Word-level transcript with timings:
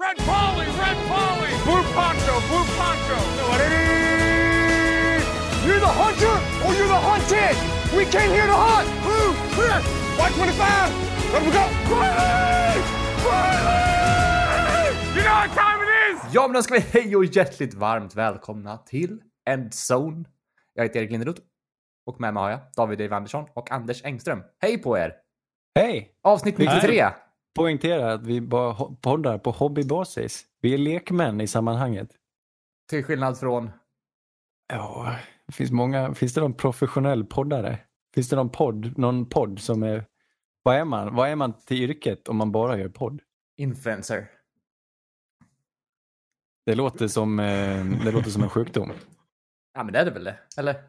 Red 0.00 0.16
Polly, 0.18 0.66
Red 0.66 0.98
Polly, 1.10 1.50
Blue 1.66 1.82
Poncho, 1.96 2.34
Blue 2.48 2.66
Poncho. 2.78 3.18
You're 5.66 5.80
the 5.80 5.92
hunter 6.02 6.36
or 6.64 6.70
you're 6.78 6.86
the 6.86 7.02
hunted. 7.08 7.56
We 7.96 8.04
came 8.04 8.30
here 8.30 8.46
to 8.46 8.58
hunt. 8.66 8.88
Blue, 9.02 9.34
clear. 9.54 9.78
White 10.18 10.34
25. 10.34 11.32
Let 11.32 11.42
we 11.42 11.50
go. 11.50 11.64
Riley! 11.94 12.80
Riley! 13.26 14.86
You 15.16 15.22
know 15.22 15.34
what 15.34 15.50
time 15.54 15.80
it 15.82 15.90
is? 16.14 16.34
Ja, 16.34 16.42
men 16.46 16.52
då 16.54 16.62
ska 16.62 16.74
vi 16.74 16.80
hej 16.80 17.16
och 17.16 17.24
hjärtligt 17.24 17.74
varmt 17.74 18.14
välkomna 18.14 18.76
till 18.78 19.22
Endzone. 19.50 20.24
Jag 20.74 20.82
heter 20.82 21.00
Erik 21.00 21.10
Linderoth 21.10 21.40
och 22.06 22.20
med 22.20 22.34
mig 22.34 22.42
har 22.42 22.50
jag 22.50 22.60
David 22.76 22.98
Dave 22.98 23.16
Andersson 23.16 23.46
och 23.54 23.70
Anders 23.70 24.04
Engström. 24.04 24.42
Hej 24.62 24.78
på 24.78 24.98
er! 24.98 25.12
Hej! 25.74 26.10
Avsnitt 26.22 26.58
93. 26.58 27.04
Poängtera 27.58 28.12
att 28.12 28.26
vi 28.26 28.40
bara 28.40 28.74
poddar 28.74 29.38
på 29.38 29.50
hobbybasis. 29.50 30.44
Vi 30.60 30.74
är 30.74 30.78
lekmän 30.78 31.40
i 31.40 31.46
sammanhanget. 31.46 32.08
Till 32.90 33.04
skillnad 33.04 33.38
från... 33.38 33.70
Ja, 34.68 35.16
det 35.46 35.52
finns 35.52 35.70
många. 35.70 36.14
Finns 36.14 36.34
det 36.34 36.40
någon 36.40 36.54
professionell 36.54 37.24
poddare? 37.24 37.78
Finns 38.14 38.28
det 38.28 38.36
någon 38.36 38.50
podd, 38.50 38.98
någon 38.98 39.28
podd 39.28 39.58
som 39.60 39.82
är... 39.82 40.04
Vad 40.62 40.76
är 40.76 40.84
man? 40.84 41.14
Vad 41.14 41.28
är 41.28 41.36
man 41.36 41.52
till 41.52 41.82
yrket 41.82 42.28
om 42.28 42.36
man 42.36 42.52
bara 42.52 42.78
gör 42.78 42.88
podd? 42.88 43.20
Influencer. 43.56 44.30
Det 46.66 46.74
låter 46.74 47.08
som, 47.08 47.38
eh, 47.38 47.84
det 48.04 48.12
låter 48.12 48.30
som 48.30 48.42
en 48.42 48.48
sjukdom. 48.50 48.92
Ja, 49.74 49.82
men 49.84 49.92
det 49.92 49.98
är 49.98 50.04
det 50.04 50.10
väl 50.10 50.24
det? 50.24 50.38
Eller? 50.56 50.82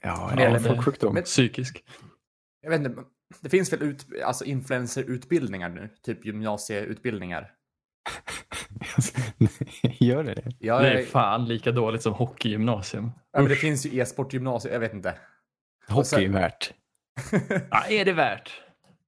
Ja, 0.00 0.32
Mer 0.36 0.46
eller 0.46 0.56
en 0.56 0.64
folksjukdom. 0.64 1.14
Men- 1.14 1.22
Psykisk. 1.22 1.84
Jag 2.60 2.70
vet 2.70 2.80
inte. 2.80 3.04
Det 3.40 3.48
finns 3.48 3.72
väl 3.72 3.82
ut, 3.82 4.06
alltså 4.24 4.44
influencerutbildningar 4.44 5.68
nu? 5.68 5.88
Typ 6.02 6.24
gymnasieutbildningar. 6.24 7.50
Gör 9.82 10.24
det 10.24 10.34
det? 10.34 10.52
Ja, 10.58 10.78
Det 10.78 10.88
är 11.00 11.04
fan 11.04 11.44
lika 11.44 11.72
dåligt 11.72 12.02
som 12.02 12.12
hockeygymnasium. 12.12 13.10
ja, 13.32 13.40
men 13.40 13.48
det 13.48 13.56
finns 13.56 13.86
ju 13.86 14.00
e-sportgymnasium. 14.00 14.72
Jag 14.72 14.80
vet 14.80 14.92
inte. 14.94 15.14
Hockey 15.88 16.24
är 16.24 16.28
värt. 16.28 16.74
Ja, 17.70 17.84
är 17.88 18.04
det 18.04 18.12
värt? 18.12 18.62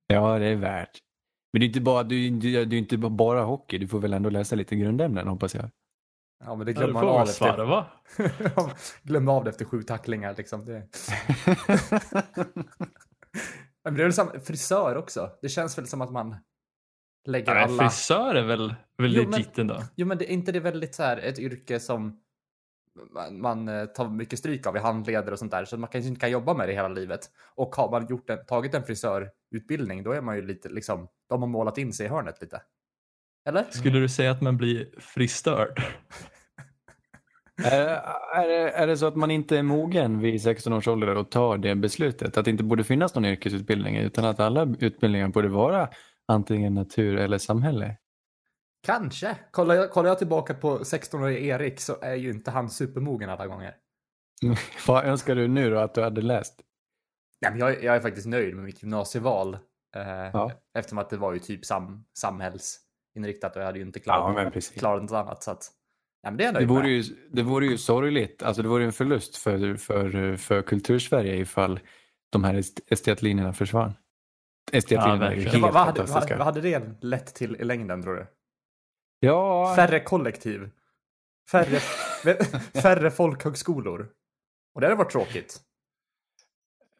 Ja, 0.07 0.39
det 0.39 0.47
är 0.47 0.57
värt. 0.57 0.98
Men 1.53 1.61
det 1.61 1.65
är 1.65 1.69
inte 1.69 1.81
bara, 1.81 2.03
du, 2.03 2.31
du, 2.31 2.65
du 2.65 2.77
är 2.77 2.81
inte 2.81 2.97
bara 2.98 3.43
hockey. 3.43 3.79
Du 3.79 3.89
får 3.89 3.98
väl 3.98 4.13
ändå 4.13 4.31
läsa 4.31 4.57
lite 4.57 4.77
grundämnen 4.77 5.29
hoppas 5.29 5.55
jag. 5.55 5.70
Ja, 6.45 6.55
men 6.55 6.67
det 6.67 6.73
glömmer 6.73 6.93
man 6.93 7.05
av 7.05 7.23
efter. 7.23 7.35
svarva. 7.35 7.87
glömmer 9.03 9.33
av 9.33 9.45
det 9.45 9.51
efter 9.51 9.65
sju 9.65 9.83
tacklingar 9.83 10.35
liksom. 10.37 10.65
Det... 10.65 10.83
men 13.85 13.95
det 13.95 14.01
är 14.03 14.05
väl 14.05 14.13
samma, 14.13 14.41
frisör 14.41 14.97
också. 14.97 15.31
Det 15.43 15.49
känns 15.49 15.79
väl 15.79 15.87
som 15.87 16.01
att 16.01 16.13
man 16.13 16.37
lägger 17.27 17.55
Nej, 17.55 17.63
alla... 17.65 17.83
frisör 17.91 18.35
är 18.35 18.43
väl, 18.43 18.75
väl 18.99 19.17
Jo, 19.17 19.23
men- 19.23 19.31
legit 19.31 19.59
ändå. 19.59 19.83
Jo, 19.97 20.07
men 20.07 20.19
det, 20.19 20.25
är 20.31 20.35
inte 20.35 20.53
det 20.53 20.61
väldigt 20.61 20.95
så 20.95 21.03
här 21.03 21.17
ett 21.17 21.39
yrke 21.39 21.81
som 21.81 22.21
man, 23.11 23.41
man 23.41 23.69
eh, 23.69 23.85
tar 23.85 24.09
mycket 24.09 24.39
stryk 24.39 24.67
av 24.67 24.77
i 24.77 24.79
handleder 24.79 25.33
och 25.33 25.39
sånt 25.39 25.51
där, 25.51 25.65
så 25.65 25.77
man 25.77 25.91
kanske 25.91 26.09
inte 26.09 26.21
kan 26.21 26.31
jobba 26.31 26.55
med 26.55 26.69
det 26.69 26.73
hela 26.73 26.89
livet. 26.89 27.21
Och 27.55 27.77
har 27.77 27.91
man 27.91 28.07
gjort 28.07 28.31
en, 28.31 28.47
tagit 28.47 28.75
en 28.75 28.83
frisörutbildning, 28.85 30.03
då 30.03 30.13
är 30.13 30.21
man 30.21 30.37
ju 30.37 30.43
lite 30.43 30.69
liksom, 30.69 31.09
de 31.29 31.43
har 31.43 31.48
målat 31.48 31.79
in 31.79 31.93
sig 31.93 32.07
i 32.07 32.09
hörnet 32.09 32.41
lite. 32.41 32.63
Eller? 33.48 33.65
Skulle 33.71 33.98
du 34.01 34.09
säga 34.09 34.31
att 34.31 34.41
man 34.43 34.57
blir 34.57 35.01
fristörd? 35.01 35.83
Är, 37.63 37.87
är, 38.35 38.49
det, 38.49 38.71
är 38.71 38.87
det 38.87 38.97
så 38.97 39.07
att 39.07 39.17
man 39.17 39.31
inte 39.31 39.59
är 39.59 39.63
mogen 39.63 40.21
vid 40.21 40.43
16 40.43 40.73
års 40.73 40.89
ålder 40.89 41.17
och 41.17 41.31
tar 41.31 41.59
det 41.59 41.75
beslutet? 41.75 42.39
Att 42.39 42.45
det 42.45 42.51
inte 42.51 42.65
borde 42.65 42.85
finnas 42.85 43.15
någon 43.15 43.25
yrkesutbildning 43.25 43.97
utan 43.97 44.25
att 44.25 44.41
alla 44.41 44.75
utbildningar 44.81 45.29
borde 45.29 45.49
vara 45.49 45.89
antingen 46.29 46.75
natur 46.75 47.17
eller 47.17 47.39
samhälle? 47.39 47.97
Kanske. 48.87 49.37
Kollar 49.51 49.75
jag, 49.75 49.91
kollar 49.91 50.09
jag 50.09 50.19
tillbaka 50.19 50.55
på 50.55 50.79
16-årige 50.79 51.39
Erik 51.41 51.81
så 51.81 51.97
är 52.03 52.15
ju 52.15 52.31
inte 52.31 52.51
han 52.51 52.71
supermogen 52.71 53.31
alla 53.31 53.47
gånger. 53.47 53.75
Vad 54.87 55.05
önskar 55.05 55.35
du 55.35 55.49
nu 55.49 55.70
då 55.70 55.79
att 55.79 55.95
du 55.95 56.03
hade 56.03 56.20
läst? 56.20 56.61
Ja, 57.39 57.51
men 57.51 57.59
jag, 57.59 57.85
jag 57.85 57.97
är 57.97 58.01
faktiskt 58.01 58.27
nöjd 58.27 58.55
med 58.55 58.64
mitt 58.64 58.83
gymnasieval. 58.83 59.55
Eh, 59.97 60.31
Ja. 60.33 60.53
Eftersom 60.75 60.98
att 60.98 61.11
det 61.11 61.17
var 61.17 61.33
ju 61.33 61.39
typ 61.39 61.64
sam, 61.64 62.05
samhällsinriktat 62.19 63.57
och 63.57 63.63
jag 63.63 63.67
hade 63.67 63.79
ju 63.79 63.85
inte 63.85 64.01
klarat, 64.01 64.53
precis. 64.53 64.81
klarat 64.81 65.03
något 65.03 65.13
annat. 65.13 65.43
Så 65.43 65.51
att, 65.51 65.70
ja, 66.24 66.30
det 66.30 66.51
Det 66.52 66.64
vore, 66.67 66.89
ju, 66.89 67.02
det 67.33 67.42
vore 67.42 67.67
ju 67.67 67.79
sorgligt, 67.79 68.42
alltså 68.42 68.62
det 68.62 68.68
vore 68.68 68.83
ju 68.83 68.86
en 68.86 68.92
förlust 68.92 69.36
för, 69.36 69.77
för, 69.77 70.36
för 70.36 70.62
kultursverige 70.62 71.36
ifall 71.36 71.80
de 72.30 72.45
här 72.45 72.55
est- 72.55 72.80
estetlinjerna 72.86 73.52
försvann. 73.52 73.92
Estetlinjerna 74.73 75.24
Ja, 75.24 75.30
är 75.33 75.36
ju 75.36 75.42
helt 75.48 75.63
vad, 75.63 75.73
vad, 75.73 75.83
hade, 75.83 75.98
vad, 76.01 76.08
fantastiska. 76.08 76.36
vad 76.36 76.45
hade 76.46 76.61
det 76.61 76.83
lett 77.05 77.34
till 77.34 77.57
i 77.57 77.64
längden 77.64 78.02
tror 78.02 78.14
du? 78.17 78.27
Ja, 79.20 79.73
Färre 79.77 80.01
kollektiv. 80.01 80.70
Färre, 81.51 81.79
färre 82.83 83.11
folkhögskolor. 83.11 84.08
Och 84.74 84.80
det 84.80 84.86
hade 84.86 84.96
varit 84.96 85.11
tråkigt. 85.13 85.61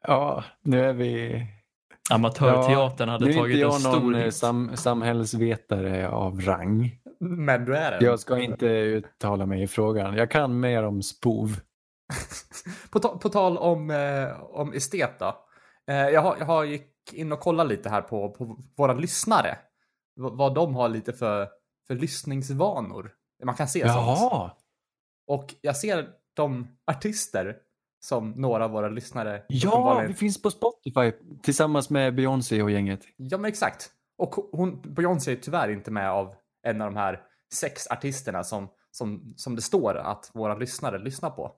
ja, 0.02 0.44
nu 0.62 0.84
är 0.84 0.92
vi... 0.92 1.46
Amatörteatern 2.10 3.06
nu 3.09 3.12
hade 3.12 3.25
är 3.25 3.28
inte 3.28 3.38
tagit 3.41 3.54
en 3.54 3.60
jag 3.60 3.81
stor 3.81 4.00
någon 4.00 4.15
eh, 4.15 4.20
hit. 4.25 4.34
sam, 4.34 4.76
samhällsvetare 4.76 6.09
av 6.09 6.41
rang. 6.41 6.91
Men 7.20 7.65
du 7.65 7.76
är 7.76 7.91
det. 8.00 8.04
Jag 8.06 8.20
ska 8.20 8.38
inte 8.38 8.66
uttala 8.66 9.47
mig 9.47 9.62
i 9.62 9.66
frågan. 9.66 10.14
Jag 10.16 10.31
kan 10.31 10.60
mer 10.60 10.82
om 10.82 11.03
spov. 11.03 11.60
På, 12.91 12.98
ta, 13.00 13.19
på 13.19 13.28
tal 13.28 13.59
om, 13.59 13.91
eh, 13.91 14.41
om 14.43 14.72
estet 14.72 15.19
då. 15.19 15.37
Eh, 15.88 15.97
jag, 15.97 16.20
har, 16.22 16.37
jag 16.38 16.47
har 16.47 16.64
gick 16.64 17.12
in 17.12 17.32
och 17.32 17.41
kollat 17.41 17.66
lite 17.66 17.88
här 17.88 18.03
på, 18.03 18.31
på 18.31 18.59
våra 18.76 18.93
lyssnare. 18.93 19.59
V- 20.20 20.28
vad 20.32 20.54
de 20.54 20.75
har 20.75 20.88
lite 20.88 21.12
för, 21.12 21.48
för 21.87 21.94
lyssningsvanor. 21.94 23.10
Man 23.44 23.54
kan 23.54 23.69
se 23.69 23.81
sånt. 23.81 23.94
Jaha, 23.94 24.50
Och 25.26 25.54
jag 25.60 25.76
ser 25.76 26.09
de 26.37 26.69
artister 26.87 27.56
som 28.04 28.31
några 28.31 28.65
av 28.65 28.70
våra 28.70 28.88
lyssnare 28.88 29.42
ja, 29.48 30.04
vi 30.09 30.15
finns 30.15 30.42
på 30.42 30.50
Spotify 30.50 31.12
tillsammans 31.42 31.91
med 31.91 32.15
Beyoncé 32.15 32.62
och 32.62 32.70
gänget. 32.70 33.00
Ja, 33.16 33.38
men 33.38 33.48
exakt. 33.48 33.91
Och 34.19 34.34
hon, 34.53 34.81
Beyoncé 34.82 35.32
är 35.32 35.37
tyvärr 35.37 35.69
inte 35.69 35.91
med 35.91 36.10
av 36.10 36.34
en 36.62 36.81
av 36.81 36.93
de 36.93 36.98
här 36.98 37.22
sex 37.54 37.87
artisterna 37.91 38.44
som, 38.44 38.69
som, 38.91 39.34
som 39.37 39.56
det 39.56 39.62
står 39.62 39.97
att 39.97 40.31
våra 40.34 40.54
lyssnare 40.54 40.98
lyssnar 40.98 41.31
på. 41.31 41.53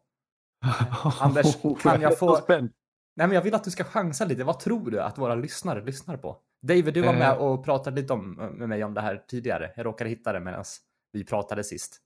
Anders, 1.21 1.56
kan 1.83 2.01
jag 2.01 2.19
få-. 2.19 2.41
Nej, 2.49 2.69
men 3.17 3.33
jag 3.33 3.43
vill 3.43 3.55
att 3.55 3.65
du 3.65 3.71
ska 3.71 3.85
chansa 3.85 4.25
lite. 4.25 4.45
Vad 4.45 4.61
tror 4.61 4.91
du 4.91 5.01
att 5.01 5.19
våra 5.19 5.35
lyssnare 5.35 5.85
lyssnar 5.85 6.17
på? 6.17 6.37
David, 6.62 6.95
du 6.95 7.01
var 7.01 7.12
Eh. 7.12 7.19
med 7.19 7.37
och 7.37 7.65
pratade 7.65 8.01
lite 8.01 8.12
om, 8.12 8.33
med 8.33 8.69
mig 8.69 8.85
om 8.85 8.95
det 8.95 9.01
här 9.01 9.25
tidigare. 9.29 9.73
Jag 9.77 9.87
råkade 9.87 10.11
hitta 10.11 10.33
det 10.33 10.41
medan 10.41 10.65
vi 11.12 11.25
pratade 11.25 11.65
sist. 11.65 12.01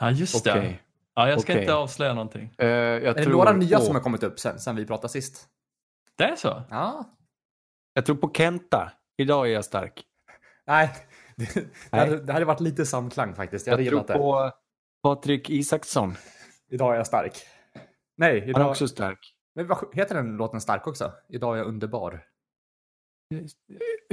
Ja, 0.00 0.10
just 0.10 0.44
det. 0.44 0.78
Ja, 1.14 1.28
jag 1.28 1.40
ska 1.40 1.52
Okej. 1.52 1.60
inte 1.62 1.74
avslöja 1.74 2.14
någonting. 2.14 2.54
Eh, 2.58 2.66
jag 2.68 3.04
Är 3.04 3.14
det 3.14 3.22
tror 3.22 3.32
några 3.32 3.52
nya 3.52 3.78
på, 3.78 3.84
som 3.84 3.94
har 3.94 4.02
kommit 4.02 4.22
upp 4.22 4.38
sen, 4.40 4.58
sen 4.58 4.76
vi 4.76 4.86
pratade 4.86 5.08
sist? 5.08 5.48
Det 6.18 6.24
är 6.24 6.36
så? 6.36 6.62
Ja. 6.70 7.04
Jag 7.92 8.06
tror 8.06 8.16
på 8.16 8.30
Kenta. 8.34 8.92
Idag 9.16 9.48
är 9.48 9.52
jag 9.52 9.64
stark. 9.64 10.04
Nej, 10.66 10.90
det, 11.36 11.54
det, 11.54 11.66
Nej. 11.90 12.00
hade, 12.00 12.20
det 12.24 12.32
hade 12.32 12.44
varit 12.44 12.60
lite 12.60 12.86
samklang 12.86 13.34
faktiskt. 13.34 13.66
Jag 13.66 13.72
Jag, 13.72 13.76
hade 13.78 13.90
tror 13.90 13.98
gillat 14.00 14.06
det. 14.06 14.14
på 14.14 14.52
Patrik 15.02 15.50
Isaksson. 15.50 16.14
Idag 16.70 16.92
är 16.92 16.96
jag 16.96 17.06
stark. 17.06 17.32
Nej, 18.16 18.40
Han 18.40 18.48
är 18.48 18.50
idag... 18.50 18.70
också 18.70 18.88
stark. 18.88 19.34
Men 19.54 19.66
vad 19.66 19.94
heter 19.96 20.14
den 20.14 20.36
låten 20.36 20.60
stark 20.60 20.86
också? 20.86 21.12
Idag 21.28 21.54
är 21.54 21.58
jag 21.58 21.66
underbar. 21.66 22.24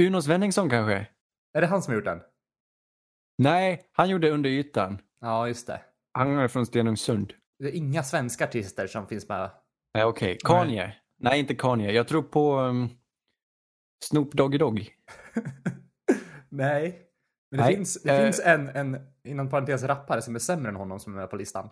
Uno 0.02 0.22
Svenningsson 0.22 0.70
kanske? 0.70 1.08
Är 1.54 1.62
det 1.62 1.68
han 1.68 1.82
som 1.82 1.92
har 1.92 1.96
gjort 1.96 2.06
den? 2.06 2.22
Nej, 3.38 3.90
han 3.92 4.10
gjorde 4.10 4.32
Under 4.32 4.50
ytan. 4.50 4.98
Ja, 5.22 5.48
just 5.48 5.68
det. 5.68 5.82
Han 6.12 6.38
är 6.38 6.48
från 6.48 6.66
Stenungsund. 6.66 7.34
Det 7.60 7.66
är 7.68 7.72
inga 7.72 8.04
svenska 8.04 8.44
artister 8.44 8.88
som 8.88 9.08
finns 9.08 9.30
med. 9.30 9.50
Nej, 9.94 10.04
okej. 10.04 10.38
Kanye. 10.44 10.96
Nej. 11.18 11.40
inte 11.40 11.56
Kanye. 11.56 11.92
Jag 11.92 12.08
tror 12.08 12.22
på 12.22 12.60
um, 12.60 12.90
Snoop 14.04 14.34
Doggy 14.34 14.58
Dogg. 14.58 14.88
Nej. 16.50 17.08
Men 17.52 17.58
det, 17.58 17.66
Nej, 17.66 17.76
finns, 17.76 18.04
det 18.04 18.18
eh. 18.18 18.24
finns 18.24 18.42
en, 18.46 18.70
en, 18.70 18.98
inom 19.24 19.50
parentes, 19.50 19.84
rappare 19.84 20.22
som 20.22 20.36
är 20.36 20.40
sämre 20.40 20.70
än 20.70 20.76
honom 20.76 21.00
som 21.00 21.14
är 21.14 21.18
med 21.18 21.30
på 21.30 21.36
listan. 21.36 21.70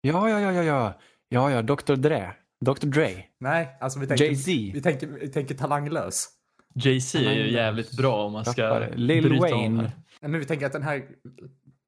Ja, 0.00 0.30
ja, 0.30 0.40
ja, 0.40 0.52
ja, 0.52 0.62
ja. 0.62 0.94
Ja, 1.28 1.50
ja, 1.50 1.62
Dr. 1.62 1.94
Dre. 1.94 2.32
Dr. 2.60 2.86
Dre. 2.86 3.24
Nej, 3.38 3.76
alltså 3.80 3.98
vi 3.98 4.06
tänker, 4.06 4.24
Jay-Z. 4.24 4.50
vi 4.74 4.82
tänker, 4.82 5.06
vi 5.06 5.28
tänker 5.28 5.54
talanglös. 5.54 6.28
Jay-Z 6.74 7.18
är 7.18 7.32
ju 7.32 7.52
jävligt 7.52 7.96
bra 7.96 8.24
om 8.24 8.32
man 8.32 8.44
ska 8.44 8.64
Rappare. 8.64 8.96
Lil 8.96 9.28
bryta 9.28 9.40
Wayne. 9.40 9.82
Nej, 10.20 10.30
men 10.30 10.40
vi 10.40 10.46
tänker 10.46 10.66
att 10.66 10.72
den 10.72 10.82
här 10.82 11.08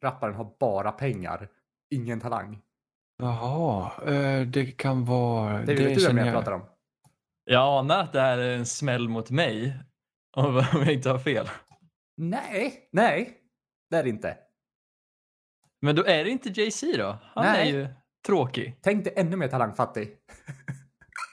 rapparen 0.03 0.35
har 0.35 0.57
bara 0.61 0.93
pengar. 0.93 1.49
Ingen 1.91 2.21
talang. 2.21 2.63
Jaha, 3.19 3.93
eh, 4.07 4.47
det 4.47 4.67
kan 4.67 5.05
vara... 5.05 5.59
Det, 5.59 5.75
vet 5.75 5.77
du 5.77 5.85
vem 5.85 5.99
känner 5.99 6.25
jag 6.25 6.35
pratar 6.35 6.53
om? 6.53 6.63
Jag 7.45 7.79
anar 7.79 8.03
att 8.03 8.13
det 8.13 8.21
här 8.21 8.39
är 8.39 8.57
en 8.57 8.67
smäll 8.67 9.09
mot 9.09 9.31
mig. 9.31 9.79
Om 10.37 10.65
jag 10.73 10.93
inte 10.93 11.11
har 11.11 11.19
fel. 11.19 11.49
Nej, 12.17 12.89
nej. 12.93 13.37
Det 13.91 13.97
är 13.97 14.03
det 14.03 14.09
inte. 14.09 14.37
Men 15.81 15.97
då 15.97 16.05
är 16.05 16.25
det 16.25 16.31
inte 16.31 16.49
Jay-Z 16.49 16.99
då? 16.99 17.19
Han 17.23 17.45
Nej. 17.45 17.69
är 17.69 17.75
ju 17.75 17.89
tråkig. 18.27 18.79
Tänk 18.83 19.05
dig 19.05 19.13
ännu 19.17 19.37
mer 19.37 19.49
talangfattig. 19.49 20.17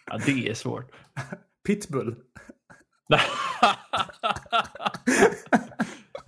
Ja, 0.06 0.20
det 0.26 0.50
är 0.50 0.54
svårt. 0.54 0.92
Pitbull. 1.68 2.16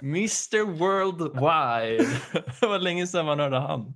Mr 0.01 0.65
Worldwide. 0.65 2.09
Det 2.59 2.67
var 2.67 2.79
länge 2.79 3.07
sedan 3.07 3.25
man 3.25 3.39
hörde 3.39 3.59
han. 3.59 3.93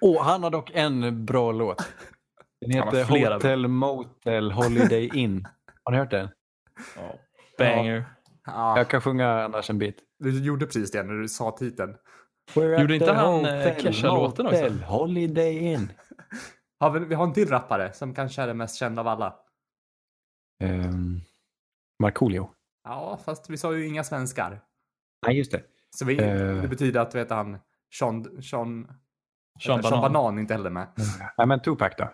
Och 0.00 0.24
han 0.24 0.42
har 0.42 0.50
dock 0.50 0.70
en 0.74 1.24
bra 1.26 1.52
låt. 1.52 1.88
Den 2.60 2.70
heter 2.70 3.04
flera. 3.04 3.34
Hotel 3.34 3.68
Motel 3.68 4.52
Holiday 4.52 5.10
Inn. 5.14 5.46
Har 5.84 5.92
ni 5.92 5.98
hört 5.98 6.10
den? 6.10 6.28
Banger. 7.58 8.04
Ja, 8.46 8.78
Jag 8.78 8.88
kan 8.88 9.00
sjunga 9.00 9.44
annars 9.44 9.70
en 9.70 9.78
bit. 9.78 9.96
du 10.18 10.44
gjorde 10.44 10.66
precis 10.66 10.90
det 10.90 11.02
när 11.02 11.14
du 11.14 11.28
sa 11.28 11.50
titeln. 11.50 11.96
We're 12.54 12.80
Gjorde 12.80 12.94
inte 12.94 13.12
han, 13.12 13.44
eh, 13.44 13.76
Kesha-låten 13.76 14.46
också? 14.46 14.68
Holiday 14.86 15.58
Inn. 15.58 15.92
Har 16.80 16.90
vi, 16.90 17.00
vi 17.06 17.14
har 17.14 17.24
en 17.24 17.32
till 17.32 17.48
rappare 17.48 17.92
som 17.92 18.14
kanske 18.14 18.42
är 18.42 18.46
den 18.46 18.56
mest 18.56 18.76
kända 18.78 19.00
av 19.02 19.08
alla. 19.08 19.34
Um, 20.64 21.20
Markoolio. 22.02 22.50
Ja, 22.84 23.18
fast 23.24 23.50
vi 23.50 23.56
sa 23.56 23.74
ju 23.74 23.86
inga 23.86 24.04
svenskar. 24.04 24.60
Nej, 25.26 25.36
just 25.38 25.52
det. 25.52 25.62
Så 25.96 26.04
vi, 26.04 26.18
Eh. 26.22 26.62
det 26.62 26.68
betyder 26.68 27.00
att 27.00 27.14
vet 27.14 27.30
han, 27.30 27.58
Sean, 27.98 28.42
Sean, 28.42 28.88
Sean 29.58 29.82
Sean 29.82 29.90
Banan. 29.90 30.12
Banan 30.12 30.38
inte 30.38 30.54
heller 30.54 30.70
med. 30.70 30.88
Nej, 31.38 31.46
men 31.46 31.62
Tupac 31.62 31.92
då? 31.98 32.12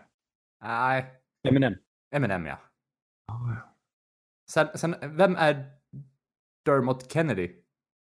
Nej, 0.64 1.06
Eminem. 1.48 1.74
Eminem 2.14 2.46
ja. 2.46 2.58
Sen, 4.50 4.68
sen, 4.74 4.94
vem 5.02 5.36
är 5.36 5.70
Dermot 6.64 7.12
Kennedy? 7.12 7.50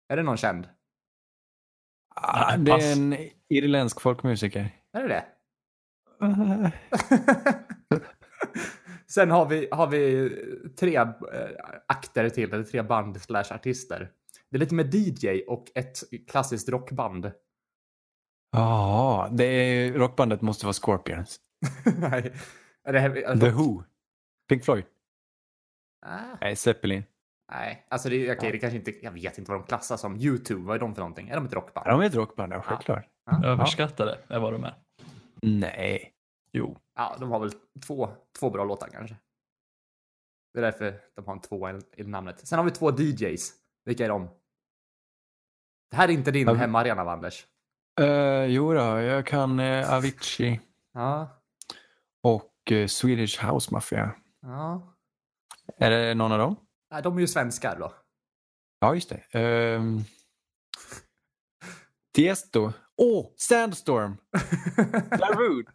Är 0.08 0.17
det 0.17 0.23
någon 0.23 0.37
känd? 0.37 0.69
Ah, 2.14 2.56
Nej, 2.56 2.58
det 2.58 2.70
pass. 2.73 2.85
är 2.85 2.93
en 2.93 3.17
irländsk 3.49 4.00
folkmusiker. 4.00 4.76
Är 4.93 5.02
det 5.02 5.08
det? 5.08 5.25
Sen 9.06 9.31
har 9.31 9.46
vi, 9.46 9.69
har 9.73 9.87
vi 9.87 10.31
tre 10.79 10.96
eh, 10.96 11.06
akter 11.88 12.29
till, 12.29 12.52
eller 12.52 12.64
tre 12.64 12.82
band 12.82 13.20
slash 13.20 13.55
artister. 13.55 14.11
Det 14.50 14.56
är 14.56 14.61
lite 14.61 14.75
med 14.75 14.94
DJ 14.94 15.43
och 15.46 15.67
ett 15.75 15.99
klassiskt 16.29 16.69
rockband. 16.69 17.32
Ja, 18.50 19.29
det 19.33 19.45
är, 19.45 19.93
rockbandet 19.93 20.41
måste 20.43 20.67
vara 20.67 20.73
Scorpions. 20.73 21.41
Nej. 21.99 22.33
Är 22.85 22.93
det 22.93 23.00
här, 23.00 23.41
The 23.41 23.50
Who. 23.50 23.83
Pink 24.49 24.65
Floyd. 24.65 24.85
Ah, 26.06 26.37
Nej, 26.41 26.56
Zeppelin. 26.56 27.05
nej, 27.53 27.87
alltså 27.89 28.09
det, 28.09 28.33
okej, 28.37 28.53
det 28.53 28.59
kanske 28.59 28.77
inte, 28.79 29.05
jag 29.05 29.11
vet 29.12 29.39
inte 29.39 29.50
vad 29.50 29.61
de 29.61 29.67
klassas 29.67 30.00
som. 30.00 30.17
YouTube, 30.17 30.61
vad 30.67 30.77
är 30.77 30.81
de 30.81 30.95
för 30.95 31.00
någonting? 31.03 31.29
Är 31.29 31.35
de 31.35 31.45
ett 31.47 31.53
rockband? 31.53 31.87
Ja, 31.87 31.91
de 31.93 32.00
är 32.00 32.06
ett 32.06 32.15
rockband, 32.15 32.53
ja, 32.53 32.62
självklart. 32.62 33.06
Överskattade 33.45 34.19
är 34.29 34.39
vad 34.41 34.53
de 34.53 34.65
är. 34.65 34.75
Nej. 35.43 36.12
Jo. 36.53 36.79
Ja, 36.97 37.17
de 37.21 37.31
har 37.31 37.41
väl 37.41 37.51
två, 37.87 38.09
två 38.39 38.51
bra 38.51 38.65
låtar 38.65 38.89
kanske. 38.89 39.17
Det 40.55 40.61
är 40.61 40.62
därför 40.62 41.01
de 41.15 41.27
har 41.27 41.33
en 41.33 41.41
tvåa 41.41 41.73
i, 41.73 41.81
i 41.97 42.05
namnet. 42.05 42.47
Sen 42.49 42.59
har 42.59 42.65
vi 42.65 42.71
två 42.71 42.91
DJs. 42.99 43.53
Vilka 43.85 44.05
är 44.05 44.09
de? 44.09 44.29
Det 45.91 45.97
här 45.97 46.09
är 46.09 46.12
inte 46.12 46.31
din 46.31 46.49
Ja, 46.49 46.55
hemmaarena, 46.55 47.03
Anders. 47.12 47.47
Uh, 48.00 48.45
jo 48.47 48.75
då, 48.75 48.81
jag 49.00 49.27
kan 49.27 49.61
uh, 49.61 49.93
Avicii 49.95 50.61
Ja, 50.95 51.43
och 52.23 52.73
eh, 52.73 52.87
Swedish 52.87 53.45
House 53.45 53.75
Mafia. 53.75 54.15
ja. 54.43 54.95
Är 55.77 55.91
det 55.91 56.15
någon 56.15 56.33
av 56.33 56.39
dem? 56.39 56.56
Nej, 56.91 57.03
de 57.03 57.17
är 57.17 57.21
ju 57.21 57.27
svenskar 57.27 57.79
då. 57.79 57.95
Ja, 58.81 58.95
just 58.95 59.12
det. 59.31 59.75
Um, 59.77 60.05
Tiesto. 62.15 62.73
Åh, 62.97 63.21
oh, 63.21 63.31
Sandstorm! 63.37 64.17
Darude. 65.19 65.73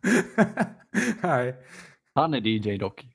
Nej. 1.22 1.56
Han 2.16 2.34
är 2.34 2.48
DJ 2.48 2.78
dock. 2.78 3.06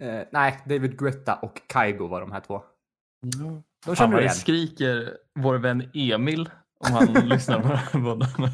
Eh, 0.00 0.22
nej, 0.32 0.62
David 0.66 0.98
Guetta 0.98 1.34
och 1.36 1.62
Kaigo 1.68 2.06
var 2.06 2.20
de 2.20 2.32
här 2.32 2.40
två. 2.40 2.62
De 3.36 3.62
Fan 3.84 3.96
känner 3.96 4.12
vad 4.12 4.20
du 4.20 4.24
igen. 4.24 4.34
skriker 4.34 5.18
vår 5.34 5.54
vän 5.58 5.90
Emil 5.94 6.50
om 6.78 6.92
han 6.92 7.06
lyssnar 7.28 7.62
på 7.62 7.68
den 7.68 7.76
här 7.76 8.02
podden. 8.02 8.50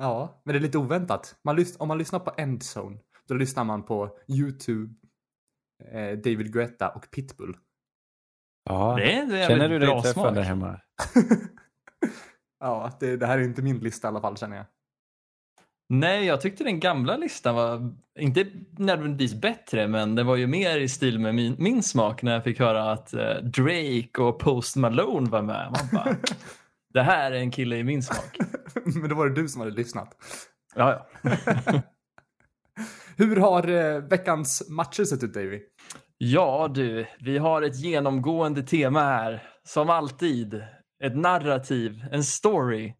Ja, 0.00 0.42
men 0.44 0.52
det 0.52 0.58
är 0.58 0.60
lite 0.62 0.78
oväntat. 0.78 1.36
Man 1.44 1.64
om 1.78 1.88
man 1.88 1.98
lyssnar 1.98 2.18
på 2.18 2.34
Endzone, 2.36 2.98
då 3.28 3.34
lyssnar 3.34 3.64
man 3.64 3.82
på 3.82 4.16
YouTube, 4.28 4.94
eh, 5.92 6.18
David 6.18 6.52
Guetta 6.52 6.88
och 6.88 7.10
Pitbull. 7.10 7.56
Ja. 8.64 8.94
Det 8.96 9.12
är, 9.12 9.26
det 9.26 9.38
är 9.38 9.48
Känner 9.48 9.68
du 9.68 9.78
dig 9.78 9.88
bra 9.88 10.02
träffad 10.02 10.22
smak. 10.22 10.34
där 10.34 10.42
hemma? 10.42 10.80
ja, 12.60 12.92
det, 13.00 13.16
det 13.16 13.26
här 13.26 13.38
är 13.38 13.42
inte 13.42 13.62
min 13.62 13.78
lista 13.78 14.08
i 14.08 14.10
alla 14.10 14.20
fall 14.20 14.36
känner 14.36 14.56
jag. 14.56 14.66
Nej, 15.92 16.24
jag 16.24 16.40
tyckte 16.40 16.64
den 16.64 16.80
gamla 16.80 17.16
listan 17.16 17.54
var 17.54 17.94
inte 18.18 18.46
nödvändigtvis 18.70 19.40
bättre, 19.40 19.88
men 19.88 20.14
det 20.14 20.22
var 20.22 20.36
ju 20.36 20.46
mer 20.46 20.78
i 20.78 20.88
stil 20.88 21.18
med 21.18 21.34
min, 21.34 21.56
min 21.58 21.82
smak 21.82 22.22
när 22.22 22.32
jag 22.32 22.44
fick 22.44 22.58
höra 22.58 22.92
att 22.92 23.14
eh, 23.14 23.34
Drake 23.34 24.22
och 24.22 24.38
Post 24.38 24.76
Malone 24.76 25.30
var 25.30 25.42
med. 25.42 25.72
Man 25.72 25.88
bara, 25.92 26.16
det 26.94 27.02
här 27.02 27.32
är 27.32 27.36
en 27.36 27.50
kille 27.50 27.76
i 27.76 27.84
min 27.84 28.02
smak. 28.02 28.38
men 28.84 29.08
då 29.08 29.14
var 29.14 29.28
det 29.28 29.42
du 29.42 29.48
som 29.48 29.60
hade 29.60 29.72
lyssnat. 29.72 30.16
Ja, 30.74 31.06
ja. 31.22 31.30
Hur 33.16 33.36
har 33.36 33.68
eh, 33.68 33.98
veckans 33.98 34.68
matcher 34.68 35.04
sett 35.04 35.22
ut 35.22 35.34
Davy? 35.34 35.60
ja 36.18 36.68
du, 36.74 37.06
vi 37.20 37.38
har 37.38 37.62
ett 37.62 37.76
genomgående 37.76 38.62
tema 38.62 39.00
här. 39.00 39.42
Som 39.62 39.90
alltid, 39.90 40.64
ett 41.04 41.16
narrativ, 41.16 42.04
en 42.12 42.24
story. 42.24 42.94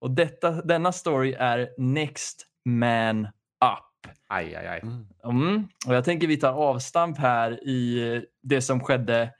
Och 0.00 0.10
detta, 0.10 0.50
denna 0.50 0.92
story 0.92 1.32
är 1.32 1.68
Next 1.78 2.46
Man 2.64 3.24
Up. 3.24 4.12
Aj, 4.28 4.54
aj, 4.54 4.66
aj. 4.66 4.80
Mm. 5.24 5.68
Och 5.86 5.94
jag 5.94 6.04
tänker 6.04 6.26
vi 6.26 6.36
tar 6.36 6.52
avstamp 6.52 7.18
här 7.18 7.68
i 7.68 8.24
det 8.42 8.62
som 8.62 8.80
skedde 8.80 9.32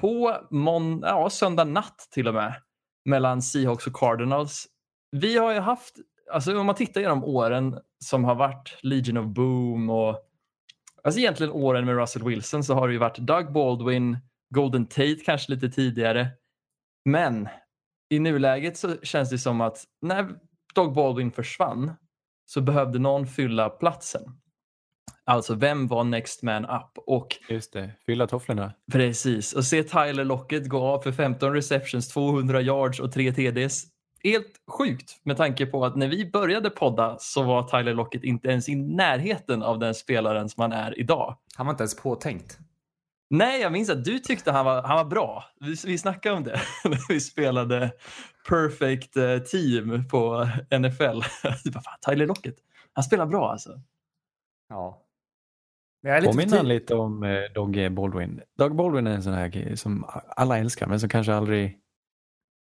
på 0.00 0.36
mån- 0.50 1.02
ja, 1.02 1.30
söndag 1.30 1.64
natt 1.64 2.08
till 2.10 2.28
och 2.28 2.34
med 2.34 2.54
mellan 3.04 3.42
Seahawks 3.42 3.86
och 3.86 3.96
Cardinals. 3.96 4.66
Vi 5.10 5.36
har 5.38 5.52
ju 5.52 5.60
haft, 5.60 5.94
alltså 6.32 6.58
om 6.58 6.66
man 6.66 6.74
tittar 6.74 7.00
genom 7.00 7.24
åren 7.24 7.78
som 8.04 8.24
har 8.24 8.34
varit 8.34 8.78
Legion 8.82 9.16
of 9.16 9.26
Boom 9.26 9.90
och 9.90 10.18
alltså 11.04 11.20
egentligen 11.20 11.52
åren 11.52 11.84
med 11.84 11.96
Russell 11.96 12.24
Wilson 12.24 12.64
så 12.64 12.74
har 12.74 12.88
det 12.88 12.92
ju 12.92 12.98
varit 12.98 13.18
Doug 13.18 13.52
Baldwin, 13.52 14.18
Golden 14.54 14.86
Tate 14.86 15.18
kanske 15.24 15.52
lite 15.52 15.68
tidigare. 15.68 16.28
Men 17.04 17.48
i 18.10 18.18
nuläget 18.18 18.76
så 18.76 18.96
känns 19.02 19.30
det 19.30 19.38
som 19.38 19.60
att 19.60 19.84
när 20.02 20.28
Doug 20.74 20.94
Baldwin 20.94 21.32
försvann 21.32 21.92
så 22.46 22.60
behövde 22.60 22.98
någon 22.98 23.26
fylla 23.26 23.70
platsen. 23.70 24.41
Alltså 25.24 25.54
vem 25.54 25.86
var 25.86 26.04
next 26.04 26.42
man 26.42 26.64
up? 26.64 26.98
Och 27.06 27.28
Just 27.48 27.72
det, 27.72 27.90
fylla 28.06 28.26
tofflorna. 28.26 28.72
precis, 28.92 29.52
och 29.52 29.64
se 29.64 29.82
Tyler 29.82 30.24
Lockett 30.24 30.68
gå 30.68 30.82
av 30.86 31.00
för 31.00 31.12
15 31.12 31.52
receptions, 31.52 32.08
200 32.08 32.60
yards 32.60 33.00
och 33.00 33.12
3 33.12 33.32
TDs. 33.32 33.84
Helt 34.24 34.60
sjukt 34.78 35.20
med 35.24 35.36
tanke 35.36 35.66
på 35.66 35.84
att 35.84 35.96
när 35.96 36.08
vi 36.08 36.30
började 36.30 36.70
podda 36.70 37.16
så 37.20 37.42
var 37.42 37.62
Tyler 37.62 37.94
Lockett 37.94 38.24
inte 38.24 38.48
ens 38.48 38.68
i 38.68 38.74
närheten 38.74 39.62
av 39.62 39.78
den 39.78 39.94
spelaren 39.94 40.48
som 40.48 40.60
han 40.60 40.72
är 40.72 40.98
idag. 40.98 41.36
Han 41.56 41.66
var 41.66 41.72
inte 41.72 41.82
ens 41.82 41.96
påtänkt. 41.96 42.58
Nej, 43.30 43.60
jag 43.60 43.72
minns 43.72 43.90
att 43.90 44.04
du 44.04 44.18
tyckte 44.18 44.52
han 44.52 44.64
var, 44.64 44.82
han 44.82 44.96
var 44.96 45.04
bra. 45.04 45.44
Vi, 45.60 45.76
vi 45.86 45.98
snackade 45.98 46.36
om 46.36 46.44
det 46.44 46.60
när 46.84 47.08
vi 47.08 47.20
spelade 47.20 47.92
Perfect 48.48 49.16
eh, 49.16 49.38
Team 49.38 50.08
på 50.08 50.48
NFL. 50.70 51.20
Du 51.64 51.70
bara, 51.70 51.82
fan, 51.82 51.98
Tyler 52.06 52.26
Lockett, 52.26 52.56
han 52.92 53.04
spelar 53.04 53.26
bra 53.26 53.50
alltså. 53.50 53.70
Ja. 54.68 54.98
Men 54.98 55.02
jag 55.02 55.02
är 55.02 55.90
lite 55.90 55.91
Påminner 56.02 56.56
han 56.56 56.68
lite 56.68 56.94
om 56.94 57.22
eh, 57.22 57.40
Dogge 57.54 57.90
Baldwin? 57.90 58.40
Doug 58.58 58.76
Baldwin 58.76 59.06
är 59.06 59.14
en 59.14 59.22
sån 59.22 59.32
här 59.32 59.50
kille 59.50 59.76
som 59.76 60.04
alla 60.36 60.58
älskar 60.58 60.86
men 60.86 61.00
som 61.00 61.08
kanske 61.08 61.34
aldrig... 61.34 61.78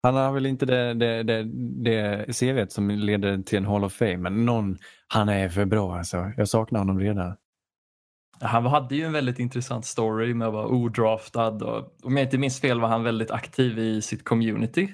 Han 0.04 0.16
har 0.16 0.32
väl 0.32 0.46
inte 0.46 0.66
det, 0.66 0.94
det, 0.94 1.24
det, 1.24 1.44
det 1.84 2.26
CVt 2.40 2.72
som 2.72 2.90
leder 2.90 3.44
till 3.44 3.58
en 3.58 3.66
Hall 3.66 3.84
of 3.84 3.94
Fame 3.94 4.18
men 4.18 4.46
någon, 4.46 4.78
han 5.08 5.30
är 5.30 5.50
för 5.50 5.66
bra 5.66 5.98
alltså. 5.98 6.32
Jag 6.38 6.48
saknar 6.48 6.80
honom 6.80 7.00
redan. 7.00 7.36
Han 8.42 8.66
hade 8.66 8.96
ju 8.96 9.04
en 9.04 9.12
väldigt 9.14 9.40
intressant 9.40 9.86
story 9.86 10.34
med 10.34 10.48
att 10.48 10.54
vara 10.54 10.68
odraftad 10.68 11.52
och 11.66 11.96
om 12.04 12.18
jag 12.18 12.26
inte 12.26 12.38
minns 12.38 12.62
fel 12.62 12.82
var 12.82 12.88
han 12.88 13.04
väldigt 13.04 13.32
aktiv 13.32 13.80
i 13.80 14.02
sitt 14.02 14.24
community. 14.24 14.94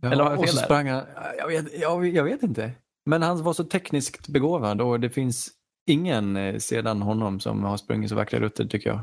Ja, 0.00 0.12
Eller 0.12 0.24
har 0.24 0.30
jag 0.30 0.38
och 0.38 0.44
fel 0.44 0.54
så 0.54 0.60
där? 0.60 0.64
sprang 0.64 0.88
han, 0.88 1.04
jag 1.38 1.48
vet, 1.48 1.80
jag, 1.80 2.08
jag 2.08 2.24
vet 2.24 2.42
inte. 2.42 2.72
Men 3.06 3.22
han 3.22 3.42
var 3.42 3.52
så 3.52 3.64
tekniskt 3.64 4.28
begåvad 4.28 4.80
och 4.80 5.00
det 5.00 5.10
finns 5.10 5.50
ingen 5.88 6.36
eh, 6.36 6.56
sedan 6.58 7.02
honom 7.02 7.40
som 7.40 7.64
har 7.64 7.76
sprungit 7.76 8.08
så 8.10 8.16
vackra 8.16 8.40
rutter 8.40 8.64
tycker 8.64 8.90
jag. 8.90 9.00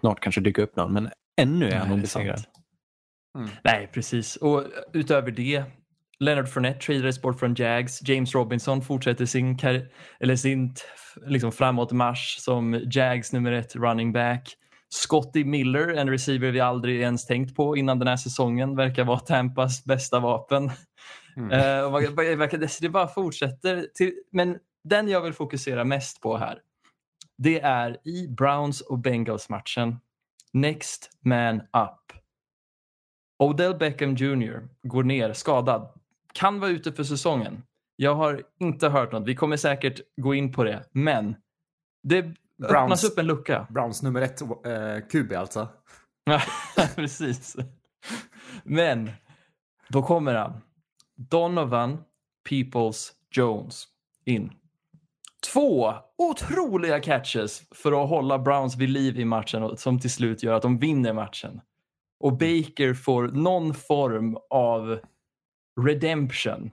Snart 0.00 0.20
kanske 0.20 0.40
dyker 0.40 0.62
upp 0.62 0.76
någon 0.76 0.92
men 0.92 1.10
ännu 1.40 1.68
är 1.68 1.76
han 1.76 1.92
obesegrad. 1.92 2.44
Mm. 3.38 3.50
Nej, 3.64 3.90
precis. 3.92 4.36
Och 4.36 4.64
utöver 4.92 5.30
det, 5.30 5.64
Leonard 6.18 6.48
Fournette 6.48 6.80
tradades 6.86 7.22
bort 7.22 7.38
från 7.38 7.54
Jags. 7.54 8.08
James 8.08 8.34
Robinson 8.34 8.82
fortsätter 8.82 9.26
sin, 9.26 9.58
kar- 9.58 9.88
eller 10.20 10.36
sin 10.36 10.74
t- 10.74 10.80
liksom 11.26 11.52
framåtmarsch 11.52 12.38
som 12.40 12.80
Jags 12.92 13.32
nummer 13.32 13.52
ett 13.52 13.76
running 13.76 14.12
back. 14.12 14.54
Scotty 14.94 15.44
Miller, 15.44 15.88
en 15.88 16.10
receiver 16.10 16.50
vi 16.50 16.60
aldrig 16.60 17.00
ens 17.00 17.26
tänkt 17.26 17.56
på 17.56 17.76
innan 17.76 17.98
den 17.98 18.08
här 18.08 18.16
säsongen, 18.16 18.76
verkar 18.76 19.04
vara 19.04 19.18
Tampas 19.18 19.84
bästa 19.84 20.20
vapen. 20.20 20.70
Mm. 21.36 21.48
Det- 21.48 22.16
det 22.80 22.88
bara 22.88 23.08
fortsätter. 23.08 23.86
Till, 23.94 24.12
men 24.32 24.56
den 24.84 25.08
jag 25.08 25.20
vill 25.20 25.32
fokusera 25.32 25.84
mest 25.84 26.20
på 26.20 26.36
här, 26.36 26.58
det 27.38 27.60
är 27.60 28.08
i 28.08 28.28
Browns 28.28 28.80
och 28.80 28.98
Bengals 28.98 29.48
matchen. 29.48 29.96
Next 30.52 31.10
man 31.20 31.60
up. 31.60 32.12
Odell 33.38 33.74
Beckham 33.74 34.14
Jr. 34.14 34.68
går 34.82 35.02
ner 35.02 35.32
skadad. 35.32 35.88
Kan 36.32 36.60
vara 36.60 36.70
ute 36.70 36.92
för 36.92 37.04
säsongen. 37.04 37.62
Jag 37.96 38.14
har 38.14 38.42
inte 38.60 38.88
hört 38.88 39.12
något. 39.12 39.28
Vi 39.28 39.34
kommer 39.34 39.56
säkert 39.56 40.00
gå 40.16 40.34
in 40.34 40.52
på 40.52 40.64
det. 40.64 40.84
Men 40.92 41.36
det 42.02 42.22
Browns. 42.22 42.72
öppnas 42.72 43.04
upp 43.04 43.18
en 43.18 43.26
lucka. 43.26 43.66
Browns 43.70 44.02
nummer 44.02 44.20
ett 44.20 44.40
eh, 44.42 44.48
QB 45.12 45.32
alltså. 45.32 45.68
Precis. 46.94 47.56
Men 48.64 49.10
då 49.88 50.02
kommer 50.02 50.34
han. 50.34 50.60
Donovan 51.16 52.04
Peoples 52.48 53.12
Jones 53.30 53.84
in. 54.24 54.52
Två 55.52 55.94
otroliga 56.18 57.00
catches 57.00 57.62
för 57.74 58.02
att 58.02 58.08
hålla 58.08 58.38
Browns 58.38 58.76
vid 58.76 58.90
liv 58.90 59.20
i 59.20 59.24
matchen 59.24 59.62
och 59.62 59.78
som 59.78 60.00
till 60.00 60.10
slut 60.10 60.42
gör 60.42 60.54
att 60.54 60.62
de 60.62 60.78
vinner 60.78 61.12
matchen. 61.12 61.60
Och 62.20 62.32
Baker 62.32 62.94
får 62.94 63.28
någon 63.28 63.74
form 63.74 64.36
av 64.50 64.98
redemption. 65.80 66.70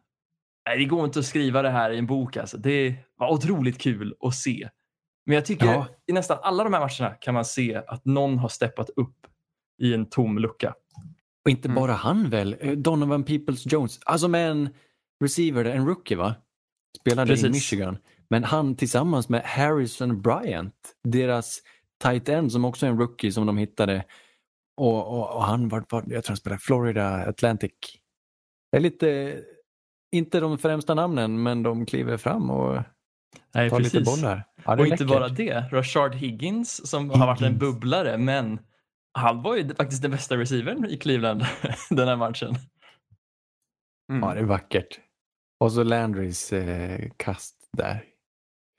Nej, 0.67 0.77
det 0.77 0.85
går 0.85 1.05
inte 1.05 1.19
att 1.19 1.25
skriva 1.25 1.61
det 1.61 1.69
här 1.69 1.91
i 1.91 1.97
en 1.97 2.05
bok. 2.07 2.38
Alltså. 2.38 2.57
Det 2.57 2.95
var 3.17 3.31
otroligt 3.33 3.77
kul 3.77 4.15
att 4.19 4.35
se. 4.35 4.69
Men 5.25 5.35
jag 5.35 5.45
tycker 5.45 5.65
Ja. 5.65 5.88
i 6.07 6.13
nästan 6.13 6.38
alla 6.41 6.63
de 6.63 6.73
här 6.73 6.79
matcherna 6.79 7.15
kan 7.15 7.33
man 7.33 7.45
se 7.45 7.75
att 7.88 8.05
någon 8.05 8.38
har 8.38 8.49
steppat 8.49 8.89
upp 8.89 9.15
i 9.81 9.93
en 9.93 10.05
tom 10.05 10.38
lucka. 10.39 10.73
Och 11.45 11.49
inte 11.51 11.67
Mm. 11.67 11.75
bara 11.75 11.93
han 11.93 12.29
väl? 12.29 12.55
Eh, 12.59 12.71
Donovan 12.71 13.23
Peoples 13.23 13.71
Jones. 13.71 13.99
Alltså 14.05 14.27
med 14.27 14.51
en 14.51 14.69
receiver, 15.23 15.65
en 15.65 15.88
rookie 15.88 16.17
va? 16.17 16.35
Spelade 17.01 17.33
i 17.33 17.35
Precis. 17.35 17.49
Michigan. 17.53 17.97
Men 18.29 18.43
han 18.43 18.75
tillsammans 18.75 19.29
med 19.29 19.41
Harrison 19.43 20.21
Bryant, 20.21 20.95
deras 21.03 21.59
tight 22.03 22.29
end 22.29 22.51
som 22.51 22.65
också 22.65 22.86
är 22.86 22.89
en 22.89 23.00
rookie 23.00 23.31
som 23.31 23.45
de 23.45 23.57
hittade. 23.57 24.05
Och, 24.77 25.07
och, 25.07 25.36
och 25.36 25.43
han 25.43 25.69
var, 25.69 25.86
var, 25.89 26.03
jag 26.07 26.24
tror 26.24 26.31
han 26.31 26.38
spelade 26.38 26.62
Florida 26.62 27.29
Atlantic. 27.29 27.71
Det 28.71 28.77
är 28.77 28.81
lite, 28.81 29.39
inte 30.12 30.39
de 30.39 30.57
främsta 30.57 30.93
namnen 30.93 31.43
men 31.43 31.63
de 31.63 31.86
kliver 31.86 32.17
fram 32.17 32.50
och 32.50 32.81
Nej, 33.53 33.69
tar 33.69 33.79
lite 33.79 34.01
bollar. 34.01 34.43
Ja, 34.65 34.79
och 34.79 34.88
inte 34.88 35.05
bara 35.05 35.27
det. 35.27 35.69
Rashard 35.71 36.15
Higgins 36.15 36.89
som 36.89 37.09
har 37.09 37.27
varit 37.27 37.41
en 37.41 37.45
Higgins. 37.45 37.59
bubblare 37.59 38.17
men 38.17 38.59
han 39.13 39.41
var 39.41 39.55
ju 39.55 39.75
faktiskt 39.75 40.01
den 40.01 40.12
bästa 40.12 40.38
receivern 40.38 40.86
i 40.86 40.98
Cleveland 40.98 41.43
den 41.89 42.07
här 42.07 42.15
matchen. 42.15 42.55
Mm. 44.12 44.24
Ja, 44.24 44.33
det 44.33 44.39
är 44.39 44.45
vackert. 44.45 45.00
Och 45.59 45.71
så 45.71 45.83
Landrys 45.83 46.53
eh, 46.53 47.09
kast 47.17 47.55
där. 47.77 48.03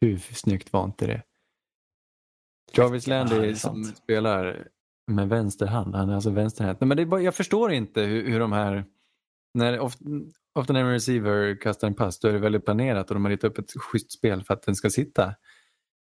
Hur 0.00 0.18
snyggt 0.18 0.72
var 0.72 0.84
inte 0.84 1.06
det? 1.06 1.22
Jarvis 2.72 3.06
Ja, 3.06 3.14
Landry 3.14 3.50
är 3.50 3.54
som 3.54 3.84
spelar 3.84 4.68
med 5.10 5.28
vänster 5.28 5.66
hand, 5.66 5.94
han 5.94 6.10
är 6.10 6.14
alltså 6.14 6.30
vänsterhänt. 6.30 6.80
Nej, 6.80 6.88
Men 6.88 6.96
det 6.96 7.02
är 7.02 7.06
bara, 7.06 7.20
jag 7.20 7.34
förstår 7.34 7.72
inte 7.72 8.00
hur, 8.00 8.30
hur 8.30 8.40
de 8.40 8.52
här, 8.52 8.84
när, 9.54 9.78
ofta, 9.78 10.04
ofta 10.54 10.72
när 10.72 10.80
en 10.80 10.90
receiver 10.90 11.60
kastar 11.60 11.88
en 11.88 11.94
pass 11.94 12.20
då 12.20 12.28
är 12.28 12.32
det 12.32 12.38
väldigt 12.38 12.64
planerat 12.64 13.10
och 13.10 13.14
de 13.14 13.24
har 13.24 13.30
ritat 13.30 13.50
upp 13.50 13.58
ett 13.58 13.70
schysst 13.80 14.12
spel 14.12 14.44
för 14.44 14.54
att 14.54 14.62
den 14.62 14.76
ska 14.76 14.90
sitta. 14.90 15.34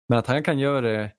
Men 0.08 0.18
att 0.18 0.26
han 0.26 0.42
kan 0.42 0.58
göra 0.58 0.80
det 0.80 1.12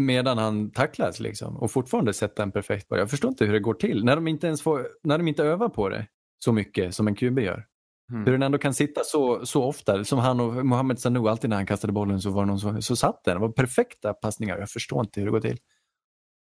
medan 0.00 0.38
han 0.38 0.70
tacklas 0.70 1.20
liksom 1.20 1.56
och 1.56 1.70
fortfarande 1.70 2.12
sätta 2.12 2.42
en 2.42 2.52
perfekt 2.52 2.88
boll. 2.88 2.98
Jag 2.98 3.10
förstår 3.10 3.28
inte 3.28 3.44
hur 3.44 3.52
det 3.52 3.60
går 3.60 3.74
till 3.74 4.04
när 4.04 4.16
de 4.16 4.28
inte 4.28 4.46
ens 4.46 4.62
får, 4.62 4.88
när 5.02 5.18
de 5.18 5.28
inte 5.28 5.44
övar 5.44 5.68
på 5.68 5.88
det 5.88 6.06
så 6.44 6.52
mycket 6.52 6.94
som 6.94 7.08
en 7.08 7.14
QB 7.14 7.38
gör. 7.38 7.66
Mm. 8.12 8.24
Hur 8.24 8.32
den 8.32 8.42
ändå 8.42 8.58
kan 8.58 8.74
sitta 8.74 9.00
så, 9.04 9.46
så 9.46 9.64
ofta, 9.64 10.04
som 10.04 10.18
han 10.18 10.40
och 10.40 10.66
Mohamed 10.66 10.98
Sanu, 10.98 11.28
alltid 11.28 11.50
när 11.50 11.56
han 11.56 11.66
kastade 11.66 11.92
bollen 11.92 12.20
så 12.20 12.30
var 12.30 12.42
det 12.42 12.46
någon 12.46 12.60
som, 12.60 12.82
så 12.82 12.96
satt 12.96 13.24
den. 13.24 13.34
Det 13.34 13.40
var 13.40 13.48
perfekta 13.52 14.14
passningar. 14.14 14.58
Jag 14.58 14.70
förstår 14.70 15.00
inte 15.00 15.20
hur 15.20 15.26
det 15.26 15.30
går 15.32 15.40
till. 15.40 15.58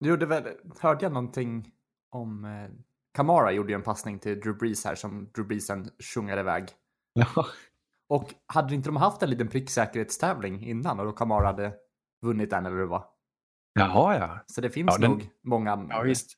Du 0.01 0.09
gjorde 0.09 0.27
väl, 0.27 0.45
hörde 0.81 1.05
jag 1.05 1.13
någonting 1.13 1.71
om 2.11 2.45
eh, 2.45 2.51
Kamara 3.15 3.53
gjorde 3.53 3.69
ju 3.73 3.75
en 3.75 3.83
passning 3.83 4.19
till 4.19 4.41
Drew 4.41 4.59
Brees 4.59 4.85
här 4.85 4.95
som 4.95 5.31
Drew 5.35 5.47
Brees 5.49 5.67
sen 5.67 5.91
sjungade 6.15 6.41
iväg. 6.41 6.65
Ja. 7.13 7.47
Och 8.09 8.35
hade 8.47 8.75
inte 8.75 8.89
de 8.89 8.97
haft 8.97 9.23
en 9.23 9.31
liten 9.31 9.49
pricksäkerhetstävling 9.49 10.67
innan 10.67 11.01
och 11.01 11.07
då 11.07 11.13
Kamara 11.13 11.47
hade 11.47 11.75
vunnit 12.23 12.51
den 12.51 12.67
eller 12.67 12.77
hur 12.77 12.83
det 12.83 12.89
var? 12.91 13.05
Jaha 13.75 14.19
ja. 14.19 14.39
Så 14.47 14.61
det 14.61 14.71
finns 14.71 14.89
Ja, 14.93 14.99
den- 14.99 15.11
nog 15.11 15.29
många. 15.45 15.87
Ja 15.91 16.03
visst. 16.03 16.31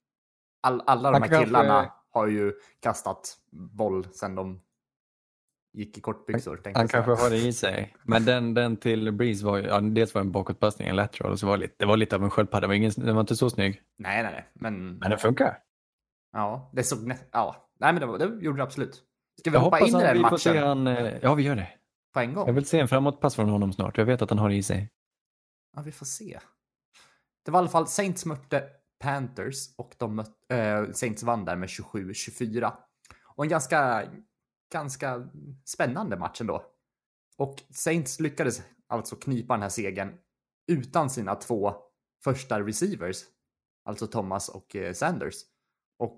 All, 0.63 0.83
alla 0.87 1.11
de 1.11 1.23
här 1.23 1.29
kanske- 1.29 1.45
killarna 1.45 1.93
har 2.11 2.27
ju 2.27 2.53
kastat 2.81 3.37
boll 3.53 4.05
sen 4.13 4.35
de 4.35 4.61
gick 5.73 5.99
i 5.99 6.01
kortbyxor. 6.01 6.61
Han 6.65 6.89
säga. 6.89 7.03
kanske 7.03 7.25
har 7.25 7.31
det 7.31 7.37
i 7.37 7.53
sig. 7.53 7.95
Men 8.03 8.25
den, 8.25 8.55
den 8.55 8.77
till 8.77 9.13
Breeze 9.13 9.45
var 9.47 9.57
ju, 9.57 9.65
ja, 9.67 9.81
dels 9.81 10.15
var 10.15 10.21
en 10.21 10.33
bakåtpassning, 10.33 10.89
en 10.89 10.97
lateral 10.97 11.33
och 11.33 11.39
så 11.39 11.47
var 11.47 11.57
det 11.57 11.61
lite, 11.63 11.75
det 11.79 11.87
var 11.87 11.97
lite 11.97 12.17
av 12.17 12.25
en 12.25 12.31
sköldpadda. 12.31 12.75
Ingen, 12.75 12.93
den 12.97 13.15
var 13.15 13.21
inte 13.21 13.37
så 13.37 13.51
snygg. 13.51 13.83
Nej, 13.99 14.23
nej, 14.23 14.33
nej. 14.33 14.49
Men, 14.55 14.99
Men 14.99 15.11
den 15.11 15.19
funkar. 15.19 15.59
ja, 16.33 16.71
det 16.73 16.83
såg 16.83 17.07
nä- 17.07 17.19
Ja, 17.33 17.69
nej, 17.81 17.93
men 17.93 18.01
det, 18.01 18.07
var- 18.07 18.19
det 18.19 18.45
gjorde 18.45 18.59
det 18.59 18.63
absolut. 18.63 19.03
Ska 19.41 19.51
vi 19.51 19.57
Jag 19.57 19.61
hoppa 19.63 19.79
in 19.81 19.87
i 19.87 19.91
den 19.91 20.13
vi 20.17 20.23
får 20.23 20.31
matchen 20.31 20.39
se 20.39 20.59
han, 20.59 20.87
eh, 20.87 21.15
ja 21.23 21.35
vi 21.35 21.43
gör 21.43 21.57
det. 21.57 21.69
på 22.15 22.21
en 22.21 22.35
gång? 22.35 22.47
Jag 22.47 22.55
vill 22.55 22.67
se 22.67 22.79
en 22.81 22.89
framåtpass 22.89 23.35
från 23.37 23.49
honom 23.49 23.73
snart. 23.73 23.99
Jag 23.99 24.05
vet 24.05 24.23
att 24.23 24.31
han 24.31 24.39
har 24.39 24.49
det 24.49 24.55
i 24.55 24.63
sig. 24.63 24.89
Ja, 25.77 25.83
vi 25.83 25.93
får 25.93 26.07
se. 26.07 26.39
Det 27.45 27.51
var 27.51 27.59
i 27.59 27.61
alla 27.61 27.69
fall 27.69 27.87
Saints 27.87 28.27
mötte 28.27 28.65
Panthers 29.01 29.75
och 29.79 29.95
de 29.99 30.17
mötte, 30.17 30.57
eh, 30.57 30.93
Saints 30.93 31.23
vann 31.23 31.45
där 31.45 31.57
med 31.57 31.69
27-24. 31.69 32.73
Och 33.25 33.45
en 33.45 33.51
ganska, 33.51 34.03
ganska 34.71 35.29
spännande 35.65 36.17
match 36.17 36.41
ändå. 36.41 36.65
Och 37.37 37.63
Saints 37.71 38.21
lyckades 38.21 38.63
alltså 38.87 39.17
knipa 39.17 39.55
den 39.55 39.63
här 39.63 39.69
segern 39.69 40.19
utan 40.67 41.11
sina 41.11 41.35
två 41.35 41.75
första 42.25 42.61
receivers, 42.61 43.17
alltså 43.85 44.07
Thomas 44.07 44.49
och 44.49 44.77
eh, 44.77 44.93
Sanders. 44.93 45.35
Och 45.99 46.17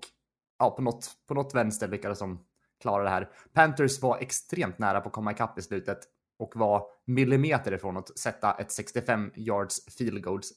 ja, 0.59 0.69
på 0.69 0.81
något, 0.81 1.11
på 1.27 1.33
något 1.33 1.55
vänster 1.55 1.87
lyckades 1.87 2.19
de 2.19 2.45
klara 2.81 3.03
det 3.03 3.09
här. 3.09 3.29
Panthers 3.53 4.01
var 4.01 4.17
extremt 4.17 4.79
nära 4.79 5.01
på 5.01 5.07
att 5.07 5.13
komma 5.13 5.31
ikapp 5.31 5.59
i 5.59 5.61
slutet 5.61 5.99
och 6.37 6.55
var 6.55 6.85
millimeter 7.05 7.71
ifrån 7.73 7.97
att 7.97 8.17
sätta 8.19 8.53
ett 8.53 8.71
65 8.71 9.31
yards 9.35 9.95
field 9.97 10.23
goals. 10.23 10.53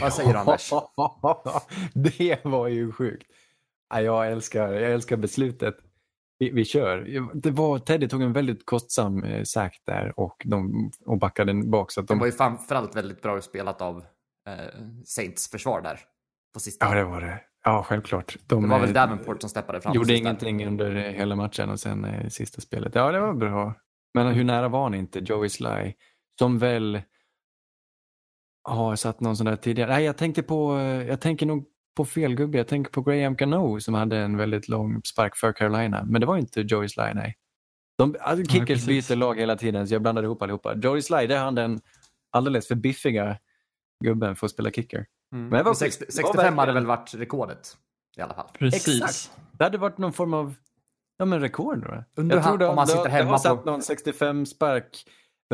Vad 0.00 0.12
säger 0.12 0.32
du, 0.32 0.38
Anders? 0.38 0.70
det 1.94 2.44
var 2.44 2.68
ju 2.68 2.92
sjukt. 2.92 3.26
Jag 3.88 4.32
älskar, 4.32 4.72
jag 4.72 4.92
älskar 4.92 5.16
beslutet. 5.16 5.76
Vi, 6.42 6.50
vi 6.50 6.64
kör. 6.64 7.30
Det 7.34 7.50
var, 7.50 7.78
Teddy 7.78 8.08
tog 8.08 8.22
en 8.22 8.32
väldigt 8.32 8.66
kostsam 8.66 9.24
eh, 9.24 9.42
sack 9.42 9.82
där 9.86 10.20
och, 10.20 10.42
de, 10.44 10.90
och 11.06 11.18
backade 11.18 11.54
bak. 11.54 11.92
Så 11.92 12.00
att 12.00 12.08
Det 12.08 12.14
de, 12.14 12.18
var 12.18 12.26
ju 12.26 12.32
framförallt 12.32 12.96
väldigt 12.96 13.22
bra 13.22 13.40
spelat 13.40 13.82
av 13.82 14.04
eh, 14.48 14.54
Saints 15.04 15.50
försvar 15.50 15.82
där 15.82 16.00
på 16.54 16.60
sista. 16.60 16.86
ja, 16.86 16.94
det 16.94 17.04
var 17.04 17.20
det. 17.20 17.40
Ja, 17.64 17.82
självklart. 17.82 18.36
De, 18.46 18.62
det 18.62 18.68
var 18.68 18.78
väl 18.80 18.88
eh, 18.88 18.94
Davenport 18.94 19.40
som 19.40 19.50
steppade 19.50 19.80
fram. 19.80 19.94
gjorde 19.94 20.14
ingenting 20.16 20.66
under 20.66 20.96
eh, 20.96 21.02
hela 21.02 21.36
matchen 21.36 21.70
och 21.70 21.80
sen 21.80 22.04
eh, 22.04 22.28
sista 22.28 22.60
spelet. 22.60 22.94
Ja, 22.94 23.12
det 23.12 23.20
var 23.20 23.34
bra. 23.34 23.74
Men 24.14 24.26
hur 24.26 24.44
nära 24.44 24.68
var 24.68 24.82
han 24.82 24.94
inte? 24.94 25.18
Joey 25.18 25.48
Sly, 25.48 25.94
som 26.38 26.58
väl 26.58 27.02
har 28.64 28.96
satt 28.96 29.20
någon 29.20 29.36
sån 29.36 29.46
där 29.46 29.56
tidigare. 29.56 29.90
Nej, 29.90 30.04
jag 30.04 30.16
tänkte 30.16 30.42
på, 30.42 30.78
eh, 30.78 31.08
jag 31.08 31.20
tänker 31.20 31.46
nog 31.46 31.64
på 31.96 32.04
fel 32.04 32.34
gubbe. 32.34 32.58
Jag 32.58 32.68
tänker 32.68 32.90
på 32.90 33.02
Graham 33.02 33.34
Gano 33.36 33.80
som 33.80 33.94
hade 33.94 34.16
en 34.18 34.36
väldigt 34.36 34.68
lång 34.68 35.00
spark 35.04 35.36
för 35.36 35.52
Carolina. 35.52 36.04
Men 36.04 36.20
det 36.20 36.26
var 36.26 36.36
inte 36.36 36.60
Joey 36.60 36.88
Sly, 36.88 37.02
nej. 37.14 37.36
De, 37.98 38.16
alltså, 38.20 38.52
kickers 38.52 38.68
precis. 38.86 39.08
byter 39.08 39.16
lag 39.16 39.38
hela 39.40 39.56
tiden 39.56 39.88
så 39.88 39.94
jag 39.94 40.02
blandade 40.02 40.24
ihop 40.24 40.42
allihopa. 40.42 40.74
Joey 40.76 41.02
Sly, 41.02 41.26
det 41.26 41.34
är 41.34 41.38
han 41.44 41.54
den 41.54 41.80
alldeles 42.30 42.68
för 42.68 42.74
biffiga 42.74 43.38
gubben 44.04 44.36
för 44.36 44.46
att 44.46 44.50
spela 44.52 44.70
kicker. 44.70 45.06
Mm. 45.32 45.48
Men 45.48 45.50
det 45.50 45.56
var 45.56 45.64
Men 45.64 45.74
schysst. 45.74 45.98
60, 45.98 46.04
Det 46.18 46.22
var 46.22 46.28
65 46.32 46.58
hade 46.58 46.72
väl 46.72 46.86
varit 46.86 47.14
rekordet 47.14 47.76
i 48.16 48.20
alla 48.20 48.34
fall. 48.34 48.46
Precis. 48.58 49.02
Exakt. 49.02 49.30
Det 49.58 49.64
hade 49.64 49.78
varit 49.78 49.98
någon 49.98 50.12
form 50.12 50.34
av 50.34 50.54
ja, 51.18 51.24
men 51.24 51.40
rekord. 51.40 51.78
Då. 51.82 52.04
Undrar 52.22 52.36
jag 52.36 52.44
tror 52.44 52.50
han- 52.50 52.58
det, 52.58 52.66
om 52.66 52.76
det, 52.76 52.86
sitter 52.86 53.04
det 53.04 53.10
hemma 53.10 53.30
har 53.30 53.38
satt 53.38 53.64
på- 53.64 53.70
någon 53.70 53.82
65 53.82 54.46
spark 54.46 55.04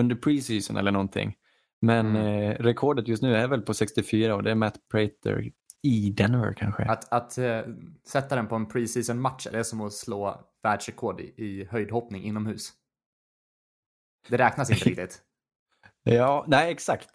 under 0.01 0.17
preseason 0.17 0.77
eller 0.77 0.93
någonting. 0.93 1.35
Men 1.81 2.07
Mm. 2.17 2.51
eh, 2.51 2.57
rekordet 2.63 3.09
just 3.09 3.23
nu 3.23 3.37
är 3.37 3.49
väl 3.49 3.61
på 3.63 3.75
64 3.75 4.35
och 4.35 4.43
det 4.43 4.51
är 4.51 4.55
Matt 4.55 4.77
Prater 4.91 5.51
i 5.83 6.11
Denver 6.11 6.53
kanske. 6.55 6.83
Att, 6.85 7.13
att 7.13 7.39
eh, 7.39 7.61
sätta 8.05 8.37
den 8.37 8.47
på 8.49 8.55
en 8.55 8.67
preseason 8.69 9.21
match 9.21 9.47
är 9.47 9.63
som 9.63 9.81
att 9.81 9.93
slå 9.93 10.45
världsrekord 10.63 11.21
i, 11.21 11.35
i 11.37 11.65
höjdhoppning 11.65 12.23
inomhus. 12.25 12.73
Det 14.29 14.37
räknas 14.37 14.71
inte 14.71 14.85
riktigt. 14.89 15.23
Ja, 16.03 16.45
nej 16.49 16.73
exakt. 16.73 17.09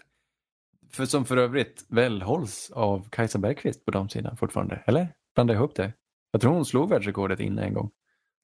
För 0.92 1.06
som 1.06 1.26
för 1.26 1.38
övrigt 1.38 1.86
väl 1.90 2.22
hålls 2.22 2.72
av 2.72 3.10
Kajsa 3.10 3.40
Bergqvist 3.40 3.86
på 3.86 3.92
damsidan 3.92 4.38
fortfarande. 4.38 4.76
Eller? 4.86 5.16
Blandar 5.36 5.54
jag 5.56 5.60
ihop 5.62 5.76
det? 5.76 5.94
Jag 6.32 6.42
tror 6.42 6.54
hon 6.54 6.66
slog 6.66 6.90
världsrekordet 6.90 7.40
inne 7.40 7.64
en 7.64 7.74
gång. 7.74 7.92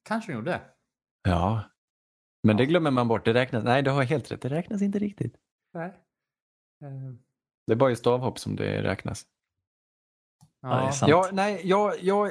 Kanske 0.02 0.32
de 0.32 0.36
gjorde. 0.36 0.60
Ja. 1.22 1.62
Men 2.42 2.56
det 2.56 2.62
Ja. 2.62 2.68
glömmer 2.68 2.90
man 2.90 3.08
bort. 3.08 3.24
Det 3.24 3.34
räknas. 3.34 3.64
Nej, 3.64 3.82
du 3.82 3.90
har 3.90 4.02
helt 4.02 4.32
rätt. 4.32 4.42
Det 4.42 4.48
räknas 4.48 4.82
inte 4.82 4.98
riktigt. 4.98 5.36
Nej. 5.74 5.86
Eh, 6.82 7.14
Det 7.66 7.72
är 7.72 7.76
bara 7.76 7.90
i 7.90 7.96
stavhopp 7.96 8.38
som 8.38 8.56
det 8.56 8.82
räknas. 8.82 9.26
Ja, 10.62 10.68
det 10.68 10.86
är 10.86 10.90
sant. 10.90 11.10
Ja, 11.10 11.28
nej, 11.32 11.60
jag, 11.64 11.94
jag, 12.02 12.30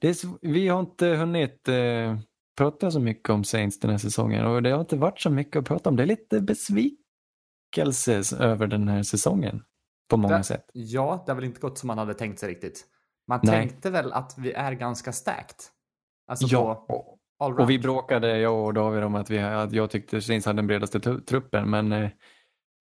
det 0.00 0.08
är, 0.08 0.14
så- 0.14 0.38
vi 0.42 0.68
har 0.68 0.80
inte 0.80 1.06
hunnit 1.06 1.68
eh, 1.68 2.18
prata 2.58 2.90
så 2.90 3.00
mycket 3.00 3.30
om 3.30 3.44
Saints 3.44 3.80
den 3.80 3.90
här 3.90 3.98
säsongen 3.98 4.46
och 4.46 4.62
det 4.62 4.70
har 4.70 4.80
inte 4.80 4.96
varit 4.96 5.20
så 5.20 5.30
mycket 5.30 5.56
att 5.56 5.64
prata 5.64 5.90
om. 5.90 5.96
Det 5.96 6.02
är 6.02 6.06
lite 6.06 6.40
besvikelse 6.40 8.36
över 8.44 8.66
den 8.66 8.88
här 8.88 9.02
säsongen 9.02 9.62
på 10.10 10.16
många 10.16 10.36
Det- 10.38 10.44
sätt. 10.44 10.64
Ja, 10.72 11.22
det 11.26 11.32
har 11.32 11.36
väl 11.36 11.44
inte 11.44 11.60
gått 11.60 11.78
som 11.78 11.86
man 11.86 11.98
hade 11.98 12.14
tänkt 12.14 12.38
sig 12.38 12.48
riktigt. 12.50 12.84
Man 13.28 13.40
Nej. 13.42 13.54
tänkte 13.68 13.90
väl 13.90 14.12
att 14.12 14.34
vi 14.38 14.52
är 14.52 14.72
ganska 14.72 15.12
stacked. 15.12 15.56
Alltså 16.30 16.46
Ja, 16.50 16.86
och, 16.88 17.18
all 17.38 17.60
och 17.60 17.70
vi 17.70 17.78
bråkade, 17.78 18.38
jag 18.38 18.66
och 18.66 18.74
David, 18.74 19.02
om 19.04 19.14
att, 19.14 19.30
vi, 19.30 19.38
att 19.38 19.72
jag 19.72 19.90
tyckte 19.90 20.20
Saints 20.20 20.46
hade 20.46 20.58
den 20.58 20.66
bredaste 20.66 21.00
truppen, 21.00 21.70
men 21.70 21.92
eh, 21.92 22.10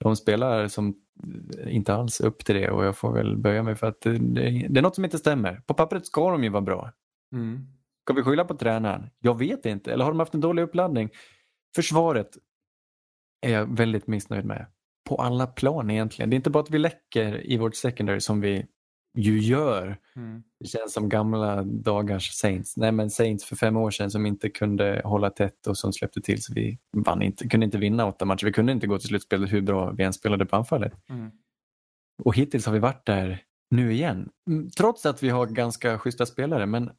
de 0.04 0.16
spelar 0.16 0.68
som 0.68 0.96
inte 1.68 1.94
alls 1.94 2.22
upp 2.22 2.46
till 2.46 2.56
det 2.56 2.70
och 2.70 2.86
jag 2.86 2.98
får 2.98 3.14
väl 3.14 3.38
böja 3.38 3.64
mig 3.64 3.76
för 3.76 3.88
att 3.88 4.02
det, 4.02 4.18
det, 4.70 4.80
är 4.80 4.82
något 4.82 4.96
som 4.96 5.04
inte 5.06 5.18
stämmer. 5.18 5.62
På 5.66 5.74
pappret 5.74 6.06
ska 6.06 6.32
de 6.32 6.44
ju 6.44 6.50
vara 6.50 6.62
bra. 6.62 6.92
Mm. 7.34 7.68
Ska 8.04 8.14
vi 8.14 8.24
skylla 8.24 8.46
på 8.46 8.56
tränaren? 8.56 9.10
Jag 9.20 9.40
vet 9.40 9.66
inte. 9.66 9.94
Eller 9.94 10.04
har 10.06 10.12
de 10.12 10.20
haft 10.20 10.34
en 10.34 10.42
dålig 10.42 10.64
uppladdning? 10.64 11.10
Försvaret 11.76 12.30
är 13.42 13.52
jag 13.52 13.78
väldigt 13.78 14.08
missnöjd 14.08 14.46
med. 14.46 14.66
På 15.10 15.16
alla 15.16 15.48
plan 15.48 15.92
egentligen. 15.92 16.30
Det 16.30 16.34
är 16.34 16.38
inte 16.38 16.50
bara 16.50 16.64
att 16.64 16.70
vi 16.70 16.80
läcker 16.80 17.52
i 17.52 17.58
vårt 17.58 17.76
secondary 17.76 18.20
som 18.20 18.42
vi 18.42 18.66
ju 19.18 19.40
gör. 19.40 19.98
Mm. 20.16 20.44
Det 20.60 20.68
känns 20.68 20.94
som 20.94 21.10
gamla 21.10 21.64
dagars 21.64 22.32
Saints. 22.32 22.78
Nej 22.78 22.92
men 22.92 23.10
Saints 23.10 23.46
för 23.46 23.56
fem 23.56 23.78
år 23.78 23.92
sedan 23.92 24.12
som 24.12 24.26
inte 24.26 24.50
kunde 24.50 25.02
hålla 25.06 25.30
tätt 25.30 25.68
och 25.68 25.78
som 25.78 25.94
släppte 25.94 26.22
till 26.22 26.44
så 26.44 26.54
vi 26.54 26.80
vann 26.98 27.22
inte, 27.22 27.48
kunde 27.48 27.66
inte 27.66 27.78
vinna 27.78 28.06
åtta 28.06 28.26
matcher. 28.26 28.46
Vi 28.46 28.54
kunde 28.54 28.72
inte 28.72 28.88
gå 28.88 28.98
till 29.00 29.08
slutspelet 29.08 29.52
hur 29.54 29.62
bra 29.62 29.92
vi 29.92 30.04
än 30.04 30.14
spelade 30.14 30.46
på 30.46 30.56
anfallet. 30.56 30.94
Mm. 31.10 31.32
Och 32.24 32.36
hittills 32.36 32.66
har 32.66 32.74
vi 32.74 32.80
varit 32.80 33.06
där 33.06 33.44
nu 33.72 33.94
igen. 33.94 34.30
Mm, 34.50 34.70
Trots 34.70 35.06
att 35.06 35.24
vi 35.24 35.30
har 35.30 35.46
ganska 35.48 36.00
schyssta 36.00 36.26
spelare 36.26 36.66
men 36.66 36.92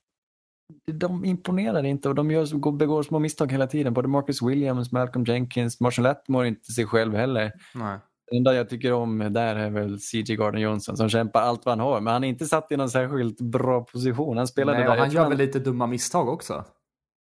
de 0.93 1.25
imponerar 1.25 1.85
inte 1.85 2.09
och 2.09 2.15
de 2.15 2.31
gör, 2.31 2.59
går- 2.59 2.73
begår 2.73 3.03
små 3.03 3.19
misstag 3.19 3.53
hela 3.53 3.67
tiden. 3.67 3.95
Både 3.95 4.09
Marcus 4.09 4.43
Williams, 4.43 4.93
Malcolm 4.93 5.25
Jenkins, 5.25 5.81
Marshall 5.81 6.03
Lattmore 6.03 6.47
är 6.47 6.49
inte 6.49 6.73
sig 6.73 6.87
själv 6.87 7.15
heller. 7.15 7.53
Nej. 7.75 7.99
Enda 8.33 8.55
jag 8.55 8.69
tycker 8.69 8.93
om 8.93 9.19
där 9.19 9.57
är 9.57 9.71
väl 9.71 10.01
CJ 10.01 10.37
Gardner 10.37 10.61
Johnson 10.61 10.97
som 10.97 11.09
kämpar 11.09 11.41
allt 11.43 11.65
vad 11.65 11.79
han 11.79 11.87
har. 11.87 12.01
Men 12.01 12.13
han 12.13 12.25
är 12.25 12.29
inte 12.29 12.47
satt 12.47 12.73
i 12.73 12.77
någon 12.77 12.91
särskilt 12.91 13.41
bra 13.41 13.85
position. 13.85 14.37
Han 14.37 14.47
spelade 14.47 14.79
Nej, 14.79 14.87
där. 14.87 14.97
han 14.97 15.11
gör 15.11 15.29
väl 15.29 15.39
lite 15.39 15.59
dumma 15.59 15.87
misstag 15.87 16.29
också. 16.29 16.65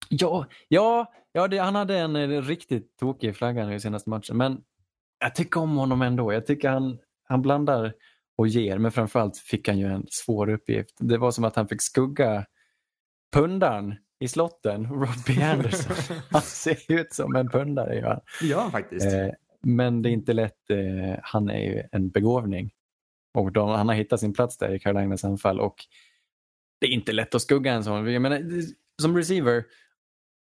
Ja, 0.10 0.46
ja, 0.68 1.12
ja 1.32 1.48
det, 1.48 1.58
han 1.58 1.76
hade 1.76 1.98
en 1.98 2.16
eh, 2.16 2.42
riktigt 2.42 2.98
tokig 2.98 3.36
flagga 3.36 3.66
nu 3.66 3.76
i 3.76 3.80
senaste 3.80 4.10
matchen. 4.10 4.38
Men 4.38 4.62
jag 5.20 5.36
tycker 5.36 5.60
om 5.60 5.78
honom 5.78 6.02
ändå. 6.02 6.34
Jag 6.34 6.46
tycker 6.46 6.70
han, 6.70 6.98
han 7.24 7.42
blandar 7.42 7.94
och 8.38 8.48
ger. 8.48 8.78
Men 8.78 8.92
framförallt 8.92 9.38
fick 9.38 9.68
han 9.68 9.78
ju 9.80 9.86
en 9.86 10.06
svår 10.10 10.50
uppgift. 10.50 10.96
Det 11.00 11.18
var 11.18 11.32
som 11.32 11.44
att 11.44 11.56
han 11.56 11.68
fick 11.68 11.82
skugga 11.82 12.46
pundaren 13.34 13.96
i 14.20 14.28
slotten, 14.28 14.86
Robbie 14.86 15.44
Anderson. 15.52 16.18
han 16.32 16.42
ser 16.42 16.92
ut 16.92 17.14
som 17.14 17.36
en 17.36 17.50
pundare. 17.50 18.22
gör 18.42 18.62
han 18.62 18.72
faktiskt. 18.72 19.06
Eh, 19.06 19.30
men 19.66 20.02
det 20.02 20.10
är 20.10 20.12
inte 20.12 20.34
lätt. 20.34 20.70
Eh, 20.70 21.20
han 21.24 21.50
är 21.50 21.60
ju 21.60 21.84
en 21.92 22.10
begåvning. 22.10 22.72
Och 23.34 23.52
de, 23.52 23.70
han 23.70 23.88
har 23.88 23.96
hittat 23.96 24.20
sin 24.20 24.34
plats 24.34 24.58
där 24.58 24.74
i 24.74 24.80
Carolinas 24.80 25.24
anfall. 25.24 25.60
Och 25.60 25.76
det 26.82 26.88
är 26.88 26.92
inte 26.92 27.12
lätt 27.12 27.36
att 27.36 27.42
skugga 27.42 27.74
en 27.74 27.84
sån. 27.84 28.14
Jag 28.14 28.22
menar, 28.22 28.42
som 29.02 29.18
receiver, 29.18 29.64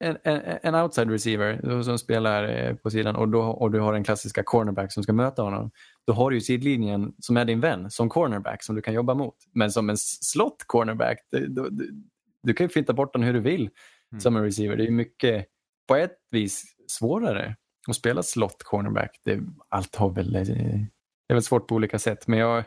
en, 0.04 0.16
en, 0.24 0.58
en 0.62 0.74
outside 0.74 1.10
receiver 1.10 1.82
som 1.82 1.98
spelar 1.98 2.48
eh, 2.48 2.74
på 2.74 2.90
sidan 2.90 3.16
och, 3.16 3.28
då, 3.28 3.42
och 3.42 3.70
du 3.70 3.80
har 3.80 3.92
den 3.92 4.04
klassiska 4.04 4.42
cornerback 4.42 4.92
som 4.92 5.02
ska 5.02 5.12
möta 5.12 5.42
honom. 5.42 5.70
Då 6.06 6.12
har 6.12 6.30
du 6.30 6.36
ju 6.36 6.40
sidlinjen 6.40 7.14
som 7.18 7.36
är 7.36 7.44
din 7.44 7.60
vän 7.60 7.90
som 7.90 8.08
cornerback 8.08 8.62
som 8.62 8.74
du 8.74 8.82
kan 8.82 8.94
jobba 8.94 9.14
mot. 9.14 9.36
Men 9.52 9.70
som 9.70 9.90
en 9.90 9.96
slot 9.96 10.64
cornerback, 10.66 11.18
du, 11.30 11.46
du, 11.46 11.68
du, 11.70 12.02
du 12.42 12.54
kan 12.54 12.64
ju 12.64 12.68
finta 12.68 12.92
bort 12.92 13.12
den 13.12 13.22
hur 13.22 13.32
du 13.32 13.40
vill 13.40 13.70
Mm. 14.12 14.20
som 14.20 14.36
en 14.36 14.42
receiver. 14.42 14.76
Det 14.76 14.86
är 14.86 14.90
mycket, 14.90 15.46
på 15.88 15.96
ett 15.96 16.18
vis, 16.30 16.64
svårare 16.86 17.56
att 17.90 17.96
spela 17.96 18.22
slot 18.22 18.62
cornerback. 18.62 19.20
Det, 19.24 19.40
allt 19.68 19.96
har 19.96 20.10
väl, 20.10 20.36
eh, 20.36 20.42
det 20.42 20.86
är 21.28 21.34
väl 21.34 21.42
svårt 21.42 21.68
på 21.68 21.74
olika 21.74 21.98
sätt. 21.98 22.26
Men 22.26 22.38
jag, 22.38 22.64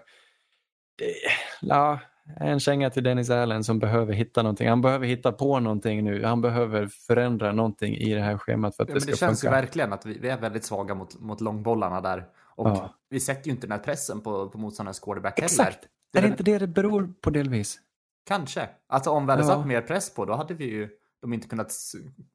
det, 0.98 1.14
ja, 1.62 2.00
en 2.40 2.60
känga 2.60 2.90
till 2.90 3.04
Dennis 3.04 3.30
Allen 3.30 3.64
som 3.64 3.80
behöver 3.80 4.14
hitta 4.14 4.44
någonting. 4.44 4.70
Han 4.70 4.82
behöver 4.82 5.08
hitta 5.08 5.32
på 5.32 5.60
någonting 5.60 6.04
nu. 6.04 6.24
Han 6.24 6.42
behöver 6.42 6.88
förändra 6.88 7.52
någonting 7.52 7.96
i 7.96 8.14
det 8.14 8.22
här 8.22 8.38
schemat 8.38 8.76
för 8.76 8.84
att 8.84 8.90
Ja, 8.90 8.96
det 8.96 9.02
ska 9.02 9.12
det 9.12 9.18
känns 9.18 9.44
ju 9.44 9.48
funka. 9.48 9.62
verkligen 9.62 9.94
att 9.94 10.06
vi, 10.06 10.18
vi 10.20 10.30
är 10.30 10.38
väldigt 10.38 10.64
svaga 10.66 10.96
mot, 10.96 11.20
mot 11.20 11.42
långbollarna 11.42 12.02
där. 12.02 12.26
Och 12.56 12.68
Ja. 12.70 12.94
vi 13.10 13.20
sätter 13.20 13.46
ju 13.46 13.52
inte 13.52 13.68
den 13.68 13.72
här 13.78 13.84
pressen 13.86 14.22
på, 14.22 14.50
på 14.50 14.58
motståndarens 14.58 15.00
quarterback 15.00 15.40
Exakt. 15.40 15.60
heller. 15.76 15.80
Det 16.14 16.20
Är 16.20 16.22
det 16.24 16.28
inte 16.28 16.44
det 16.44 16.58
det 16.58 16.68
beror 16.68 17.14
på 17.22 17.30
delvis? 17.30 17.80
Kanske. 18.28 18.70
Alltså 18.88 19.10
om 19.12 19.26
vi 19.26 19.32
hade 19.32 19.44
Ja. 19.44 19.48
satt 19.50 19.68
mer 19.68 19.82
press 19.82 20.14
på, 20.14 20.26
då 20.26 20.34
hade 20.34 20.54
vi 20.54 20.66
ju 20.66 20.90
de 21.22 21.34
inte 21.34 21.48
kunnat 21.48 21.72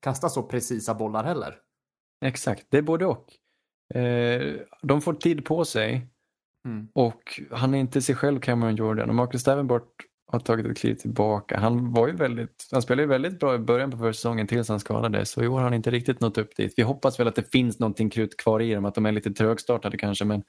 kasta 0.00 0.28
så 0.28 0.42
precisa 0.42 0.94
bollar 0.94 1.24
heller. 1.24 1.54
Exakt, 2.22 2.66
det 2.68 2.78
är 2.78 2.82
både 2.82 3.06
och. 3.06 3.26
Eh, 3.94 4.54
de 4.82 5.00
får 5.00 5.14
tid 5.14 5.44
på 5.44 5.64
sig 5.64 6.08
Mm. 6.64 6.88
och 6.94 7.40
han 7.50 7.74
är 7.74 7.78
inte 7.78 8.02
sig 8.02 8.14
själv 8.14 8.40
Cameron 8.40 8.76
Jordan 8.76 9.08
och 9.08 9.14
Marcus 9.14 9.44
Davenport 9.44 9.96
har 10.26 10.38
tagit 10.38 10.66
ett 10.66 10.78
kliv 10.78 10.94
tillbaka. 10.94 11.58
Han 11.58 11.92
var 11.92 12.06
ju 12.08 12.16
väldigt, 12.16 12.68
han 12.72 12.82
spelade 12.82 13.02
ju 13.02 13.08
väldigt 13.08 13.40
bra 13.40 13.54
i 13.54 13.58
början 13.58 13.90
på 13.90 13.96
försäsongen 13.96 14.46
tills 14.46 14.68
han 14.68 14.80
skadades 14.80 15.30
så 15.30 15.42
i 15.42 15.48
år 15.48 15.56
har 15.56 15.64
han 15.64 15.74
inte 15.74 15.90
riktigt 15.90 16.20
nått 16.20 16.38
upp 16.38 16.56
dit. 16.56 16.74
Vi 16.76 16.82
hoppas 16.82 17.20
väl 17.20 17.28
att 17.28 17.34
det 17.34 17.52
finns 17.52 17.78
någonting 17.78 18.10
krut 18.10 18.36
kvar 18.36 18.60
i 18.60 18.74
dem, 18.74 18.84
att 18.84 18.94
de 18.94 19.06
är 19.06 19.12
lite 19.12 19.30
trögstartade 19.30 19.96
kanske 19.96 20.24
men 20.24 20.42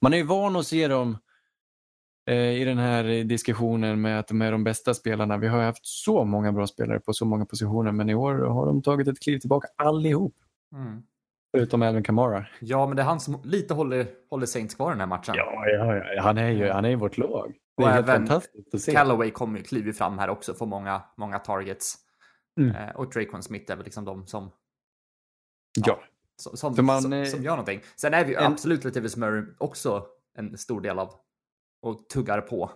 man 0.00 0.12
är 0.12 0.16
ju 0.16 0.22
van 0.22 0.56
att 0.56 0.66
se 0.66 0.88
dem 0.88 1.18
eh, 2.26 2.60
i 2.60 2.64
den 2.64 2.78
här 2.78 3.24
diskussionen 3.24 4.00
med 4.00 4.18
att 4.18 4.28
de 4.28 4.42
är 4.42 4.52
de 4.52 4.64
bästa 4.64 4.94
spelarna. 4.94 5.38
Vi 5.38 5.48
har 5.48 5.62
haft 5.62 5.86
så 5.86 6.24
många 6.24 6.52
bra 6.52 6.66
spelare 6.66 7.00
på 7.00 7.12
så 7.12 7.24
många 7.24 7.46
positioner 7.46 7.92
men 7.92 8.10
i 8.10 8.14
år 8.14 8.34
har 8.34 8.66
de 8.66 8.82
tagit 8.82 9.08
ett 9.08 9.20
kliv 9.20 9.38
tillbaka 9.38 9.68
allihop. 9.76 10.34
Mm. 10.72 11.02
Förutom 11.56 11.82
Alvin 11.82 12.02
Kamara. 12.04 12.46
Ja, 12.60 12.86
men 12.86 12.96
det 12.96 13.02
är 13.02 13.06
han 13.06 13.20
som 13.20 13.40
lite 13.44 13.74
håller, 13.74 14.06
håller 14.30 14.46
Saints 14.46 14.74
kvar 14.74 14.90
i 14.90 14.92
den 14.92 15.00
här 15.00 15.06
matchen. 15.06 15.34
Ja, 15.36 15.68
ja, 15.68 15.94
ja. 16.14 16.22
Han 16.22 16.38
är 16.38 16.50
ju 16.50 16.68
han 16.70 16.84
är 16.84 16.90
i 16.90 16.94
vårt 16.94 17.18
lag. 17.18 17.54
Det 17.76 17.82
är 17.82 17.86
Och 17.86 17.92
helt 17.92 18.06
fantastiskt 18.06 18.74
att 18.74 18.80
se. 18.80 18.92
Callaway 18.92 19.30
kommer 19.30 19.58
ju 19.58 19.64
kliver 19.64 19.92
fram 19.92 20.18
här 20.18 20.28
också, 20.30 20.54
får 20.54 20.66
många, 20.66 21.02
många 21.16 21.38
targets. 21.38 21.96
Mm. 22.60 22.76
Eh, 22.76 22.96
och 22.96 23.10
Dracon 23.12 23.42
Smith 23.42 23.72
är 23.72 23.76
väl 23.76 23.84
liksom 23.84 24.04
de 24.04 24.26
som, 24.26 24.50
Ja. 25.86 26.00
som, 26.42 26.56
som, 26.56 26.74
För 26.76 26.82
man, 26.82 27.02
som, 27.02 27.12
eh, 27.12 27.24
som 27.24 27.42
gör 27.42 27.50
någonting. 27.50 27.80
Sen 27.96 28.14
är 28.14 28.24
vi 28.24 28.30
ju 28.30 28.36
en- 28.36 28.52
absolut 28.52 28.84
Latavius 28.84 29.16
Murray 29.16 29.44
också 29.58 30.06
en 30.38 30.58
stor 30.58 30.80
del 30.80 30.98
av 30.98 31.10
och 31.82 32.08
tuggar 32.08 32.40
på. 32.40 32.70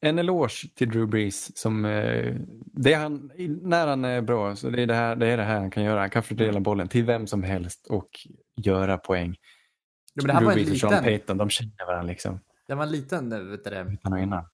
En 0.00 0.18
eloge 0.18 0.74
till 0.74 0.88
Drew 0.88 1.08
Brees. 1.08 1.58
Som, 1.58 1.84
eh, 1.84 2.34
det 2.72 2.92
är 2.92 2.98
han, 2.98 3.30
när 3.62 3.86
han 3.86 4.04
är 4.04 4.22
bra, 4.22 4.56
så 4.56 4.70
det 4.70 4.82
är 4.82 4.86
det, 4.86 4.94
här, 4.94 5.16
det 5.16 5.26
är 5.26 5.36
det 5.36 5.42
här 5.42 5.58
han 5.60 5.70
kan 5.70 5.84
göra. 5.84 6.00
Han 6.00 6.10
kan 6.10 6.22
fördela 6.22 6.60
bollen 6.60 6.88
till 6.88 7.04
vem 7.04 7.26
som 7.26 7.42
helst 7.42 7.86
och 7.86 8.08
göra 8.56 8.98
poäng. 8.98 9.36
Ja, 10.14 10.22
men 10.22 10.26
det 10.26 10.32
här 10.32 10.40
Drew 10.40 10.54
Brees 10.54 10.70
och 10.70 10.76
Sean 10.78 10.90
liten, 10.90 11.04
Payton, 11.04 11.36
de 11.38 11.50
känner 11.50 11.86
varandra 11.86 12.06
liksom. 12.06 12.40
det 12.66 12.74
var 12.74 12.82
en 12.82 12.90
liten, 12.90 13.32
eh, 13.32 13.38
vet 13.38 13.64
du 13.64 13.70
det, 13.70 13.86
Utan 13.92 14.12
och 14.12 14.18
innan. 14.18 14.44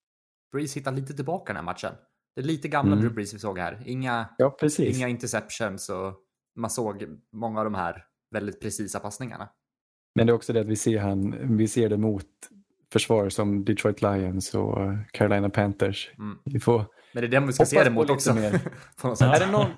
Breeze 0.51 0.79
hittar 0.79 0.91
lite 0.91 1.13
tillbaka 1.13 1.53
den 1.53 1.55
här 1.55 1.63
matchen. 1.63 1.91
Det 2.35 2.41
är 2.41 2.45
lite 2.45 2.67
gamla 2.67 2.91
Mm. 2.91 3.01
Drew 3.03 3.13
Brees 3.15 3.33
vi 3.33 3.39
såg 3.39 3.59
här. 3.59 3.83
Inga, 3.85 4.29
Ja, 4.37 4.57
inga 4.79 5.07
interceptions 5.07 5.89
och 5.89 6.13
man 6.55 6.69
såg 6.69 7.05
många 7.31 7.59
av 7.59 7.65
de 7.65 7.75
här 7.75 8.05
väldigt 8.31 8.61
precisa 8.61 8.99
passningarna. 8.99 9.49
Men 10.15 10.27
det 10.27 10.31
är 10.31 10.35
också 10.35 10.53
det 10.53 10.59
att 10.59 10.67
vi 10.67 10.75
ser, 10.75 10.99
han, 10.99 11.35
vi 11.57 11.67
ser 11.67 11.89
det 11.89 11.97
mot 11.97 12.25
försvar 12.93 13.29
som 13.29 13.65
Detroit 13.65 14.01
Lions 14.01 14.53
och 14.55 14.77
Carolina 15.11 15.49
Panthers. 15.49 16.11
Mm. 16.17 16.37
Vi 16.45 16.59
får, 16.59 16.85
Men 17.13 17.21
det 17.21 17.27
är 17.27 17.31
dem 17.31 17.47
vi 17.47 17.53
ska 17.53 17.65
se 17.65 17.83
det 17.83 17.89
mot 17.89 18.09
också. 18.09 18.33
mer. 18.33 18.59
på 19.01 19.07
något 19.07 19.17
sätt. 19.17 19.35
Är 19.35 19.45
det 19.45 19.51
någon... 19.51 19.69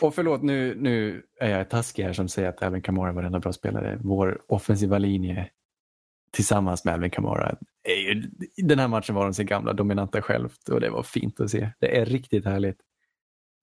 Och 0.00 0.14
förlåt, 0.14 0.42
nu, 0.42 0.74
nu 0.74 1.22
är 1.40 1.50
jag 1.50 1.70
taskig 1.70 2.04
här 2.04 2.12
som 2.12 2.28
säger 2.28 2.48
att 2.48 2.62
Alvin 2.62 2.82
Kamara 2.82 3.12
var 3.12 3.22
en 3.22 3.40
bra 3.40 3.52
spelare. 3.52 3.98
Vår 4.02 4.42
offensiva 4.48 4.98
linje 4.98 5.50
tillsammans 6.30 6.84
med 6.84 6.94
Alvin 6.94 7.10
Kamara. 7.10 7.56
Är 7.82 7.94
ju, 7.94 8.30
den 8.56 8.78
här 8.78 8.88
matchen 8.88 9.14
var 9.14 9.24
de 9.24 9.34
sig 9.34 9.44
gamla 9.44 9.72
dominanta 9.72 10.22
självt 10.22 10.68
och 10.68 10.80
det 10.80 10.90
var 10.90 11.02
fint 11.02 11.40
att 11.40 11.50
se. 11.50 11.70
Det 11.80 11.98
är 12.00 12.04
riktigt 12.04 12.44
härligt. 12.44 12.78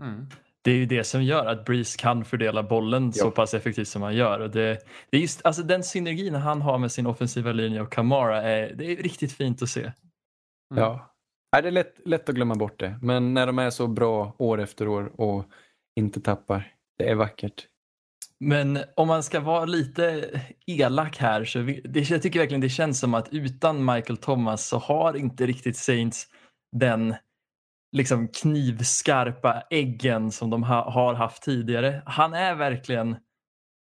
Mm. 0.01 0.27
Det 0.63 0.71
är 0.71 0.75
ju 0.75 0.85
det 0.85 1.03
som 1.03 1.23
gör 1.23 1.45
att 1.45 1.65
Breeze 1.65 1.97
kan 1.97 2.25
fördela 2.25 2.63
bollen 2.63 3.13
så 3.13 3.25
Ja. 3.27 3.31
pass 3.31 3.53
effektivt 3.53 3.87
som 3.87 4.01
han 4.01 4.15
gör. 4.15 4.39
Och 4.39 4.49
det, 4.49 4.79
det 5.09 5.17
är 5.17 5.21
just, 5.21 5.45
alltså 5.45 5.63
den 5.63 5.83
synergin 5.83 6.35
han 6.35 6.61
har 6.61 6.77
med 6.77 6.91
sin 6.91 7.07
offensiva 7.07 7.51
linje 7.51 7.81
och 7.81 7.91
Kamara 7.91 8.41
är, 8.41 8.73
det 8.73 8.85
är 8.85 8.95
riktigt 8.95 9.31
fint 9.31 9.61
att 9.61 9.69
se. 9.69 9.81
Mm. 9.81 9.93
Ja. 10.83 11.15
Nej, 11.53 11.61
det 11.61 11.67
är 11.69 11.71
lätt, 11.71 11.95
lätt 12.05 12.29
att 12.29 12.35
glömma 12.35 12.55
bort 12.55 12.79
det. 12.79 12.99
Men 13.01 13.33
när 13.33 13.47
de 13.47 13.59
är 13.59 13.69
så 13.69 13.87
bra 13.87 14.35
år 14.37 14.59
efter 14.61 14.87
år 14.87 15.21
och 15.21 15.45
inte 15.99 16.21
tappar, 16.21 16.73
det 16.97 17.09
är 17.09 17.15
vackert. 17.15 17.67
Men 18.39 18.79
om 18.95 19.07
man 19.07 19.23
ska 19.23 19.39
vara 19.39 19.65
lite 19.65 20.29
elak 20.67 21.17
här 21.17 21.45
så 21.45 21.59
vi, 21.59 21.81
det, 21.83 22.09
jag 22.09 22.21
tycker 22.21 22.39
verkligen 22.39 22.61
det 22.61 22.69
känns 22.69 22.99
som 22.99 23.13
att 23.13 23.27
utan 23.31 23.85
Michael 23.85 24.17
Thomas 24.17 24.67
så 24.67 24.77
har 24.77 25.17
inte 25.17 25.45
riktigt 25.45 25.77
Saints 25.77 26.27
den 26.75 27.15
liksom 27.91 28.27
knivskarpa 28.27 29.63
äggen 29.69 30.31
som 30.31 30.49
de 30.49 30.63
ha, 30.63 30.91
har 30.91 31.13
haft 31.13 31.43
tidigare. 31.43 32.03
Han 32.05 32.33
är 32.33 32.55
verkligen 32.55 33.15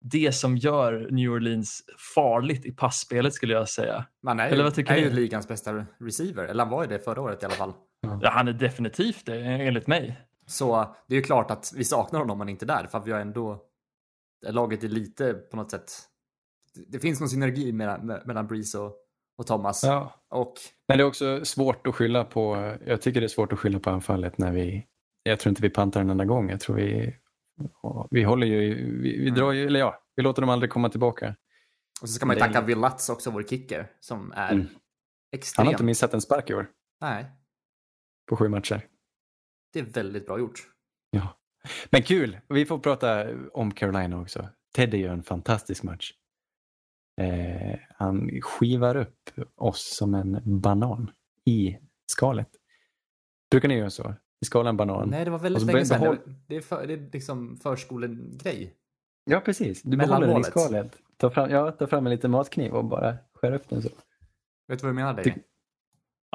det 0.01 0.31
som 0.31 0.57
gör 0.57 1.07
New 1.11 1.31
Orleans 1.31 1.83
farligt 2.15 2.65
i 2.65 2.71
passspelet 2.71 3.33
skulle 3.33 3.53
jag 3.53 3.69
säga. 3.69 4.05
Man 4.23 4.39
är 4.39 4.47
ju, 4.47 4.53
Eller 4.53 4.63
vad 4.63 4.73
tycker 4.73 4.93
är 4.93 4.97
ju 4.97 5.09
ligans 5.09 5.47
bästa 5.47 5.85
receiver. 5.99 6.45
Eller 6.45 6.63
han 6.63 6.71
var 6.71 6.83
ju 6.83 6.89
det 6.89 6.99
förra 6.99 7.21
året 7.21 7.43
i 7.43 7.45
alla 7.45 7.55
fall. 7.55 7.73
Ja, 8.21 8.29
han 8.29 8.47
är 8.47 8.53
definitivt 8.53 9.25
det 9.25 9.41
enligt 9.41 9.87
mig. 9.87 10.21
Så 10.47 10.95
det 11.07 11.15
är 11.15 11.17
ju 11.17 11.23
klart 11.23 11.51
att 11.51 11.71
vi 11.75 11.83
saknar 11.83 12.19
honom 12.19 12.33
om 12.33 12.39
han 12.39 12.49
inte 12.49 12.65
är 12.65 12.67
där. 12.67 12.87
För 12.87 12.99
vi 12.99 13.11
har 13.11 13.19
ändå... 13.19 13.65
Laget 14.47 14.83
är 14.83 14.87
lite 14.87 15.33
på 15.33 15.57
något 15.57 15.71
sätt... 15.71 15.91
Det 16.87 16.99
finns 16.99 17.19
någon 17.19 17.29
synergi 17.29 17.71
mellan, 17.71 18.05
mellan 18.05 18.47
Breeze 18.47 18.77
och, 18.77 18.93
och 19.39 19.47
Thomas. 19.47 19.83
Ja. 19.83 20.21
Och 20.29 20.53
Men 20.87 20.97
det 20.97 21.03
är 21.03 21.07
också 21.07 21.45
svårt 21.45 21.87
att 21.87 21.95
skylla 21.95 22.23
på, 22.23 22.75
jag 22.85 23.01
tycker 23.01 23.19
det 23.21 23.25
är 23.25 23.27
svårt 23.27 23.53
att 23.53 23.59
skylla 23.59 23.79
på 23.79 23.89
anfallet 23.89 24.37
när 24.37 24.51
vi, 24.51 24.85
jag 25.23 25.39
tror 25.39 25.49
inte 25.49 25.61
vi 25.61 25.69
pantar 25.69 26.01
en 26.01 26.09
enda 26.09 26.25
gång. 26.25 26.49
Jag 26.49 26.59
tror 26.59 26.75
vi, 26.75 27.15
vi 28.11 28.23
håller 28.23 28.47
ju, 28.47 28.73
vi, 29.01 29.17
vi 29.23 29.29
drar 29.29 29.51
ju, 29.51 29.67
eller 29.67 29.79
ja, 29.79 30.03
vi 30.15 30.23
låter 30.23 30.41
dem 30.41 30.49
aldrig 30.49 30.69
komma 30.71 30.89
tillbaka. 30.89 31.35
Och 32.01 32.09
så 32.09 32.13
ska 32.15 32.25
man 32.25 32.35
ju 32.35 32.39
tacka 32.39 32.61
Villatz 32.61 33.09
också, 33.09 33.31
vår 33.31 33.43
kicker, 33.43 33.91
som 33.99 34.31
är 34.35 34.51
Mm. 34.51 34.67
Han 34.67 35.39
extrem. 35.39 35.65
har 35.65 35.73
inte 35.73 35.83
missat 35.83 36.13
en 36.13 36.21
spark 36.21 36.49
i 36.49 36.53
år 36.53 36.67
Nej, 37.01 37.25
på 38.29 38.37
sju 38.37 38.47
matcher. 38.49 38.81
det 39.73 39.79
är 39.79 39.83
väldigt 39.83 40.25
bra 40.25 40.39
gjort. 40.39 40.59
Ja. 41.11 41.27
Men 41.89 42.03
kul! 42.03 42.37
Vi 42.49 42.65
får 42.65 42.79
prata 42.79 43.27
om 43.53 43.71
Carolina 43.71 44.21
också. 44.21 44.49
Teddy 44.75 44.97
gör 44.97 45.13
en 45.13 45.23
fantastisk 45.23 45.83
match. 45.83 46.13
Eh, 47.19 47.79
han 47.97 48.29
skivar 48.41 48.95
upp 48.95 49.29
oss 49.55 49.95
som 49.97 50.13
en 50.15 50.41
banan 50.61 51.11
i 51.45 51.77
skalet. 52.11 52.49
Brukar 53.51 53.67
ni 53.67 53.75
göra 53.75 53.89
så? 53.89 54.13
Vi 54.39 54.45
skalar 54.45 54.69
en 54.69 54.77
banan? 54.77 55.09
Nej, 55.09 55.25
det 55.25 55.31
var 55.31 55.39
väldigt 55.39 55.63
länge 55.63 55.85
sedan. 55.85 56.01
behåll- 56.01 56.35
Det, 56.47 56.55
är 56.55 56.61
för, 56.61 56.87
det 56.87 56.93
är 56.93 57.09
liksom 57.13 57.57
förskolegrej. 57.57 58.75
Ja, 59.23 59.39
precis. 59.39 59.81
Du 59.81 59.97
behåller 59.97 60.27
den 60.27 60.37
i 60.39 60.43
skalet. 60.43 60.97
Ta 61.17 61.29
fram, 61.29 61.49
ja, 61.49 61.71
ta 61.71 61.87
fram 61.87 62.05
en 62.07 62.11
liten 62.11 62.31
matkniv 62.31 62.73
och 62.73 62.85
bara 62.85 63.17
skär 63.33 63.51
upp 63.53 63.69
den 63.69 63.81
så. 63.81 63.89
Vet 64.67 64.79
du 64.79 64.83
vad 64.83 64.89
jag 64.89 64.95
menar? 64.95 65.13
Dig? 65.13 65.43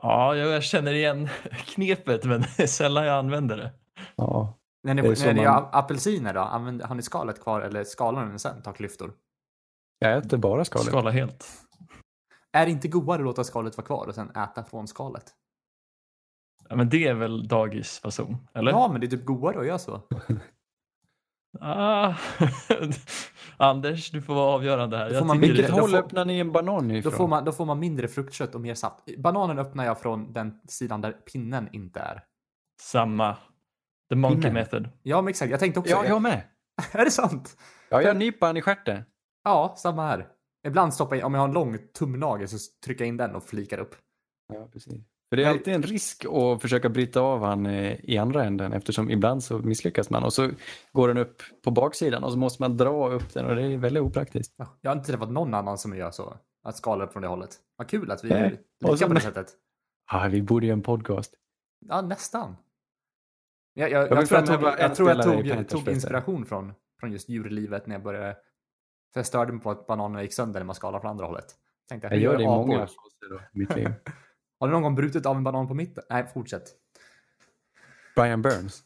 Ja, 0.02 0.36
jag 0.36 0.62
känner 0.62 0.92
igen 0.92 1.28
knepet 1.74 2.24
men 2.24 2.40
det 2.40 2.62
är 2.62 2.66
sällan 2.66 3.04
jag 3.06 3.18
använder 3.18 3.56
det. 3.56 3.72
Ja. 4.16 4.58
När 4.82 4.94
ni, 4.94 5.02
Det 5.02 5.08
är 5.08 5.14
så 5.14 5.26
när 5.26 5.34
ni 5.34 5.44
man- 5.44 5.52
har 5.54 5.68
apelsiner 5.72 6.34
då, 6.34 6.40
använder, 6.40 6.86
har 6.86 6.94
ni 6.94 7.02
skalet 7.02 7.40
kvar 7.42 7.60
eller 7.60 7.84
skalar 7.84 8.22
ni 8.24 8.28
den 8.30 8.38
sen? 8.38 8.62
Ta 8.62 8.72
klyftor. 8.72 9.12
Jag 9.98 10.16
äter 10.18 10.36
bara 10.38 10.64
skalet. 10.64 10.86
Skala 10.88 11.10
helt. 11.10 11.46
Är 12.52 12.66
det 12.66 12.72
inte 12.72 12.88
godare 12.88 13.18
att 13.18 13.24
låta 13.24 13.44
skalet 13.44 13.76
vara 13.76 13.86
kvar 13.86 14.06
och 14.06 14.14
sen 14.14 14.30
äta 14.30 14.64
från 14.64 14.88
skalet? 14.88 15.24
Ja, 16.68 16.76
men 16.76 16.88
det 16.88 17.06
är 17.06 17.14
väl 17.14 17.48
dagisfason, 17.48 18.36
eller? 18.54 18.70
Ja, 18.72 18.88
men 18.92 19.00
det 19.00 19.06
är 19.06 19.08
typ 19.08 19.24
godare 19.24 19.60
att 19.60 19.66
göra 19.66 19.78
så. 19.78 20.02
Ah. 21.60 22.14
Anders, 23.56 24.10
du 24.10 24.22
får 24.22 24.34
vara 24.34 24.54
avgörande 24.54 24.96
här. 24.96 25.10
Då 25.10 25.18
får 25.18 25.26
man 25.26 25.40
tycker 25.40 25.52
Vilket 25.54 25.70
håll 25.70 25.90
får- 25.90 25.96
öppnar 25.98 26.24
ni 26.24 26.38
en 26.38 26.52
banan 26.52 26.88
Då 26.88 26.94
ifrån? 26.94 27.12
får, 27.12 27.28
man, 27.28 27.44
då 27.44 27.52
får 27.52 27.64
man 27.64 27.78
mindre 27.78 28.08
fruktkött 28.08 28.54
och 28.54 28.60
mer 28.60 28.74
saft. 28.74 29.04
Bananen 29.18 29.58
öppnar 29.58 29.84
jag 29.84 30.00
från 30.00 30.32
den 30.32 30.60
sidan 30.68 31.00
där 31.00 31.12
pinnen 31.12 31.68
inte 31.72 32.00
är. 32.00 32.24
Samma. 32.80 33.36
The 34.10 34.16
monkey 34.16 34.40
Innan. 34.40 34.52
method. 34.54 34.88
Ja, 35.02 35.22
men 35.22 35.28
exakt. 35.28 35.50
Jag 35.50 35.60
tänkte 35.60 35.80
också 35.80 35.92
Ja, 35.92 36.06
jag 36.06 36.22
med. 36.22 36.42
Är 36.92 37.04
det 37.04 37.10
sant? 37.10 37.56
Ja, 37.90 38.02
jag 38.02 38.16
nyper 38.16 38.46
han 38.46 38.56
i 38.56 38.62
stjärten. 38.62 39.02
Ja, 39.44 39.74
samma 39.78 40.06
här. 40.06 40.28
Ibland 40.66 40.94
stoppar 40.94 41.16
jag, 41.16 41.26
om 41.26 41.34
jag 41.34 41.40
har 41.40 41.48
en 41.48 41.54
lång 41.54 41.78
tumnagel 41.98 42.48
så 42.48 42.56
trycker 42.84 43.04
jag 43.04 43.08
in 43.08 43.16
den 43.16 43.34
och 43.34 43.42
flikar 43.44 43.78
upp. 43.78 43.94
Ja, 44.52 44.68
precis. 44.72 44.94
För 45.30 45.36
det 45.36 45.42
är 45.42 45.46
Jag- 45.46 45.52
alltid 45.52 45.74
en 45.74 45.82
risk 45.82 46.24
att 46.24 46.62
försöka 46.62 46.88
bryta 46.88 47.20
av 47.20 47.40
han 47.44 47.66
eh, 47.66 47.96
i 48.04 48.18
andra 48.18 48.44
änden 48.44 48.72
eftersom 48.72 49.10
ibland 49.10 49.44
så 49.44 49.58
misslyckas 49.58 50.10
man 50.10 50.24
och 50.24 50.32
så 50.32 50.50
går 50.92 51.08
den 51.08 51.18
upp 51.18 51.42
på 51.64 51.70
baksidan 51.70 52.24
och 52.24 52.32
så 52.32 52.38
måste 52.38 52.62
man 52.62 52.76
dra 52.76 53.08
upp 53.12 53.34
den 53.34 53.46
och 53.46 53.56
det 53.56 53.62
är 53.62 53.76
väldigt 53.78 54.02
opraktiskt. 54.02 54.54
Ja, 54.56 54.78
Jag 54.80 54.90
har 54.90 54.96
inte 54.96 55.10
träffat 55.10 55.30
någon 55.30 55.54
annan 55.54 55.78
som 55.78 55.96
gör 55.96 56.10
så. 56.10 56.36
Att 56.62 56.76
skala 56.76 57.04
upp 57.04 57.12
från 57.12 57.22
det 57.22 57.28
hållet. 57.28 57.50
Vad 57.76 57.88
kul 57.88 58.10
att 58.10 58.24
vi 58.24 58.30
är 58.30 58.50
lika 58.90 59.06
på 59.08 59.14
det 59.14 59.20
sättet. 59.20 59.52
Ah, 60.12 60.28
vi 60.28 60.42
borde 60.42 60.66
göra 60.66 60.76
en 60.76 60.82
podcast. 60.82 61.34
Ja, 61.88 62.00
nästan. 62.00 62.56
Jag, 63.74 63.90
jag, 63.90 64.02
vill 64.08 64.10
jag, 64.10 64.26
tror 64.28 64.38
jag, 65.10 65.22
tog, 65.22 65.34
jag, 65.34 65.46
jag 65.46 65.68
tog, 65.68 65.84
tog 65.84 65.94
inspiration 65.94 66.46
från, 66.46 66.72
från 67.00 67.12
just 67.12 67.28
djurlivet 67.28 67.86
när 67.86 67.94
jag 67.94 68.02
började. 68.02 68.36
För 69.14 69.20
jag 69.20 69.26
störde 69.26 69.52
mig 69.52 69.62
på 69.62 69.70
att 69.70 69.86
bananerna 69.86 70.22
gick 70.22 70.32
sönder 70.32 70.60
när 70.60 70.64
man 70.64 70.74
skalar 70.74 71.00
från 71.00 71.10
andra 71.10 71.26
hållet. 71.26 71.46
Tänkte, 71.88 72.08
Jag 72.08 72.18
gör 72.18 72.36
det 72.36 72.42
i 72.42 72.46
många 72.46 72.78
faser 72.78 73.48
i 73.54 73.58
mitt 73.58 73.76
liv. 73.76 73.88
Har 74.60 74.68
du 74.68 74.72
någon 74.72 74.82
gång 74.82 74.94
brutit 74.94 75.26
av 75.26 75.36
en 75.36 75.44
banan 75.44 75.68
på 75.68 75.74
mitten? 75.74 76.04
Nej, 76.10 76.26
fortsätt. 76.34 76.62
Brian 78.16 78.42
Burns. 78.42 78.82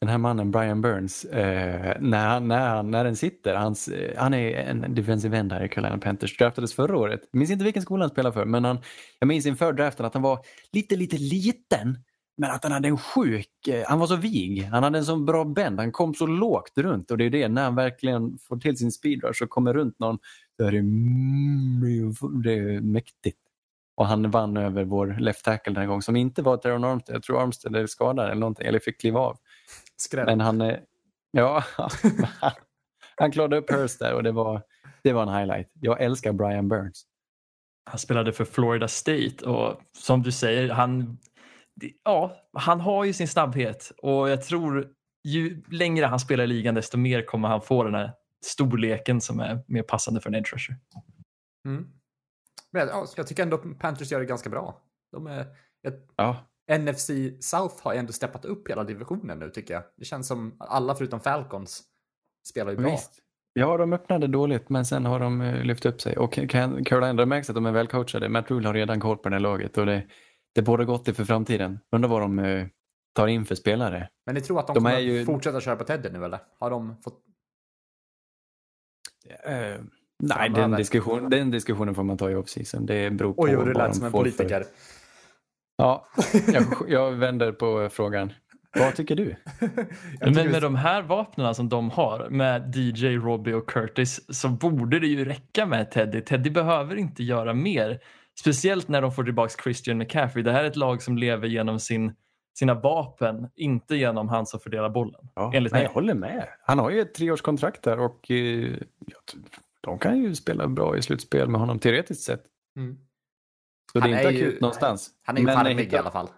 Den 0.00 0.08
här 0.08 0.18
mannen 0.18 0.50
Brian 0.50 0.82
Burns, 0.82 1.24
eh, 1.24 1.96
när, 2.00 2.28
han, 2.28 2.48
när, 2.48 2.68
han, 2.68 2.90
när 2.90 3.04
den 3.04 3.16
sitter, 3.16 3.54
hans, 3.54 3.88
eh, 3.88 4.18
han 4.18 4.34
är 4.34 4.56
en 4.56 4.94
defensive 4.94 5.38
end 5.38 5.52
här 5.52 5.64
i 5.64 5.68
Carolina 5.68 5.98
Panthers, 5.98 6.38
draftades 6.38 6.74
förra 6.74 6.96
året. 6.96 7.20
Jag 7.32 7.38
minns 7.38 7.50
inte 7.50 7.64
vilken 7.64 7.82
skola 7.82 8.02
han 8.02 8.10
spelade 8.10 8.32
för, 8.32 8.44
men 8.44 8.64
han, 8.64 8.78
jag 9.18 9.26
minns 9.26 9.46
inför 9.46 9.72
draften 9.72 10.06
att 10.06 10.14
han 10.14 10.22
var 10.22 10.44
lite, 10.72 10.96
lite 10.96 11.16
liten, 11.16 11.98
men 12.36 12.50
att 12.50 12.62
han 12.62 12.72
hade 12.72 12.88
en 12.88 12.98
sjuk, 12.98 13.68
eh, 13.68 13.84
han 13.88 13.98
var 13.98 14.06
så 14.06 14.16
vig, 14.16 14.62
han 14.62 14.82
hade 14.82 14.98
en 14.98 15.04
så 15.04 15.16
bra 15.16 15.44
bend, 15.44 15.80
han 15.80 15.92
kom 15.92 16.14
så 16.14 16.26
lågt 16.26 16.78
runt 16.78 17.10
och 17.10 17.18
det 17.18 17.24
är 17.24 17.30
det, 17.30 17.48
när 17.48 17.64
han 17.64 17.74
verkligen 17.74 18.38
får 18.38 18.56
till 18.56 18.76
sin 18.76 18.92
speedrush 18.92 19.42
och 19.42 19.50
kommer 19.50 19.74
runt 19.74 19.98
någon, 19.98 20.18
då 20.58 20.64
är 20.64 20.72
det, 20.72 20.78
mm, 20.78 21.80
det 22.42 22.52
är 22.52 22.80
mäktigt. 22.80 23.38
Och 23.96 24.06
han 24.06 24.30
vann 24.30 24.56
över 24.56 24.84
vår 24.84 25.16
left 25.20 25.44
tackle 25.44 25.72
den 25.72 25.80
här 25.80 25.86
gången 25.86 26.02
som 26.02 26.16
inte 26.16 26.42
var 26.42 26.56
Teron 26.56 26.84
Armstead. 26.84 27.16
Jag 27.16 27.22
tror 27.22 27.42
Armstead 27.42 27.76
är 27.76 27.86
skadad 27.86 28.24
eller 28.24 28.40
någonting, 28.40 28.66
eller 28.66 28.78
fick 28.78 29.00
kliva 29.00 29.20
av. 29.20 29.38
Skräll. 29.96 30.26
Men 30.26 30.40
han, 30.40 30.60
eh, 30.60 30.78
ja, 31.30 31.64
han, 33.16 33.32
klarade 33.32 33.56
upp 33.56 33.70
Hurst 33.70 33.98
där 33.98 34.14
och 34.14 34.22
det 34.22 34.32
var, 34.32 34.62
det 35.02 35.12
var 35.12 35.22
en 35.22 35.28
highlight. 35.28 35.70
Jag 35.80 36.02
älskar 36.02 36.32
Brian 36.32 36.68
Burns. 36.68 37.06
Han 37.90 37.98
spelade 37.98 38.32
för 38.32 38.44
Florida 38.44 38.88
State 38.88 39.46
och 39.46 39.80
som 39.98 40.22
du 40.22 40.32
säger, 40.32 40.68
han, 40.68 41.18
ja, 42.04 42.36
han 42.52 42.80
har 42.80 43.04
ju 43.04 43.12
sin 43.12 43.28
snabbhet 43.28 43.92
och 44.02 44.30
jag 44.30 44.42
tror 44.42 44.88
ju 45.24 45.62
längre 45.70 46.06
han 46.06 46.20
spelar 46.20 46.44
i 46.44 46.46
ligan 46.46 46.74
desto 46.74 46.98
mer 46.98 47.22
kommer 47.22 47.48
han 47.48 47.60
få 47.60 47.84
den 47.84 47.94
här 47.94 48.12
storleken 48.44 49.20
som 49.20 49.40
är 49.40 49.64
mer 49.68 49.82
passande 49.82 50.20
för 50.20 50.30
en 50.30 50.34
edge 50.34 50.52
rusher. 50.54 50.76
Mm. 51.66 51.86
Men 52.70 52.88
ja, 52.88 53.06
jag 53.16 53.26
tycker 53.26 53.42
ändå 53.42 53.56
att 53.56 53.78
Panthers 53.78 54.12
gör 54.12 54.20
det 54.20 54.26
ganska 54.26 54.50
bra. 54.50 54.82
De 55.12 55.26
är, 55.26 55.40
ett, 55.86 56.08
Ja, 56.16 56.36
NFC 56.78 57.10
South 57.40 57.74
har 57.82 57.94
ändå 57.94 58.12
steppat 58.12 58.44
upp 58.44 58.70
hela 58.70 58.84
divisionen 58.84 59.38
nu 59.38 59.50
tycker 59.50 59.74
jag. 59.74 59.82
Det 59.96 60.04
känns 60.04 60.28
som 60.28 60.56
att 60.58 60.68
alla 60.68 60.94
förutom 60.94 61.20
Falcons 61.20 61.82
spelar 62.48 62.70
ju 62.70 62.76
bra. 62.76 62.90
visst. 62.90 63.20
Ja, 63.52 63.76
de 63.76 63.92
öppnade 63.92 64.26
dåligt 64.26 64.68
men 64.68 64.84
sen 64.84 65.04
har 65.04 65.20
de 65.20 65.40
eh, 65.40 65.64
lyft 65.64 65.86
upp 65.86 66.00
sig. 66.00 66.16
Och 66.16 66.32
Carolina, 66.86 67.12
det 67.12 67.26
märks 67.26 67.48
att 67.50 67.54
de 67.54 67.66
är 67.66 67.72
välcoachade. 67.72 68.28
Matt 68.28 68.50
Rule 68.50 68.68
har 68.68 68.74
redan 68.74 69.00
koll 69.00 69.16
på 69.16 69.28
det 69.28 69.34
här 69.34 69.40
laget 69.40 69.78
och 69.78 69.86
det, 69.86 70.06
det 70.54 70.62
borde 70.62 70.84
gott 70.84 71.16
för 71.16 71.24
framtiden. 71.24 71.78
Undrar 71.92 72.08
vad 72.10 72.20
de 72.20 72.38
eh, 72.38 72.66
tar 73.14 73.26
in 73.26 73.44
för 73.44 73.54
spelare. 73.54 74.08
Men 74.26 74.34
ni 74.34 74.40
tror 74.40 74.58
att 74.60 74.66
de, 74.66 74.74
De 74.74 74.80
kommer 74.80 74.98
ju- 74.98 75.24
fortsätta 75.24 75.60
köra 75.60 75.76
på 75.76 75.84
Teddy 75.84 76.08
nu 76.10 76.24
eller? 76.24 76.38
Har 76.60 76.70
de 76.70 76.96
fått... 77.02 77.20
Eh, 79.44 79.80
nej, 80.22 80.50
den, 80.50 80.70
diskussion, 80.70 81.30
den 81.30 81.50
diskussionen 81.50 81.94
får 81.94 82.02
man 82.02 82.16
ta 82.18 82.30
i 82.30 82.34
off-season. 82.34 82.86
Det 82.86 83.10
beror 83.10 83.32
på 83.32 83.42
Oj, 83.42 83.54
vad 83.54 83.66
du 83.66 83.72
lät 83.72 83.88
de 83.88 83.94
som 83.94 84.04
en 84.04 84.10
får 84.12 84.18
för- 84.24 84.30
politiker. 84.30 84.64
Ja, 85.76 86.06
jag, 86.52 86.64
jag 86.88 87.12
vänder 87.12 87.52
på 87.52 87.88
frågan. 87.92 88.32
Vad 88.78 88.94
tycker 88.96 89.16
du? 89.16 89.36
Men 90.20 90.32
med 90.34 90.46
vi- 90.52 90.60
de 90.60 90.74
här 90.74 91.02
vapnen 91.02 91.54
som 91.54 91.68
de 91.68 91.90
har 91.90 92.28
med 92.30 92.76
DJ, 92.76 93.06
Robbie 93.16 93.52
och 93.52 93.68
Curtis 93.70 94.36
så 94.40 94.48
borde 94.48 95.00
det 95.00 95.06
ju 95.06 95.24
räcka 95.24 95.66
med 95.66 95.90
Teddy. 95.90 96.20
Teddy 96.20 96.50
behöver 96.50 96.96
inte 96.96 97.22
göra 97.24 97.54
mer. 97.54 98.00
Speciellt 98.40 98.88
när 98.88 99.02
de 99.02 99.12
får 99.12 99.24
tillbaka 99.24 99.62
Christian 99.62 99.98
McCaffrey. 99.98 100.42
Det 100.42 100.52
här 100.52 100.64
är 100.64 100.68
ett 100.68 100.76
lag 100.76 101.02
som 101.02 101.18
lever 101.18 101.48
genom 101.48 101.80
sin, 101.80 102.14
sina 102.58 102.74
vapen, 102.74 103.48
inte 103.54 103.96
genom 103.96 104.28
han 104.28 104.46
som 104.46 104.60
fördelar 104.60 104.88
bollen. 104.90 105.28
Ja, 105.34 105.52
Enligt 105.54 105.72
nej, 105.72 105.80
mig. 105.80 105.86
jag 105.86 105.94
håller 105.94 106.14
med. 106.14 106.48
Han 106.62 106.78
har 106.78 106.90
ju 106.90 107.00
ett 107.00 107.14
treårskontrakt 107.14 107.82
där 107.82 107.98
och 107.98 108.30
eh, 108.30 108.76
de 109.80 109.98
kan 109.98 110.22
ju 110.22 110.34
spela 110.34 110.68
bra 110.68 110.96
i 110.96 111.02
slutspel 111.02 111.48
med 111.48 111.60
honom 111.60 111.78
teoretiskt 111.78 112.22
sett. 112.24 112.44
Mm. 112.76 112.98
Så 113.92 114.00
Han 114.00 114.10
det 114.10 114.16
är 114.16 114.18
inte 114.20 114.28
är 114.28 114.32
ju- 114.42 114.48
akut 114.48 114.60
någonstans. 114.60 115.10
Han 115.22 115.36
är 115.36 115.40
ju 115.40 115.46
Men 115.46 115.56
charmig 115.56 115.92
i 115.92 115.96
alla 115.96 116.10
fall. 116.10 116.28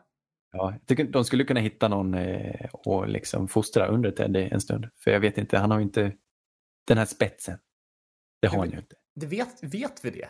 Ja, 0.53 0.71
jag 0.73 0.87
tycker 0.87 1.05
de 1.05 1.25
skulle 1.25 1.45
kunna 1.45 1.61
hitta 1.61 1.89
någon 1.89 2.15
eh, 2.15 2.67
och 2.73 3.09
liksom 3.09 3.49
fostra 3.49 3.87
under 3.87 4.11
Teddy 4.11 4.49
en 4.51 4.61
stund. 4.61 4.89
För 4.97 5.11
jag 5.11 5.21
vet 5.21 5.39
inte, 5.39 5.59
han 5.59 5.71
har 5.71 5.79
ju 5.79 5.85
inte 5.85 6.13
den 6.87 6.99
här 6.99 7.05
spetsen. 7.05 7.59
Det 8.43 8.49
har 8.49 8.59
han 8.59 8.71
ju 8.71 8.77
inte. 8.77 8.95
Det 9.15 9.27
vet, 9.27 9.63
vet 9.75 10.05
vi 10.05 10.11
det? 10.11 10.29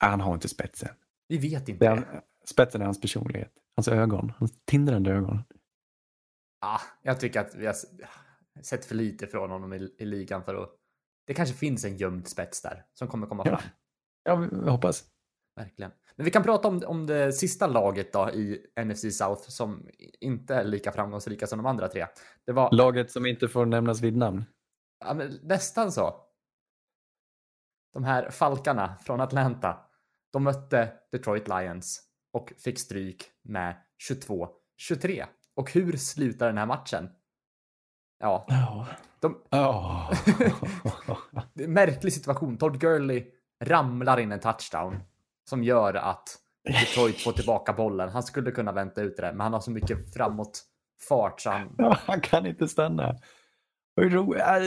Han 0.00 0.20
har 0.20 0.34
inte 0.34 0.48
spetsen. 0.48 0.88
Vi 1.28 1.38
vet 1.38 1.68
inte 1.68 1.94
det. 1.94 2.22
spetsen 2.44 2.80
är 2.80 2.84
hans 2.84 3.00
personlighet. 3.00 3.52
Hans 3.76 3.88
ögon. 3.88 4.32
Hans 4.38 4.52
tindrande 4.64 5.10
ögon. 5.12 5.42
Ah, 6.60 6.80
jag 7.02 7.20
tycker 7.20 7.40
att 7.40 7.54
vi 7.54 7.66
har 7.66 7.74
sett 8.62 8.84
för 8.84 8.94
lite 8.94 9.26
från 9.26 9.50
honom 9.50 9.72
i, 9.72 9.94
i 9.98 10.04
ligan 10.04 10.44
för 10.44 10.54
att... 10.54 10.70
Det 11.26 11.34
kanske 11.34 11.54
finns 11.54 11.84
en 11.84 11.96
gömd 11.96 12.28
spets 12.28 12.62
där 12.62 12.84
som 12.92 13.08
kommer 13.08 13.26
komma 13.26 13.42
Ja. 13.46 13.56
fram. 13.58 13.70
Ja, 14.22 14.34
vi 14.36 14.48
vi 14.64 14.70
hoppas. 14.70 15.04
Verkligen. 15.56 15.92
Men 16.16 16.24
vi 16.24 16.30
kan 16.30 16.42
prata 16.42 16.68
om, 16.68 16.82
om 16.86 17.06
det 17.06 17.32
sista 17.32 17.66
laget 17.66 18.12
då 18.12 18.30
i 18.30 18.66
NFC 18.84 19.18
South 19.18 19.42
som 19.48 19.88
inte 20.20 20.54
är 20.54 20.64
lika 20.64 20.92
framgångsrika 20.92 21.46
som 21.46 21.58
de 21.58 21.66
andra 21.66 21.88
tre. 21.88 22.06
Det 22.46 22.52
var 22.52 22.72
Laget 22.72 23.10
som 23.10 23.26
inte 23.26 23.48
får 23.48 23.66
nämnas 23.66 24.00
vid 24.00 24.16
namn. 24.16 24.44
ja, 25.04 25.14
men 25.14 25.38
nästan 25.42 25.92
så. 25.92 26.26
De 27.92 28.04
här 28.04 28.30
Falkarna 28.30 28.96
från 28.96 29.20
Atlanta. 29.20 29.86
De 30.32 30.44
mötte 30.44 30.92
Detroit 31.12 31.48
Lions 31.48 32.00
och 32.32 32.52
fick 32.58 32.78
stryk 32.78 33.24
med 33.42 33.76
22-23. 34.08 35.24
Och 35.56 35.72
hur 35.72 35.96
slutar 35.96 36.46
den 36.46 36.58
här 36.58 36.66
matchen? 36.66 37.10
Ja, 38.18 38.44
Ja. 38.48 38.86
de, 39.20 39.42
Oh. 39.50 40.12
märklig 41.68 42.12
situation. 42.12 42.58
Todd 42.58 42.80
Gurley 42.80 43.26
ramlar 43.64 44.20
in 44.20 44.32
en 44.32 44.40
touchdown 44.40 44.96
som 45.50 45.64
gör 45.64 45.94
att 45.94 46.36
Detroit 46.64 47.20
får 47.20 47.32
tillbaka 47.32 47.72
bollen. 47.72 48.08
Han 48.08 48.22
skulle 48.22 48.50
kunna 48.50 48.72
vänta 48.72 49.02
ut 49.02 49.16
det 49.16 49.32
men 49.32 49.40
han 49.40 49.52
har 49.52 49.60
så 49.60 49.70
mycket 49.70 50.14
framåt 50.14 50.62
fart 51.08 51.40
så 51.40 51.50
han... 51.50 51.74
Ja, 51.78 51.96
han 52.06 52.20
kan 52.20 52.46
inte 52.46 52.68
stanna. 52.68 53.08
Äh, 53.08 53.16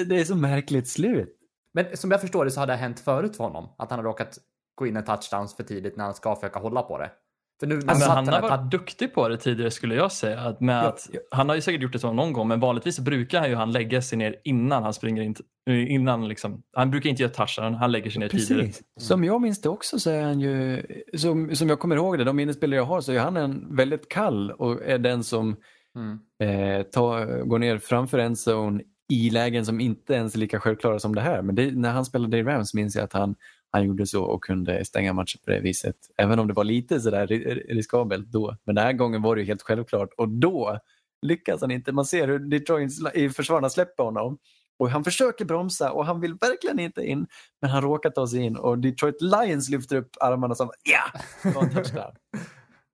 Det 0.08 0.20
är 0.20 0.26
så 0.26 0.36
märkligt 0.36 0.88
slut. 0.88 1.40
Men 1.74 1.98
som 1.98 2.12
jag 2.12 2.22
förstår 2.22 2.46
det 2.46 2.52
så 2.52 2.60
har 2.60 2.68
det 2.68 2.76
hänt 2.76 3.00
förut 3.00 3.38
för 3.38 3.44
honom. 3.44 3.76
Att 3.78 3.90
han 3.90 4.00
har 4.00 4.04
råkat 4.04 4.38
gå 4.76 4.88
in 4.88 4.98
en 4.98 5.04
touchdowns 5.04 5.56
för 5.56 5.64
tidigt 5.64 5.98
när 5.98 6.04
han 6.04 6.14
ska 6.14 6.36
försöka 6.36 6.60
hålla 6.60 6.82
på 6.82 6.98
det. 6.98 7.12
För 7.60 7.68
nu 7.68 7.76
Men 7.76 7.96
satt 7.96 8.10
han 8.10 8.28
har 8.28 8.42
varit 8.42 8.72
duktig 8.72 9.14
på 9.14 9.28
det 9.28 9.38
tidigare 9.38 9.72
skulle 9.72 9.96
jag 9.96 10.12
säga. 10.12 10.40
Att 10.40 10.62
med 10.62 10.84
Ja, 10.84 10.88
att, 10.88 11.10
ja. 11.12 11.20
Han 11.32 11.50
har 11.50 11.56
ju 11.56 11.62
säkert 11.62 11.82
gjort 11.82 11.94
det 11.94 12.00
så 12.00 12.14
någon 12.14 12.34
gång, 12.34 12.48
men 12.48 12.60
vanligtvis 12.60 13.00
brukar 13.00 13.40
han 13.40 13.50
ju 13.50 13.56
han 13.56 13.72
lägga 13.72 14.02
sig 14.02 14.18
ner 14.18 14.36
innan 14.44 14.84
han 14.84 14.94
springer 14.94 15.22
in. 15.22 15.36
Innan 15.70 16.28
liksom, 16.28 16.64
han 16.74 16.92
brukar 16.92 17.10
inte 17.10 17.22
göra 17.22 17.32
touchdown, 17.34 17.74
han 17.74 17.92
lägger 17.92 18.10
sig 18.10 18.20
ner 18.20 18.30
tidigare. 18.30 18.66
Precis. 18.66 18.84
Som 19.00 19.24
jag 19.24 19.42
minns 19.42 19.62
det 19.62 19.70
också 19.70 20.00
så 20.00 20.10
är 20.10 20.22
han 20.22 20.40
ju, 20.40 20.84
som, 21.18 21.56
som 21.56 21.70
jag 21.70 21.80
kommer 21.80 21.96
ihåg 21.96 22.18
det, 22.18 22.24
de 22.24 22.36
minnesbilder 22.36 22.78
jag 22.78 22.86
har 22.86 23.02
så 23.02 23.12
är 23.12 23.20
han 23.20 23.38
en 23.38 23.76
väldigt 23.76 24.10
kall 24.10 24.52
och 24.52 24.84
är 24.86 24.98
den 24.98 25.24
som 25.24 25.56
Mm. 25.96 26.20
eh, 26.44 26.84
ta, 26.84 27.26
går 27.26 27.60
ner 27.60 27.78
framför 27.78 28.18
en 28.18 28.36
zone 28.48 28.84
i 29.14 29.30
lägen 29.30 29.66
som 29.66 29.80
inte 29.80 30.14
ens 30.14 30.36
är 30.36 30.40
lika 30.40 30.60
självklara 30.60 31.00
som 31.00 31.16
det 31.16 31.22
här. 31.22 31.42
Men 31.42 31.56
det, 31.56 31.72
när 31.72 31.92
han 31.92 32.06
spelade 32.06 32.38
i 32.38 32.44
Rams 32.44 32.74
minns 32.74 32.96
jag 32.96 33.04
att 33.04 33.14
han, 33.14 33.36
han 33.74 33.86
gjorde 33.86 34.06
så 34.08 34.24
och 34.24 34.44
kunde 34.44 34.86
stänga 34.86 35.14
matcher 35.14 35.38
på 35.46 35.52
det 35.52 35.60
viset. 35.60 35.96
Även 36.18 36.40
om 36.40 36.48
det 36.48 36.54
var 36.54 36.64
lite 36.64 37.00
sådär 37.02 37.28
ri- 37.28 37.74
riskabelt 37.74 38.28
då. 38.28 38.58
Men 38.64 38.76
den 38.76 38.86
här 38.86 38.94
gången 38.94 39.22
var 39.22 39.36
det 39.36 39.42
ju 39.42 39.48
helt 39.48 39.62
självklart 39.62 40.10
och 40.18 40.30
då 40.30 40.80
lyckas 41.22 41.62
han 41.62 41.72
inte. 41.72 41.92
Man 41.92 42.06
ser 42.06 42.28
hur 42.28 42.40
Detroits 42.40 42.96
i 43.14 43.30
försvararna 43.30 43.70
släpper 43.70 44.04
honom 44.04 44.38
och 44.80 44.90
han 44.90 45.04
försöker 45.04 45.46
bromsa 45.46 45.92
och 45.92 46.06
han 46.06 46.22
vill 46.22 46.34
verkligen 46.34 46.80
inte 46.80 47.02
in. 47.02 47.28
Men 47.62 47.70
han 47.70 47.82
råkar 47.82 48.10
ta 48.10 48.28
sig 48.28 48.40
in 48.40 48.56
och 48.58 48.80
Detroit 48.80 49.22
Lions 49.22 49.70
lyfter 49.70 49.96
upp 49.96 50.10
armarna 50.22 50.56
som 50.56 50.70
ja, 50.84 51.20
det 51.44 51.56
var 51.56 51.64
en 51.64 51.70
touchdown. 51.70 52.12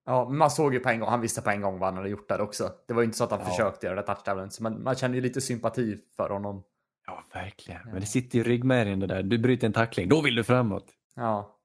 Ja, 0.05 0.25
men 0.29 0.37
man 0.37 0.51
såg 0.51 0.73
ju 0.73 0.79
på 0.79 0.89
en 0.89 0.99
gång, 0.99 1.09
han 1.09 1.21
visste 1.21 1.41
på 1.41 1.49
en 1.49 1.61
gång 1.61 1.79
vad 1.79 1.87
han 1.89 1.97
hade 1.97 2.09
gjort 2.09 2.29
där 2.29 2.41
också. 2.41 2.69
Det 2.87 2.93
var 2.93 3.01
ju 3.01 3.05
inte 3.05 3.17
så 3.17 3.23
att 3.23 3.31
han 3.31 3.39
Ja. 3.39 3.45
försökte 3.45 3.85
göra 3.87 3.95
det 3.95 4.01
touchdownen, 4.07 4.49
man, 4.61 4.83
man 4.83 4.95
känner 4.95 5.15
ju 5.15 5.21
lite 5.21 5.41
sympati 5.41 5.97
för 6.17 6.29
honom. 6.29 6.63
Ja, 7.09 7.23
verkligen. 7.33 7.81
Men 7.85 7.99
det 7.99 8.05
sitter 8.05 8.35
ju 8.37 8.41
i 8.43 8.47
ryggmärgen 8.47 8.99
det 8.99 9.07
där. 9.07 9.23
Du 9.23 9.37
bryter 9.37 9.67
en 9.67 9.73
tackling, 9.73 10.09
då 10.09 10.21
vill 10.21 10.35
du 10.35 10.43
framåt. 10.43 10.85
Ja, 11.15 11.55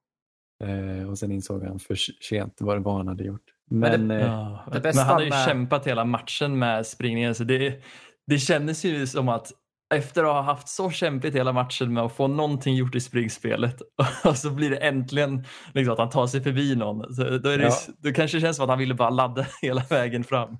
Eh, 0.63 1.09
och 1.09 1.17
sen 1.17 1.31
insåg 1.31 1.63
han 1.63 1.79
för 1.79 1.95
sent 2.29 2.53
vad 2.59 2.77
det 2.77 2.81
var 2.81 2.97
han 2.97 3.07
hade 3.07 3.23
gjort. 3.23 3.41
Men 3.69 3.79
Men, 3.79 4.07
det- 4.07 4.15
eh, 4.25 4.27
Ja, 4.27 4.69
Det 4.73 4.83
men 4.83 4.97
han 4.97 5.07
har 5.13 5.21
ju 5.21 5.29
med- 5.29 5.45
kämpat 5.45 5.87
hela 5.87 6.05
matchen 6.05 6.59
med 6.59 6.87
springningen. 6.87 7.35
Så 7.35 7.43
det, 7.43 7.83
det 8.27 8.37
kändes 8.39 8.85
ju 8.85 9.07
som 9.07 9.29
att 9.29 9.51
efter 9.95 10.23
att 10.23 10.29
ha 10.33 10.41
haft 10.41 10.67
så 10.69 10.89
kämpigt 10.91 11.35
hela 11.35 11.53
matchen 11.53 11.93
med 11.93 12.03
att 12.03 12.15
få 12.15 12.27
någonting 12.27 12.75
gjort 12.75 12.95
i 12.95 12.99
springspelet 12.99 13.81
och 14.25 14.37
så 14.37 14.49
blir 14.49 14.69
det 14.69 14.77
äntligen 14.77 15.45
liksom 15.73 15.93
att 15.93 15.99
han 15.99 16.09
tar 16.09 16.27
sig 16.27 16.41
förbi 16.43 16.75
någon. 16.75 17.13
Så 17.13 17.23
då, 17.37 17.49
är 17.49 17.57
det, 17.57 17.63
Ja. 17.63 17.71
då 17.97 18.11
kanske 18.13 18.37
det 18.37 18.41
känns 18.41 18.57
som 18.57 18.63
att 18.63 18.69
han 18.69 18.79
ville 18.79 18.93
bara 18.93 19.09
ladda 19.09 19.45
hela 19.61 19.81
vägen 19.89 20.23
fram. 20.23 20.57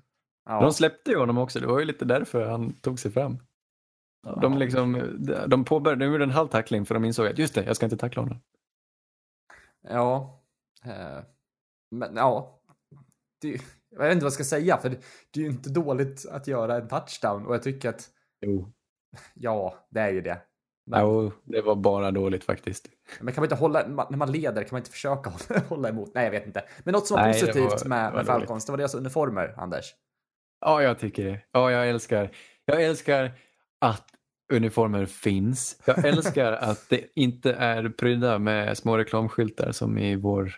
ja. 0.48 0.60
de 0.60 0.72
släppte 0.72 1.10
ju 1.10 1.18
honom 1.18 1.38
också. 1.38 1.60
Det 1.60 1.66
var 1.66 1.78
ju 1.78 1.84
lite 1.84 2.04
därför 2.04 2.46
han 2.50 2.72
tog 2.80 2.98
sig 2.98 3.12
fram. 3.12 3.38
De, 4.42 4.58
liksom, 4.58 5.16
de 5.48 5.64
påbörjade, 5.64 6.04
de 6.04 6.12
gjorde 6.12 6.24
en 6.24 6.30
halv 6.30 6.48
tackling 6.48 6.86
för 6.86 6.94
de 6.94 7.04
insåg 7.04 7.26
att 7.26 7.38
just 7.38 7.54
det, 7.54 7.64
jag 7.64 7.76
ska 7.76 7.86
inte 7.86 7.96
tackla 7.96 8.22
honom. 8.22 8.40
Ja. 9.88 10.40
Eh, 10.84 11.24
men 11.90 12.16
ja. 12.16 12.60
Det, 13.40 13.48
jag 13.90 13.98
vet 13.98 14.12
inte 14.12 14.24
vad 14.24 14.26
jag 14.28 14.32
ska 14.32 14.44
säga, 14.44 14.76
för 14.78 14.88
det, 14.90 14.96
det 15.30 15.40
är 15.40 15.44
ju 15.44 15.50
inte 15.50 15.70
dåligt 15.70 16.26
att 16.30 16.46
göra 16.46 16.76
en 16.76 16.88
touchdown 16.88 17.46
och 17.46 17.54
jag 17.54 17.62
tycker 17.62 17.88
att 17.88 18.08
Jo. 18.40 18.72
ja, 19.34 19.86
det 19.90 20.00
är 20.00 20.10
ju 20.10 20.20
det. 20.20 20.40
Men, 20.86 21.00
Jo, 21.00 21.32
det 21.44 21.60
var 21.62 21.74
bara 21.74 22.10
dåligt 22.10 22.44
faktiskt. 22.44 22.88
men 23.20 23.34
kan 23.34 23.42
man 23.42 23.44
inte 23.44 23.54
hålla, 23.56 23.86
när 24.10 24.16
man 24.16 24.32
leder 24.32 24.62
kan 24.62 24.68
man 24.72 24.80
inte 24.80 24.90
försöka 24.90 25.30
hålla, 25.30 25.60
hålla 25.68 25.88
emot? 25.88 26.10
Nej, 26.14 26.24
jag 26.24 26.30
vet 26.30 26.46
inte. 26.46 26.64
Men 26.84 26.92
något 26.92 27.06
som 27.06 27.14
var 27.14 27.22
Nej, 27.22 27.32
positivt 27.40 27.82
var- 27.82 27.88
med, 27.88 28.12
med 28.14 28.26
Falcons, 28.26 28.66
det 28.66 28.72
var 28.72 28.76
deras 28.78 28.94
uniformer, 28.94 29.54
Anders. 29.56 29.94
Ja, 30.60 30.82
jag 30.82 30.98
tycker 30.98 31.24
det. 31.24 31.40
Ja, 31.52 31.70
jag 31.70 31.88
älskar, 31.88 32.30
jag 32.64 32.82
älskar 32.82 33.32
att 33.78 34.04
uniformer 34.52 35.06
finns. 35.06 35.80
Jag 35.84 36.04
älskar 36.04 36.52
att 36.52 36.86
det 36.88 37.00
inte 37.14 37.52
är 37.52 37.88
prydda 37.88 38.38
med 38.38 38.78
små 38.78 38.98
reklamskyltar 38.98 39.72
som 39.72 39.98
i 39.98 40.16
vår, 40.16 40.54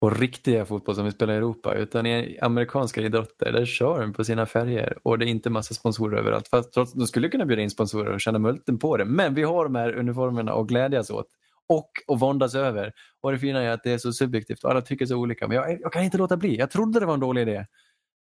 vår 0.00 0.10
riktiga 0.10 0.64
fotboll 0.64 0.94
som 0.94 1.04
vi 1.04 1.10
spelar 1.12 1.34
i 1.34 1.36
Europa. 1.36 1.74
Utan 1.74 2.06
i 2.06 2.38
amerikanska 2.42 3.00
idrotter, 3.00 3.52
där 3.52 3.64
kör 3.64 4.00
de 4.00 4.12
på 4.12 4.24
sina 4.24 4.46
färger 4.46 4.98
och 5.02 5.18
det 5.18 5.24
är 5.24 5.28
inte 5.28 5.50
massa 5.50 5.74
sponsorer 5.74 6.18
överallt. 6.18 6.48
Fast 6.48 6.72
trots, 6.72 6.92
de 6.92 7.06
skulle 7.06 7.28
kunna 7.28 7.46
bjuda 7.46 7.62
in 7.62 7.70
sponsorer 7.70 8.12
och 8.12 8.20
tjäna 8.20 8.38
multen 8.38 8.78
på 8.78 8.96
det. 8.96 9.04
Men 9.04 9.34
vi 9.34 9.42
har 9.42 9.64
de 9.64 9.74
här 9.74 9.92
uniformerna 9.92 10.52
att 10.52 10.66
glädjas 10.66 11.10
åt 11.10 11.26
och 11.68 11.90
att 12.14 12.20
våndas 12.20 12.54
över. 12.54 12.92
Och 13.20 13.32
det 13.32 13.38
fina 13.38 13.62
är 13.62 13.70
att 13.70 13.82
det 13.82 13.90
är 13.92 13.98
så 13.98 14.12
subjektivt 14.12 14.64
och 14.64 14.70
alla 14.70 14.80
tycker 14.82 15.06
så 15.06 15.16
olika. 15.16 15.48
Men 15.48 15.56
jag, 15.56 15.80
jag 15.80 15.92
kan 15.92 16.02
inte 16.02 16.18
låta 16.18 16.36
bli. 16.36 16.58
Jag 16.58 16.70
trodde 16.70 17.00
det 17.00 17.06
var 17.06 17.14
en 17.14 17.20
dålig 17.20 17.42
idé. 17.42 17.66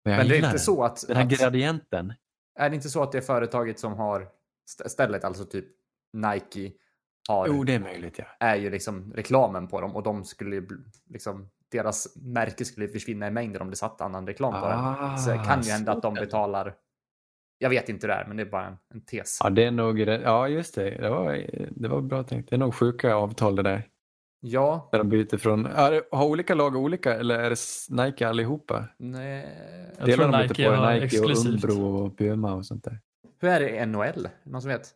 Men 0.05 0.17
Men 0.17 0.27
det 0.27 0.33
är 0.33 0.37
inte 0.37 0.49
den. 0.49 0.59
så 0.59 0.83
att, 0.83 1.03
Den 1.07 1.17
här 1.17 1.23
att 1.23 1.39
gradienten. 1.39 2.13
är 2.59 2.69
det 2.69 2.75
inte 2.75 2.89
så 2.89 3.03
att 3.03 3.11
det 3.11 3.17
är 3.17 3.21
företaget 3.21 3.79
som 3.79 3.93
har 3.93 4.27
stället, 4.65 5.23
alltså 5.23 5.45
typ 5.45 5.65
Nike, 6.13 6.71
har, 7.29 7.47
Jo, 7.47 7.63
det 7.63 7.73
är 7.73 7.79
möjligt 7.79 8.19
ja. 8.19 8.25
är 8.39 8.55
ju 8.55 8.69
liksom 8.69 9.13
reklamen 9.13 9.67
på 9.67 9.81
dem 9.81 9.95
och 9.95 10.03
de 10.03 10.23
skulle 10.25 10.63
liksom 11.09 11.49
deras 11.71 12.15
märke 12.15 12.65
skulle 12.65 12.87
försvinna 12.87 13.27
i 13.27 13.31
mängder 13.31 13.61
om 13.61 13.69
det 13.69 13.75
satt 13.75 14.01
annan 14.01 14.27
reklam 14.27 14.51
på 14.53 14.57
Ah, 14.59 15.07
den. 15.07 15.17
Så 15.17 15.29
det 15.29 15.43
kan 15.45 15.61
ju 15.61 15.71
hända 15.71 15.91
så 15.91 15.97
att 15.97 16.03
de 16.03 16.13
betalar. 16.13 16.75
Jag 17.57 17.69
vet 17.69 17.89
inte 17.89 18.07
det 18.07 18.13
är, 18.13 18.25
men 18.27 18.37
det 18.37 18.43
är 18.43 18.49
bara 18.49 18.65
en, 18.67 18.77
en 18.93 19.01
tes. 19.01 19.39
Ja, 19.43 19.49
det 19.49 19.63
är 19.63 19.71
nog, 19.71 19.99
ja 19.99 20.47
just 20.47 20.75
det. 20.75 20.89
Det 20.89 21.09
var, 21.09 21.47
det 21.71 21.87
var 21.87 22.01
bra 22.01 22.23
tänkt. 22.23 22.49
Det 22.49 22.55
är 22.55 22.57
nog 22.57 22.75
sjuka 22.75 23.15
avtal 23.15 23.55
det 23.55 23.63
där. 23.63 23.87
Ja, 24.39 24.89
Där 24.91 24.97
de 24.97 25.09
byter 25.09 25.37
från, 25.37 25.65
är 25.65 26.03
har 26.11 26.25
olika 26.25 26.55
lag 26.55 26.75
olika 26.75 27.13
eller 27.15 27.39
är 27.39 27.49
det 27.49 27.57
Nike 28.03 28.27
allihopa? 28.27 28.87
nej. 28.97 29.57
Jag 29.97 30.07
Delar 30.07 30.23
tror 30.23 30.31
de 30.31 30.37
Nike 30.41 30.63
inte 30.63 30.77
på 30.77 30.91
Nike 30.91 31.19
och. 31.19 31.47
Umbro 31.53 32.05
och 32.05 32.17
Puma 32.17 32.53
och 32.53 32.65
sånt 32.65 32.83
där? 32.83 32.99
Hur 33.43 33.49
är 33.49 33.59
det 33.59 33.69
i 33.69 33.85
NHL? 33.85 34.29
Någon 34.43 34.61
som 34.61 34.69
vet? 34.71 34.91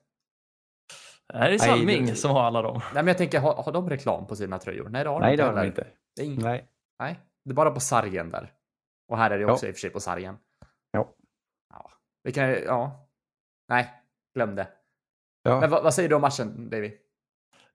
Det 1.28 1.38
är 1.38 1.40
Nej, 1.50 1.60
Salming 1.60 2.06
det- 2.06 2.16
som 2.16 2.32
har 2.32 2.44
alla 2.44 2.62
dem. 2.62 2.74
Nej, 2.84 2.94
men 2.94 3.08
jag 3.08 3.18
tänker, 3.18 3.40
har, 3.40 3.54
har 3.64 3.72
de 3.72 3.90
reklam 3.90 4.28
på 4.28 4.36
sina 4.36 4.60
tröjor? 4.60 4.90
Nej, 4.90 5.04
det 5.04 5.10
har 5.10 5.20
de 5.20 5.26
Nej, 5.26 5.32
inte 5.34 5.44
det 5.44 5.48
har 5.48 5.54
de 5.54 5.58
heller. 5.60 5.70
inte. 5.70 5.88
Det 6.16 6.22
är, 6.22 6.26
ing- 6.26 6.44
Nej. 6.44 6.68
nej, 7.00 7.20
det 7.46 7.52
är 7.52 7.56
bara 7.56 7.72
på 7.72 7.80
sargen 7.80 8.30
där. 8.32 8.52
Och 9.12 9.18
här 9.18 9.32
är 9.32 9.40
det 9.40 9.46
också 9.46 9.68
i 9.68 9.72
och 9.72 9.76
för 9.76 9.80
sig 9.80 9.90
på 9.90 10.00
sargen. 10.00 10.38
Ja. 10.92 11.14
Ja, 11.74 11.92
vi 12.24 12.32
kan, 12.34 12.50
ja. 12.50 13.08
Nej, 13.70 13.94
glöm 14.36 14.56
det. 14.56 14.68
Ja. 15.44 15.60
Men 15.60 15.70
vad, 15.70 15.84
vad 15.84 15.94
säger 15.94 16.10
du 16.10 16.16
om 16.16 16.22
matchen, 16.22 16.70
Davy? 16.70 16.92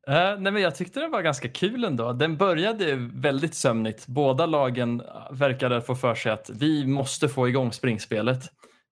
Eh, 0.09 0.39
nej, 0.39 0.53
men 0.53 0.57
jag 0.63 0.75
tyckte 0.75 1.01
den 1.01 1.11
var 1.11 1.23
ganska 1.23 1.49
kul 1.49 1.85
ändå. 1.85 2.13
Den 2.13 2.37
började 2.37 2.97
väldigt 3.13 3.55
sömnigt. 3.55 4.07
Båda 4.07 4.47
lagen 4.47 5.03
verkade 5.31 5.81
få 5.83 5.95
för 5.95 6.15
sig 6.15 6.33
att 6.33 6.51
vi 6.51 6.87
måste 6.87 7.29
få 7.29 7.49
igång 7.49 7.73
springspelet. 7.73 8.39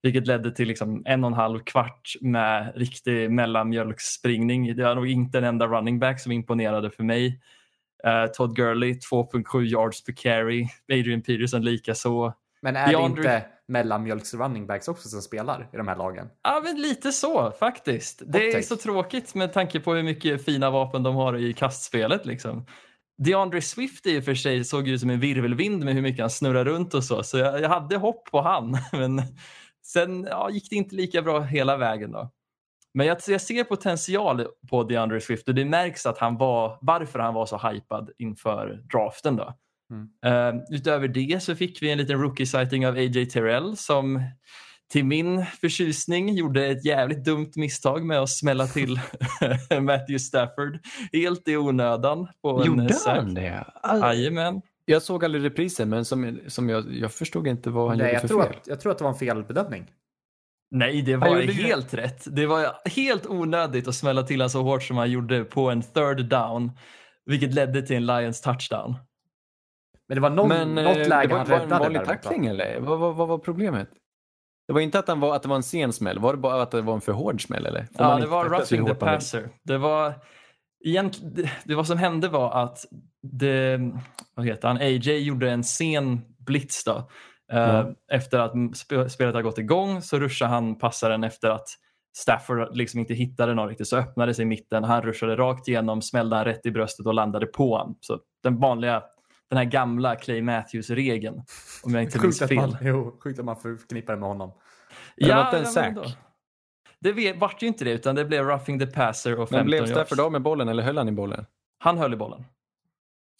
Vilket 0.02 0.26
ledde 0.26 0.50
till 0.50 0.68
liksom 0.68 1.02
en 1.06 1.24
och 1.24 1.30
en 1.30 1.34
halv 1.34 1.58
kvart 1.58 2.12
med 2.20 2.72
riktig 2.76 3.30
mellanmjölksspringning. 3.30 4.76
Det 4.76 4.84
var 4.84 4.94
nog 4.94 5.10
inte 5.10 5.38
en 5.38 5.44
enda 5.44 5.66
running 5.66 5.98
back 5.98 6.20
som 6.20 6.32
imponerade 6.32 6.90
för 6.90 7.02
mig. 7.04 7.40
Eh, 8.04 8.26
Todd 8.26 8.56
Gurley 8.56 8.92
2.7 8.92 9.62
yards 9.64 10.04
per 10.04 10.12
carry. 10.12 10.68
Adrian 10.92 11.22
Peterson 11.22 11.64
lika 11.64 11.94
så. 11.94 12.34
Men 12.62 12.76
är 12.76 12.86
DeAndre- 12.86 12.98
det 12.98 13.04
inte 13.06 13.46
mellanmjölks 13.68 14.34
running 14.34 14.66
backs 14.66 14.88
också 14.88 15.08
som 15.08 15.22
spelar 15.22 15.68
i 15.72 15.76
de 15.76 15.88
här 15.88 15.96
lagen? 15.96 16.26
Ja, 16.42 16.60
men 16.64 16.82
lite 16.82 17.12
så 17.12 17.50
faktiskt. 17.50 18.22
Det 18.26 18.48
är 18.48 18.52
take. 18.52 18.62
så 18.64 18.76
tråkigt 18.76 19.34
med 19.34 19.52
tanke 19.52 19.80
på 19.80 19.94
hur 19.94 20.02
mycket 20.02 20.44
fina 20.44 20.70
vapen 20.70 21.02
de 21.02 21.14
har 21.16 21.36
i 21.36 21.52
kastspelet. 21.52 22.26
Liksom. 22.26 22.66
DeAndre 23.18 23.60
Swift 23.60 24.06
i 24.06 24.20
och 24.20 24.24
för 24.24 24.34
sig 24.34 24.64
såg 24.64 24.88
ut 24.88 25.00
som 25.00 25.10
en 25.10 25.20
virvelvind 25.20 25.84
med 25.84 25.94
hur 25.94 26.02
mycket 26.02 26.20
han 26.20 26.30
snurrar 26.30 26.64
runt 26.64 26.94
och 26.94 27.04
så. 27.04 27.22
Så 27.22 27.38
jag, 27.38 27.60
jag 27.60 27.68
hade 27.68 27.96
hopp 27.96 28.30
på 28.30 28.40
han. 28.40 28.78
Men 28.92 29.22
sen 29.86 30.26
ja, 30.30 30.50
gick 30.50 30.70
det 30.70 30.76
inte 30.76 30.94
lika 30.94 31.22
bra 31.22 31.40
hela 31.40 31.76
vägen. 31.76 32.12
då. 32.12 32.30
Men 32.94 33.06
jag, 33.06 33.18
jag 33.28 33.40
ser 33.40 33.64
potential 33.64 34.46
på 34.70 34.84
DeAndre 34.84 35.20
Swift 35.20 35.48
och 35.48 35.54
det 35.54 35.64
märks 35.64 36.06
att 36.06 36.18
han 36.18 36.36
var, 36.36 36.78
varför 36.80 37.18
han 37.18 37.34
var 37.34 37.46
så 37.46 37.58
hypad 37.68 38.10
inför 38.18 38.82
draften. 38.92 39.36
Då. 39.36 39.54
Mm. 39.90 40.08
Eh, 40.56 40.62
utöver 40.70 41.08
det 41.08 41.42
så 41.42 41.56
fick 41.56 41.82
vi 41.82 41.90
en 41.90 41.98
liten 41.98 42.18
rookie-sighting 42.22 42.88
av 42.88 42.94
AJ 42.94 43.26
Terrell 43.26 43.76
som 43.76 44.22
till 44.92 45.04
min 45.04 45.46
förtjusning 45.46 46.34
gjorde 46.34 46.66
ett 46.66 46.84
jävligt 46.84 47.24
dumt 47.24 47.50
misstag 47.56 48.04
med 48.04 48.18
att 48.20 48.30
smälla 48.30 48.66
till 48.66 48.94
Matthew 49.80 50.18
Stafford 50.18 50.78
helt 51.12 51.48
i 51.48 51.56
onödan. 51.56 52.28
På 52.42 52.60
en 52.60 52.66
Gjorde 52.66 52.92
sack. 52.94 53.16
han 53.16 53.34
det? 53.34 53.64
All- 53.82 54.00
Jajamän. 54.00 54.60
Jag 54.90 55.02
såg 55.02 55.24
aldrig 55.24 55.44
reprisen 55.44 55.88
men 55.88 56.04
som, 56.04 56.38
som 56.46 56.68
jag, 56.68 56.92
jag 56.94 57.12
förstod 57.12 57.46
inte 57.46 57.70
vad 57.70 57.88
han 57.88 57.98
Nej, 57.98 58.06
gjorde 58.06 58.12
jag, 58.12 58.20
för 58.20 58.28
tror 58.28 58.42
fel. 58.42 58.52
att, 58.60 58.66
jag 58.66 58.80
tror 58.80 58.92
att 58.92 58.98
det 58.98 59.04
var 59.04 59.10
en 59.10 59.18
felbedömning. 59.18 59.90
Nej, 60.70 61.02
det 61.02 61.12
Han 61.12 61.20
var 61.20 61.40
helt 61.40 61.94
rätt. 61.94 62.24
Det 62.36 62.46
var 62.46 62.88
helt 62.88 63.26
onödigt 63.26 63.88
att 63.88 63.94
smälla 63.94 64.22
till 64.22 64.40
honom 64.40 64.50
så 64.50 64.62
hårt 64.62 64.82
som 64.82 64.96
han 64.96 65.10
gjorde 65.10 65.44
på 65.44 65.70
en 65.70 65.82
third 65.82 66.24
down. 66.24 66.72
Vilket 67.26 67.54
ledde 67.54 67.82
till 67.82 67.96
en 67.96 68.06
Lions 68.06 68.40
touchdown. 68.40 68.94
Men 70.08 70.14
det 70.14 70.20
var 70.20 70.30
någon, 70.30 70.48
Men 70.48 70.74
något 70.74 70.96
eh, 70.96 71.08
läge 71.08 71.28
det 71.28 71.34
var, 71.34 71.38
han 71.38 71.48
var 71.48 71.56
en 71.56 71.62
räddade. 71.62 71.84
vanlig 71.84 72.04
tackling 72.04 72.46
eller? 72.46 72.80
Vad, 72.80 72.98
vad, 72.98 73.16
vad 73.16 73.28
var 73.28 73.38
problemet? 73.38 73.88
Det 74.66 74.72
var 74.72 74.80
inte 74.80 74.98
att, 74.98 75.08
han 75.08 75.20
var, 75.20 75.36
att 75.36 75.42
det 75.42 75.48
var 75.48 75.56
en 75.56 75.62
sen 75.62 75.92
smäll, 75.92 76.18
var 76.18 76.32
det 76.32 76.38
bara 76.38 76.62
att 76.62 76.70
det 76.70 76.82
var 76.82 76.94
en 76.94 77.00
för 77.00 77.12
hård 77.12 77.44
smäll 77.46 77.66
eller? 77.66 77.80
Får 77.84 78.06
Ja, 78.06 78.16
det 78.18 78.26
var 78.26 78.44
roughing 78.44 78.86
the 78.86 78.94
passer. 78.94 79.48
Det 79.62 79.78
var, 79.78 80.12
egentligen, 80.84 81.48
det, 81.64 81.74
vad 81.74 81.86
som 81.86 81.98
hände 81.98 82.28
var 82.28 82.62
att 82.64 82.78
det, 83.22 83.80
vad 84.34 84.46
heter 84.46 84.68
han, 84.68 84.76
AJ 84.76 85.18
gjorde 85.18 85.50
en 85.50 85.64
sen 85.64 86.20
blitz 86.38 86.84
då. 86.84 86.92
Eh, 87.52 87.58
Ja. 87.58 87.90
Efter 88.12 88.38
att 88.38 88.52
sp- 88.54 89.08
spelet 89.08 89.34
har 89.34 89.42
gått 89.42 89.58
igång 89.58 90.02
så 90.02 90.18
ruschade 90.18 90.50
han 90.50 90.78
passaren 90.78 91.24
efter 91.24 91.48
att 91.50 91.68
Stafford 92.16 92.76
liksom 92.76 93.00
inte 93.00 93.14
hittade 93.14 93.54
någon 93.54 93.68
riktigt 93.68 93.88
så 93.88 93.96
öppnade 93.96 94.34
sig 94.34 94.42
i 94.42 94.46
mitten. 94.46 94.84
Han 94.84 95.02
ruschade 95.02 95.36
rakt 95.36 95.68
igenom, 95.68 96.02
smällde 96.02 96.36
han 96.36 96.44
rätt 96.44 96.66
i 96.66 96.70
bröstet 96.70 97.06
och 97.06 97.14
landade 97.14 97.46
på 97.46 97.76
honom. 97.76 97.96
Så 98.00 98.18
den 98.42 98.60
vanliga, 98.60 99.02
den 99.48 99.56
här 99.56 99.64
gamla 99.64 100.16
Clay 100.16 100.42
Matthews-regeln 100.42 101.42
om 101.82 101.94
jag 101.94 102.02
inte 102.02 102.20
minns 102.20 102.38
fel. 102.38 102.56
man, 102.56 102.76
jo, 102.80 103.18
sjukt 103.24 103.38
att 103.38 103.44
man 103.44 103.56
förknippar 103.56 104.12
det 104.12 104.20
med 104.20 104.28
honom. 104.28 104.52
det 105.16 105.34
var 105.34 105.44
inte 105.44 105.80
en 105.80 105.84
ändå. 105.88 106.04
Det 107.00 107.32
vart 107.32 107.62
ju 107.62 107.66
inte 107.66 107.84
det 107.84 107.90
utan 107.92 108.14
det 108.14 108.24
blev 108.24 108.44
roughing 108.44 108.78
the 108.78 108.86
passer 108.86 109.32
och 109.32 109.48
15 109.48 109.56
Men 109.58 109.66
blev. 109.66 109.86
Stafford 109.86 110.20
av 110.20 110.32
med 110.32 110.42
bollen 110.42 110.68
eller 110.68 110.82
höll 110.82 110.98
han 110.98 111.08
i 111.08 111.12
bollen? 111.12 111.46
Han 111.78 111.98
höll 111.98 112.12
i 112.12 112.16
bollen. 112.16 112.44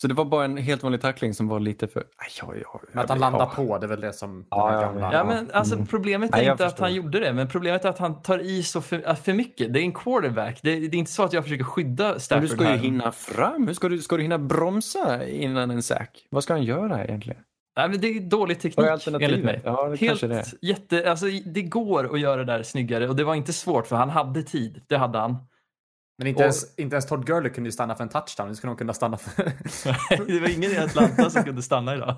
Så 0.02 0.08
det 0.08 0.14
var 0.14 0.24
bara 0.24 0.44
en 0.44 0.56
helt 0.56 0.82
vanlig 0.82 1.00
tackling 1.00 1.34
som 1.34 1.48
var 1.48 1.60
lite 1.60 1.88
för... 1.88 2.00
Aj, 2.00 2.28
ja, 2.40 2.54
ja, 2.62 2.80
Men 2.92 3.04
att 3.04 3.08
han 3.08 3.18
landar 3.18 3.46
på, 3.46 3.78
det 3.78 3.86
är 3.86 3.88
väl 3.88 4.00
det 4.00 4.12
som 4.12 4.46
Ja, 4.50 4.72
ja, 4.74 4.80
gamla... 4.80 5.12
Ja, 5.12 5.24
men 5.24 5.50
alltså, 5.52 5.74
Mm. 5.74 5.86
Problemet 5.86 6.30
är 6.30 6.36
Nej, 6.36 6.46
jag 6.46 6.54
inte 6.54 6.66
att 6.66 6.78
han 6.78 6.94
gjorde 6.94 7.20
det, 7.20 7.32
men 7.32 7.48
problemet 7.48 7.84
är 7.84 7.88
att 7.88 7.98
han 7.98 8.22
tar 8.22 8.38
i 8.38 8.62
så 8.62 8.80
för, 8.80 9.02
att 9.06 9.24
för 9.24 9.32
mycket. 9.32 9.72
Det 9.72 9.80
är 9.80 9.82
en 9.82 9.92
quarterback. 9.92 10.60
Det, 10.62 10.70
det 10.80 10.96
är 10.96 10.98
inte 10.98 11.10
så 11.12 11.22
att 11.22 11.32
jag 11.32 11.44
försöker 11.44 11.64
skydda 11.64 12.10
Men 12.10 12.20
Stafford 12.20 12.42
du 12.42 12.48
ska 12.48 12.64
ju 12.64 12.70
här. 12.70 12.76
hinna 12.76 13.12
fram. 13.12 13.66
Hur 13.66 13.74
ska 13.74 13.88
du, 13.88 13.98
ska 13.98 14.16
du 14.16 14.22
hinna 14.22 14.38
bromsa 14.38 15.26
innan 15.28 15.70
en 15.70 15.82
sack? 15.82 16.26
Vad 16.30 16.42
ska 16.42 16.52
han 16.52 16.62
göra 16.62 17.04
egentligen? 17.04 17.42
Nej, 17.76 17.88
men 17.88 18.00
det 18.00 18.08
är 18.08 18.20
dålig 18.20 18.56
är 18.56 18.60
teknik 18.60 18.86
alternativet? 18.86 19.32
enligt 19.32 19.44
mig. 19.44 19.60
Ja, 19.64 19.88
det 19.88 19.96
Helt 19.96 20.20
det 20.20 20.36
är. 20.36 20.44
jätte, 20.62 21.10
alltså, 21.10 21.26
det 21.44 21.62
går 21.62 22.14
att 22.14 22.20
göra 22.20 22.36
det 22.44 22.52
där 22.52 22.62
snyggare 22.62 23.08
och 23.08 23.16
det 23.16 23.24
var 23.24 23.34
inte 23.34 23.52
svårt 23.52 23.86
för 23.86 23.96
han 23.96 24.10
hade 24.10 24.42
tid. 24.42 24.82
Det 24.88 24.96
hade 24.96 25.18
han. 25.18 25.36
Men 26.18 26.26
inte, 26.26 26.38
Och- 26.38 26.42
ens, 26.42 26.78
inte 26.78 26.94
ens 26.94 27.06
Todd 27.06 27.26
Gurley 27.26 27.52
kunde 27.52 27.68
ju 27.68 27.72
stanna 27.72 27.94
för 27.94 28.04
en 28.04 28.08
touchdown. 28.10 28.48
Nu 28.48 28.54
skulle 28.54 28.70
de 28.70 28.76
kunna 28.76 28.92
stanna 28.94 29.16
för... 29.16 29.42
det 30.26 30.40
var 30.40 30.48
ingen 30.48 30.70
i 30.70 30.78
Atlanta 30.78 31.30
som 31.30 31.42
kunde 31.42 31.62
stanna 31.62 31.94
idag. 31.94 32.16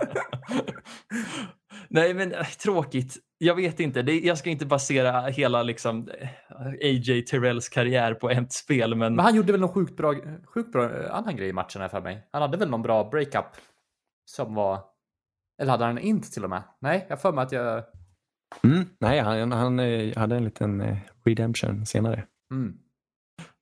Nej, 1.89 2.15
men 2.15 2.33
äh, 2.33 2.47
tråkigt. 2.47 3.17
Jag 3.39 3.55
vet 3.55 3.81
inte. 3.81 4.03
Det, 4.03 4.21
jag 4.21 4.39
ska 4.39 4.51
inte 4.51 4.67
basera 4.67 5.21
hela 5.21 5.63
liksom, 5.63 6.09
eh, 6.21 6.29
AJ 6.83 7.23
Terrells 7.25 7.69
karriär 7.69 8.15
på 8.15 8.31
ett 8.31 8.53
spel, 8.53 8.95
men, 8.95 9.15
Men 9.15 9.25
han 9.25 9.35
gjorde 9.35 9.53
väl 9.53 9.61
någon 9.61 9.73
sjukt 9.75 9.97
bra, 9.97 10.15
sjukt 10.55 10.73
bra 10.73 10.85
eh, 10.85 11.15
annan 11.15 11.37
grej 11.37 11.49
i 11.49 11.53
matchen 11.53 11.83
här 11.83 11.89
för 11.89 12.01
mig. 12.01 12.29
Han 12.33 12.43
hade 12.43 12.57
väl 12.57 12.71
någon 12.71 12.83
bra 12.83 13.09
breakup 13.11 13.47
som 14.25 14.55
var... 14.55 14.92
Eller 15.63 15.71
hade 15.73 15.85
han 15.85 15.99
en 15.99 16.05
int 16.05 16.33
till 16.33 16.45
och 16.45 16.51
med? 16.51 16.63
Nej, 16.81 17.07
jag 17.09 17.21
för 17.21 17.33
mig 17.33 17.43
att 17.45 17.53
jag... 17.53 17.83
Mm. 18.65 18.85
Nej, 18.99 19.19
han, 19.21 19.53
han 19.53 19.81
eh, 19.81 20.17
hade 20.19 20.37
en 20.37 20.45
liten 20.45 20.81
eh, 20.81 20.97
redemption 21.25 21.87
senare. 21.87 22.25
Mm. 22.51 22.75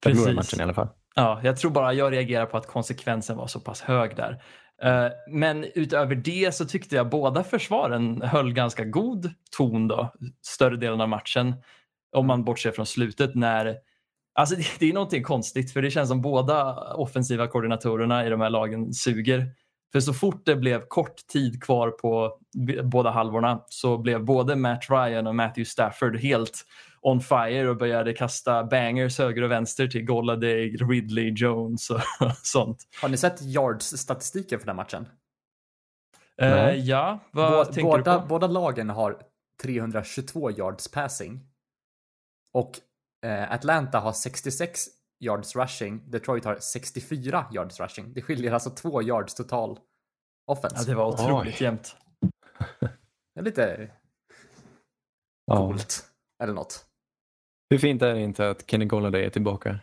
Förlorade 0.02 0.34
Precis. 0.34 0.52
matchen 0.52 0.60
i 0.60 0.62
alla 0.62 0.74
fall. 0.74 0.88
Ja, 1.14 1.40
jag 1.44 1.56
tror 1.56 1.70
bara 1.70 1.92
jag 1.92 2.12
reagerar 2.12 2.46
på 2.46 2.56
att 2.56 2.66
konsekvensen 2.66 3.36
var 3.36 3.46
så 3.46 3.60
pass 3.60 3.80
hög 3.80 4.16
där. 4.16 4.42
Eh, 4.82 5.12
Men 5.30 5.64
utöver 5.74 6.14
det 6.14 6.54
så 6.54 6.64
tyckte 6.64 6.96
jag 6.96 7.08
båda 7.10 7.44
försvaren 7.44 8.22
höll 8.22 8.52
ganska 8.52 8.84
god 8.84 9.30
ton 9.56 9.88
då, 9.88 10.12
större 10.42 10.76
delen 10.76 11.00
av 11.00 11.08
matchen. 11.08 11.54
Om 12.16 12.26
man 12.26 12.44
bortser 12.44 12.70
från 12.70 12.86
slutet 12.86 13.34
när 13.34 13.76
Alltså 14.34 14.56
det- 14.56 14.64
det 14.78 14.88
är 14.88 14.92
någonting 14.92 15.22
konstigt 15.22 15.72
för 15.72 15.82
det 15.82 15.90
känns 15.90 16.08
som 16.08 16.22
båda 16.22 16.74
offensiva 16.94 17.46
koordinatorerna 17.46 18.26
i 18.26 18.30
de 18.30 18.40
här 18.40 18.50
lagen 18.50 18.94
suger. 18.94 19.46
För 19.92 20.00
så 20.00 20.12
fort 20.14 20.42
det 20.44 20.56
blev 20.56 20.86
kort 20.88 21.16
tid 21.32 21.62
kvar 21.62 21.90
på 21.90 22.38
båda 22.84 23.10
halvorna 23.10 23.64
så 23.68 23.98
blev 23.98 24.24
både 24.24 24.56
Matt 24.56 24.90
Ryan 24.90 25.26
och 25.26 25.34
Matthew 25.34 25.64
Stafford 25.70 26.16
helt 26.16 26.64
on 27.00 27.20
fire 27.20 27.68
och 27.68 27.76
började 27.76 28.12
kasta 28.12 28.64
bangers 28.64 29.18
höger 29.18 29.42
och 29.42 29.50
vänster 29.50 29.86
till 29.86 30.04
Golladay, 30.04 30.76
Ridley, 30.76 31.32
Jones 31.36 31.90
och 31.90 32.00
sånt. 32.42 32.78
Har 33.02 33.08
ni 33.08 33.16
sett 33.16 33.40
yards-statistiken 33.42 34.58
för 34.58 34.66
den 34.66 34.76
matchen? 34.76 35.08
Eh, 36.42 36.74
ja, 36.74 37.18
vad 37.30 37.52
Bå- 37.52 37.64
tänker 37.72 37.82
båda, 37.82 38.14
du 38.14 38.20
på? 38.20 38.26
båda 38.26 38.46
lagen 38.46 38.90
har 38.90 39.16
322 39.62 40.50
yards 40.50 40.88
passing. 40.90 41.40
Och 42.52 42.70
eh, 43.26 43.52
Atlanta 43.52 43.98
har 43.98 44.12
66 44.12 44.86
yards 45.20 45.56
rushing. 45.56 46.10
Detroit 46.10 46.44
har 46.44 46.56
64 46.58 47.46
yards 47.52 47.80
rushing. 47.80 48.12
Det 48.12 48.22
skiljer 48.22 48.52
alltså 48.52 48.70
två 48.70 49.02
yards 49.02 49.34
total 49.34 49.78
offense. 50.46 50.76
Ja, 50.78 50.84
det 50.84 50.94
var 50.94 51.06
otroligt 51.06 51.54
Oj. 51.60 51.64
jämnt. 51.64 51.96
Det 53.34 53.40
är 53.40 53.42
lite 53.44 53.90
Ja. 55.46 55.56
coolt. 55.56 56.04
Eller 56.42 56.52
något. 56.52 56.86
Hur 57.70 57.78
fint 57.78 58.02
är 58.02 58.14
det 58.14 58.20
inte 58.20 58.50
att 58.50 58.70
Kenny 58.70 58.84
Golladay 58.84 59.24
är 59.24 59.30
tillbaka? 59.30 59.78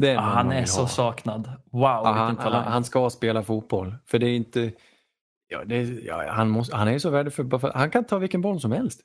Det 0.00 0.10
är 0.10 0.14
Ja, 0.14 0.20
någon 0.20 0.30
han 0.30 0.52
är 0.52 0.64
så 0.64 0.80
ha. 0.80 0.88
saknad. 0.88 1.46
Wow, 1.64 1.82
Ja, 1.82 2.26
vilken 2.28 2.38
han, 2.44 2.52
han, 2.52 2.72
han 2.72 2.84
ska 2.84 3.10
spela 3.10 3.42
fotboll. 3.42 3.94
För 4.06 4.18
det 4.18 4.26
är 4.26 4.36
inte... 4.36 4.72
Ja, 5.48 5.64
det 5.64 5.76
är, 5.76 6.06
ja, 6.06 6.32
han, 6.32 6.50
måste, 6.50 6.76
han 6.76 6.88
är 6.88 6.98
så 6.98 7.10
värdefull. 7.10 7.50
Han 7.74 7.90
kan 7.90 8.04
ta 8.04 8.18
vilken 8.18 8.40
boll 8.40 8.60
som 8.60 8.72
helst. 8.72 9.00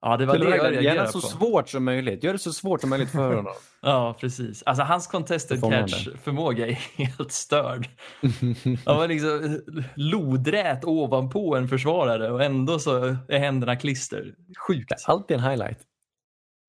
Ja, 0.00 0.16
det 0.16 0.26
var 0.26 0.34
Till 0.34 0.44
det 0.44 0.56
jag 0.56 0.72
reagerade 0.72 1.12
på. 1.12 1.20
så 1.20 1.20
svårt 1.20 1.68
som 1.68 1.84
möjligt. 1.84 2.24
Gör 2.24 2.32
det 2.32 2.38
så 2.38 2.52
svårt 2.52 2.80
som 2.80 2.90
möjligt 2.90 3.10
för 3.10 3.34
honom. 3.34 3.52
Ja, 3.80 4.16
precis. 4.20 4.62
Alltså 4.62 4.82
hans 4.84 5.06
contested 5.06 5.60
catch-förmåga 5.60 6.66
är 6.66 6.72
helt 6.72 7.32
störd. 7.32 7.88
Han 8.86 8.96
var 8.96 9.08
liksom 9.08 9.60
lodrät 9.94 10.84
ovanpå 10.84 11.56
en 11.56 11.68
försvarare 11.68 12.30
och 12.30 12.44
ändå 12.44 12.78
så 12.78 13.04
är 13.28 13.38
händerna 13.38 13.76
klister. 13.76 14.34
Sjukt. 14.68 14.92
Alltid 15.06 15.36
en 15.36 15.42
highlight. 15.42 15.78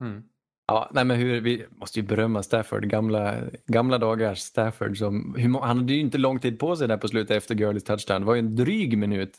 Mm. 0.01 0.23
Ja, 0.67 0.89
nej 0.93 1.05
men 1.05 1.17
hur, 1.17 1.41
vi 1.41 1.65
måste 1.69 1.99
ju 1.99 2.05
berömma 2.05 2.43
Stafford, 2.43 2.85
gamla, 2.89 3.35
gamla 3.67 3.97
dagars 3.97 4.39
Stafford. 4.39 4.97
Som, 4.97 5.35
hur, 5.37 5.59
han 5.59 5.77
hade 5.77 5.93
ju 5.93 5.99
inte 5.99 6.17
lång 6.17 6.39
tid 6.39 6.59
på 6.59 6.75
sig 6.75 6.87
där 6.87 6.97
på 6.97 7.07
slutet 7.07 7.37
efter 7.37 7.55
Gurleys 7.55 7.83
touchdown. 7.83 8.21
Det 8.21 8.27
var 8.27 8.35
ju 8.35 8.39
en 8.39 8.55
dryg 8.55 8.97
minut 8.97 9.37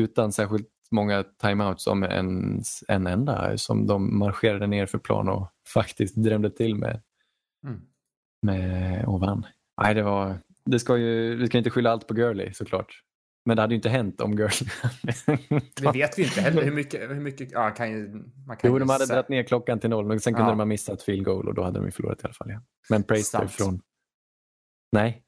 utan 0.00 0.32
särskilt 0.32 0.68
många 0.90 1.22
timeouts 1.22 1.86
om 1.86 2.02
en, 2.02 2.62
en 2.88 3.06
enda 3.06 3.58
som 3.58 3.86
de 3.86 4.18
marscherade 4.18 4.66
ner 4.66 4.86
för 4.86 4.98
plan 4.98 5.28
och 5.28 5.52
faktiskt 5.74 6.14
drämde 6.16 6.50
till 6.50 6.74
med, 6.74 7.02
Mm. 7.66 7.80
med 8.42 9.04
och 9.04 9.20
vann. 9.20 9.46
Nej, 9.82 9.94
det 9.94 10.02
var, 10.02 10.38
det 10.64 10.78
ska 10.78 10.96
ju, 10.96 11.36
vi 11.36 11.46
ska 11.46 11.58
inte 11.58 11.70
skylla 11.70 11.90
allt 11.90 12.06
på 12.06 12.14
Gurley 12.14 12.52
såklart. 12.52 13.02
Men 13.44 13.56
det 13.56 13.62
hade 13.62 13.74
ju 13.74 13.76
inte 13.76 13.88
hänt 13.88 14.20
om 14.20 14.36
Gurley 14.36 14.70
Det 15.76 15.92
vet 15.92 16.18
vi 16.18 16.22
inte 16.24 16.40
heller 16.40 16.62
hur 16.62 16.72
mycket, 16.72 17.10
hur 17.10 17.20
mycket 17.20 17.52
ja, 17.52 17.70
kan 17.70 17.90
ju, 17.90 18.08
man 18.46 18.56
kan 18.56 18.70
Jo, 18.70 18.78
de 18.78 18.88
hade 18.88 19.06
dragit 19.06 19.28
ner 19.28 19.42
klockan 19.42 19.80
till 19.80 19.90
noll, 19.90 20.06
men 20.06 20.20
sen 20.20 20.34
kunde 20.34 20.46
Ja. 20.46 20.50
de 20.52 20.58
ha 20.58 20.66
missat 20.66 21.02
field 21.02 21.24
goal 21.24 21.48
och 21.48 21.54
då 21.54 21.62
hade 21.62 21.78
de 21.78 21.84
ju 21.86 21.90
förlorat 21.90 22.20
i 22.22 22.24
alla 22.24 22.34
fall. 22.34 22.50
Ja. 22.50 22.60
Men 22.90 23.02
Prater 23.02 23.46
från... 23.46 23.80
Nej. 24.92 25.22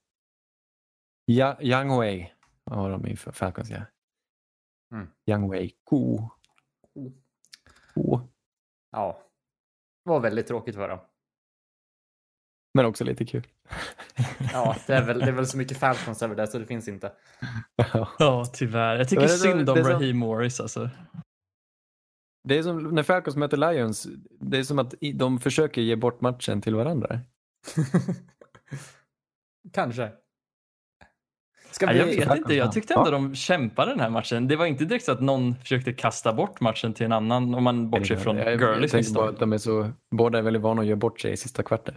Ja, 1.25 1.59
Young 1.61 1.91
har 2.71 2.91
de 2.91 3.07
i 3.07 3.17
Falcons, 3.17 3.71
ja. 3.71 3.81
Mm. 4.93 5.09
Young 5.27 5.51
Wei 5.51 5.71
Ko. 5.85 6.29
Ko. 7.95 8.21
Ja. 8.93 9.23
Det 10.05 10.11
var 10.11 10.21
väldigt 10.21 10.47
tråkigt 10.47 10.75
för 10.75 10.89
dem. 10.89 10.99
Men 12.75 12.87
också 12.87 13.05
lite 13.05 13.27
kul. 13.27 13.47
Ja, 14.53 14.77
det 14.87 14.95
är 14.95 15.07
väl, 15.07 15.19
det 15.19 15.27
är 15.27 15.33
väl 15.33 15.47
så 15.47 15.59
mycket 15.59 15.79
Falcons 15.79 16.23
över 16.23 16.37
det 16.37 16.47
så 16.47 16.59
det 16.59 16.67
finns 16.67 16.89
inte. 16.89 17.13
Ja, 18.19 18.45
tyvärr. 18.53 18.97
Jag 18.97 19.09
tycker 19.09 19.23
det 19.23 19.29
synd 19.29 19.71
om 19.71 19.75
det 19.77 19.83
Raheem 19.83 20.19
Morris 20.19 20.61
alltså. 20.61 20.91
Det 22.49 22.59
är 22.59 22.63
som 22.63 22.95
när 22.95 23.03
Falcons 23.03 23.37
möter 23.37 23.57
Lions, 23.57 24.07
det 24.41 24.59
är 24.59 24.63
som 24.63 24.79
att 24.79 24.95
de 25.15 25.39
försöker 25.39 25.83
ge 25.83 25.97
bort 25.97 26.21
matchen 26.21 26.61
till 26.61 26.75
varandra. 26.75 27.21
Kanske. 29.73 30.13
Ska 31.71 31.93
jag 31.93 32.07
vet 32.07 32.37
inte, 32.37 32.55
jag 32.55 32.73
tyckte 32.73 32.95
ändå 32.95 33.07
Ja. 33.07 33.11
de 33.11 33.35
kämpade 33.35 33.91
den 33.91 34.01
här 34.01 34.11
matchen. 34.11 34.49
Det 34.49 34.57
var 34.57 34.67
inte 34.67 34.85
direkt 34.85 35.05
så 35.05 35.13
att 35.13 35.21
någon 35.21 35.57
försökte 35.57 35.93
kasta 35.93 36.33
bort 36.33 36.61
matchen 36.61 36.95
till 36.95 37.07
en 37.07 37.13
annan 37.13 37.55
om 37.55 37.65
man 37.65 37.91
bortser 37.91 38.17
från 38.17 38.37
Gurleys 38.37 38.95
misstag. 38.95 39.29
att 39.29 39.39
de 39.39 39.53
är 39.53 39.59
så, 39.59 39.91
båda 40.11 40.39
är 40.39 40.43
väldigt 40.43 40.63
vana 40.63 40.81
att 40.81 40.87
göra 40.87 40.97
bort 40.97 41.21
sig 41.21 41.33
i 41.33 41.37
sista 41.37 41.63
kvarten. 41.63 41.95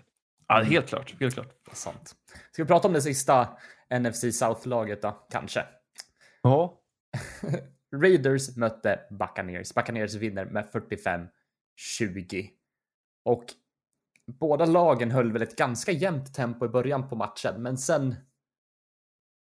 Ja, 0.48 0.62
helt 0.62 0.88
klart. 0.88 1.16
Helt 1.20 1.34
klart. 1.34 1.48
Sant. 1.72 2.16
Ska 2.52 2.64
vi 2.64 2.68
prata 2.68 2.88
om 2.88 2.94
det 2.94 3.02
sista 3.02 3.48
NFC 4.00 4.40
South-laget 4.40 5.02
då? 5.02 5.26
Kanske. 5.32 5.66
Ja. 6.42 6.80
Raiders 7.96 8.56
mötte 8.58 9.00
Buccaneers. 9.10 9.74
Buccaneers 9.74 10.14
vinner 10.14 10.46
med 10.46 10.66
45-20. 10.74 12.50
Och 13.26 13.44
båda 14.40 14.66
lagen 14.66 15.12
höll 15.12 15.32
väl 15.32 15.42
ett 15.42 15.56
ganska 15.56 15.92
jämnt 15.92 16.34
tempo 16.34 16.66
i 16.66 16.70
början 16.70 17.10
på 17.10 17.16
matchen, 17.16 17.62
men 17.64 17.78
sen... 17.78 18.16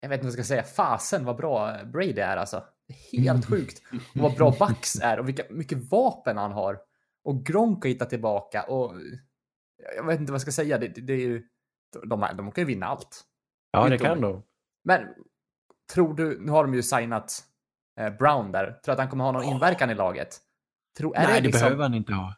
Jag 0.05 0.09
vet 0.09 0.17
inte 0.19 0.25
vad 0.25 0.39
jag 0.39 0.45
ska 0.45 0.53
säga. 0.53 0.63
Fasen 0.63 1.25
vad 1.25 1.35
bra 1.35 1.83
Brady 1.83 2.19
är 2.21 2.37
alltså. 2.37 2.63
Helt 3.11 3.45
sjukt. 3.49 3.81
Och 3.91 4.21
vad 4.21 4.35
bra 4.35 4.55
Bucks 4.59 4.95
är 5.01 5.19
och 5.19 5.27
vilka 5.27 5.43
mycket 5.49 5.77
vapen 5.91 6.37
han 6.37 6.51
har. 6.51 6.79
Och 7.23 7.45
Gronk 7.45 7.83
har 7.83 7.89
hittat 7.89 8.09
tillbaka 8.09 8.63
och... 8.63 8.93
Jag 9.95 10.05
vet 10.05 10.19
inte 10.19 10.31
vad 10.31 10.37
jag 10.37 10.41
ska 10.41 10.51
säga. 10.51 10.77
Det, 10.77 10.87
det, 10.87 11.01
det 11.01 11.13
är 11.13 11.17
ju... 11.17 11.43
De, 12.03 12.27
de 12.37 12.51
kan 12.51 12.61
ju 12.61 12.65
vinna 12.65 12.85
allt. 12.85 13.23
Ja, 13.71 13.89
det 13.89 13.97
kan 13.97 14.21
de-. 14.21 14.43
Men 14.83 15.07
tror 15.93 16.13
du, 16.13 16.39
nu 16.41 16.51
har 16.51 16.63
de 16.63 16.73
ju 16.73 16.83
signat 16.83 17.43
eh, 17.99 18.13
Brown 18.13 18.51
där, 18.51 18.65
tror 18.65 18.79
du 18.85 18.91
att 18.91 18.99
han 18.99 19.09
kommer 19.09 19.23
ha 19.23 19.31
någon 19.31 19.43
inverkan 19.43 19.89
i 19.89 19.95
laget? 19.95 20.37
Tror, 20.97 21.13
Nej, 21.13 21.27
det 21.27 21.41
liksom- 21.41 21.61
behöver 21.61 21.83
han 21.83 21.93
inte 21.93 22.13
ha. 22.13 22.35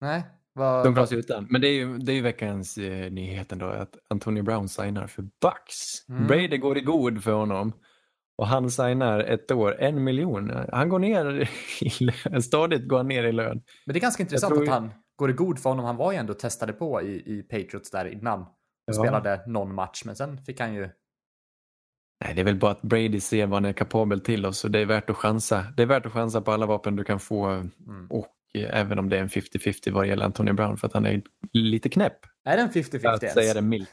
Nej, 0.00 0.22
Vad, 0.52 0.84
De 0.84 0.92
klarar 0.94 1.06
sig 1.06 1.18
utan. 1.18 1.46
Men 1.50 1.60
det 1.60 1.68
är 1.68 1.72
ju, 1.72 1.98
det 1.98 2.12
är 2.12 2.16
ju 2.16 2.22
veckans 2.22 2.78
eh, 2.78 3.10
nyhet 3.12 3.52
ändå 3.52 3.66
att 3.66 3.94
Antonio 4.10 4.42
Brown 4.42 4.68
signar 4.68 5.06
för 5.06 5.22
Bucks. 5.22 6.08
Mm. 6.08 6.26
Brady 6.26 6.58
går 6.58 6.78
i 6.78 6.80
god 6.80 7.24
för 7.24 7.32
honom. 7.32 7.72
Och 8.38 8.46
han 8.46 8.70
signar 8.70 9.20
ett 9.20 9.50
år, 9.50 9.76
en 9.80 10.04
miljon. 10.04 10.52
Han 10.72 10.88
går 10.88 10.98
ner 10.98 11.48
i 11.80 12.04
lön, 12.04 12.42
stadigt 12.42 12.88
går 12.88 12.96
han 12.96 13.08
ner 13.08 13.24
i 13.24 13.32
lön. 13.32 13.62
Men 13.86 13.92
det 13.92 13.98
är 13.98 14.00
ganska 14.00 14.22
intressant 14.22 14.54
tror 14.54 14.62
att 14.62 14.68
han 14.68 14.90
går 15.16 15.30
i 15.30 15.32
god 15.32 15.58
för 15.58 15.70
honom. 15.70 15.84
Han 15.84 15.96
var 15.96 16.12
ju 16.12 16.18
ändå 16.18 16.34
testade 16.34 16.72
på 16.72 17.02
i, 17.02 17.14
i 17.38 17.42
Patriots 17.42 17.90
där 17.90 18.06
innan. 18.06 18.40
Och 18.42 18.46
Ja. 18.86 18.92
spelade 18.92 19.42
någon 19.46 19.74
match, 19.74 20.02
men 20.04 20.16
sen 20.16 20.38
fick 20.44 20.60
han 20.60 20.74
ju... 20.74 20.88
Nej, 22.24 22.34
det 22.34 22.40
är 22.40 22.44
väl 22.44 22.58
bara 22.58 22.70
att 22.70 22.82
Brady 22.82 23.20
ser 23.20 23.46
vad 23.46 23.56
han 23.56 23.64
är 23.64 23.72
kapabel 23.72 24.20
till 24.20 24.46
och 24.46 24.54
så 24.54 24.68
det 24.68 24.78
är 24.78 24.86
värt 24.86 25.10
att 25.10 25.16
chansa. 25.16 25.64
Det 25.76 25.82
är 25.82 25.86
värt 25.86 26.06
att 26.06 26.12
chansa 26.12 26.40
på 26.40 26.52
alla 26.52 26.66
vapen 26.66 26.96
du 26.96 27.04
kan 27.04 27.20
få 27.20 27.46
Mm. 27.46 28.06
och 28.10 28.26
även 28.54 28.98
om 28.98 29.08
det 29.08 29.16
är 29.16 29.20
en 29.20 29.28
50-50 29.28 29.90
vad 29.92 30.06
gäller 30.06 30.24
Antonio 30.24 30.52
Brown 30.54 30.76
för 30.76 30.86
att 30.86 30.92
han 30.92 31.06
är 31.06 31.22
lite 31.52 31.88
knäpp. 31.88 32.18
Är 32.44 32.56
det 32.56 32.62
en 32.62 32.70
50-50 32.70 33.08
Att 33.08 33.22
ens? 33.22 33.34
säga 33.34 33.54
det 33.54 33.62
milt. 33.62 33.90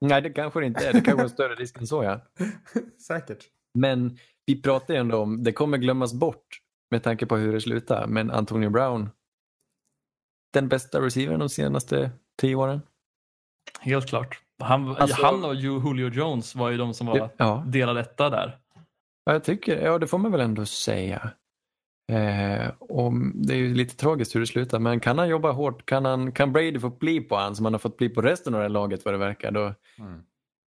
Nej, 0.00 0.22
det 0.22 0.30
kanske 0.30 0.60
det 0.60 0.66
inte 0.66 0.88
är. 0.88 0.92
Det 0.92 1.00
kanske 1.00 1.22
är 1.22 1.24
en 1.24 1.30
större 1.30 1.54
risk 1.54 1.78
än 1.78 1.86
så 1.86 2.04
ja. 2.04 2.20
Säkert. 3.06 3.44
Men 3.74 4.18
vi 4.46 4.62
pratar 4.62 4.94
ju 4.94 5.00
ändå 5.00 5.18
om, 5.18 5.44
det 5.44 5.52
kommer 5.52 5.78
glömmas 5.78 6.14
bort 6.14 6.46
med 6.90 7.02
tanke 7.02 7.26
på 7.26 7.36
hur 7.36 7.52
det 7.52 7.60
slutar, 7.60 8.06
men 8.06 8.30
Antonio 8.30 8.70
Brown, 8.70 9.10
den 10.52 10.68
bästa 10.68 11.00
receivern 11.00 11.38
de 11.38 11.48
senaste 11.48 12.10
tio 12.40 12.54
åren. 12.54 12.80
Helt 13.80 14.08
klart. 14.08 14.40
Han, 14.62 14.96
Alltså- 14.96 15.22
han 15.22 15.44
och 15.44 15.54
Ju- 15.54 15.80
Julio 15.86 16.08
Jones 16.08 16.54
var 16.54 16.70
ju 16.70 16.76
de 16.76 16.94
som 16.94 17.06
var 17.06 17.30
Ja, 17.36 17.64
delade 17.66 18.00
etta 18.00 18.30
där. 18.30 18.58
Ja, 19.24 19.32
jag 19.32 19.44
tycker, 19.44 19.80
ja 19.84 19.98
det 19.98 20.06
får 20.06 20.18
man 20.18 20.32
väl 20.32 20.40
ändå 20.40 20.66
säga. 20.66 21.30
Eh, 22.08 22.68
och 22.78 23.12
det 23.34 23.52
är 23.54 23.58
ju 23.58 23.74
lite 23.74 23.96
tragiskt 23.96 24.34
hur 24.34 24.40
det 24.40 24.46
slutar, 24.46 24.78
men 24.78 25.00
kan 25.00 25.18
han 25.18 25.28
jobba 25.28 25.50
hårt, 25.52 25.86
kan, 25.86 26.04
han, 26.04 26.32
kan 26.32 26.52
Brady 26.52 26.78
få 26.80 26.90
bli 26.90 27.20
på 27.20 27.36
han 27.36 27.56
som 27.56 27.64
han 27.64 27.74
har 27.74 27.78
fått 27.78 27.96
bli 27.96 28.08
på 28.08 28.22
resten 28.22 28.54
av 28.54 28.58
det 28.60 28.64
här 28.64 28.68
laget 28.70 29.04
vad 29.04 29.14
det 29.14 29.18
verkar, 29.18 29.50
då, 29.50 29.74
Mm. 29.98 30.22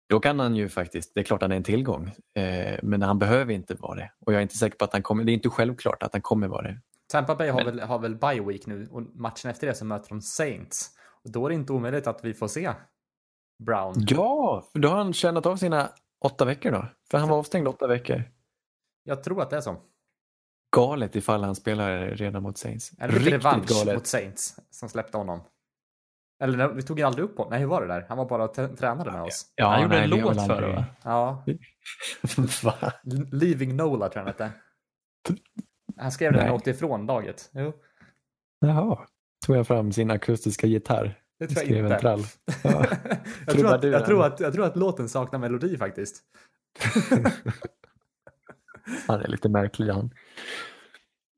då 0.09 0.19
kan 0.19 0.39
han 0.39 0.55
ju 0.55 0.69
faktiskt, 0.69 1.11
det 1.13 1.19
är 1.19 1.23
klart 1.23 1.41
han 1.41 1.51
är 1.51 1.55
en 1.55 1.63
tillgång, 1.63 2.07
eh, 2.35 2.79
men 2.83 3.01
han 3.01 3.19
behöver 3.19 3.53
inte 3.53 3.73
vara 3.75 3.95
det. 3.95 4.11
Och 4.25 4.33
jag 4.33 4.37
är 4.37 4.41
inte 4.41 4.57
säker 4.57 4.77
på 4.77 4.85
att 4.85 4.93
han 4.93 5.03
kommer, 5.03 5.23
det 5.23 5.31
är 5.31 5.33
inte 5.33 5.49
självklart 5.49 6.03
att 6.03 6.13
han 6.13 6.21
kommer 6.21 6.47
vara 6.47 6.61
det. 6.61 6.77
Tampa 7.11 7.35
Bay 7.35 7.49
har 7.49 7.63
Men- 7.63 7.65
väl, 7.77 7.79
har 7.87 7.99
väl 7.99 8.15
bye 8.15 8.41
week 8.41 8.65
nu 8.67 8.87
och 8.91 9.01
matchen 9.01 9.51
efter 9.51 9.67
det 9.67 9.73
så 9.73 9.85
möter 9.85 10.09
de 10.09 10.21
Saints. 10.21 10.89
Och 11.23 11.31
då 11.31 11.45
är 11.45 11.49
det 11.49 11.55
inte 11.55 11.73
omöjligt 11.73 12.07
att 12.07 12.19
vi 12.25 12.33
får 12.33 12.47
se 12.47 12.71
Brown. 13.63 13.93
Ja, 14.07 14.63
för 14.71 14.79
då 14.79 14.89
har 14.89 14.97
han 14.97 15.13
tjänat 15.13 15.45
av 15.45 15.55
sina 15.55 15.89
åtta 16.21 16.45
veckor 16.45 16.71
då, 16.71 16.85
för 17.11 17.17
han 17.17 17.29
var 17.29 17.37
avstängd 17.37 17.67
åtta 17.67 17.87
veckor. 17.87 18.23
Jag 19.03 19.23
tror 19.23 19.41
att 19.41 19.49
det 19.49 19.55
är 19.57 19.61
så. 19.61 19.75
Galet 20.75 21.15
ifall 21.15 21.43
han 21.43 21.55
spelar 21.55 21.99
redan 22.07 22.43
mot 22.43 22.57
Saints. 22.57 22.91
Riktigt 22.99 23.33
revansch 23.33 23.67
galet. 23.69 23.95
mot 23.95 24.07
Saints 24.07 24.55
som 24.69 24.89
släppte 24.89 25.17
honom? 25.17 25.41
Eller 26.43 26.67
vi 26.67 26.81
tog 26.81 26.99
ju 26.99 27.05
aldrig 27.05 27.25
upp 27.25 27.37
honom. 27.37 27.49
Nej, 27.51 27.59
hur 27.59 27.67
var 27.67 27.81
det 27.81 27.87
där? 27.87 28.05
Han 28.09 28.17
var 28.17 28.25
bara 28.25 28.43
och 28.43 28.53
tränade 28.53 29.11
med 29.11 29.21
oss. 29.21 29.45
Ja, 29.55 29.67
han 29.67 29.81
gjorde 29.81 29.95
nej, 29.95 30.03
en 30.03 30.09
låt 30.09 30.47
för 30.47 30.61
det 30.61 30.67
va? 30.75 30.85
Ja, 31.03 31.43
Va? 32.63 32.93
Leaving 33.31 33.75
Nola 33.75 34.09
tror 34.09 34.19
jag 34.19 34.23
han 34.25 34.27
hette. 34.27 34.51
Han 35.97 36.11
skrev 36.11 36.31
det 36.31 36.37
när 36.37 36.45
han 36.45 36.55
åkte 36.55 36.69
ifrån 36.69 37.05
laget. 37.05 37.49
Jo, 37.53 37.73
Jaha. 38.59 38.99
Tog 39.45 39.55
jag 39.57 39.67
fram 39.67 39.91
sin 39.91 40.11
akustiska 40.11 40.67
gitarr. 40.67 41.19
det 41.39 41.47
tror 41.47 41.57
jag 41.57 41.65
Skrev 41.65 41.85
en 41.85 41.91
inte. 41.91 41.99
trall. 42.01 42.19
Ja. 42.63 42.85
jag, 43.47 43.55
tror 43.57 43.73
att, 43.73 43.83
jag, 43.83 44.05
tror 44.05 44.25
att, 44.25 44.39
jag 44.39 44.53
tror 44.53 44.65
att 44.65 44.75
låten 44.75 45.09
saknar 45.09 45.39
melodi 45.39 45.77
faktiskt. 45.77 46.21
Han 49.07 49.21
är 49.21 49.27
lite 49.27 49.49
märklig 49.49 49.87
han. 49.87 50.11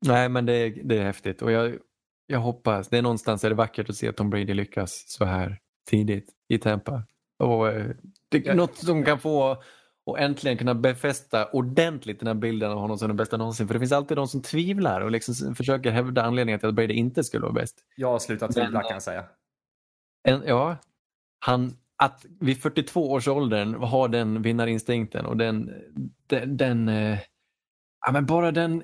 Nej 0.06 0.28
men 0.28 0.46
det 0.46 0.52
är, 0.52 0.74
det 0.84 0.98
är 0.98 1.04
häftigt 1.04 1.42
och 1.42 1.52
jag, 1.52 1.78
jag 2.26 2.40
hoppas, 2.40 2.88
det 2.88 2.98
är 2.98 3.02
någonstans 3.02 3.44
är 3.44 3.48
det 3.48 3.54
vackert 3.54 3.90
att 3.90 3.96
se 3.96 4.12
Tom 4.12 4.30
Brady 4.30 4.54
lyckas 4.54 5.04
så 5.06 5.24
här 5.24 5.58
tidigt 5.90 6.30
i 6.48 6.58
Tampa. 6.58 7.02
Och 7.38 7.68
eh, 7.68 7.90
det 8.28 8.54
något 8.54 8.76
som 8.76 9.04
kan 9.04 9.18
få 9.18 9.62
och 10.06 10.18
äntligen 10.18 10.58
kunna 10.58 10.74
befästa 10.74 11.46
ordentligt 11.46 12.18
den 12.18 12.26
här 12.26 12.34
bilden 12.34 12.70
av 12.70 12.78
honom 12.78 12.98
som 12.98 13.08
den 13.08 13.16
bästa 13.16 13.36
någonsin. 13.36 13.66
För 13.66 13.74
det 13.74 13.80
finns 13.80 13.92
alltid 13.92 14.16
de 14.16 14.28
som 14.28 14.42
tvivlar 14.42 15.00
och 15.00 15.10
liksom 15.10 15.54
försöker 15.54 15.90
hävda 15.90 16.22
anledningen 16.22 16.60
till 16.60 16.68
att 16.68 16.74
Brady 16.74 16.94
inte 16.94 17.24
skulle 17.24 17.42
vara 17.42 17.52
bäst. 17.52 17.84
Jag 17.96 18.10
har 18.10 18.18
slutat 18.18 18.52
tvivla 18.52 18.80
eh, 18.80 18.86
kan 18.86 18.94
jag 18.94 19.02
säga. 19.02 19.24
En, 20.22 20.42
ja, 20.46 20.76
han, 21.38 21.76
att 21.96 22.26
vid 22.40 22.62
42 22.62 23.10
års 23.10 23.28
åldern 23.28 23.74
ha 23.74 24.08
den 24.08 24.42
vinnarinstinkten 24.42 25.26
och 25.26 25.36
den, 25.36 25.70
den, 26.26 26.56
den 26.56 26.88
eh, 26.88 27.18
ja, 28.06 28.12
men 28.12 28.26
bara 28.26 28.52
den 28.52 28.82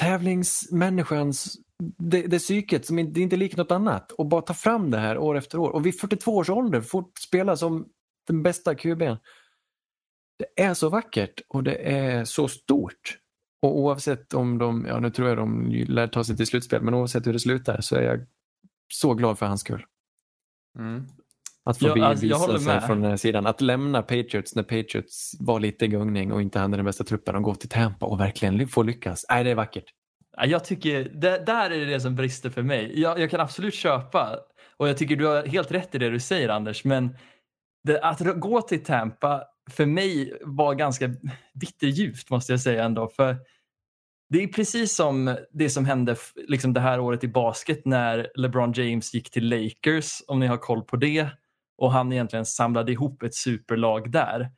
tävlingsmänniskans, 0.00 1.56
det, 1.98 2.22
det 2.22 2.38
psyket 2.38 2.86
som 2.86 2.98
inte, 2.98 3.12
det 3.12 3.20
är 3.20 3.22
inte 3.22 3.36
likt 3.36 3.56
något 3.56 3.70
annat 3.70 4.12
och 4.12 4.26
bara 4.26 4.42
ta 4.42 4.54
fram 4.54 4.90
det 4.90 4.98
här 4.98 5.18
år 5.18 5.36
efter 5.36 5.58
år 5.58 5.70
och 5.70 5.86
vid 5.86 6.00
42 6.00 6.36
års 6.36 6.50
ålder 6.50 6.80
fort 6.80 7.18
spela 7.18 7.56
som 7.56 7.88
den 8.26 8.42
bästa 8.42 8.74
QB'n. 8.74 9.18
Det 10.38 10.62
är 10.62 10.74
så 10.74 10.88
vackert 10.88 11.40
och 11.48 11.64
det 11.64 11.74
är 11.74 12.24
så 12.24 12.48
stort. 12.48 13.18
Och 13.62 13.78
oavsett 13.78 14.34
om 14.34 14.58
de, 14.58 14.84
ja 14.88 15.00
nu 15.00 15.10
tror 15.10 15.28
jag 15.28 15.38
de 15.38 15.68
lär 15.88 16.06
ta 16.06 16.24
sig 16.24 16.36
till 16.36 16.46
slutspel, 16.46 16.82
men 16.82 16.94
oavsett 16.94 17.26
hur 17.26 17.32
det 17.32 17.40
slutar 17.40 17.80
så 17.80 17.96
är 17.96 18.02
jag 18.02 18.26
så 18.92 19.14
glad 19.14 19.38
för 19.38 19.46
hans 19.46 19.60
skull. 19.60 19.84
Mm. 20.78 21.06
Att 21.64 21.78
få 21.78 21.98
Ja, 21.98 22.04
alltså, 22.04 22.26
visa 22.26 22.58
sig 22.58 22.80
från 22.80 23.00
den 23.00 23.10
här 23.10 23.16
sidan. 23.16 23.46
Att 23.46 23.60
lämna 23.60 24.02
Patriots 24.02 24.54
när 24.54 24.62
Patriots 24.62 25.36
var 25.40 25.60
lite 25.60 25.84
i 25.84 25.88
gungning 25.88 26.32
och 26.32 26.42
inte 26.42 26.58
hade 26.58 26.76
den 26.76 26.86
bästa 26.86 27.04
truppen 27.04 27.36
och 27.36 27.42
gå 27.42 27.54
till 27.54 27.68
Tampa 27.68 28.06
och 28.06 28.20
verkligen 28.20 28.68
få 28.68 28.82
lyckas. 28.82 29.26
Nej, 29.30 29.44
det 29.44 29.50
är 29.50 29.54
vackert. 29.54 29.84
Ja, 30.36 30.46
Jag 30.46 30.64
tycker, 30.64 31.10
det, 31.14 31.46
där 31.46 31.70
är 31.70 31.78
det 31.78 31.84
det 31.84 32.00
som 32.00 32.16
brister 32.16 32.50
för 32.50 32.62
mig. 32.62 33.00
Jag, 33.00 33.20
jag 33.20 33.30
kan 33.30 33.40
absolut 33.40 33.74
köpa 33.74 34.38
och 34.76 34.88
jag 34.88 34.96
tycker 34.96 35.16
du 35.16 35.26
har 35.26 35.46
helt 35.46 35.72
rätt 35.72 35.94
i 35.94 35.98
det 35.98 36.10
du 36.10 36.20
säger 36.20 36.48
Anders, 36.48 36.84
men 36.84 37.16
det, 37.84 38.00
att 38.00 38.40
gå 38.40 38.62
till 38.62 38.84
Tampa 38.84 39.44
för 39.70 39.86
mig 39.86 40.38
var 40.40 40.74
ganska 40.74 41.10
bitterljuvt 41.54 42.30
måste 42.30 42.52
jag 42.52 42.60
säga 42.60 42.84
ändå. 42.84 43.08
För 43.08 43.36
det 44.28 44.42
är 44.42 44.46
precis 44.46 44.94
som 44.94 45.36
det 45.52 45.70
som 45.70 45.84
hände 45.84 46.16
liksom 46.48 46.72
det 46.72 46.80
här 46.80 47.00
året 47.00 47.24
i 47.24 47.28
basket 47.28 47.84
när 47.84 48.30
LeBron 48.34 48.72
James 48.72 49.14
gick 49.14 49.30
till 49.30 49.48
Lakers, 49.48 50.22
om 50.26 50.40
ni 50.40 50.46
har 50.46 50.56
koll 50.56 50.82
på 50.82 50.96
det, 50.96 51.26
och 51.80 51.92
han 51.92 52.12
egentligen 52.12 52.46
samlade 52.46 52.92
ihop 52.92 53.22
ett 53.22 53.34
superlag 53.34 54.10
där. 54.10 54.50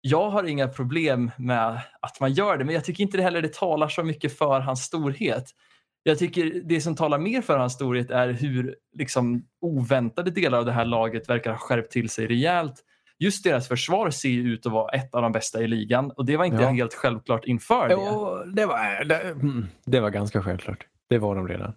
Jag 0.00 0.30
har 0.30 0.44
inga 0.44 0.68
problem 0.68 1.30
med 1.38 1.80
att 2.00 2.20
man 2.20 2.32
gör 2.32 2.56
det, 2.58 2.64
men 2.64 2.74
jag 2.74 2.84
tycker 2.84 3.02
inte 3.04 3.16
det 3.16 3.22
heller 3.22 3.42
det 3.42 3.52
talar 3.52 3.88
så 3.88 4.02
mycket 4.02 4.38
för 4.38 4.60
hans 4.60 4.82
storhet. 4.82 5.44
Jag 6.02 6.18
tycker 6.18 6.62
det 6.64 6.80
som 6.80 6.96
talar 6.96 7.18
mer 7.18 7.42
för 7.42 7.58
hans 7.58 7.72
storhet 7.72 8.10
är 8.10 8.28
hur 8.28 8.76
liksom, 8.98 9.42
oväntade 9.60 10.30
delar 10.30 10.58
av 10.58 10.64
det 10.64 10.72
här 10.72 10.84
laget 10.84 11.28
verkar 11.28 11.50
ha 11.50 11.58
skärpt 11.58 11.92
till 11.92 12.10
sig 12.10 12.26
rejält. 12.26 12.74
Just 13.18 13.44
deras 13.44 13.68
försvar 13.68 14.10
ser 14.10 14.28
ut 14.28 14.66
att 14.66 14.72
vara 14.72 14.88
ett 14.92 15.14
av 15.14 15.22
de 15.22 15.32
bästa 15.32 15.62
i 15.62 15.66
ligan 15.66 16.10
och 16.10 16.24
det 16.24 16.36
var 16.36 16.44
inte 16.44 16.62
Ja. 16.62 16.68
helt 16.68 16.94
självklart 16.94 17.44
inför 17.44 17.88
det. 17.88 17.94
Jo, 17.94 18.42
det, 18.54 18.66
var, 18.66 19.04
det, 19.04 19.20
mm, 19.20 19.66
det 19.84 20.00
var 20.00 20.10
ganska 20.10 20.42
självklart. 20.42 20.86
Det 21.08 21.18
var 21.18 21.36
de 21.36 21.48
redan. 21.48 21.74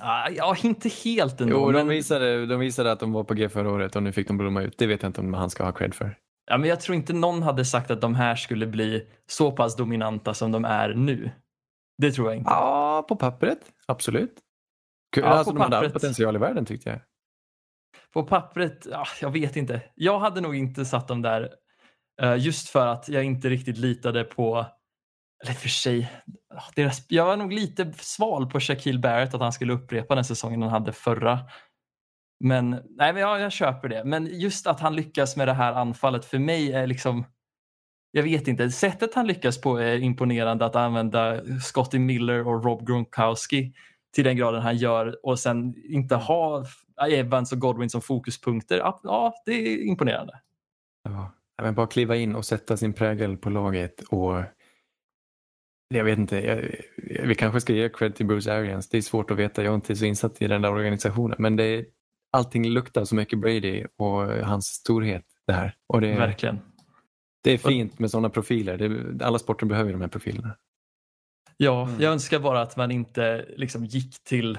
Ah, 0.00 0.28
Ja, 0.30 0.56
inte 0.62 0.88
helt 0.88 1.40
ändå. 1.40 1.54
Jo, 1.56 1.66
de 1.66 1.72
men, 1.72 1.88
visade, 1.88 2.46
de 2.46 2.60
visade 2.60 2.92
att 2.92 3.00
de 3.00 3.12
var 3.12 3.24
på 3.24 3.34
G 3.34 3.48
förra 3.48 3.70
året 3.70 3.96
och 3.96 4.02
nu 4.02 4.12
fick 4.12 4.28
de 4.28 4.38
blomma 4.38 4.62
ut. 4.62 4.78
Det 4.78 4.86
vet 4.86 5.02
jag 5.02 5.08
inte 5.08 5.20
om 5.20 5.34
han 5.34 5.50
ska 5.50 5.64
ha 5.64 5.72
cred 5.72 5.94
för. 5.94 6.16
ja, 6.46 6.58
men 6.58 6.68
jag 6.68 6.80
tror 6.80 6.96
inte 6.96 7.12
någon 7.12 7.42
hade 7.42 7.64
sagt 7.64 7.90
att 7.90 8.00
de 8.00 8.14
här 8.14 8.36
skulle 8.36 8.66
bli 8.66 9.06
så 9.26 9.52
pass 9.52 9.76
dominanta 9.76 10.34
som 10.34 10.52
de 10.52 10.64
är 10.64 10.94
nu. 10.94 11.30
Det 11.98 12.12
tror 12.12 12.28
jag 12.28 12.36
inte. 12.36 12.50
Ja, 12.50 13.04
på 13.08 13.16
pappret. 13.16 13.58
Absolut. 13.86 14.34
Kul. 15.14 15.24
Ja, 15.24 15.30
alltså, 15.30 15.52
de 15.52 15.60
hade 15.60 15.76
all 15.76 15.84
pappret. 15.84 16.02
potential 16.02 16.36
i 16.36 16.38
världen 16.38 16.64
tyckte 16.64 16.90
jag. 16.90 16.98
På 18.12 18.22
pappret, 18.22 18.86
ja, 18.90 19.04
jag 19.20 19.30
vet 19.30 19.56
inte. 19.56 19.82
Jag 19.94 20.18
hade 20.18 20.40
nog 20.40 20.56
inte 20.56 20.84
satt 20.84 21.08
dem 21.08 21.22
där 21.22 21.50
eh, 22.22 22.36
just 22.36 22.68
för 22.68 22.86
att 22.86 23.08
jag 23.08 23.24
inte 23.24 23.48
riktigt 23.48 23.78
litade 23.78 24.24
på, 24.24 24.66
eller 25.42 25.52
för 25.54 25.68
sig, 25.68 26.12
deras, 26.74 27.04
jag 27.08 27.24
var 27.24 27.36
nog 27.36 27.52
lite 27.52 27.92
sval 27.92 28.50
på 28.50 28.60
Shaquille 28.60 28.98
Barrett 28.98 29.34
att 29.34 29.40
han 29.40 29.52
skulle 29.52 29.72
upprepa 29.72 30.14
den 30.14 30.24
säsongen 30.24 30.62
han 30.62 30.70
hade 30.70 30.92
förra. 30.92 31.38
Men 32.40 32.70
nej, 32.70 33.12
men 33.12 33.16
ja, 33.16 33.38
jag 33.38 33.52
köper 33.52 33.88
det. 33.88 34.04
Men 34.04 34.26
just 34.26 34.66
att 34.66 34.80
han 34.80 34.96
lyckas 34.96 35.36
med 35.36 35.48
det 35.48 35.52
här 35.52 35.72
anfallet 35.72 36.24
för 36.24 36.38
mig 36.38 36.72
är 36.72 36.86
liksom, 36.86 37.24
jag 38.10 38.22
vet 38.22 38.48
inte, 38.48 38.70
sättet 38.70 39.14
han 39.14 39.26
lyckas 39.26 39.60
på 39.60 39.76
är 39.76 39.98
imponerande 39.98 40.64
att 40.64 40.76
använda 40.76 41.40
Scotty 41.60 41.98
Miller 41.98 42.46
och 42.46 42.64
Rob 42.64 42.86
Gronkowski 42.86 43.72
till 44.14 44.24
den 44.24 44.36
graden 44.36 44.62
han 44.62 44.76
gör 44.76 45.26
och 45.26 45.38
sen 45.38 45.74
inte 45.84 46.14
ha 46.14 46.64
Evans 47.10 47.52
och 47.52 47.58
Godwin 47.58 47.90
som 47.90 48.00
fokuspunkter. 48.00 48.78
Ja, 49.02 49.34
det 49.46 49.52
är 49.52 49.86
imponerande. 49.86 50.40
Ja, 51.04 51.32
Men 51.62 51.74
bara 51.74 51.86
kliva 51.86 52.16
in 52.16 52.34
och 52.34 52.44
sätta 52.44 52.76
sin 52.76 52.92
prägel 52.92 53.36
på 53.36 53.50
laget 53.50 54.00
och 54.00 54.42
jag 55.94 56.04
vet 56.04 56.18
inte, 56.18 56.36
jag, 56.36 56.62
vi 57.26 57.34
kanske 57.34 57.60
ska 57.60 57.72
ge 57.72 57.88
cred 57.88 58.14
till 58.14 58.26
Bruce 58.26 58.52
Arians. 58.52 58.88
Det 58.88 58.96
är 58.96 59.02
svårt 59.02 59.30
att 59.30 59.36
veta, 59.36 59.62
jag 59.62 59.70
är 59.70 59.74
inte 59.74 59.96
så 59.96 60.04
insatt 60.04 60.42
i 60.42 60.46
den 60.46 60.62
där 60.62 60.72
organisationen. 60.72 61.36
Men 61.38 61.56
det 61.56 61.64
är, 61.64 61.84
allting 62.30 62.68
luktar 62.68 63.04
så 63.04 63.14
mycket 63.14 63.38
Brady 63.38 63.84
och 63.98 64.22
hans 64.46 64.66
storhet 64.66 65.24
det 65.46 65.52
här. 65.52 65.74
Och 65.88 66.00
det, 66.00 66.14
Verkligen. 66.14 66.58
det 67.44 67.50
är 67.52 67.58
fint 67.58 67.98
med 67.98 68.10
sådana 68.10 68.30
profiler. 68.30 68.76
Det, 68.78 69.24
alla 69.24 69.38
sporter 69.38 69.66
behöver 69.66 69.92
de 69.92 70.00
här 70.00 70.08
profilerna. 70.08 70.56
Ja, 71.56 71.82
Mm. 71.88 72.00
jag 72.00 72.12
önskar 72.12 72.38
bara 72.38 72.60
att 72.62 72.76
man 72.76 72.90
inte 72.90 73.44
liksom 73.56 73.84
gick 73.84 74.24
till 74.24 74.58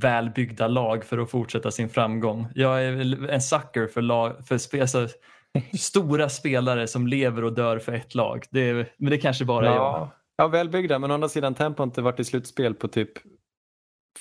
välbyggda 0.00 0.68
lag 0.68 1.04
för 1.04 1.18
att 1.18 1.30
fortsätta 1.30 1.70
sin 1.70 1.88
framgång. 1.88 2.46
Jag 2.54 2.84
är 2.84 3.28
en 3.30 3.42
sucker 3.42 3.86
för, 3.86 4.02
lag, 4.02 4.46
för 4.46 4.58
spe, 4.58 4.80
alltså, 4.80 5.08
stora 5.78 6.28
spelare 6.28 6.86
som 6.86 7.06
lever 7.06 7.44
och 7.44 7.52
dör 7.52 7.78
för 7.78 7.92
ett 7.92 8.14
lag. 8.14 8.44
Det 8.50 8.88
men 8.98 9.10
det 9.10 9.18
kanske 9.18 9.44
bara 9.44 9.70
är 9.70 9.74
jag. 9.74 10.10
Ja, 10.42 10.48
välbyggda, 10.48 10.98
men 10.98 11.10
å 11.10 11.14
andra 11.14 11.28
sidan 11.28 11.54
Tampa 11.54 11.82
har 11.82 11.86
inte 11.86 12.02
varit 12.02 12.20
i 12.20 12.24
slutspel 12.24 12.74
på 12.74 12.88
typ 12.88 13.18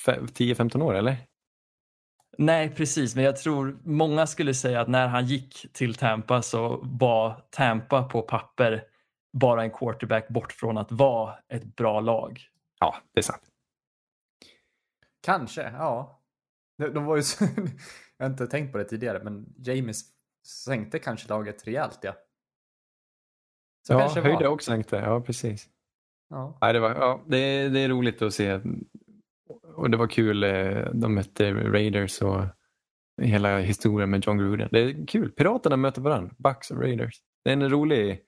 fe- 0.05 0.28
10-15 0.28 0.82
år, 0.82 0.93
eller? 0.93 1.17
Nej, 2.38 2.76
precis. 2.76 3.15
Men 3.15 3.24
jag 3.24 3.38
tror 3.38 3.80
många 3.84 4.28
skulle 4.28 4.53
säga 4.53 4.82
att 4.82 4.88
när 4.88 5.07
han 5.07 5.26
gick 5.26 5.74
till 5.74 5.95
Tampa 5.95 6.41
så 6.41 6.80
var 6.84 7.45
Tampa 7.49 8.03
på 8.03 8.22
papper 8.22 8.84
bara 9.34 9.63
en 9.63 9.72
quarterback 9.72 10.28
bort 10.28 10.51
från 10.51 10.78
att 10.78 10.91
vara 10.91 11.38
ett 11.47 11.76
bra 11.76 11.99
lag. 11.99 12.39
Ja, 12.80 12.95
det 13.13 13.19
är 13.19 13.24
sant. 13.24 13.43
Kanske, 15.22 15.61
ja. 15.61 16.22
De, 16.78 16.88
de 16.89 17.05
var 17.05 17.15
ju 17.15 17.24
så, 17.24 17.45
Jag 18.17 18.26
har 18.26 18.30
inte 18.32 18.47
tänkt 18.47 18.72
på 18.72 18.78
det 18.78 18.86
tidigare, 18.86 19.24
men 19.24 19.53
James 19.57 20.03
sänkte 20.65 20.99
kanske 20.99 21.30
laget 21.30 21.67
rejält, 21.67 21.99
ja. 22.01 22.13
Så 23.88 23.93
ja, 23.93 23.99
kanske 23.99 24.22
höjde 24.22 24.43
var. 24.47 24.53
och 24.53 24.63
sänkte. 24.63 24.95
Ja, 24.95 25.22
precis. 25.22 25.69
Ja. 26.32 26.57
Nej, 26.61 26.73
det, 26.73 26.79
var, 26.79 26.89
ja, 26.95 27.21
det, 27.27 27.69
det 27.69 27.79
är 27.79 27.89
roligt 27.89 28.21
att 28.21 28.34
se. 28.34 28.59
Och 29.75 29.89
det 29.89 29.97
var 29.97 30.07
kul. 30.07 30.43
eh, 30.43 30.86
De 30.93 31.13
mötte 31.15 31.53
Raiders 31.53 32.21
och 32.21 32.41
hela 33.21 33.59
historien 33.59 34.09
med 34.09 34.25
John 34.27 34.38
Gruden. 34.38 34.69
Det 34.71 34.79
är 34.79 35.07
kul. 35.07 35.32
Piraterna 35.32 35.77
möter 35.77 36.01
varandra. 36.01 36.36
Bucks 36.38 36.71
och 36.71 36.77
Raiders. 36.82 37.21
Det 37.43 37.49
är 37.49 37.53
en 37.53 37.69
rolig, 37.69 38.21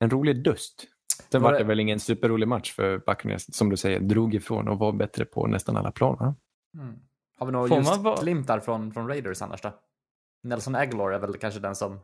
en 0.00 0.10
rolig 0.10 0.44
dust. 0.44 0.86
Sen 1.32 1.42
Var 1.42 1.48
var 1.50 1.52
det- 1.52 1.64
det 1.64 1.68
väl 1.68 1.80
ingen 1.80 2.00
superrolig 2.00 2.48
match 2.48 2.72
för 2.72 2.98
Buccaneers 2.98 3.54
som 3.54 3.70
du 3.70 3.76
säger 3.76 4.00
drog 4.00 4.34
ifrån 4.34 4.68
och 4.68 4.78
var 4.78 4.92
bättre 4.92 5.24
på 5.24 5.46
nästan 5.46 5.76
alla 5.76 5.92
plan. 5.92 6.34
Mm. 6.78 6.98
Har 7.38 7.46
vi 7.46 7.52
några 7.52 7.68
man 7.68 7.78
just 7.78 7.96
vara- 7.96 8.20
glimtar 8.22 8.60
från, 8.60 8.92
från 8.92 9.08
Raiders 9.08 9.42
annars 9.42 9.60
då? 9.62 9.72
Nelson 10.42 10.74
Aguilar 10.74 11.10
är 11.10 11.18
väl 11.18 11.36
kanske 11.36 11.60
den 11.60 11.74
som, 11.74 12.00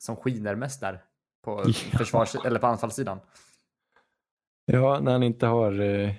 som 0.00 0.16
skiner 0.16 0.54
mest 0.54 0.80
där 0.80 1.02
på 1.44 1.62
Ja. 1.66 1.72
försvars 1.98 2.34
eller 2.44 2.58
på 2.60 2.66
anfallssidan. 2.66 3.20
Ja, 4.64 5.00
när 5.00 5.12
han 5.12 5.22
inte 5.22 5.46
har 5.46 5.80
eh, 5.80 6.14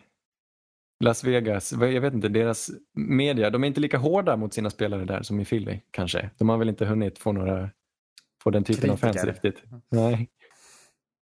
Las 1.04 1.24
Vegas, 1.24 1.72
jag 1.72 2.02
vet 2.02 2.14
inte, 2.14 2.30
deras 2.30 2.70
media, 2.94 3.50
de 3.50 3.64
är 3.64 3.68
inte 3.68 3.82
lika 3.82 3.98
hårda 3.98 4.38
mot 4.38 4.54
sina 4.54 4.70
spelare 4.70 5.06
där 5.06 5.22
som 5.22 5.40
i 5.40 5.46
Philly 5.46 5.80
kanske. 5.92 6.30
De 6.38 6.50
har 6.50 6.58
väl 6.58 6.70
inte 6.70 6.86
hunnit 6.86 7.20
få 7.20 7.32
några, 7.32 7.70
få 8.44 8.50
den 8.50 8.64
typen 8.64 8.90
av 8.90 8.98
fans 8.98 9.16
Kritiker. 9.22 9.34
riktigt. 9.50 9.64
Nej. 9.92 10.30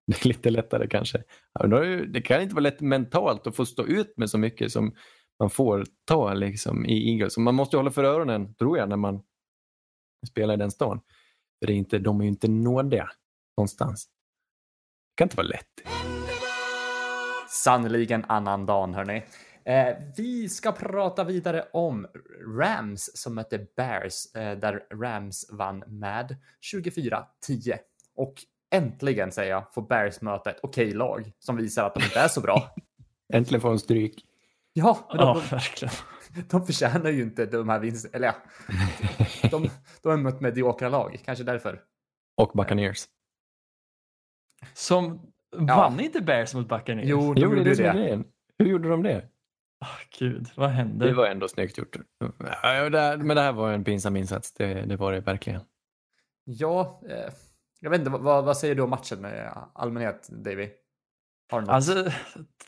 Det 0.07 0.25
är 0.25 0.27
lite 0.27 0.49
lättare 0.49 0.87
kanske. 0.87 1.23
Det- 2.07 2.21
kan 2.21 2.41
inte 2.41 2.55
vara 2.55 2.63
lätt 2.63 2.81
mentalt 2.81 3.47
att 3.47 3.55
få 3.55 3.65
stå 3.65 3.85
ut 3.85 4.17
med 4.17 4.29
så 4.29 4.37
mycket 4.37 4.71
som 4.71 4.95
man 5.39 5.49
får 5.49 5.85
ta 6.05 6.33
liksom, 6.33 6.85
i 6.85 7.11
Eagles. 7.11 7.33
Så 7.33 7.41
man 7.41 7.55
måste 7.55 7.75
ju 7.75 7.79
hålla 7.79 7.91
för 7.91 8.03
öronen, 8.03 8.55
tror 8.55 8.77
jag, 8.77 8.89
när 8.89 8.95
man 8.97 9.23
spelar 10.27 10.53
i 10.53 10.57
den 10.57 10.71
stan. 10.71 10.99
För 11.59 11.67
det 11.67 11.73
är 11.73 11.77
inte, 11.77 11.99
de 11.99 12.19
är 12.19 12.23
ju 12.23 12.29
inte 12.29 12.47
nådiga 12.47 13.09
någonstans. 13.57 14.05
Det 14.05 15.19
kan 15.19 15.25
inte 15.25 15.37
vara 15.37 15.47
lätt. 15.47 16.16
Sannerligen 17.67 18.25
annan 18.27 18.65
dan 18.65 18.93
hörni. 18.93 19.23
Eh, 19.65 19.97
vi 20.17 20.49
ska 20.49 20.71
prata 20.71 21.23
vidare 21.23 21.65
om 21.73 22.07
Rams 22.59 23.11
som 23.13 23.35
mötte 23.35 23.67
Bears 23.75 24.35
eh, 24.35 24.57
där 24.57 24.83
Rams 24.93 25.49
vann 25.51 25.83
med 25.87 26.35
24-10. 26.73 27.77
Och 28.15 28.33
äntligen 28.71 29.31
säger 29.31 29.51
jag 29.51 29.73
får 29.73 29.81
Bears 29.81 30.21
möta 30.21 30.49
ett 30.49 30.59
okej 30.61 30.91
lag 30.91 31.31
som 31.39 31.55
visar 31.55 31.85
att 31.85 31.93
de 31.93 32.03
inte 32.03 32.19
är 32.19 32.27
så 32.27 32.41
bra. 32.41 32.75
Äntligen 33.33 33.61
får 33.61 33.69
de 33.69 33.79
stryk. 33.79 34.25
Ja, 34.73 35.07
men 35.09 35.19
Ja, 35.19 35.33
de, 35.33 35.55
verkligen. 35.55 35.93
de 36.49 36.65
förtjänar 36.65 37.09
ju 37.09 37.21
inte 37.21 37.45
de 37.45 37.69
här 37.69 37.79
vinsterna. 37.79 38.15
Eller 38.15 38.27
ja, 38.27 38.35
de, 39.51 39.69
de 40.01 40.09
har 40.09 40.17
mött 40.17 40.41
mediokra 40.41 40.89
lag, 40.89 41.21
kanske 41.25 41.43
därför. 41.43 41.81
Och 42.37 42.51
Buccaneers. 42.53 43.05
Som 44.73 45.31
vann 45.55 45.99
inte 45.99 46.21
Bears 46.21 46.53
mot 46.53 46.69
Buccaneers? 46.69 47.07
Jo, 47.09 47.33
de 47.33 47.41
Jo, 47.41 47.49
gjorde 47.49 47.63
det 47.63 47.75
det. 47.75 47.93
grejen. 47.93 48.25
Hur 48.59 48.65
gjorde 48.65 48.89
de 48.89 49.03
det? 49.03 49.25
Ah, 49.79 49.99
Gud, 50.19 50.47
vad 50.55 50.69
hände? 50.69 51.05
Det 51.07 51.13
var 51.13 51.27
ändå 51.27 51.47
snyggt 51.47 51.77
gjort. 51.77 51.95
Ja, 52.63 52.89
Men 53.17 53.27
det 53.35 53.41
här 53.41 53.51
var 53.51 53.71
en 53.71 53.83
pinsam 53.83 54.15
insats. 54.15 54.53
Det, 54.53 54.73
det 54.73 54.95
var 54.95 55.11
det 55.11 55.19
verkligen. 55.19 55.61
Ja, 56.43 57.01
eh, 57.09 57.33
jag 57.79 57.89
vet 57.89 57.99
inte, 57.99 58.11
vad, 58.11 58.45
vad 58.45 58.57
säger 58.57 58.75
du 58.75 58.81
om 58.81 58.89
matchen 58.89 59.25
i 59.25 59.49
allmänhet, 59.73 60.27
Davy? 60.31 60.69
Alltså, 61.51 62.11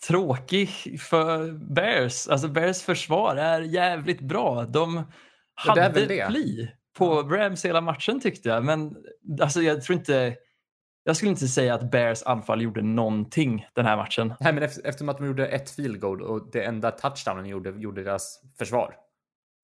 tråkig 0.07 0.69
för 1.01 1.51
Bears. 1.73 2.27
Alltså, 2.27 2.47
Bears 2.47 2.81
försvar 2.81 3.35
är 3.35 3.61
jävligt 3.61 4.21
bra. 4.21 4.65
De 4.65 5.03
Ja, 5.65 5.71
hade 5.81 6.05
pli 6.29 6.71
på 6.97 7.21
Rams 7.21 7.65
hela 7.65 7.81
matchen 7.81 8.19
tyckte 8.19 8.49
jag. 8.49 8.65
Men 8.65 8.95
alltså, 9.41 9.61
jag 9.61 9.81
tror 9.81 9.97
inte... 9.97 10.35
Jag 11.09 11.17
skulle 11.17 11.31
inte 11.31 11.47
säga 11.47 11.73
att 11.73 11.91
Bears 11.91 12.23
anfall 12.23 12.61
gjorde 12.61 12.81
någonting 12.81 13.67
den 13.73 13.85
här 13.85 13.97
matchen. 13.97 14.33
Nej, 14.39 14.53
men 14.53 14.63
efter, 14.63 14.87
eftersom 14.87 15.09
att 15.09 15.17
de 15.17 15.27
gjorde 15.27 15.47
ett 15.47 15.69
field 15.69 16.01
goal 16.01 16.21
och 16.21 16.49
det 16.51 16.63
enda 16.63 16.91
touchdownen 16.91 17.45
gjorde, 17.45 17.69
gjorde 17.69 18.03
deras 18.03 18.41
försvar. 18.57 18.95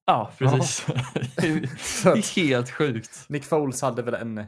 Ja, 0.05 0.31
precis. 0.37 0.85
det 1.35 1.47
är 1.47 2.35
helt 2.35 2.71
sjukt. 2.71 3.25
Nick 3.29 3.43
Foles 3.43 3.81
hade 3.81 4.01
väl 4.01 4.13
en 4.13 4.45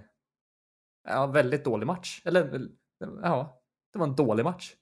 ja, 1.08 1.28
väldigt 1.28 1.66
dålig 1.66 1.88
match. 1.88 2.22
Eller 2.26 2.68
ja, 3.24 3.62
det 3.94 4.00
var 4.00 4.08
en 4.08 4.16
dålig 4.16 4.44
match. 4.44 4.74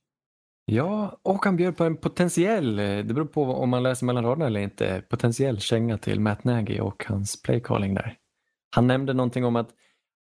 Ja, 0.65 1.19
och 1.21 1.45
han 1.45 1.55
bjöd 1.55 1.77
på 1.77 1.83
en 1.83 1.97
potentiell, 1.97 2.75
det 2.75 3.13
beror 3.13 3.25
på 3.25 3.43
om 3.43 3.69
man 3.69 3.83
läser 3.83 4.05
mellan 4.05 4.23
raderna 4.23 4.45
eller 4.45 4.59
inte, 4.59 5.03
potentiell 5.09 5.59
känga 5.59 5.97
till 5.97 6.19
Matt 6.19 6.43
Nagy 6.43 6.79
och 6.79 7.05
hans 7.07 7.41
playcalling 7.41 7.93
där. 7.93 8.17
Han 8.75 8.87
nämnde 8.87 9.13
någonting 9.13 9.45
om 9.45 9.55
att 9.55 9.69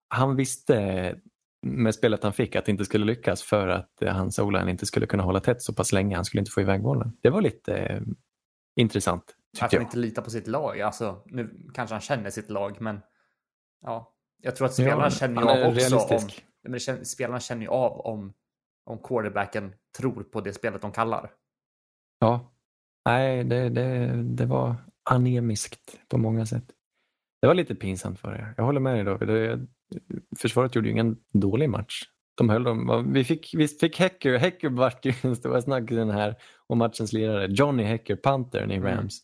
han 0.09 0.35
visste 0.35 1.15
med 1.61 1.95
spelet 1.95 2.23
han 2.23 2.33
fick 2.33 2.55
att 2.55 2.65
det 2.65 2.71
inte 2.71 2.85
skulle 2.85 3.05
lyckas 3.05 3.43
för 3.43 3.67
att 3.67 4.01
eh, 4.01 4.13
hans 4.13 4.39
o 4.39 4.69
inte 4.69 4.85
skulle 4.85 5.05
kunna 5.05 5.23
hålla 5.23 5.39
tätt 5.39 5.61
så 5.61 5.73
pass 5.73 5.91
länge. 5.91 6.15
Han 6.15 6.25
skulle 6.25 6.41
inte 6.41 6.51
få 6.51 6.61
iväg 6.61 6.83
bollen. 6.83 7.17
Det 7.21 7.29
var 7.29 7.41
lite 7.41 7.77
eh, 7.77 8.01
intressant 8.75 9.35
Att 9.61 9.73
han 9.73 9.81
inte 9.81 9.97
litar 9.97 10.21
på 10.21 10.29
sitt 10.29 10.47
lag. 10.47 10.81
Alltså, 10.81 11.23
nu 11.25 11.69
kanske 11.73 11.93
han 11.93 12.01
känner 12.01 12.29
sitt 12.29 12.49
lag, 12.49 12.81
men 12.81 13.01
ja, 13.81 14.13
jag 14.41 14.55
tror 14.55 14.67
att 14.67 14.79
Ja, 14.79 14.85
spelarna 14.85 15.09
känner 15.09 15.41
ju 15.41 15.47
av 15.47 15.57
också 15.57 15.67
om, 15.67 15.73
realistisk. 15.73 16.45
Ja, 16.61 16.69
men 16.69 17.05
spelarna 17.05 17.39
känner 17.39 17.61
ju 17.61 17.67
av 17.67 17.99
om, 17.99 18.33
om 18.85 18.97
quarterbacken 18.97 19.73
tror 19.97 20.23
på 20.23 20.41
det 20.41 20.53
spelet 20.53 20.81
de 20.81 20.91
kallar. 20.91 21.31
Ja, 22.19 22.51
nej, 23.05 23.43
det, 23.43 23.69
det, 23.69 24.07
det 24.23 24.45
var 24.45 24.75
anemiskt 25.09 25.99
på 26.07 26.17
många 26.17 26.45
sätt. 26.45 26.71
Det 27.41 27.47
var 27.47 27.53
lite 27.53 27.75
pinsamt 27.75 28.19
för 28.19 28.33
er. 28.33 28.53
Jag 28.57 28.63
håller 28.63 28.79
med 28.79 28.95
dig 28.95 29.03
David. 29.03 29.67
Försvaret 30.37 30.75
gjorde 30.75 30.87
ju 30.87 30.91
ingen 30.91 31.17
dålig 31.33 31.69
match. 31.69 32.01
De 32.35 32.49
höll 32.49 32.63
dem. 32.63 33.13
Vi 33.13 33.23
fick, 33.23 33.51
vi 33.57 33.67
fick 33.67 33.99
Hecker. 33.99 34.37
Hecker 34.37 34.69
vart 34.69 35.05
ju 35.05 35.13
den 35.21 35.35
stora 35.35 35.61
snackisen 35.61 36.09
här 36.09 36.35
om 36.67 36.77
matchens 36.77 37.13
lirare. 37.13 37.47
Johnny 37.49 37.83
Hecker, 37.83 38.15
pantern 38.15 38.71
i 38.71 38.75
Mm. 38.75 38.87
Rams. 38.97 39.19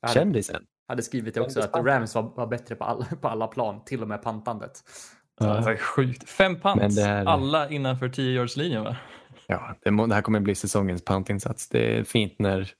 Jag 0.00 0.08
hade, 0.08 0.20
Kändisen. 0.20 0.62
hade 0.88 1.02
skrivit 1.02 1.34
det 1.34 1.40
också, 1.40 1.60
att. 1.60 1.86
Rams 1.86 2.14
var, 2.14 2.22
var 2.22 2.46
bättre 2.46 2.74
på 2.74 2.84
alla, 2.84 3.04
på 3.04 3.28
alla 3.28 3.46
plan, 3.46 3.84
till 3.84 4.02
och 4.02 4.08
med 4.08 4.22
pantandet. 4.22 4.72
Det 5.40 5.46
var 5.46 5.76
sjukt. 5.76 6.28
Fem 6.28 6.60
pant, 6.60 6.80
Men 6.80 6.94
det 6.94 7.02
här- 7.02 7.24
alla 7.24 7.70
innanför 7.70 8.08
10-yardslinjen 8.08 8.84
va? 8.84 8.96
Ja, 9.46 9.76
det, 9.82 9.90
må, 9.90 10.06
det 10.06 10.14
här 10.14 10.22
kommer 10.22 10.40
bli 10.40 10.54
säsongens 10.54 11.04
pantinsats. 11.04 11.68
Det 11.68 11.98
är 11.98 12.04
fint 12.04 12.34
när, 12.38 12.70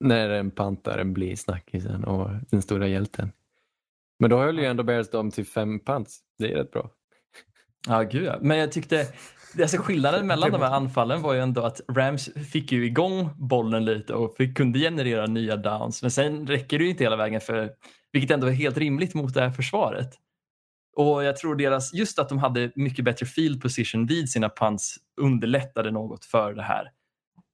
när 0.00 0.28
en 0.30 0.50
pantare 0.50 1.04
blir 1.04 1.36
snackisen 1.36 2.04
och 2.04 2.30
den 2.50 2.62
stora 2.62 2.86
hjälten. 2.88 3.32
Men 4.18 4.30
då 4.30 4.38
höll 4.38 4.58
ju 4.58 4.64
ändå 4.64 4.82
Bears 4.82 5.10
dem 5.10 5.30
till 5.30 5.46
fem 5.46 5.80
pants. 5.80 6.20
Det 6.42 6.52
är 6.52 6.56
rätt 6.56 6.70
bra. 6.70 6.90
Ja, 7.88 8.02
gud 8.02 8.24
ja. 8.24 8.38
Men 8.40 8.58
jag 8.58 8.72
tyckte, 8.72 9.06
alltså 9.60 9.76
skillnaden 9.78 10.26
mellan 10.26 10.50
de 10.50 10.60
här 10.60 10.70
anfallen 10.70 11.22
var 11.22 11.34
ju 11.34 11.40
ändå 11.40 11.62
att 11.62 11.80
Rams 11.88 12.30
fick 12.52 12.72
ju 12.72 12.86
igång 12.86 13.30
bollen 13.36 13.84
lite 13.84 14.14
och 14.14 14.36
fick, 14.36 14.56
kunde 14.56 14.78
generera 14.78 15.26
nya 15.26 15.56
downs. 15.56 16.02
Men 16.02 16.10
sen 16.10 16.46
räcker 16.46 16.78
det 16.78 16.84
ju 16.84 16.90
inte 16.90 17.04
hela 17.04 17.16
vägen 17.16 17.40
för, 17.40 17.70
vilket 18.12 18.30
ändå 18.30 18.46
är 18.46 18.52
helt 18.52 18.78
rimligt 18.78 19.14
mot 19.14 19.34
det 19.34 19.40
här 19.40 19.50
försvaret. 19.50 20.10
Och 20.96 21.24
jag 21.24 21.36
tror 21.36 21.56
deras, 21.56 21.94
just 21.94 22.18
att 22.18 22.28
de 22.28 22.38
hade 22.38 22.72
mycket 22.74 23.04
bättre 23.04 23.26
field 23.26 23.62
position 23.62 24.06
vid 24.06 24.30
sina 24.30 24.48
punts 24.48 24.96
underlättade 25.20 25.90
något 25.90 26.24
för 26.24 26.54
det 26.54 26.62
här. 26.62 26.90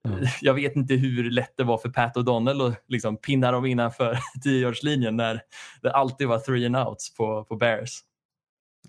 Mm. 0.08 0.26
Jag 0.40 0.54
vet 0.54 0.76
inte 0.76 0.94
hur 0.94 1.30
lätt 1.30 1.56
det 1.56 1.64
var 1.64 1.78
för 1.78 1.88
Pat 1.88 2.16
O'Donnell 2.16 2.68
att 2.68 2.84
liksom 2.88 3.16
pinna 3.16 3.52
dem 3.52 3.66
innanför 3.66 4.18
10-yardslinjen 4.44 5.16
när 5.16 5.40
det 5.82 5.92
alltid 5.92 6.28
var 6.28 6.38
three 6.38 6.66
and 6.66 6.76
outs 6.76 7.14
på, 7.14 7.44
på 7.44 7.56
Bears. 7.56 8.00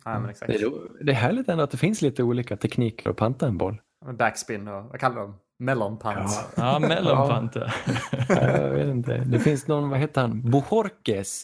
Ja, 0.06 0.20
men 0.20 0.30
exakt. 0.30 0.52
Det 0.52 0.62
är, 0.62 1.04
det 1.06 1.12
är 1.12 1.16
härligt 1.16 1.50
ändå 1.50 1.64
att 1.64 1.72
det 1.72 1.78
finns 1.78 2.02
lite 2.02 2.24
olika 2.24 2.58
tekniker 2.58 3.10
att 3.10 3.16
panta 3.18 3.48
en 3.48 3.58
boll. 3.58 3.82
Backspin 4.18 4.68
och 4.68 4.84
vad 4.84 5.00
kallar 5.00 5.22
de? 5.22 5.36
Melon 5.60 6.00
punt. 6.00 6.30
Ja, 6.58 6.80
mellanpunt. 6.90 7.56
ja. 8.30 8.58
jag 8.58 8.70
vet 8.70 8.88
inte. 8.88 9.18
Det 9.18 9.40
finns 9.40 9.68
någon, 9.68 9.90
vad 9.90 10.00
heter 10.00 10.22
han? 10.22 10.52
Bohorques 10.52 11.44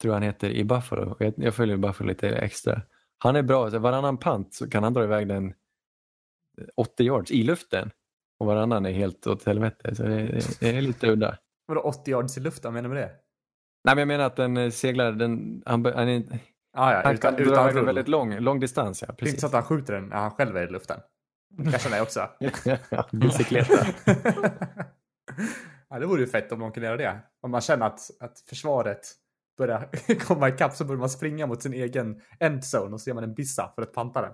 tror 0.00 0.10
jag 0.10 0.14
han 0.14 0.22
heter 0.22 0.50
i 0.50 0.64
Buffalo. 0.64 1.16
Jag, 1.18 1.34
jag 1.36 1.54
följer 1.54 1.76
Buffalo 1.76 2.08
lite 2.08 2.28
extra. 2.28 2.82
Han 3.18 3.36
är 3.36 3.42
bra. 3.42 3.70
Så 3.70 3.78
varannan 3.78 4.16
pant 4.18 4.54
så 4.54 4.70
kan 4.70 4.82
han 4.84 4.92
dra 4.92 5.04
iväg 5.04 5.28
den 5.28 5.54
80 6.76 7.04
yards 7.04 7.30
i 7.30 7.42
luften 7.42 7.90
och 8.38 8.46
varannan 8.46 8.86
är 8.86 8.92
helt 8.92 9.26
åt 9.26 9.44
helvete. 9.46 9.94
Så 9.94 10.02
det, 10.02 10.40
det 10.60 10.68
är 10.76 10.80
lite 10.82 11.10
udda. 11.10 11.38
Vadå 11.66 11.80
80 11.80 12.10
yards 12.10 12.36
i 12.36 12.40
luften? 12.40 12.72
Menar 12.72 12.88
du 12.88 12.94
med 12.94 13.02
det? 13.02 13.10
Nej, 13.84 13.94
men 13.94 13.98
jag 13.98 14.08
menar 14.08 14.24
att 14.24 14.36
den 14.36 14.56
eh, 14.56 14.70
seglar, 14.70 15.12
den, 15.12 15.62
han, 15.66 15.84
han, 15.84 16.08
är- 16.08 16.22
Ah, 16.76 16.92
ja, 16.92 17.00
han 17.04 17.14
utan, 17.14 17.34
kan 17.36 17.46
utan 17.46 17.70
rull. 17.70 17.84
väldigt 17.86 18.08
lång, 18.08 18.38
lång 18.38 18.60
distans. 18.60 19.02
Ja, 19.02 19.06
Det 19.06 19.10
är 19.10 19.12
inte 19.12 19.24
precis. 19.24 19.40
så 19.40 19.46
att 19.46 19.52
han 19.52 19.62
skjuter 19.62 19.92
den 19.94 20.04
när 20.08 20.16
han 20.16 20.30
själv 20.30 20.56
är 20.56 20.68
i 20.68 20.70
luften. 20.70 21.00
Kanske 21.70 21.88
det 21.90 22.00
också. 22.02 22.28
Ja, 22.90 23.04
Bicykleta. 23.12 23.86
ja, 25.90 25.98
det 25.98 26.06
vore 26.06 26.20
ju 26.20 26.26
fett 26.26 26.52
om 26.52 26.58
de 26.60 26.72
kunde 26.72 26.86
göra 26.86 26.96
det. 26.96 27.18
Om 27.42 27.50
man 27.50 27.60
känner 27.60 27.86
att, 27.86 28.00
att 28.20 28.38
försvaret 28.40 29.00
börjar 29.58 29.88
komma 30.26 30.48
ikapp 30.48 30.72
så 30.76 30.84
börjar 30.84 30.98
man 31.00 31.10
springa 31.10 31.46
mot 31.46 31.62
sin 31.62 31.74
egen 31.74 32.20
endzone 32.40 32.92
och 32.94 33.00
så 33.00 33.10
gör 33.10 33.14
man 33.14 33.24
en 33.24 33.34
bissa 33.34 33.72
för 33.74 33.82
att 33.82 33.92
panta 33.92 34.22
den. 34.22 34.32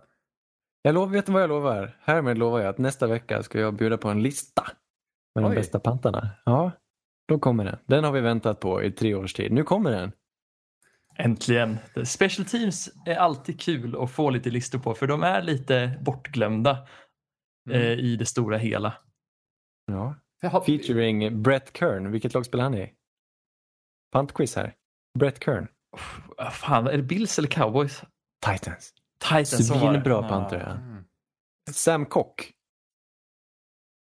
Jag 0.82 0.94
lovar, 0.94 1.12
vet 1.12 1.26
du 1.26 1.32
vad 1.32 1.42
jag 1.42 1.48
lovar? 1.48 1.96
Härmed 2.02 2.38
lovar 2.38 2.60
jag 2.60 2.68
att 2.68 2.78
nästa 2.78 3.06
vecka 3.06 3.42
ska 3.42 3.60
jag 3.60 3.74
bjuda 3.74 3.98
på 3.98 4.08
en 4.08 4.22
lista 4.22 4.62
med 5.34 5.44
de 5.44 5.50
Oj. 5.50 5.54
bästa 5.56 5.80
pantarna. 5.80 6.28
Ja, 6.44 6.70
då 7.28 7.38
kommer 7.38 7.64
den. 7.64 7.76
Den 7.86 8.04
har 8.04 8.12
vi 8.12 8.20
väntat 8.20 8.60
på 8.60 8.82
i 8.82 8.90
tre 8.92 9.14
års 9.14 9.32
tid. 9.34 9.52
Nu 9.52 9.64
kommer 9.64 9.90
den. 9.90 10.12
Äntligen. 11.24 11.78
Special 12.04 12.46
Teams 12.46 12.90
är 13.06 13.14
alltid 13.16 13.60
kul 13.60 13.96
att 14.02 14.10
få 14.10 14.30
lite 14.30 14.50
listor 14.50 14.78
på 14.78 14.94
för 14.94 15.06
de 15.06 15.22
är 15.22 15.42
lite 15.42 15.98
bortglömda 16.00 16.86
Mm. 17.70 17.82
eh, 17.82 17.88
i 17.88 18.16
det 18.16 18.26
stora 18.26 18.58
hela. 18.58 18.94
Ja. 19.86 20.14
Featuring 20.66 21.42
Brett 21.42 21.76
Kern. 21.76 22.10
Vilket 22.12 22.34
lag 22.34 22.46
spelar 22.46 22.64
han 22.64 22.74
i? 22.74 22.94
Pantquiz 24.12 24.56
här. 24.56 24.74
Brett 25.18 25.44
Kern. 25.44 25.68
Vad 26.36 26.52
Fan, 26.54 26.86
är 26.86 26.96
det 26.96 27.02
Bills 27.02 27.38
eller 27.38 27.48
Cowboys? 27.48 28.02
Titans. 28.46 28.94
Titans. 29.22 29.68
Svinbra 29.68 30.12
Ja. 30.12 30.28
panter. 30.28 30.58
Ja. 30.66 30.72
Mm. 30.72 31.04
Sam 31.72 32.06
Cock. 32.06 32.52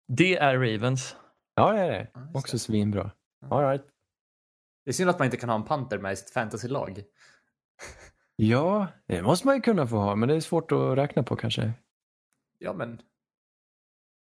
Det 0.08 0.38
är 0.38 0.54
Ravens. 0.54 1.16
Ja, 1.56 1.72
det 1.72 1.80
är 1.80 1.90
det. 1.92 2.12
Också 2.34 2.60
svinbra. 2.60 3.12
All 3.50 3.64
right. 3.70 3.86
Det 4.86 4.92
är 4.92 4.94
synd 4.94 5.10
att 5.10 5.20
man 5.20 5.26
inte 5.26 5.38
kan 5.38 5.50
ha 5.50 5.56
en 5.56 5.64
panter 5.64 5.98
med 5.98 6.14
i 6.14 6.16
sitt 6.16 6.30
fantasylag. 6.30 7.04
Ja, 8.36 8.88
det 9.06 9.22
måste 9.22 9.48
man 9.48 9.56
ju 9.56 9.62
kunna 9.62 9.88
få 9.88 9.96
ha, 9.98 10.16
men 10.16 10.30
det 10.30 10.36
är 10.36 10.40
svårt 10.40 10.72
att 10.72 10.98
räkna 10.98 11.24
på 11.24 11.36
kanske. 11.36 11.72
Ja, 12.58 12.74
men... 12.74 13.02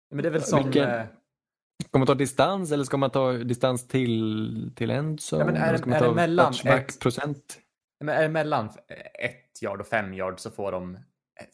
Men 0.09 0.21
det 0.23 0.29
är 0.29 0.31
väl 0.31 0.41
som... 0.43 0.63
Vilken- 0.63 0.89
eh, 0.89 1.05
Ska 1.89 1.97
man 1.99 2.07
ta 2.07 2.13
distans 2.15 2.71
eller 2.71 2.83
ska 2.83 2.97
man 2.97 3.09
ta 3.09 3.31
distans 3.31 3.87
till, 3.87 4.71
till 4.75 4.89
endzone? 4.91 5.41
Ja, 5.41 5.45
men 5.45 5.55
är 5.55 5.77
ska 5.77 5.85
man 5.89 5.95
är 5.95 6.01
det 6.01 6.07
ta 6.07 6.13
mellan 6.13 6.53
ett- 6.65 6.99
procent? 6.99 7.59
Men 7.99 8.15
är 8.15 8.21
det 8.21 8.29
mellan 8.29 8.69
ett 9.19 9.63
yard 9.63 9.81
och 9.81 9.87
fem 9.87 10.13
yard 10.13 10.39
så 10.39 10.51
får 10.51 10.71
de... 10.71 10.95
eh, 10.95 11.01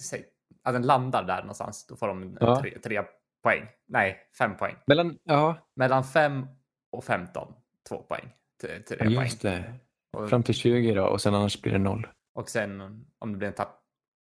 Säg, 0.10 0.26
att 0.64 0.74
den 0.74 0.82
landar 0.86 1.24
där 1.24 1.41
någonstans. 1.41 1.86
Då 1.88 1.95
får 1.95 2.08
de 2.08 2.38
Ja. 2.39 2.62
tre, 2.62 2.78
tre 2.80 3.02
poäng. 3.43 3.68
Nej, 3.88 4.18
fem 4.38 4.58
poäng. 4.58 4.76
Mellan, 4.88 5.18
ja, 5.24 5.58
Mellan 5.76 6.04
5 6.04 6.47
och 6.91 7.04
15, 7.04 7.54
två 7.89 7.97
poäng. 8.04 8.30
Tre, 8.62 8.80
tre 8.82 8.97
poäng. 8.97 9.12
just 9.12 9.41
det. 9.41 9.74
Och, 10.18 10.30
Fram 10.30 10.43
till 10.43 10.55
20 10.55 10.93
då 10.93 11.05
och 11.05 11.22
sen 11.22 11.36
annars 11.36 11.62
blir 11.62 11.72
det 11.72 11.80
noll. 11.80 12.07
och 12.34 12.49
sen 12.49 12.82
om 13.20 13.32
det 13.32 13.38
blir 13.38 13.47
en 13.47 13.53
tapp... 13.53 13.84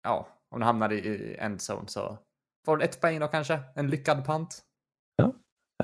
Ja, 0.03 0.29
om 0.51 0.61
du 0.61 0.67
hamnar 0.67 0.93
i- 0.93 1.37
endzone 1.39 1.89
så 1.89 2.19
får 2.67 2.77
du 2.77 2.85
ett 2.85 3.01
poäng 3.01 3.21
då 3.21 3.29
kanske. 3.29 3.61
En 3.75 3.91
lyckad 3.91 4.25
pant. 4.25 4.65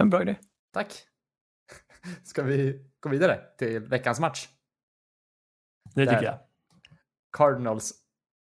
En 0.00 0.10
bra 0.10 0.22
idé. 0.22 0.36
Tack. 0.72 0.92
Ska 2.22 2.42
vi 2.42 2.84
gå 3.00 3.08
vidare 3.08 3.40
till 3.58 3.80
veckans 3.80 4.20
match? 4.20 4.48
Det 5.94 6.04
Där. 6.04 6.12
tycker 6.12 6.24
jag. 6.24 6.38
Cardinals 7.36 7.92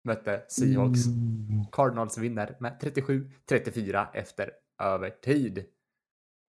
mötte 0.07 0.45
Seahawks. 0.49 1.05
Mm. 1.05 1.65
Cardinals 1.71 2.17
vinner 2.17 2.57
med 2.59 2.81
37-34 2.81 4.07
efter 4.13 4.51
övertid. 4.81 5.65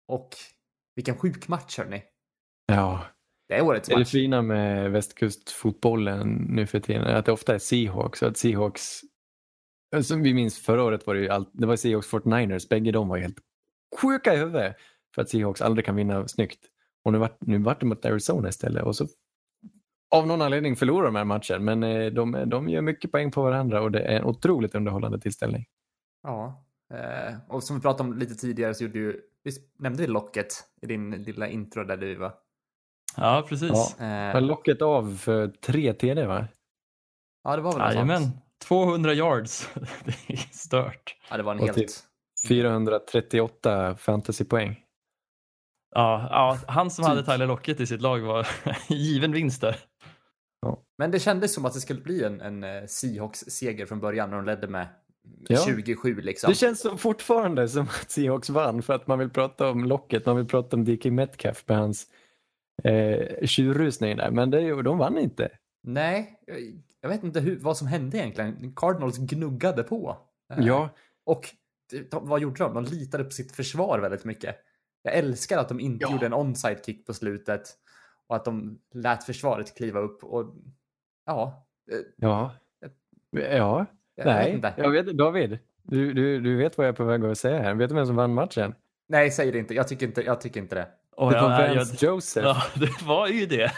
Och 0.08 0.30
vilken 0.96 1.18
sjuk 1.18 1.48
match 1.48 1.78
hörni. 1.78 2.04
Ja, 2.66 3.06
Det 3.52 3.58
är 3.58 3.62
årets 3.62 3.90
är 3.90 3.94
det 3.94 4.00
match. 4.00 4.12
fina 4.12 4.42
med 4.42 4.92
västkustfotbollen 4.92 6.46
nu 6.50 6.66
för 6.66 6.80
tiden 6.80 7.04
är 7.04 7.16
att 7.16 7.26
det 7.26 7.32
ofta 7.32 7.56
är 7.56 7.60
Seahawks. 7.60 8.22
och 8.22 8.28
Att 8.28 8.38
Seahawks, 8.38 9.02
som 10.02 10.22
vi 10.22 10.34
minns 10.34 10.60
förra 10.60 10.84
året 10.84 11.08
var 11.08 11.14
det 11.14 11.22
ju 11.22 11.30
allt, 11.30 11.50
det 11.54 11.68
var 11.68 11.76
Seahawks 11.76 12.12
49ers, 12.14 12.70
bägge 12.70 12.92
de 12.92 13.08
var 13.08 13.18
helt 13.18 13.38
sjuka 14.02 14.34
i 14.34 14.38
huvudet 14.38 14.76
för 15.16 15.22
att 15.22 15.30
Seahawks 15.30 15.62
aldrig 15.62 15.86
kan 15.86 15.96
vinna 15.96 16.28
snyggt. 16.28 16.60
Och 17.04 17.12
nu 17.12 17.18
vart, 17.18 17.38
nu 17.42 17.58
vart 17.58 17.80
det 17.80 17.86
mot 17.86 18.06
Arizona 18.06 18.50
istället 18.50 18.84
och 18.84 18.96
så 18.96 19.08
av 20.16 20.28
någon 20.28 20.42
anledning 20.42 20.76
förlorar 20.76 21.06
de 21.06 21.16
här 21.16 21.26
matchen 21.26 21.66
men 21.66 21.84
eh, 21.84 22.12
de, 22.12 22.44
de 22.48 22.70
gör 22.70 22.82
mycket 22.82 23.12
poäng 23.12 23.32
på 23.32 23.42
varandra 23.42 23.82
och 23.82 23.92
det 23.92 24.02
är 24.02 24.18
en 24.18 24.26
otroligt 24.26 24.76
underhållande 24.76 25.20
tillställning. 25.20 25.66
Ja. 26.24 26.66
Eh, 26.94 27.36
och 27.48 27.64
som 27.64 27.76
vi 27.76 27.82
pratade 27.82 28.10
om 28.10 28.18
lite 28.18 28.36
tidigare 28.36 28.74
så 28.74 28.84
gjorde 28.84 29.00
ju, 29.00 29.22
visst 29.44 29.80
nämnde 29.80 30.02
vi 30.02 30.08
locket 30.08 30.48
i 30.82 30.86
din 30.86 31.12
lilla 31.12 31.48
intro 31.48 31.84
där 31.84 31.98
du 31.98 32.16
var. 32.16 32.34
Ja, 33.18 33.46
precis. 33.50 33.96
Ja. 34.00 34.06
Eh, 34.06 34.42
locket 34.42 34.82
av 34.82 35.18
för 35.18 35.48
tre 35.48 35.94
TD 35.94 36.26
va? 36.26 36.48
ja, 37.44 37.56
det 37.56 37.62
var 37.62 37.72
väl 37.72 37.82
något 37.82 37.94
Jajamän. 37.94 38.22
sånt. 38.24 38.36
200 38.68 39.14
yards. 39.14 39.70
det 40.06 40.34
är 40.34 40.38
stört. 40.38 41.16
Ja, 41.30 41.38
det 41.38 41.44
var 41.44 41.52
en 41.52 41.60
Och 41.60 41.66
helt... 41.66 41.78
typ 41.78 41.90
438 42.48 43.96
fantasypoäng. 43.96 44.80
Ja, 45.96 46.28
ja, 46.30 46.58
han 46.68 46.92
som 46.92 47.04
Typ. 47.04 47.10
hade 47.10 47.24
Tyler 47.26 47.48
Lockett 47.48 47.80
i 47.80 47.88
sitt 47.88 48.02
lag 48.02 48.20
var 48.20 48.48
given 48.90 49.32
vinst 49.32 49.62
där. 49.62 49.76
Men 50.98 51.12
det 51.12 51.20
kändes 51.20 51.54
som 51.54 51.66
att 51.66 51.74
det 51.74 51.80
skulle 51.80 52.02
bli 52.02 52.24
en, 52.24 52.42
en 52.42 52.64
eh, 52.64 52.84
Seahawks-seger 52.88 53.86
från 53.86 54.00
början 54.00 54.30
när 54.30 54.38
de 54.38 54.46
ledde 54.46 54.68
med 54.68 54.88
Ja. 55.48 55.64
27 55.66 56.22
liksom. 56.22 56.50
Det 56.50 56.56
känns 56.56 56.82
som 56.82 56.98
fortfarande 56.98 57.70
som 57.70 57.82
att 57.84 58.12
Seahawks 58.12 58.50
vann 58.50 58.82
för 58.82 58.94
att 58.94 59.08
man 59.08 59.20
vill 59.20 59.30
prata 59.30 59.70
om 59.70 59.86
locket, 59.86 60.26
man 60.26 60.36
vill 60.36 60.48
prata 60.48 60.76
om 60.76 60.86
DK 60.86 61.06
Metcalf 61.06 61.64
med 61.68 61.78
hans 61.78 62.08
eh, 62.84 63.46
tjurrusning 63.48 64.18
där, 64.18 64.32
men 64.32 64.50
det, 64.52 64.82
de 64.82 64.98
vann 64.98 65.18
inte. 65.18 65.50
Nej, 65.84 66.40
jag- 67.02 67.10
vet 67.10 67.24
inte 67.24 67.40
hur, 67.40 67.60
vad 67.60 67.78
som 67.78 67.88
hände 67.88 68.18
egentligen. 68.18 68.74
Cardinals 68.76 69.18
gnuggade 69.18 69.84
på. 69.84 70.18
Eh, 70.54 70.66
Ja, 70.66 70.90
Och 71.24 71.50
de, 72.12 72.28
vad 72.28 72.42
gjorde 72.42 72.64
de? 72.64 72.74
De 72.74 72.84
litade 72.84 73.24
på 73.24 73.32
sitt 73.32 73.52
försvar 73.52 74.00
väldigt 74.00 74.26
mycket. 74.26 74.56
Jag 75.04 75.14
älskar 75.16 75.58
att 75.58 75.70
de 75.70 75.80
inte 75.80 76.06
Ja. 76.06 76.12
gjorde 76.12 76.26
en 76.26 76.34
onside 76.34 76.86
kick 76.86 77.06
på 77.08 77.14
slutet 77.14 77.62
och 78.28 78.36
att 78.36 78.46
de 78.46 78.80
lät 78.94 79.24
försvaret 79.24 79.78
kliva 79.78 80.00
upp 80.00 80.24
och 80.24 80.56
ja, 81.26 81.66
eh, 81.92 81.98
ja, 82.18 82.56
ja, 83.32 83.86
jag 84.16 84.26
vet 84.26 84.34
nej, 84.36 84.52
inte. 84.54 84.74
jag 84.78 84.90
vet, 84.92 85.06
David, 85.08 85.60
du, 85.84 86.14
du, 86.14 86.40
du 86.42 86.56
vet 86.58 86.78
vad 86.78 86.88
jag 86.88 86.92
är 86.94 86.98
på 86.98 87.04
väg 87.04 87.26
att 87.26 87.38
säga 87.38 87.62
här. 87.62 87.74
Vet 87.76 87.90
du 87.90 87.96
vem 87.96 88.06
som 88.06 88.16
vann 88.16 88.34
matchen? 88.34 88.76
Nej, 89.08 89.32
säg 89.32 89.52
det 89.52 89.60
inte. 89.60 89.74
Jag 89.74 89.88
tycker 89.88 90.08
inte, 90.08 90.22
jag 90.22 90.42
tycker 90.42 90.60
inte 90.60 90.76
det. 90.76 90.88
Och 91.16 91.32
Det 91.32 91.42
var 91.42 91.62
jag- 91.62 91.76
Vance 91.76 92.06
jag- 92.06 92.14
Joseph, 92.14 92.48
Ja, 92.48 92.64
det 92.80 93.02
var 93.06 93.28
ju 93.28 93.46
det. 93.46 93.72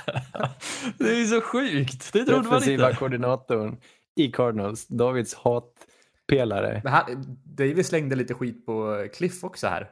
Det 0.98 1.22
är 1.22 1.26
så 1.26 1.42
sjukt. 1.42 2.14
Det 2.14 2.26
trodde 2.26 2.34
man 2.42 2.44
defensiva 2.44 2.88
inte. 2.88 3.00
koordinatorn 3.00 3.78
i 4.16 4.32
Cardinals, 4.32 4.88
Davids 4.88 5.34
hatpelare. 5.36 6.82
Men 6.84 6.94
han, 6.94 7.04
David 7.46 7.86
slängde 7.86 8.16
lite 8.16 8.34
skit 8.34 8.66
på 8.66 9.08
Cliff 9.14 9.44
också 9.44 9.68
här. 9.68 9.90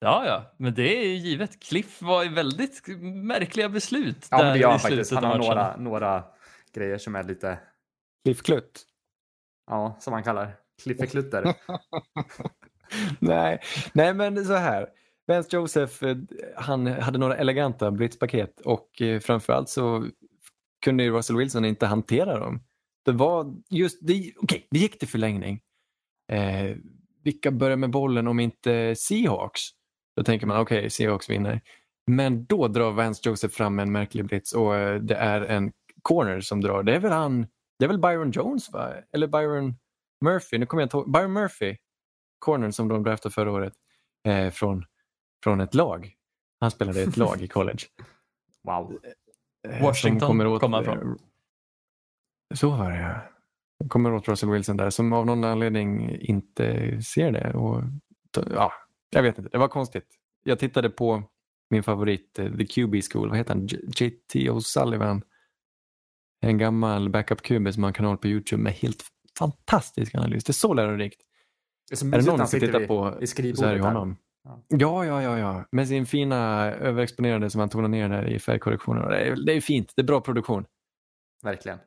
Ja, 0.00 0.26
ja, 0.26 0.54
men 0.56 0.74
det 0.74 0.98
är 0.98 1.06
ju 1.06 1.14
givet. 1.14 1.62
Cliff 1.62 2.02
var 2.02 2.24
i 2.24 2.28
väldigt 2.28 2.82
märkliga 3.00 3.68
beslut. 3.68 4.26
Ja, 4.30 4.36
men 4.36 4.46
där 4.46 4.52
det 4.52 4.58
gör 4.58 4.68
i 4.68 4.70
han 4.70 4.80
faktiskt. 4.80 5.12
Han 5.12 5.24
har 5.24 5.38
några, 5.38 5.76
några 5.76 6.24
grejer 6.74 6.98
som 6.98 7.14
är 7.16 7.22
lite, 7.22 7.58
Cliff 8.24 8.42
Klutt. 8.42 8.82
ja, 9.70 9.96
som 10.00 10.10
man 10.10 10.22
kallar 10.22 10.52
Cliffeklutter. 10.82 11.54
nej, 13.18 13.60
nej, 13.92 14.14
men 14.14 14.44
så 14.44 14.54
här. 14.54 14.88
Vance 15.30 15.56
Joseph, 15.56 16.04
eh, 16.04 16.16
han 16.56 16.86
hade 16.86 17.18
några 17.18 17.36
eleganta 17.36 17.90
blitzpaket 17.90 18.60
och 18.60 19.02
eh, 19.02 19.20
framförallt 19.20 19.68
så 19.68 20.06
kunde 20.84 21.04
ju 21.04 21.10
Russell 21.10 21.36
Wilson 21.36 21.64
inte 21.64 21.86
hantera 21.86 22.38
dem. 22.38 22.62
Det 23.04 23.12
var 23.12 23.54
just, 23.70 23.98
det, 24.06 24.32
okej, 24.36 24.66
det 24.70 24.78
gick 24.78 24.98
till 24.98 25.08
förlängning. 25.08 25.60
Eh, 26.32 26.76
vilka 27.24 27.50
börjar 27.50 27.76
med 27.76 27.90
bollen 27.90 28.28
om 28.28 28.40
inte 28.40 28.94
Seahawks? 28.96 29.60
Då 30.16 30.24
tänker 30.24 30.46
man 30.46 30.60
okej, 30.60 30.90
Seahawks 30.90 31.30
vinner. 31.30 31.60
Men 32.06 32.44
då 32.44 32.68
drar 32.68 32.90
Vance 32.90 33.28
Joseph 33.28 33.54
fram 33.54 33.78
en 33.78 33.92
märklig 33.92 34.24
blitz 34.26 34.52
och 34.52 34.76
eh, 34.76 35.00
det 35.00 35.14
är 35.14 35.40
en 35.40 35.72
corner 36.02 36.40
som 36.40 36.60
drar. 36.60 36.82
Det 36.82 36.94
är 36.94 37.00
väl 37.00 37.12
han, 37.12 37.46
det 37.78 37.84
är 37.84 37.88
väl 37.88 38.00
Byron 38.00 38.30
Jones 38.30 38.72
va? 38.72 38.92
Eller 39.12 39.26
Byron 39.26 39.74
Murphy, 40.24 40.58
nu 40.58 40.66
kommer 40.66 40.82
jag 40.82 40.86
inte 40.86 40.96
ihåg. 40.96 41.12
Byron 41.12 41.32
Murphy, 41.32 41.76
cornern 42.38 42.72
som 42.72 42.88
de 42.88 43.02
draftade 43.02 43.32
förra 43.32 43.52
året 43.52 43.72
eh, 44.28 44.50
från, 44.50 44.84
från 45.44 45.60
ett 45.60 45.74
lag. 45.74 46.12
Han 46.60 46.70
spelade 46.70 47.00
i 47.00 47.02
ett 47.02 47.16
lag 47.16 47.42
i 47.42 47.48
college. 47.48 47.78
Wow. 48.62 48.98
Eh, 49.68 49.82
Washington 49.82 50.28
kommer 50.28 50.46
åt, 50.46 50.60
kom 50.60 50.72
han 50.72 50.84
eh, 50.84 50.92
från. 50.92 51.18
Så 52.54 52.70
var 52.70 52.90
det 52.90 52.98
ja. 53.00 53.20
Kommer 53.88 54.12
åt 54.14 54.28
Russell 54.28 54.50
Wilson 54.50 54.76
där 54.76 54.90
som 54.90 55.12
av 55.12 55.26
någon 55.26 55.44
anledning 55.44 56.16
inte 56.20 57.02
ser 57.02 57.32
det. 57.32 57.54
Och, 57.54 57.82
ja, 58.54 58.72
jag 59.10 59.22
vet 59.22 59.38
inte, 59.38 59.50
det 59.50 59.58
var 59.58 59.68
konstigt. 59.68 60.06
Jag 60.44 60.58
tittade 60.58 60.90
på 60.90 61.22
min 61.70 61.82
favorit, 61.82 62.38
eh, 62.38 62.56
The 62.56 62.66
QB 62.66 62.94
School, 63.12 63.28
vad 63.28 63.38
heter 63.38 63.54
han? 63.54 63.66
JT 63.66 64.34
O'Sullivan. 64.34 65.22
En 66.40 66.58
gammal 66.58 67.08
backup-QB 67.08 67.72
som 67.72 67.82
har 67.82 67.90
en 67.90 67.94
kanal 67.94 68.18
på 68.18 68.28
YouTube 68.28 68.62
med 68.62 68.72
helt 68.72 69.04
fantastisk 69.38 70.14
analys. 70.14 70.44
Det 70.44 70.50
är 70.50 70.54
så 70.54 70.74
lärorikt. 70.74 71.20
Det 71.88 71.94
är 71.94 71.96
så 71.96 72.06
Är 72.06 72.10
det 72.10 72.16
någon 72.16 72.24
som 72.24 72.38
han 72.38 72.48
ska 72.48 72.56
sitter 72.56 72.66
titta 72.66 72.82
i- 72.82 72.86
på 72.86 73.18
i 73.22 73.54
så 73.56 73.66
här. 73.66 73.78
honom. 73.78 74.16
Ja, 74.68 75.04
ja, 75.04 75.22
ja, 75.22 75.38
ja. 75.38 75.64
Med 75.72 75.88
sin 75.88 76.06
fina 76.06 76.64
överexponerade 76.72 77.50
som 77.50 77.60
han 77.60 77.68
tonar 77.68 77.88
ner 77.88 78.08
där 78.08 78.26
i 78.26 78.38
färgkorrektionen. 78.38 79.08
Det 79.08 79.18
är, 79.18 79.36
det 79.46 79.52
är 79.52 79.60
fint, 79.60 79.92
det 79.96 80.02
är 80.02 80.06
bra 80.06 80.20
produktion. 80.20 80.64
Verkligen. 81.42 81.78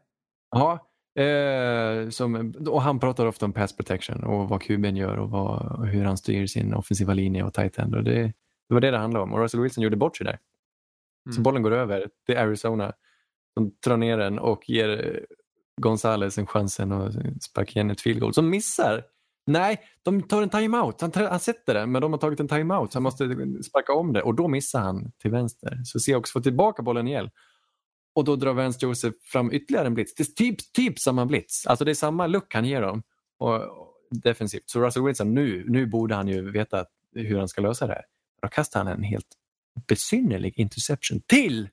Ja, 0.51 0.87
eh, 1.23 2.09
som, 2.09 2.53
och 2.67 2.81
han 2.81 2.99
pratar 2.99 3.25
ofta 3.25 3.45
om 3.45 3.53
pass 3.53 3.75
protection 3.77 4.23
och 4.23 4.49
vad 4.49 4.61
QB'n 4.61 4.95
gör 4.97 5.17
och, 5.17 5.29
vad, 5.29 5.79
och 5.79 5.87
hur 5.87 6.05
han 6.05 6.17
styr 6.17 6.47
sin 6.47 6.73
offensiva 6.73 7.13
linje 7.13 7.43
och 7.43 7.53
tight 7.53 7.77
end. 7.79 7.95
Och 7.95 8.03
det, 8.03 8.21
det 8.69 8.73
var 8.73 8.81
det 8.81 8.91
det 8.91 8.97
handlade 8.97 9.23
om 9.23 9.33
och 9.33 9.39
Russell 9.39 9.59
Wilson 9.61 9.83
gjorde 9.83 9.97
bort 9.97 10.17
sig 10.17 10.25
där. 10.25 10.39
Så 11.29 11.31
Mm. 11.31 11.43
bollen 11.43 11.63
går 11.63 11.71
över 11.71 12.09
till 12.25 12.37
Arizona. 12.37 12.93
De 13.55 13.71
drar 13.85 13.97
ner 13.97 14.17
den 14.17 14.39
och 14.39 14.69
ger 14.69 15.19
Gonzales 15.81 16.37
en 16.37 16.47
chansen 16.47 16.91
att 16.91 17.13
sparka 17.43 17.71
igen 17.71 17.91
ett 17.91 18.01
field 18.01 18.19
goal. 18.19 18.33
Som 18.33 18.49
missar. 18.49 19.03
Nej, 19.45 19.79
de 20.03 20.21
tar 20.21 20.41
en 20.41 20.49
timeout. 20.49 21.01
Han, 21.01 21.11
han 21.15 21.39
sätter 21.39 21.73
den, 21.73 21.91
men 21.91 22.01
de 22.01 22.13
har 22.13 22.19
tagit 22.19 22.39
en 22.39 22.47
timeout 22.47 22.91
så 22.91 22.95
han 22.95 23.03
måste 23.03 23.25
sparka 23.63 23.93
om 23.93 24.13
det 24.13 24.21
och 24.21 24.35
då 24.35 24.47
missar 24.47 24.79
han 24.79 25.11
till 25.11 25.31
vänster. 25.31 25.81
Så 25.83 25.99
Seahawks 25.99 26.31
får 26.31 26.41
tillbaka 26.41 26.83
bollen 26.83 27.07
igen. 27.07 27.29
Och 28.15 28.23
då 28.23 28.35
drar 28.35 28.53
Vance 28.53 28.79
Joseph 28.81 29.17
fram 29.23 29.51
ytterligare 29.51 29.87
en 29.87 29.93
blitz. 29.93 30.15
Det 30.15 30.23
är 30.23 30.25
typ, 30.25 30.73
typ 30.73 30.99
samma 30.99 31.25
blitz. 31.25 31.67
Alltså 31.67 31.85
det 31.85 31.91
är 31.91 31.95
samma 31.95 32.27
look 32.27 32.53
han 32.53 32.65
ger 32.65 32.81
dem. 32.81 33.03
Och, 33.37 33.55
och 33.55 33.93
defensivt. 34.11 34.69
Så 34.69 34.81
Russell 34.81 35.03
Wilson, 35.03 35.33
nu, 35.33 35.65
nu 35.67 35.85
borde 35.85 36.15
han 36.15 36.27
ju 36.27 36.51
veta 36.51 36.85
hur 37.15 37.37
han 37.37 37.47
ska 37.47 37.61
lösa 37.61 37.87
det 37.87 37.93
här. 37.93 38.03
Då 38.41 38.47
kastar 38.47 38.83
han 38.83 38.87
en 38.87 39.03
helt 39.03 39.27
besynnerlig 39.87 40.59
interception 40.59 41.21
till 41.27 41.69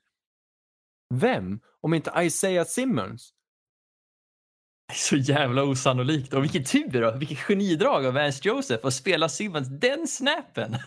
vem? 1.14 1.60
Om 1.80 1.94
inte 1.94 2.12
Isaiah 2.16 2.66
Simmons. 2.66 3.34
Så 4.94 5.16
jävla 5.16 5.62
osannolikt. 5.64 6.34
Och 6.34 6.42
vilken 6.44 6.64
tur 6.64 7.00
då! 7.00 7.10
Vilket 7.18 7.38
genidrag 7.38 8.06
av 8.06 8.14
Vance 8.14 8.48
Joseph 8.48 8.86
att 8.86 8.94
spela 8.94 9.28
Simmons 9.28 9.68
den 9.68 10.06
snappen. 10.06 10.72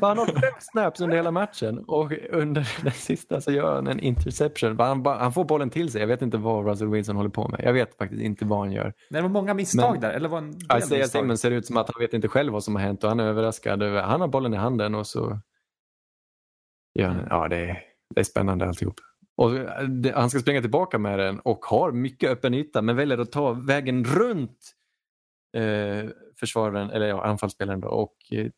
För 0.00 0.06
han 0.06 0.18
har 0.18 0.26
fem 0.26 0.52
snaps 0.60 1.00
under 1.00 1.16
hela 1.16 1.30
matchen 1.30 1.78
och 1.78 2.12
under 2.30 2.68
den 2.82 2.92
sista 2.92 3.40
så 3.40 3.52
gör 3.52 3.74
han 3.74 3.86
en 3.86 4.00
interception. 4.00 4.78
Han, 4.80 5.06
han 5.06 5.32
får 5.32 5.44
bollen 5.44 5.70
till 5.70 5.92
sig. 5.92 6.00
Jag 6.00 6.08
vet 6.08 6.22
inte 6.22 6.36
vad 6.36 6.66
Russell 6.66 6.88
Wilson 6.88 7.16
håller 7.16 7.30
på 7.30 7.48
med. 7.48 7.60
Jag 7.64 7.72
vet 7.72 7.96
faktiskt 7.98 8.22
inte 8.22 8.44
vad 8.44 8.58
han 8.58 8.72
gör. 8.72 8.84
Nej, 8.84 8.94
Det 9.10 9.20
var 9.22 9.28
många 9.28 9.54
misstag 9.54 9.92
Men- 9.92 10.00
där. 10.00 10.10
Eller 10.10 10.28
var 10.28 10.38
en 10.38 10.50
del 10.50 10.78
Isaiah 10.78 10.98
misstag. 11.00 11.20
Simmons 11.22 11.40
ser 11.40 11.50
ut 11.50 11.66
som 11.66 11.76
att 11.76 11.90
han 11.94 12.00
vet 12.02 12.12
inte 12.14 12.28
själv 12.28 12.52
vad 12.52 12.64
som 12.64 12.74
har 12.74 12.82
hänt 12.82 13.02
och 13.04 13.08
han 13.10 13.20
är 13.20 13.24
överraskad. 13.24 13.82
över- 13.82 14.02
Han 14.02 14.20
har 14.20 14.28
bollen 14.28 14.54
i 14.54 14.56
handen 14.56 14.94
och 14.94 15.06
så 15.06 15.40
ja 16.92 17.48
det 17.48 17.56
är, 17.56 17.78
det 18.14 18.20
är 18.20 18.24
spännande 18.24 18.66
alltihop. 18.68 18.94
Och 19.38 19.50
det, 19.88 20.12
han 20.14 20.30
ska 20.30 20.38
springa 20.38 20.60
tillbaka 20.60 20.98
med 20.98 21.18
den 21.18 21.40
och 21.40 21.64
har 21.64 21.92
mycket 21.92 22.30
öppen 22.30 22.54
yta 22.54 22.82
men 22.82 22.96
väljer 22.96 23.18
att 23.18 23.32
ta 23.32 23.52
vägen 23.52 24.04
runt 24.04 24.74
eh, 25.56 26.10
försvararen, 26.40 26.90
eller 26.90 27.06
ja, 27.06 27.24
anfallsspelaren 27.24 27.80
då, 27.80 27.88
och 27.88 28.16
eh, 28.30 28.50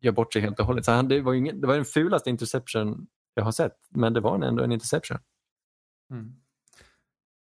gör 0.00 0.12
bort 0.12 0.32
sig 0.32 0.42
helt 0.42 0.60
och 0.60 0.66
hållet. 0.66 0.84
Så 0.84 0.92
han, 0.92 1.08
det, 1.08 1.20
var 1.20 1.34
ingen, 1.34 1.60
det 1.60 1.66
var 1.66 1.74
den 1.74 1.84
fulaste 1.84 2.30
interception 2.30 3.06
jag 3.34 3.44
har 3.44 3.52
sett, 3.52 3.76
men 3.88 4.12
det 4.12 4.20
var 4.20 4.42
ändå 4.42 4.64
en 4.64 4.72
interception. 4.72 5.18
Mm. 6.10 6.32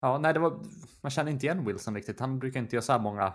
Ja, 0.02 0.18
nej, 0.18 0.34
det 0.34 0.40
var, 0.40 0.60
man 1.02 1.10
känner 1.10 1.32
inte 1.32 1.46
igen 1.46 1.66
Wilson 1.66 1.96
riktigt. 1.96 2.20
Han 2.20 2.40
brukar 2.40 2.60
inte 2.60 2.76
göra 2.76 2.84
så 2.84 2.92
här 2.92 3.00
många 3.00 3.34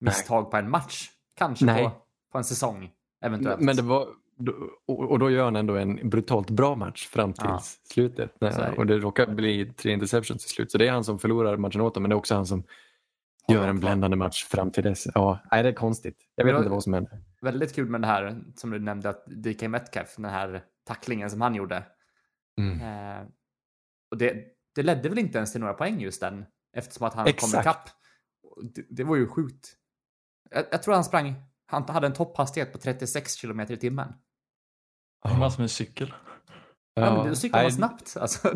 misstag 0.00 0.50
på 0.50 0.56
en 0.56 0.70
match. 0.70 1.10
Kanske 1.36 1.64
Nej. 1.64 1.84
på, 1.84 1.90
på 2.32 2.38
en 2.38 2.44
säsong, 2.44 2.90
eventuellt. 3.24 3.60
Men 3.60 3.76
det 3.76 3.82
var, 3.82 4.08
och 4.86 5.18
då 5.18 5.30
gör 5.30 5.44
han 5.44 5.56
ändå 5.56 5.76
en 5.76 6.10
brutalt 6.10 6.50
bra 6.50 6.74
match 6.74 7.06
fram 7.08 7.32
till 7.32 7.44
Ja. 7.44 7.60
slutet. 7.92 8.32
Och 8.76 8.86
det 8.86 8.98
råkar 8.98 9.26
bli 9.26 9.72
tre 9.76 9.92
interceptions 9.92 10.42
till 10.42 10.54
slut. 10.54 10.70
Så 10.70 10.78
det 10.78 10.88
är 10.88 10.92
han 10.92 11.04
som 11.04 11.18
förlorar 11.18 11.56
matchen 11.56 11.80
åt 11.80 11.94
dem, 11.94 12.02
men 12.02 12.10
det 12.10 12.14
är 12.14 12.16
också 12.18 12.34
han 12.34 12.46
som 12.46 12.62
gör 13.48 13.68
en 13.68 13.80
bländande 13.80 14.16
match 14.16 14.44
fram 14.44 14.70
till 14.70 14.82
dess. 14.84 15.06
Ja, 15.14 15.38
nej, 15.50 15.62
det 15.62 15.68
är 15.68 15.72
konstigt. 15.72 16.16
Jag 16.34 16.44
vet 16.44 16.56
inte 16.56 16.68
vad 16.68 16.82
som 16.82 16.92
händer. 16.94 17.18
Väldigt 17.40 17.74
kul 17.74 17.88
med 17.88 18.00
det 18.00 18.06
här 18.06 18.42
som 18.56 18.70
du 18.70 18.78
nämnde 18.78 19.08
att 19.08 19.26
DK 19.26 19.68
Metcalf, 19.68 20.14
den 20.16 20.24
här 20.24 20.62
tacklingen 20.86 21.30
som 21.30 21.40
han 21.40 21.54
gjorde. 21.54 21.82
Mm. 22.58 22.80
Eh, 22.80 23.26
och 24.10 24.18
det, 24.18 24.44
det 24.74 24.82
ledde 24.82 25.08
väl 25.08 25.18
inte 25.18 25.38
ens 25.38 25.52
till 25.52 25.60
några 25.60 25.74
poäng 25.74 26.00
just 26.00 26.20
den 26.20 26.44
eftersom 26.76 27.06
att 27.06 27.14
han 27.14 27.24
kom 27.24 27.30
Exakt. 27.30 27.66
ikapp. 27.66 27.88
Och 28.42 28.64
Det, 28.74 28.86
det 28.90 29.04
var 29.04 29.16
ju 29.16 29.26
sjukt. 29.28 29.72
Jag, 30.50 30.64
jag 30.70 30.82
tror 30.82 30.94
han 30.94 31.04
sprang, 31.04 31.34
han 31.66 31.88
hade 31.88 32.06
en 32.06 32.12
topphastighet 32.12 32.72
på 32.72 32.78
36 32.78 33.34
kilometer 33.34 33.74
i 33.74 33.76
timmen. 33.76 34.12
Det 35.28 35.40
var 35.40 35.50
som 35.50 35.62
en 35.62 35.68
cykel. 35.68 36.14
Ja, 36.94 37.16
men 37.16 37.28
då 37.28 37.34
cyklar 37.34 37.62
man 37.62 37.72
snabbt. 37.72 38.16
Alltså, 38.20 38.48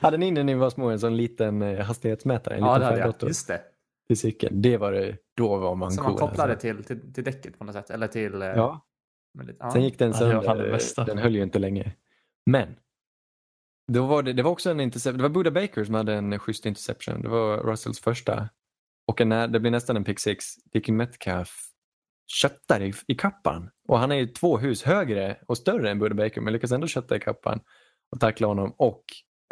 hade 0.00 0.16
ni 0.16 0.30
när 0.30 0.44
ni 0.44 0.54
var 0.54 0.70
små 0.70 0.90
en 0.90 1.00
sån 1.00 1.16
liten 1.16 1.62
eh, 1.62 1.84
hastighetsmätare? 1.84 2.54
En 2.54 2.60
ja, 2.60 2.66
liten 2.78 2.80
det 2.80 3.02
hade 3.02 3.14
jag. 3.20 3.28
Just 3.28 3.48
det. 3.48 3.62
till 4.06 4.18
cykeln? 4.18 4.62
Det 4.62 4.76
var 4.76 4.92
det, 4.92 5.16
då 5.36 5.56
var 5.56 5.74
man 5.74 5.92
Som 5.92 6.04
cool. 6.04 6.12
man 6.12 6.18
kopplade 6.28 6.52
alltså. 6.52 6.60
till, 6.74 6.84
till, 6.84 7.12
till 7.14 7.24
däcket 7.24 7.58
på 7.58 7.64
något 7.64 7.74
sätt. 7.74 7.90
Eller 7.90 8.06
till... 8.06 8.42
eh, 8.42 8.48
Ja, 8.48 8.86
lite- 9.42 9.56
ja. 9.60 9.70
sen 9.70 9.82
gick 9.84 9.98
den 9.98 10.14
sönder. 10.14 10.70
bästa. 10.70 11.04
den 11.04 11.18
höll 11.18 11.34
ju 11.34 11.42
inte 11.42 11.58
länge. 11.58 11.92
Men 12.50 12.76
då 13.92 14.06
var 14.06 14.22
det, 14.22 14.32
det 14.32 14.42
var 14.42 14.50
också 14.50 14.70
en 14.70 14.80
interception. 14.80 15.16
Det 15.16 15.22
var 15.22 15.30
Buda 15.30 15.50
Baker 15.50 15.84
som 15.84 15.94
hade 15.94 16.14
en 16.14 16.38
schysst 16.38 16.66
interception. 16.66 17.22
Det 17.22 17.28
var 17.28 17.56
Russells 17.58 18.00
första. 18.00 18.48
Och 19.06 19.20
en, 19.20 19.52
det 19.52 19.60
blir 19.60 19.70
nästan 19.70 19.96
en 19.96 20.04
pick 20.04 20.20
six. 20.20 20.44
Dickie 20.72 20.94
Metcalf 20.94 21.70
köttar 22.26 22.82
i, 22.82 22.92
i 23.06 23.14
kappan. 23.14 23.70
Och 23.88 23.98
han 23.98 24.12
är 24.12 24.16
ju 24.16 24.26
två 24.26 24.58
hus 24.58 24.82
högre 24.82 25.38
och 25.48 25.58
större 25.58 25.90
än 25.90 25.98
Buda 25.98 26.14
Baker 26.14 26.40
men 26.40 26.52
lyckas 26.52 26.72
ändå 26.72 26.86
kötta 26.86 27.16
i 27.16 27.20
kappan 27.20 27.60
och 28.10 28.20
tackla 28.20 28.46
honom. 28.46 28.74
Och 28.76 29.04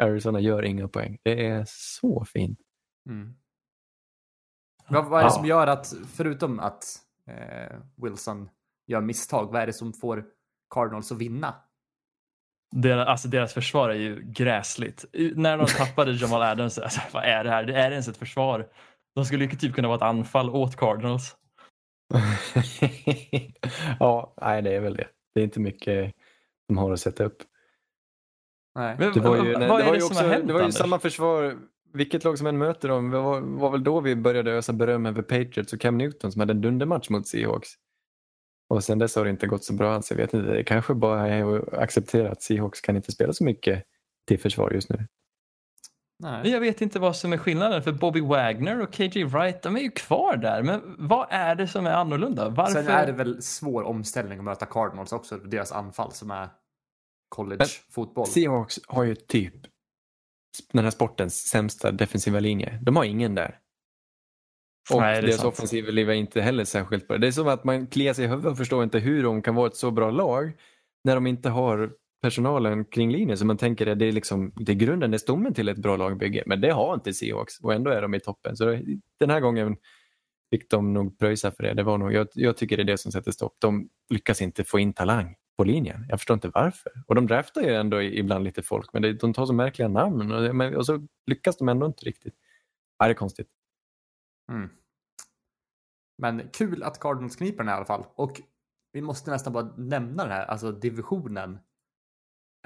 Arizona 0.03 0.39
gör 0.39 0.63
inga 0.65 0.87
poäng. 0.87 1.17
Det 1.23 1.45
är 1.47 1.65
så 1.67 2.25
fint. 2.25 2.59
Mm. 3.09 3.33
Vad, 4.89 5.05
vad 5.05 5.19
är 5.19 5.23
det 5.23 5.29
Ja. 5.29 5.35
som 5.35 5.45
gör 5.45 5.67
att, 5.67 5.93
förutom 6.15 6.59
att 6.59 6.83
eh, 7.27 7.77
Wilson 7.95 8.49
gör 8.87 9.01
misstag, 9.01 9.51
vad 9.51 9.61
är 9.61 9.67
det 9.67 9.73
som 9.73 9.93
får 9.93 10.25
Cardinals 10.69 11.11
att 11.11 11.17
vinna? 11.17 11.55
Deras, 12.75 13.07
alltså 13.07 13.27
deras 13.27 13.53
försvar 13.53 13.89
är 13.89 13.93
ju 13.95 14.21
gräsligt. 14.25 15.05
När 15.35 15.57
de 15.57 15.65
tappade 15.77 16.11
Jamal 16.11 16.41
Adams, 16.41 16.77
alltså, 16.79 17.01
vad 17.13 17.23
är 17.23 17.43
det 17.43 17.49
här? 17.49 17.63
Det 17.63 17.73
är 17.75 17.91
ens 17.91 18.07
ett 18.07 18.17
försvar. 18.17 18.67
De 19.15 19.25
skulle 19.25 19.45
ju 19.45 19.51
typ 19.51 19.75
kunna 19.75 19.87
vara 19.87 19.97
ett 19.97 20.01
anfall 20.03 20.49
åt 20.49 20.75
Cardinals. 20.75 21.35
ja, 23.99 24.33
nej 24.41 24.61
det 24.61 24.75
är 24.75 24.79
väl 24.79 24.95
det. 24.95 25.07
Det 25.33 25.39
är 25.41 25.43
inte 25.43 25.59
mycket 25.59 26.13
de 26.67 26.77
har 26.77 26.91
att 26.91 26.99
sätta 26.99 27.23
upp. 27.23 27.37
Nej. 28.75 28.95
Det 28.97 29.19
var 29.19 29.37
vad- 29.37 29.47
ju, 29.47 29.53
vad 29.53 29.61
det 29.61 29.65
är 29.65 29.69
var 29.69 29.79
det 29.79 29.93
ju, 29.93 29.99
som 29.99 30.07
också, 30.11 30.23
har 30.23 30.29
hänt, 30.29 30.47
det 30.47 30.53
var 30.53 30.59
ju 30.59 30.63
Anders? 30.63 30.75
samma 30.77 30.99
försvar, 30.99 31.57
vilket 31.93 32.23
lag 32.23 32.37
som 32.37 32.47
än 32.47 32.57
möter 32.57 32.89
dem, 32.89 33.09
det 33.11 33.19
var, 33.19 33.41
var 33.41 33.71
väl 33.71 33.83
då 33.83 34.01
vi 34.01 34.15
började 34.15 34.51
ösa 34.51 34.73
beröm 34.73 35.05
över 35.05 35.21
Patriots 35.21 35.73
och 35.73 35.81
Cam 35.81 35.97
Newton 35.97 36.31
som 36.31 36.39
hade 36.39 36.51
en 36.53 36.61
dundermatch 36.61 37.09
mot 37.09 37.27
Seahawks. 37.27 37.69
Och 38.69 38.83
sen 38.83 38.99
dess 38.99 39.15
har 39.15 39.23
det 39.23 39.29
inte 39.29 39.47
gått 39.47 39.63
så 39.63 39.73
bra 39.73 39.93
alls. 39.93 40.11
Jag 40.11 40.17
vet 40.17 40.33
inte, 40.33 40.53
det 40.53 40.63
kanske 40.63 40.93
bara 40.93 41.27
är 41.27 41.57
att 41.57 41.73
acceptera 41.73 42.31
att 42.31 42.41
Seahawks 42.41 42.81
kan 42.81 42.95
inte 42.95 43.11
spela 43.11 43.33
så 43.33 43.43
mycket 43.43 43.83
till 44.27 44.39
försvar 44.39 44.71
just 44.71 44.89
nu. 44.89 45.07
Nej. 46.19 46.49
jag 46.49 46.59
vet 46.59 46.81
inte 46.81 46.99
vad 46.99 47.15
som 47.15 47.33
är 47.33 47.37
skillnaden 47.37 47.83
för 47.83 47.91
Bobby 47.91 48.21
Wagner 48.21 48.81
och 48.81 48.93
KJ 48.93 49.23
Wright, 49.23 49.61
de 49.61 49.75
är 49.75 49.79
ju 49.79 49.91
kvar 49.91 50.37
där. 50.37 50.63
Men 50.63 50.95
vad 50.97 51.27
är 51.29 51.55
det 51.55 51.67
som 51.67 51.85
är 51.85 51.91
annorlunda? 51.91 52.49
Varför? 52.49 52.73
Sen 52.73 52.87
är 52.87 53.05
det 53.05 53.11
väl 53.11 53.41
svår 53.41 53.83
omställning 53.83 54.39
att 54.39 54.45
möta 54.45 54.65
Cardinals 54.65 55.11
också, 55.11 55.37
deras 55.37 55.71
anfall 55.71 56.11
som 56.11 56.31
är 56.31 56.49
college-fotboll. 57.29 58.27
Seahawks 58.27 58.79
har 58.87 59.03
ju 59.03 59.15
typ 59.15 59.53
den 60.71 60.83
här 60.83 60.91
sportens 60.91 61.47
sämsta 61.47 61.91
defensiva 61.91 62.39
linje. 62.39 62.79
De 62.81 62.95
har 62.95 63.03
ingen 63.03 63.35
där. 63.35 63.59
Och 64.93 65.01
Nej, 65.01 65.21
deras 65.21 65.35
sant. 65.35 65.53
offensiva 65.53 65.91
liv 65.91 66.09
är 66.09 66.13
inte 66.13 66.41
heller 66.41 66.63
särskilt 66.63 67.07
bra. 67.07 67.17
Det 67.17 67.27
är 67.27 67.31
som 67.31 67.47
att 67.47 67.63
man 67.63 67.87
kliar 67.87 68.13
sig 68.13 68.25
i 68.25 68.27
huvudet 68.27 68.51
och 68.51 68.57
förstår 68.57 68.83
inte 68.83 68.99
hur 68.99 69.23
de 69.23 69.41
kan 69.41 69.55
vara 69.55 69.67
ett 69.67 69.75
så 69.75 69.91
bra 69.91 70.11
lag 70.11 70.53
när 71.03 71.15
de 71.15 71.27
inte 71.27 71.49
har 71.49 71.93
personalen 72.25 72.85
kring 72.85 73.11
linjen. 73.11 73.37
Så 73.37 73.45
man 73.45 73.57
tänker 73.57 73.87
att 73.87 73.99
det 73.99 74.05
är, 74.05 74.11
liksom, 74.11 74.51
det 74.55 74.71
är 74.71 74.75
grunden, 74.75 75.11
det 75.11 75.15
är 75.15 75.19
stommen 75.19 75.53
till 75.53 75.69
ett 75.69 75.77
bra 75.77 75.97
lagbygge. 75.97 76.43
Men 76.45 76.61
det 76.61 76.69
har 76.71 76.93
inte 76.93 77.13
Seahawks 77.13 77.59
och 77.59 77.73
ändå 77.73 77.91
är 77.91 78.01
de 78.01 78.13
i 78.13 78.19
toppen. 78.19 78.57
Så 78.57 78.79
den 79.19 79.29
här 79.29 79.39
gången 79.39 79.77
fick 80.51 80.69
de 80.69 80.93
nog 80.93 81.19
pröjsa 81.19 81.51
för 81.51 81.63
det. 81.63 81.73
det 81.73 81.83
var 81.83 81.97
nog, 81.97 82.13
jag, 82.13 82.27
jag 82.33 82.57
tycker 82.57 82.77
det 82.77 82.83
är 82.83 82.85
det 82.85 82.97
som 82.97 83.11
sätter 83.11 83.31
stopp. 83.31 83.55
De 83.59 83.89
lyckas 84.09 84.41
inte 84.41 84.63
få 84.63 84.79
in 84.79 84.93
talang 84.93 85.35
på 85.57 85.63
linjen. 85.63 86.05
Jag 86.09 86.19
förstår 86.19 86.33
inte 86.33 86.51
varför. 86.53 86.91
Och 87.07 87.15
de 87.15 87.27
draftar 87.27 87.61
ju 87.61 87.73
ändå 87.73 88.01
ibland 88.01 88.43
lite 88.43 88.63
folk, 88.63 88.93
men 88.93 89.01
det, 89.01 89.13
de 89.13 89.33
tar 89.33 89.45
så 89.45 89.53
märkliga 89.53 89.87
namn 89.87 90.31
och, 90.31 90.55
men- 90.55 90.75
och 90.75 90.85
så 90.85 91.07
lyckas 91.27 91.57
de 91.57 91.69
ändå 91.69 91.85
inte 91.85 92.05
riktigt. 92.05 92.35
Ja, 92.97 93.05
det 93.05 93.11
är 93.11 93.15
konstigt. 93.15 93.47
Mm. 94.51 94.69
Men 96.17 96.49
kul 96.53 96.83
att 96.83 96.99
Cardinals 96.99 97.35
kniper 97.35 97.57
den 97.57 97.67
här 97.67 97.75
i 97.75 97.77
alla 97.77 97.85
fall. 97.85 98.05
Och 98.15 98.41
vi 98.91 99.01
måste 99.01 99.31
nästan 99.31 99.53
bara 99.53 99.73
nämna 99.77 100.23
den 100.23 100.31
här, 100.31 100.45
alltså 100.45 100.71
divisionen 100.71 101.59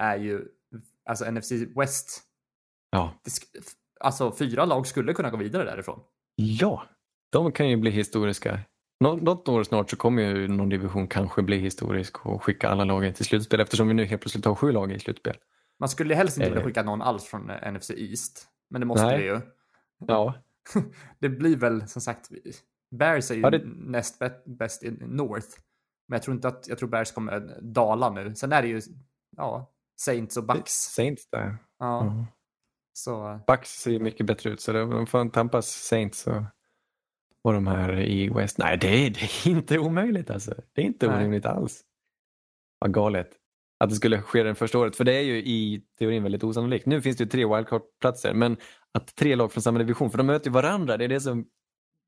är 0.00 0.16
ju, 0.16 0.44
alltså 1.04 1.30
NFC 1.30 1.52
West, 1.76 2.22
Ja. 2.90 3.14
alltså 4.00 4.32
fyra 4.32 4.64
lag 4.64 4.86
skulle 4.86 5.14
kunna 5.14 5.30
gå 5.30 5.36
vidare 5.36 5.64
därifrån. 5.64 6.00
ja, 6.36 6.82
de 7.32 7.52
kan 7.52 7.68
ju 7.68 7.76
bli 7.76 7.90
historiska. 7.90 8.60
Nå- 9.04 9.16
Något 9.16 9.48
år 9.48 9.62
snart 9.62 9.90
så 9.90 9.96
kommer 9.96 10.22
ju 10.22 10.48
någon 10.48 10.68
division 10.68 11.08
kanske 11.08 11.42
bli 11.42 11.58
historisk 11.58 12.26
och 12.26 12.42
skicka 12.44 12.68
alla 12.68 12.84
lagen 12.84 13.14
till 13.14 13.24
slutspel 13.24 13.60
eftersom 13.60 13.88
vi 13.88 13.94
nu 13.94 14.04
helt 14.04 14.22
plötsligt 14.22 14.44
har 14.44 14.54
sju 14.54 14.72
lag 14.72 14.92
i 14.92 14.98
slutspel. 14.98 15.36
Man 15.78 15.88
skulle 15.88 16.14
helst 16.14 16.36
inte 16.36 16.48
vilja 16.48 16.60
Eh. 16.60 16.66
skicka 16.66 16.82
någon 16.82 17.02
alls 17.02 17.24
från 17.24 17.50
eh, 17.50 17.72
NFC 17.72 17.90
East, 17.90 18.46
men 18.70 18.80
det 18.80 18.86
måste 18.86 19.06
Nej. 19.06 19.18
vi 19.18 19.24
ju. 19.24 19.40
Ja, 20.06 20.34
Det 21.18 21.28
blir 21.28 21.56
väl 21.56 21.88
som 21.88 22.02
sagt, 22.02 22.28
Bears 22.90 23.30
är 23.30 23.34
ju 23.34 23.40
Ja, 23.40 23.50
det- 23.50 23.62
näst 23.66 24.20
bä- 24.20 24.56
bäst 24.56 24.82
i 24.82 24.90
North. 24.90 25.48
Men 26.08 26.16
jag 26.16 26.22
tror 26.22 26.34
inte 26.34 26.48
att, 26.48 26.68
jag 26.68 26.78
tror 26.78 26.88
Bears 26.88 27.12
kommer 27.12 27.58
dala 27.62 28.10
nu. 28.10 28.34
Sen 28.34 28.52
är 28.52 28.62
det 28.62 28.68
ju, 28.68 28.80
ja, 29.36 29.70
Saints 30.00 30.36
och 30.36 30.44
Bucks. 30.44 30.72
Saints 30.72 31.26
där. 31.30 31.56
Ja, 31.78 32.00
Mm. 32.02 32.24
så 32.92 33.40
Bucks 33.46 33.70
ser 33.70 33.90
ju 33.90 33.98
mycket 33.98 34.26
bättre 34.26 34.50
ut 34.50 34.60
så 34.60 34.72
de 34.72 35.06
får 35.06 35.28
tampas 35.28 35.66
Saints 35.70 36.26
och, 36.26 36.42
och 37.44 37.52
de 37.52 37.66
här 37.66 38.00
i 38.00 38.28
West. 38.28 38.58
Nej, 38.58 38.78
det 38.78 39.06
är, 39.06 39.10
det 39.10 39.20
är 39.20 39.48
inte 39.48 39.78
omöjligt 39.78 40.30
alltså. 40.30 40.54
Det 40.72 40.80
är 40.82 40.86
inte 40.86 41.06
Nej. 41.06 41.16
orimligt 41.16 41.46
alls. 41.46 41.82
Vad 42.78 42.94
galet. 42.94 43.30
Att 43.78 43.90
det 43.90 43.96
skulle 43.96 44.22
ske 44.22 44.42
det 44.42 44.54
första 44.54 44.78
året, 44.78 44.96
för 44.96 45.04
det 45.04 45.12
är 45.14 45.20
ju 45.22 45.36
i 45.38 45.82
teorin 45.98 46.22
väldigt 46.22 46.44
osannolikt. 46.44 46.86
Nu 46.86 47.02
finns 47.02 47.16
det 47.16 47.24
ju 47.24 47.30
tre 47.30 47.46
wildcard-platser, 47.56 48.34
men 48.34 48.56
att 48.92 49.14
tre 49.14 49.34
lag 49.36 49.52
från 49.52 49.62
samma 49.62 49.78
division, 49.78 50.10
för 50.10 50.18
de 50.18 50.26
möter 50.26 50.46
ju 50.46 50.52
varandra, 50.52 50.96
det 50.96 51.04
är 51.04 51.08
det 51.08 51.20
som 51.20 51.46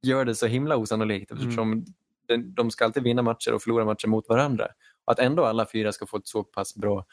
gör 0.02 0.24
det 0.24 0.34
så 0.34 0.46
himla 0.46 0.76
osannolikt 0.76 1.30
eftersom 1.32 1.84
den- 2.28 2.54
de 2.54 2.70
ska 2.70 2.84
alltid 2.84 3.02
vinna 3.02 3.22
matcher 3.22 3.52
och 3.54 3.62
förlora 3.62 3.84
matcher 3.84 4.08
mot 4.08 4.28
varandra. 4.28 4.68
Och 5.04 5.12
att 5.12 5.18
ändå 5.18 5.44
alla 5.44 5.66
fyra 5.72 5.92
ska 5.92 6.06
få 6.06 6.16
ett 6.16 6.26
så 6.26 6.44
pass 6.44 6.74
bra, 6.76 7.06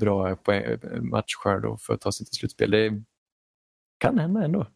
bra 0.00 0.36
poäng- 0.36 0.78
matchskörd 1.10 1.64
och 1.64 1.80
för 1.80 1.94
att 1.94 2.00
ta 2.00 2.12
sig 2.12 2.26
till 2.26 2.34
slutspel, 2.34 2.70
det 2.70 3.02
kan 3.98 4.18
hända 4.18 4.44
ändå. 4.44 4.66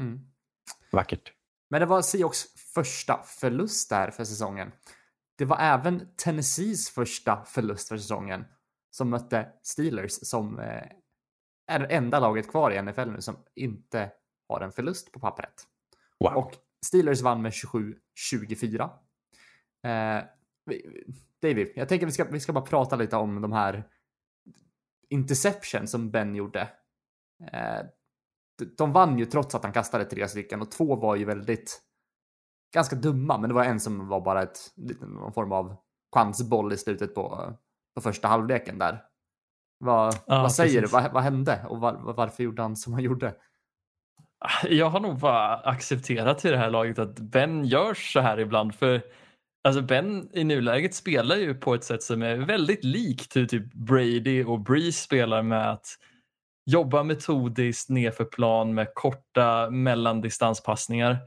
mm. 0.00 0.20
Vackert. 0.92 1.32
Men 1.70 1.80
det 1.80 1.86
var 1.86 2.02
Seahawks 2.02 2.44
första 2.74 3.22
förlust 3.22 3.90
där 3.90 4.10
för 4.10 4.24
säsongen. 4.24 4.72
Det 5.38 5.44
var 5.44 5.58
även 5.58 6.08
Tennessees 6.16 6.90
första 6.90 7.44
förlust 7.44 7.88
för 7.88 7.96
säsongen 7.98 8.44
som 8.90 9.10
mötte 9.10 9.48
Steelers 9.62 10.12
som 10.12 10.58
eh, 10.58 10.82
är 11.66 11.78
det 11.78 11.86
enda 11.86 12.20
laget 12.20 12.48
kvar 12.50 12.70
i 12.70 12.82
NFL 12.82 13.10
nu 13.10 13.20
som 13.20 13.36
inte 13.54 14.10
har 14.48 14.60
en 14.60 14.72
förlust 14.72 15.12
på 15.12 15.20
pappret. 15.20 15.66
Wow. 16.20 16.32
Och 16.36 16.52
Steelers 16.86 17.20
vann 17.22 17.42
med 17.42 17.52
27-24. 17.52 18.90
Eh, 19.86 20.24
vi- 20.66 21.04
David, 21.42 21.72
jag 21.76 21.88
tänker 21.88 22.06
vi 22.06 22.12
ska, 22.12 22.24
vi 22.24 22.40
ska 22.40 22.52
bara 22.52 22.64
prata 22.64 22.96
lite 22.96 23.16
om 23.16 23.40
de 23.42 23.52
här 23.52 23.88
interception 25.10 25.86
som 25.86 26.10
Ben 26.10 26.34
gjorde. 26.34 26.60
Eh, 27.52 27.80
de- 28.76 28.92
vann 28.92 29.18
ju 29.18 29.24
trots 29.26 29.54
att 29.54 29.62
han 29.62 29.72
kastade 29.72 30.04
tre 30.04 30.28
stycken 30.28 30.60
och 30.62 30.70
två 30.70 30.96
var 30.96 31.16
ju 31.16 31.24
väldigt 31.24 31.82
ganska 32.74 32.96
dumma, 32.96 33.38
men 33.38 33.48
det 33.48 33.54
var 33.54 33.64
en 33.64 33.80
som 33.80 34.08
var 34.08 34.20
bara 34.20 34.42
ett, 34.42 34.58
någon 35.00 35.32
form 35.32 35.52
av 35.52 35.76
chansboll 36.14 36.72
i 36.72 36.76
slutet 36.76 37.14
på, 37.14 37.54
på 37.94 38.00
första 38.00 38.28
halvleken 38.28 38.78
där. 38.78 39.04
Vad, 39.78 40.14
Ja, 40.14 40.42
vad 40.42 40.52
säger 40.54 40.80
precis. 40.80 40.96
du? 40.96 41.02
Vad, 41.02 41.12
vad 41.12 41.22
hände 41.22 41.66
och 41.68 41.80
var, 41.80 41.92
varför 41.92 42.42
gjorde 42.42 42.62
han 42.62 42.76
som 42.76 42.92
han 42.92 43.02
gjorde? 43.02 43.34
Jag 44.68 44.90
har 44.90 45.00
nog 45.00 45.18
bara 45.18 45.56
accepterat 45.56 46.44
i 46.44 46.50
det 46.50 46.56
här 46.58 46.70
laget 46.70 46.98
att 46.98 47.18
Ben 47.18 47.64
gör 47.64 47.94
så 47.94 48.20
här 48.20 48.40
ibland. 48.40 48.74
För 48.74 49.02
alltså 49.66 49.82
Ben 49.82 50.28
i 50.32 50.44
nuläget 50.44 50.94
spelar 50.94 51.36
ju 51.36 51.54
på 51.54 51.74
ett 51.74 51.84
sätt 51.84 52.02
som 52.02 52.22
är 52.22 52.36
väldigt 52.36 52.84
likt 52.84 53.36
hur 53.36 53.46
typ 53.46 53.74
Brady 53.74 54.44
och 54.44 54.60
Breeze 54.60 55.02
spelar 55.02 55.42
med 55.42 55.70
att 55.70 55.86
jobba 56.70 57.02
metodiskt 57.02 57.90
nerför 57.90 58.24
plan 58.24 58.74
med 58.74 58.94
korta 58.94 59.70
mellandistanspassningar. 59.70 61.18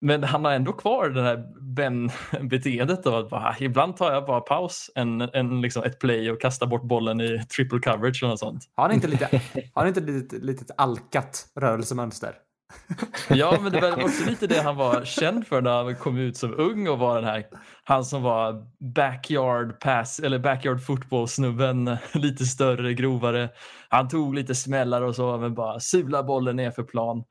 Men 0.00 0.24
han 0.24 0.44
har 0.44 0.52
ändå 0.52 0.72
kvar 0.72 1.08
det 1.08 1.22
här 1.22 1.44
Ben-beteendet 1.60 3.06
av 3.06 3.14
att 3.14 3.30
bara, 3.30 3.40
ah, 3.40 3.56
ibland 3.60 3.96
tar 3.96 4.12
jag 4.12 4.26
bara 4.26 4.40
paus, 4.40 4.90
en, 4.94 5.20
en, 5.20 5.60
liksom 5.60 5.82
ett 5.82 5.98
play 5.98 6.30
och 6.30 6.40
kastar 6.40 6.66
bort 6.66 6.82
bollen 6.82 7.20
i 7.20 7.44
triple 7.56 7.78
coverage 7.78 8.22
eller 8.22 8.30
något 8.30 8.38
sånt. 8.38 8.64
Har 8.74 8.84
han 8.84 8.92
inte 8.92 9.08
lite, 9.08 9.40
har 9.54 9.82
han 9.82 9.88
inte 9.88 10.00
lite, 10.00 10.36
litet 10.36 10.70
alkat 10.76 11.46
rörelsemönster? 11.54 12.34
Ja, 13.28 13.58
men 13.62 13.72
det 13.72 13.80
var 13.80 14.04
också 14.04 14.24
lite 14.30 14.46
det 14.46 14.62
han 14.62 14.76
var 14.76 15.04
känd 15.04 15.46
för 15.46 15.60
när 15.62 15.82
han 15.84 15.96
kom 15.96 16.18
ut 16.18 16.36
som 16.36 16.54
ung 16.60 16.88
och 16.88 16.98
var 16.98 17.14
den 17.14 17.24
här, 17.24 17.44
han 17.84 18.04
som 18.04 18.22
var 18.22 18.66
backyard 18.94 19.80
pass 19.80 20.18
eller 20.20 20.38
backyard 20.38 20.82
football 20.86 21.28
snubben, 21.28 21.96
lite 22.14 22.44
större, 22.44 22.94
grovare. 22.94 23.48
Han 23.88 24.08
tog 24.08 24.34
lite 24.34 24.54
smällar 24.54 25.02
och 25.02 25.16
så, 25.16 25.38
men 25.38 25.54
bara 25.54 25.80
sula 25.80 26.22
bollen 26.22 26.56
ner 26.56 26.70
för 26.70 26.82
plan. 26.82 27.24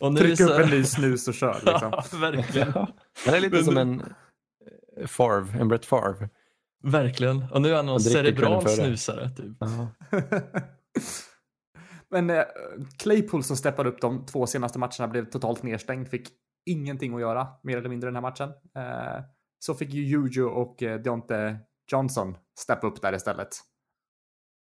Och 0.00 0.12
nu 0.12 0.20
Tryck 0.20 0.40
upp 0.40 0.48
så... 0.48 0.60
en 0.62 0.70
ny 0.70 0.84
snus 0.84 1.28
och 1.28 1.34
kör 1.34 1.54
liksom. 1.66 1.90
ja, 1.92 2.04
verkligen. 2.20 2.72
Han 3.26 3.34
är 3.34 3.40
lite 3.40 3.56
Men- 3.56 3.64
som 3.64 3.76
en 3.76 4.00
eh, 5.00 5.06
Favre, 5.06 5.60
en 5.60 5.68
Brett 5.68 5.86
Favre. 5.86 6.28
Verkligen. 6.82 7.44
Och 7.52 7.62
nu 7.62 7.70
är 7.70 7.76
han 7.76 7.86
någon 7.86 8.00
cerebral 8.00 8.68
snusare. 8.68 9.30
Typ. 9.36 9.56
Men 12.10 12.30
eh, 12.30 12.44
Claypool 12.98 13.42
som 13.44 13.56
steppade 13.56 13.88
upp 13.88 14.00
de 14.00 14.26
två 14.26 14.46
senaste 14.46 14.78
matcherna 14.78 15.08
blev 15.08 15.30
totalt 15.30 15.62
nedstängd, 15.62 16.08
fick 16.08 16.28
ingenting 16.66 17.14
att 17.14 17.20
göra 17.20 17.48
mer 17.62 17.76
eller 17.76 17.88
mindre 17.88 18.08
den 18.08 18.14
här 18.16 18.22
matchen. 18.22 18.48
Eh, 18.76 19.24
så 19.58 19.74
fick 19.74 19.94
ju 19.94 20.02
Juju 20.02 20.44
och 20.44 20.82
eh, 20.82 21.00
Deontay 21.00 21.54
Johnson 21.92 22.36
steppa 22.58 22.86
upp 22.86 23.02
där 23.02 23.14
istället. 23.14 23.48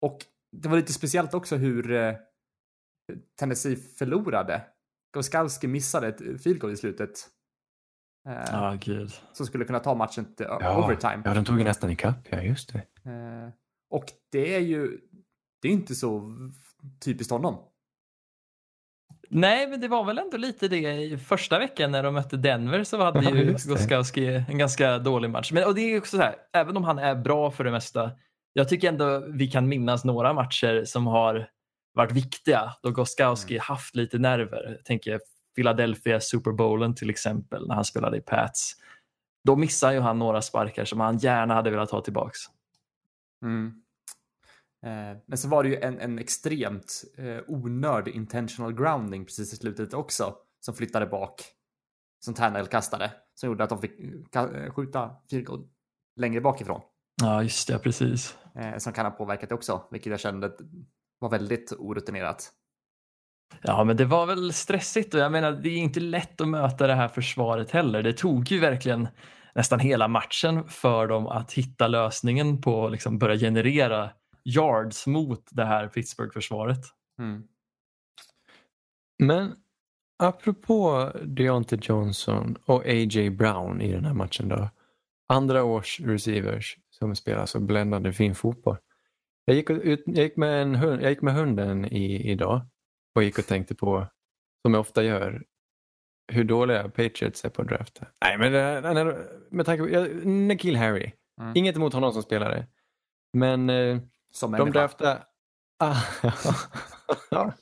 Och 0.02 0.18
det 0.52 0.70
var 0.70 0.78
lite 0.78 0.94
speciellt 0.94 1.34
också 1.34 1.56
hur 1.56 1.92
eh, 1.92 2.14
Tennessee 3.40 3.76
förlorade. 3.76 4.62
Goskowski 5.14 5.68
missade 5.68 6.08
ett 6.08 6.42
field 6.44 6.60
goal 6.60 6.74
i 6.74 6.78
slutet. 6.78 7.28
Eh, 8.30 8.44
Ja, 8.52 8.78
gud. 8.82 9.12
Som 9.34 9.46
skulle 9.46 9.66
kunna 9.66 9.80
ta 9.80 9.96
matchen 9.96 10.36
till 10.36 10.46
Ja, 10.50 10.86
overtime. 10.86 11.22
ja, 11.26 11.34
de 11.34 11.46
tog 11.46 11.58
ju 11.58 11.64
nästan 11.64 11.90
ikapp, 11.92 12.28
ja 12.30 12.42
just 12.42 12.74
det. 12.74 12.80
Eh, 13.12 13.50
och 13.90 14.06
det 14.32 14.56
är 14.56 14.60
ju, 14.60 15.00
det 15.62 15.68
är 15.68 15.72
inte 15.72 15.96
så 15.96 16.34
typiskt 17.06 17.32
honom. 17.32 17.58
Nej, 19.30 19.68
men 19.68 19.82
det 19.82 19.88
var 19.88 20.04
väl 20.04 20.18
ändå 20.18 20.38
lite 20.38 20.68
det 20.68 20.94
i 20.94 21.18
första 21.18 21.60
veckan 21.60 21.92
när 21.92 22.04
de 22.04 22.14
mötte 22.14 22.38
Denver 22.38 22.84
så 22.84 23.04
hade 23.04 23.24
Ja, 23.24 23.36
ju. 23.36 23.52
Goskowski 23.52 24.28
en 24.28 24.58
ganska 24.58 25.00
dålig 25.00 25.30
match. 25.30 25.52
Men 25.52 25.66
och 25.68 25.76
det 25.76 25.82
är 25.82 25.98
också 25.98 26.18
så 26.18 26.24
här, 26.24 26.36
även 26.54 26.78
om 26.78 26.84
han 26.84 27.00
är 27.00 27.16
bra 27.16 27.52
för 27.52 27.64
det 27.64 27.72
mesta, 27.72 28.12
jag 28.54 28.70
tycker 28.70 28.88
ändå 28.88 29.24
vi 29.28 29.48
kan 29.48 29.68
minnas 29.68 30.06
några 30.06 30.34
matcher 30.34 30.84
som 30.86 31.08
har 31.08 31.50
varit 31.94 32.12
viktiga 32.12 32.74
då 32.84 32.92
Goskowski 32.92 33.58
haft 33.58 33.96
lite 33.96 34.18
nerver. 34.18 34.76
Jag 34.78 34.86
tänker 34.86 35.20
Philadelphia 35.56 36.20
Super 36.20 36.52
Bowlen 36.52 36.96
till 36.96 37.10
exempel 37.10 37.68
när 37.68 37.76
han 37.76 37.86
spelade 37.86 38.18
i 38.18 38.22
Pats. 38.22 38.76
Då 39.44 39.56
missar 39.56 39.92
ju 39.92 40.00
han 40.00 40.20
några 40.20 40.42
sparkar 40.42 40.86
som 40.86 41.00
han 41.00 41.18
gärna 41.18 41.54
hade 41.54 41.70
velat 41.70 41.92
ha 41.92 42.02
tillbaks. 42.02 42.40
Mm. 43.44 43.82
Eh, 44.86 45.18
men 45.26 45.38
så 45.38 45.48
var 45.48 45.64
det 45.64 45.70
ju 45.70 45.76
en, 45.76 46.00
en 46.00 46.20
extremt 46.20 47.04
eh, 47.18 47.38
onördig 47.48 48.16
intentional 48.16 48.74
grounding 48.74 49.26
precis 49.26 49.54
i 49.54 49.56
slutet 49.56 49.94
också 49.94 50.36
som 50.60 50.76
flyttade 50.76 51.06
bak. 51.06 51.42
Som 52.26 52.34
Ternell 52.34 52.68
kastade. 52.68 53.12
Som 53.36 53.50
gjorde 53.50 53.64
att 53.64 53.70
de 53.70 53.82
fick 53.82 54.00
ka- 54.32 54.64
eh, 54.66 54.74
skjuta 54.74 55.16
goal 55.46 55.68
längre 56.20 56.42
bakifrån. 56.42 56.82
Ja, 57.22 57.44
just 57.44 57.68
det, 57.68 57.80
precis. 57.80 58.38
Eh, 58.56 58.78
som 58.78 58.94
kan 58.94 59.06
ha 59.06 59.12
påverkat 59.12 59.50
det 59.50 59.56
också, 59.56 59.88
vilket 59.92 60.12
jag 60.12 60.20
kände 60.20 60.52
var 61.20 61.30
väldigt 61.30 61.72
orutinerat. 61.72 62.52
Ja, 63.62 63.84
men 63.84 63.98
det 63.98 64.06
var 64.06 64.26
väl 64.26 64.54
stressigt 64.54 65.14
och 65.14 65.20
jag 65.20 65.32
menar, 65.32 65.52
det 65.52 65.70
är 65.70 65.78
inte 65.78 66.00
lätt 66.00 66.42
att 66.42 66.48
möta 66.48 66.88
det 66.88 66.94
här 66.96 67.08
försvaret 67.08 67.72
heller. 67.72 68.04
Det 68.04 68.14
tog 68.14 68.52
ju 68.52 68.60
verkligen 68.60 69.08
nästan 69.56 69.80
hela 69.80 70.08
matchen 70.08 70.68
för 70.68 71.08
dem 71.08 71.28
att 71.28 71.52
hitta 71.54 71.88
lösningen 71.88 72.62
på 72.62 72.86
att 72.86 72.92
liksom 72.92 73.20
börja 73.20 73.38
generera 73.38 74.10
yards 74.46 75.08
mot 75.08 75.48
det 75.52 75.66
här 75.66 75.88
Pittsburgh-försvaret. 75.88 76.80
Mm. 77.20 77.44
Men 79.24 79.56
apropå 80.24 81.12
Deontay 81.24 81.80
Johnson 81.82 82.58
och 82.66 82.86
A.J. 82.86 83.30
Brown 83.30 83.82
i 83.82 83.92
den 83.92 84.06
här 84.06 84.14
matchen 84.14 84.50
då. 84.50 84.70
Andra 85.28 85.64
års 85.64 86.00
receivers 86.00 86.78
som 86.90 87.16
spelar 87.16 87.46
så 87.46 87.60
bländande 87.60 88.14
fin 88.14 88.36
fotboll. 88.36 88.78
Jag 89.46 89.56
gick, 89.56 89.70
ut, 89.70 90.04
jag 90.06 90.24
gick, 90.24 90.38
med, 90.38 90.62
en 90.62 90.76
hund, 90.76 91.02
jag 91.02 91.10
gick 91.10 91.22
med 91.22 91.34
hunden 91.34 91.86
i, 91.86 92.32
idag 92.32 92.62
och 93.16 93.24
gick 93.24 93.40
och 93.40 93.46
tänkte 93.46 93.76
på, 93.76 94.08
som 94.62 94.74
jag 94.74 94.82
ofta 94.82 95.04
gör, 95.04 95.44
hur 96.32 96.44
dåliga 96.44 96.84
Patriots 96.84 97.46
är 97.46 97.50
på 97.50 97.62
att 97.62 97.68
drafta. 97.68 98.08
Nej, 98.22 98.38
men 98.38 98.52
med 99.50 99.66
tanke 99.66 99.84
på, 99.84 99.90
jag- 99.90 100.26
Nikhil 100.26 100.76
Harry. 100.76 101.12
Mm. 101.42 101.52
Inget 101.56 101.76
emot 101.76 101.94
honom 101.94 102.14
som 102.14 102.24
spelare. 102.24 102.68
Men 103.34 103.70
eh, 103.70 104.00
Som 104.36 104.52
de 104.52 104.58
människa. 104.58 104.80
draftar... 104.80 105.24
Ah, 105.80 106.02
ja. 107.30 107.54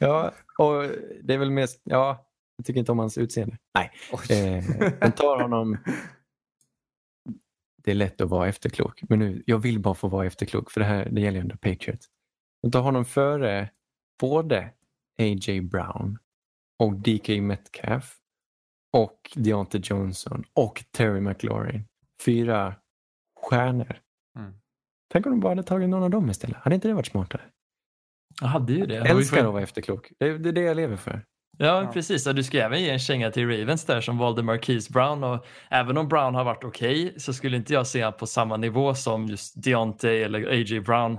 ja, 0.00 0.32
och 0.58 0.82
det 1.22 1.34
är 1.34 1.38
väl 1.38 1.50
mest... 1.50 1.80
Ja, 1.84 2.26
jag 2.56 2.66
tycker 2.66 2.80
inte 2.80 2.92
om 2.92 2.98
hans 2.98 3.18
utseende. 3.18 3.58
Nej, 3.74 3.90
eh, 4.12 4.64
de 5.00 5.12
tar 5.12 5.42
honom... 5.42 5.78
Det 7.82 7.90
är 7.90 7.94
lätt 7.94 8.20
att 8.20 8.30
vara 8.30 8.48
efterklok, 8.48 9.02
men 9.08 9.18
nu, 9.18 9.42
jag 9.46 9.58
vill 9.58 9.80
bara 9.80 9.94
få 9.94 10.08
vara 10.08 10.26
efterklok 10.26 10.70
för 10.70 10.80
det 10.80 10.86
här 10.86 11.08
det 11.10 11.20
gäller 11.20 11.38
ju 11.38 11.42
ändå 11.42 11.56
Patriots. 11.56 12.06
De 12.62 12.70
tar 12.70 12.80
honom 12.80 13.04
före 13.04 13.70
både 14.20 14.58
A.J. 15.18 15.60
Brown 15.60 16.18
och 16.78 16.94
DK 16.94 17.28
Metcalf 17.28 18.16
och 18.92 19.32
Deontay 19.34 19.80
Johnson 19.84 20.44
och 20.52 20.84
Terry 20.90 21.20
McLaurin. 21.20 21.84
Fyra 22.24 22.74
stjärnor. 23.40 24.05
Tänk 25.12 25.26
om 25.26 25.32
de 25.32 25.40
bara 25.40 25.48
hade 25.48 25.62
tagit 25.62 25.88
någon 25.88 26.02
av 26.02 26.10
dem 26.10 26.30
istället. 26.30 26.56
Hade 26.56 26.74
inte 26.74 26.88
det 26.88 26.94
varit 26.94 27.06
smartare? 27.06 27.42
Jag 28.40 28.48
hade 28.48 28.72
ju 28.72 28.86
det. 28.86 28.94
Jag 28.94 29.06
älskar 29.10 29.46
att 29.46 29.52
vara 29.52 29.62
efterklok. 29.62 30.12
Det 30.18 30.26
är 30.26 30.38
det, 30.38 30.48
är 30.48 30.52
det 30.52 30.60
jag 30.60 30.76
lever 30.76 30.96
för. 30.96 31.24
Ja, 31.58 31.82
Ja. 31.82 31.90
precis. 31.92 32.24
Du 32.24 32.42
ska 32.42 32.58
även 32.58 32.80
ge 32.80 32.90
en 32.90 32.98
känga 32.98 33.30
till 33.30 33.48
Ravens 33.48 33.84
där 33.84 34.00
som 34.00 34.18
valde 34.18 34.42
Marquise 34.42 34.92
Brown. 34.92 35.24
Och 35.24 35.46
även 35.70 35.96
om 35.96 36.08
Brown 36.08 36.34
har 36.34 36.44
varit 36.44 36.64
okej 36.64 37.14
så 37.16 37.32
skulle 37.32 37.56
inte 37.56 37.72
jag 37.74 37.86
se 37.86 38.04
honom 38.04 38.18
på 38.18 38.26
samma 38.26 38.56
nivå 38.56 38.94
som 38.94 39.26
just 39.26 39.62
Deontay 39.64 40.22
eller 40.22 40.46
A.J. 40.50 40.80
Brown. 40.80 41.18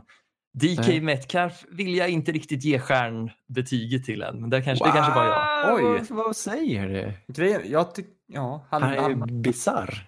DK 0.54 0.88
Nej. 0.88 1.02
Metcalf 1.02 1.66
vill 1.72 1.96
jag 1.96 2.10
inte 2.10 2.32
riktigt 2.32 2.64
ge 2.64 2.80
stjärnbetyget 2.80 4.04
till 4.06 4.22
än. 4.22 4.42
Men 4.42 4.50
det 4.50 4.62
kanske, 4.62 4.86
det 4.86 4.92
kanske 4.92 5.14
bara 5.14 5.28
jag. 5.28 5.76
Oj. 5.76 6.02
Vad, 6.10 6.26
vad 6.26 6.36
säger 6.36 6.88
du? 6.88 7.34
Grejen, 7.34 7.62
jag 7.66 7.96
tycker, 7.96 8.12
ja, 8.34 8.68
han, 8.70 8.82
Han 8.82 8.94
är 8.94 8.98
han, 9.00 9.42
bisarr. 9.42 10.08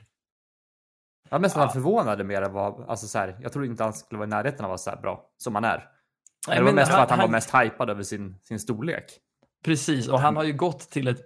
Jag 1.30 1.42
mest 1.42 1.56
ja. 1.56 1.70
förvånade 1.70 2.24
mer 2.24 2.42
än 2.42 2.54
vad, 2.54 2.90
alltså 2.90 3.08
så 3.08 3.18
här, 3.20 3.38
jag 3.42 3.54
trodde 3.54 3.68
inte 3.68 3.84
han 3.84 3.94
skulle 3.94 4.18
vara 4.20 4.28
i 4.28 4.30
närheten 4.30 4.60
av 4.60 4.66
att 4.66 4.70
vara 4.70 4.78
så 4.78 4.90
här 4.90 4.98
bra 5.02 5.24
som 5.38 5.56
han 5.56 5.64
är. 5.66 5.78
Nej, 5.78 5.86
Men 6.48 6.56
det 6.58 6.62
var 6.64 6.66
men 6.66 6.76
mest 6.76 6.88
för 6.92 6.96
han- 6.98 7.04
att 7.04 7.10
han, 7.10 7.20
han- 7.20 7.28
var 7.28 7.32
mest 7.32 7.56
hypad 7.56 7.90
över 7.90 8.04
sin, 8.04 8.40
sin 8.44 8.60
storlek. 8.60 9.06
Precis, 9.66 10.08
och 10.08 10.20
han 10.20 10.36
har 10.36 10.44
ju 10.44 10.54
gått 10.54 10.80
till 10.80 11.08
ett 11.08 11.20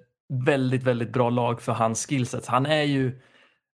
väldigt, 0.45 0.84
väldigt 0.84 1.14
bra 1.14 1.30
lag 1.30 1.62
för 1.62 1.72
hans 1.72 2.06
skillset. 2.08 2.47
Han 2.47 2.66
är 2.66 2.82
ju, 2.84 3.22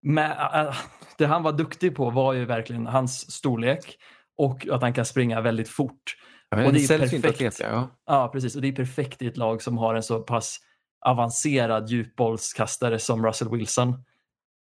med, 0.02 0.32
äh, 0.54 0.76
det 1.18 1.26
han 1.26 1.44
var 1.44 1.52
duktig 1.52 1.96
på 1.96 2.10
var 2.10 2.34
ju 2.34 2.46
verkligen 2.46 2.88
hans 2.88 3.32
storlek 3.32 3.98
och 4.38 4.68
att 4.72 4.82
han 4.82 4.94
kan 4.94 5.06
springa 5.06 5.42
väldigt 5.42 5.70
fort. 5.70 6.16
Ja, 6.50 6.66
Och 6.66 6.74
det 6.74 6.80
är 6.92 7.00
perfekt. 7.00 7.26
atlet, 7.26 7.60
ja. 7.60 7.88
Ja, 8.06 8.30
precis. 8.34 8.56
Och 8.56 8.62
det 8.62 8.68
är 8.68 8.72
perfekt 8.76 9.22
i 9.22 9.28
ett 9.28 9.38
lag 9.38 9.62
som 9.62 9.78
har 9.78 9.96
en 9.96 10.04
så 10.04 10.20
pass 10.20 10.58
avancerad 11.06 11.90
djupbollskastare 11.90 13.00
som 13.00 13.26
Russell 13.26 13.50
Wilson. 13.50 14.04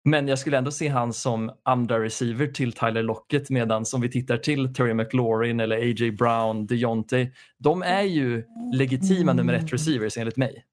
Men 0.03 0.27
jag 0.27 0.39
skulle 0.39 0.57
ändå 0.57 0.71
se 0.71 0.87
han 0.87 1.13
som 1.13 1.51
andra 1.63 2.03
receiver 2.03 2.47
till 2.47 2.71
Tyler 2.73 3.03
Lockett 3.03 3.49
medan 3.49 3.85
om 3.95 4.01
vi 4.01 4.09
tittar 4.09 4.37
till 4.37 4.73
Terry 4.73 4.93
McLaurin 4.93 5.59
eller 5.59 5.77
A.J. 5.77 6.11
Brown, 6.11 6.67
Deontay, 6.67 7.31
de 7.57 7.81
är 7.81 8.01
ju 8.01 8.43
legitima 8.73 9.33
nummer 9.33 9.53
ett 9.53 9.73
receivers 9.73 10.17
enligt 10.17 10.37
mig. 10.37 10.65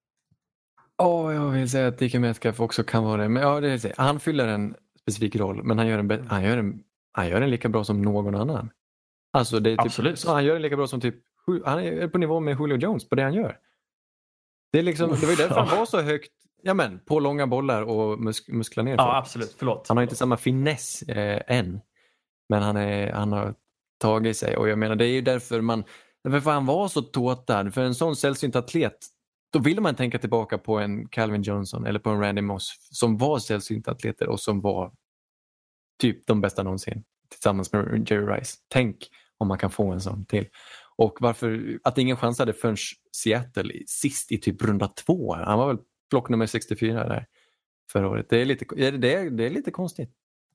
Åh, 1.03 1.35
jag 1.35 1.51
vill 1.51 1.71
säga 1.71 1.89
att 1.89 1.99
DK 1.99 2.15
Metcalf 2.15 2.61
också 2.61 2.85
kan 2.85 3.05
vara 3.05 3.23
det. 3.23 3.29
Men 3.29 3.43
ja, 3.43 3.61
det 3.61 3.71
är, 3.71 3.79
det. 3.79 3.93
han 3.97 4.21
fyller 4.21 4.49
en 4.49 4.75
specifik 5.01 5.37
roll, 5.37 5.63
men 5.63 5.79
han 5.79 5.87
gör 5.87 5.99
en, 5.99 6.11
bä- 6.11 6.27
han 6.29 6.45
gör 6.45 6.57
en, 6.57 6.83
han 7.13 7.29
gör 7.29 7.41
en 7.41 7.51
lika 7.51 7.69
bra 7.69 7.85
som 7.85 8.03
någon 8.03 8.35
annan. 8.35 8.71
Alltså, 9.33 9.61
det 9.61 9.71
är 9.71 9.77
typ, 9.77 9.87
Absolut. 9.87 10.19
Så 10.19 10.33
han 10.33 10.45
gör 10.45 10.57
en 10.57 10.63
lika 10.63 10.77
bra 10.77 10.87
som 10.87 11.01
typ, 11.01 11.15
han 11.65 11.79
är 11.79 12.09
på 12.09 12.19
nivå 12.19 12.41
med 12.41 12.57
Julio 12.61 12.77
Jones 12.77 13.09
på 13.09 13.15
det 13.15 13.23
han 13.23 13.35
gör. 13.35 13.59
Det, 14.73 14.79
är 14.79 14.83
liksom, 14.83 15.11
det 15.11 15.23
var 15.23 15.31
ju 15.31 15.37
därför 15.37 15.55
han 15.55 15.79
var 15.79 15.87
så 15.87 16.01
högt, 16.03 16.33
ja 16.67 16.75
men, 16.75 16.99
på 16.99 17.21
långa 17.21 17.47
bollar 17.47 17.83
och 17.83 18.21
musk, 18.21 18.49
muskla 18.49 18.83
ner 18.83 18.93
Ja, 18.97 19.05
folk. 19.05 19.17
absolut. 19.17 19.55
Förlåt. 19.59 19.89
Han 19.89 19.97
har 19.97 20.03
inte 20.03 20.17
samma 20.17 20.37
finess 20.37 21.03
eh, 21.03 21.43
än. 21.47 21.81
Men 22.49 22.63
han, 22.63 22.77
är, 22.77 23.13
han 23.13 23.33
har 23.33 23.55
tagit 23.99 24.37
sig 24.37 24.57
och 24.57 24.69
jag 24.69 24.79
menar 24.79 24.97
det 24.97 25.07
är 25.07 25.13
ju 25.13 25.21
därför 25.21 25.61
man, 25.61 25.85
därför 26.25 26.51
han 26.51 26.67
var 26.67 26.89
så 26.89 27.03
tåtad. 27.03 27.75
För 27.75 27.81
en 27.81 27.95
sån 27.95 28.17
sällsynt 28.17 28.57
atlet, 28.57 28.97
då 29.53 29.59
vill 29.59 29.81
man 29.81 29.95
tänka 29.95 30.19
tillbaka 30.19 30.59
på 30.59 30.79
en 30.79 31.09
Calvin 31.09 31.43
Johnson 31.43 31.87
eller 31.87 31.99
på 31.99 32.11
en 32.11 32.21
Randy 32.21 32.43
Moss 32.43 32.77
som 32.91 33.17
var 33.17 33.39
sällsynta 33.39 33.91
atleter 33.91 34.29
och 34.29 34.41
som 34.41 34.61
var 34.61 34.93
typ 36.01 36.27
de 36.27 36.41
bästa 36.41 36.63
någonsin 36.63 37.05
tillsammans 37.31 37.73
med 37.73 38.11
Jerry 38.11 38.27
Rice. 38.27 38.57
Tänk 38.69 38.97
om 39.39 39.49
man 39.49 39.59
kan 39.59 39.71
få 39.71 39.93
en 39.93 40.01
sån 40.01 40.27
till. 40.27 40.47
Och 40.97 41.17
varför, 41.21 41.79
att 41.85 41.99
ingen 41.99 42.17
chansade 42.17 42.53
förrän 42.53 42.77
Seattle 43.17 43.73
sist 43.87 44.33
i 44.33 44.39
typ 44.39 44.63
runda 44.63 44.89
två. 44.89 45.35
Han 45.35 45.59
var 45.59 45.67
väl 45.67 45.79
block 46.11 46.29
nummer 46.29 46.47
64 46.47 47.09
där 47.09 47.27
förra 47.93 48.09
året. 48.09 48.27
Det 48.29 48.37
är 48.37 48.45
lite, 48.45 48.65
det 48.75 48.87
är, 49.15 49.31
det 49.31 49.47
är 49.47 49.51
lite 49.51 49.71
konstigt. 49.71 50.11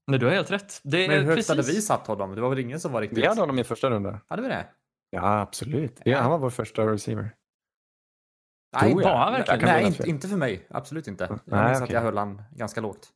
Men 0.07 0.19
du 0.19 0.25
har 0.25 0.33
helt 0.33 0.51
rätt. 0.51 0.79
Det 0.83 1.07
Men 1.07 1.17
är 1.17 1.21
hur 1.21 1.35
högt 1.35 1.49
hade 1.49 1.61
vi 1.61 1.81
satt 1.81 2.07
honom? 2.07 2.35
Det 2.35 2.41
var 2.41 2.49
väl 2.49 2.59
ingen 2.59 2.79
som 2.79 2.91
var 2.91 3.01
riktigt... 3.01 3.17
Vi 3.17 3.25
hade 3.25 3.41
honom 3.41 3.59
i 3.59 3.63
första 3.63 3.89
rundan. 3.89 4.19
Hade 4.27 4.41
vi 4.41 4.47
det? 4.47 4.65
Ja, 5.09 5.39
absolut. 5.39 6.01
Ja, 6.05 6.19
han 6.19 6.31
var 6.31 6.37
vår 6.37 6.49
första 6.49 6.87
receiver. 6.87 7.35
Nej. 8.81 8.93
Var 8.93 9.15
han 9.15 9.33
verkligen? 9.33 9.61
Nej, 9.65 9.85
inte, 9.85 10.09
inte 10.09 10.27
för 10.27 10.37
mig. 10.37 10.67
Absolut 10.69 11.07
inte. 11.07 11.23
Jag 11.23 11.39
Nej, 11.45 11.65
minns 11.65 11.77
att 11.77 11.83
okej. 11.83 11.93
jag 11.93 12.01
höll 12.01 12.17
han 12.17 12.41
ganska 12.51 12.81
lågt. 12.81 13.09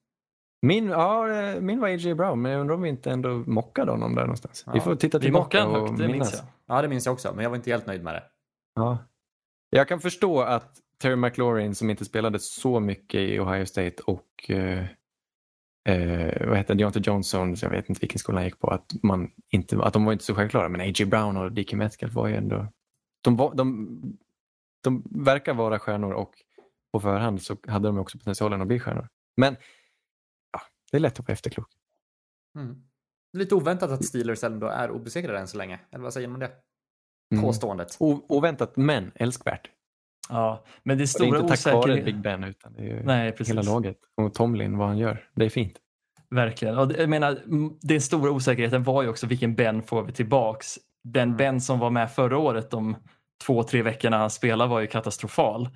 Min, 0.61 0.88
ja, 0.88 1.25
min 1.59 1.79
var 1.79 1.88
A.J. 1.88 2.13
Brown, 2.15 2.41
men 2.41 2.51
jag 2.51 2.61
undrar 2.61 2.75
om 2.75 2.81
vi 2.81 2.89
inte 2.89 3.11
ändå 3.11 3.29
mockade 3.29 3.91
honom 3.91 4.15
där 4.15 4.21
någonstans. 4.21 4.63
Ja. 4.65 4.71
Vi 4.73 4.79
får 4.79 4.95
titta 4.95 5.17
Vi 5.17 5.23
tillbaka 5.23 5.57
mockade 5.63 5.79
och 5.79 5.88
högt, 5.88 5.99
det 5.99 6.07
minns 6.07 6.13
minnas. 6.13 6.33
jag. 6.67 6.77
Ja, 6.77 6.81
det 6.81 6.88
minns 6.88 7.05
jag 7.05 7.13
också, 7.13 7.33
men 7.36 7.43
jag 7.43 7.49
var 7.49 7.57
inte 7.57 7.71
helt 7.71 7.86
nöjd 7.88 8.03
med 8.03 8.13
det. 8.13 8.23
Ja. 8.75 8.97
Jag 9.69 9.88
kan 9.88 9.99
förstå 9.99 10.41
att 10.41 10.81
Terry 10.97 11.15
McLaurin 11.15 11.75
som 11.75 11.89
inte 11.89 12.05
spelade 12.05 12.39
så 12.39 12.79
mycket 12.79 13.19
i 13.19 13.39
Ohio 13.39 13.65
State 13.65 14.03
och 14.05 14.49
eh, 14.49 14.85
eh, 15.89 16.47
vad 16.47 16.57
heter 16.57 16.75
Deontay 16.75 17.01
Johnson, 17.05 17.55
jag 17.61 17.69
vet 17.69 17.89
inte 17.89 18.01
vilken 18.01 18.19
skola 18.19 18.37
han 18.37 18.45
gick 18.45 18.59
på, 18.59 18.67
att, 18.67 18.91
man 19.03 19.31
inte, 19.49 19.83
att 19.83 19.93
de 19.93 20.05
var 20.05 20.13
inte 20.13 20.25
så 20.25 20.35
självklara. 20.35 20.69
Men 20.69 20.81
A.J. 20.81 21.05
Brown 21.05 21.37
och 21.37 21.51
DK 21.51 21.73
Metcalf 21.73 22.13
var 22.13 22.27
ju 22.27 22.35
ändå... 22.35 22.67
De, 23.21 23.35
var, 23.35 23.55
de, 23.55 23.89
de 24.83 25.03
verkar 25.11 25.53
vara 25.53 25.79
stjärnor 25.79 26.11
och 26.11 26.33
på 26.91 26.99
förhand 26.99 27.41
så 27.41 27.57
hade 27.67 27.87
de 27.87 27.97
också 27.97 28.17
potentialen 28.17 28.61
att 28.61 28.67
bli 28.67 28.79
stjärnor. 28.79 29.07
Men 29.37 29.55
ja, 30.51 30.61
det 30.91 30.97
är 30.97 31.01
lätt 31.01 31.19
att 31.19 31.27
vara 31.27 31.33
efterklok. 31.33 31.67
Mm. 32.55 32.83
Lite 33.33 33.55
oväntat 33.55 33.91
att 33.91 34.05
Steelers 34.05 34.43
ändå 34.43 34.67
är 34.67 34.91
obesegrade 34.91 35.39
än 35.39 35.47
så 35.47 35.57
länge. 35.57 35.79
Eller 35.91 36.03
vad 36.03 36.13
säger 36.13 36.27
man 36.27 36.39
det? 36.39 36.51
Mm. 37.31 37.43
Påståendet. 37.43 37.97
O- 37.99 38.25
oväntat 38.29 38.77
men 38.77 39.11
älskvärt. 39.15 39.69
Ja, 40.30 40.63
men 40.84 40.97
det 40.97 41.03
är 41.03 41.05
Och 41.15 41.19
det 41.19 41.26
är 41.26 41.28
stora 41.28 41.39
inte 41.39 41.55
tack 41.55 41.73
vare. 41.73 42.01
Big 42.01 42.21
Ben 42.21 42.43
utan 42.43 42.73
det 42.73 42.82
är 42.82 42.86
ju 42.86 43.03
Nej, 43.03 43.34
hela 43.47 43.61
laget. 43.61 43.97
Och 44.17 44.34
Tomlin, 44.34 44.78
vad 44.78 44.88
han 44.88 44.97
gör. 44.97 45.23
Det 45.36 45.45
är 45.45 45.49
fint. 45.49 45.80
Verkligen. 46.30 46.78
Och 46.78 46.91
jag 46.97 47.09
menar, 47.09 47.39
den 47.82 48.01
stora 48.01 48.32
osäkerheten 48.32 48.84
var 48.84 49.03
ju 49.03 49.09
också 49.09 49.28
vilken 49.28 49.55
Ben 49.55 49.84
får 49.84 50.03
vi 50.03 50.11
tillbaks. 50.11 50.78
Den 51.03 51.23
Mm. 51.23 51.38
Ben 51.38 51.61
som 51.61 51.80
var 51.80 51.89
med 51.89 52.11
förra 52.11 52.38
året 52.38 52.71
de 52.71 52.95
två, 53.45 53.63
tre 53.63 53.82
veckorna 53.82 54.17
han 54.17 54.30
spelade 54.30 54.69
var 54.69 54.80
ju 54.80 54.88
katastrofal. 54.88 55.69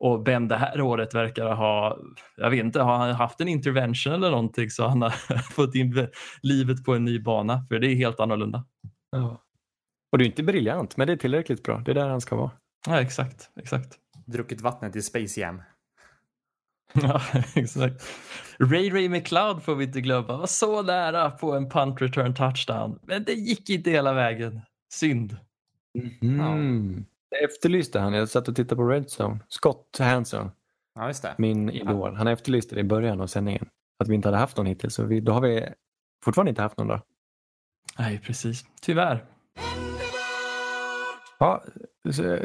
Och 0.00 0.22
Ben 0.22 0.48
det 0.48 0.56
här 0.56 0.80
året 0.80 1.14
verkar 1.14 1.54
ha, 1.54 1.98
jag 2.36 2.50
vet 2.50 2.60
inte, 2.60 2.80
har 2.80 2.96
han 2.96 3.14
haft 3.14 3.40
en 3.40 3.48
intervention 3.48 4.12
eller 4.12 4.30
någonting 4.30 4.70
så 4.70 4.86
han 4.86 5.02
har 5.02 5.10
fått 5.52 5.74
in 5.74 6.08
livet 6.42 6.84
på 6.84 6.94
en 6.94 7.04
ny 7.04 7.20
bana. 7.20 7.66
För 7.68 7.78
det 7.78 7.86
är 7.86 7.94
helt 7.94 8.20
annorlunda. 8.20 8.64
Ja. 9.10 9.42
Och 10.12 10.18
det 10.18 10.24
är 10.24 10.26
inte 10.26 10.42
briljant, 10.42 10.96
men 10.96 11.06
det 11.06 11.12
är 11.12 11.16
tillräckligt 11.16 11.62
bra. 11.62 11.82
Det 11.84 11.90
är 11.90 11.94
där 11.94 12.08
han 12.08 12.20
ska 12.20 12.36
vara. 12.36 12.50
Ja, 12.86 13.00
exakt. 13.00 13.50
exakt. 13.56 13.98
Druckit 14.26 14.60
vattnet 14.60 14.96
i 14.96 15.02
Space 15.02 15.40
Jam. 15.40 15.62
Ja, 17.02 17.20
exakt. 17.54 18.06
Ray 18.60 18.90
Ray 18.90 19.08
McLeod 19.08 19.62
får 19.62 19.74
vi 19.74 19.84
inte 19.84 20.00
glömma. 20.00 20.36
Var 20.36 20.46
så 20.46 20.82
nära 20.82 21.30
på 21.30 21.52
en 21.52 21.68
punt 21.70 22.00
return 22.02 22.34
touchdown. 22.34 22.98
Men 23.02 23.24
det 23.24 23.32
gick 23.32 23.70
inte 23.70 23.90
hela 23.90 24.12
vägen. 24.12 24.60
Synd. 24.92 25.36
Mm. 26.22 27.04
Jag 27.30 27.42
efterlyste 27.42 28.00
han. 28.00 28.12
Jag 28.12 28.28
satt 28.28 28.48
och 28.48 28.56
tittade 28.56 28.76
på 28.76 28.88
Red 28.88 29.06
Zone. 29.20 29.38
Scott 29.48 29.96
Hanson, 29.98 30.50
Ja, 30.94 31.06
just 31.08 31.22
det. 31.22 31.34
min 31.38 31.70
idol. 31.70 32.14
Han 32.16 32.26
efterlyste 32.28 32.74
det 32.74 32.80
i 32.80 32.84
början 32.84 33.20
av 33.20 33.26
sändningen. 33.26 33.68
Att 33.98 34.08
vi 34.08 34.14
inte 34.14 34.28
hade 34.28 34.38
haft 34.38 34.56
någon 34.56 34.66
hittills. 34.66 34.94
Så 34.94 35.04
vi, 35.04 35.20
då 35.20 35.32
har 35.32 35.40
vi 35.40 35.68
fortfarande 36.24 36.50
inte 36.50 36.62
haft 36.62 36.76
någon 36.78 36.88
då. 36.88 37.00
Nej, 37.98 38.18
precis. 38.18 38.64
Tyvärr. 38.82 39.24
Ja, 41.38 41.64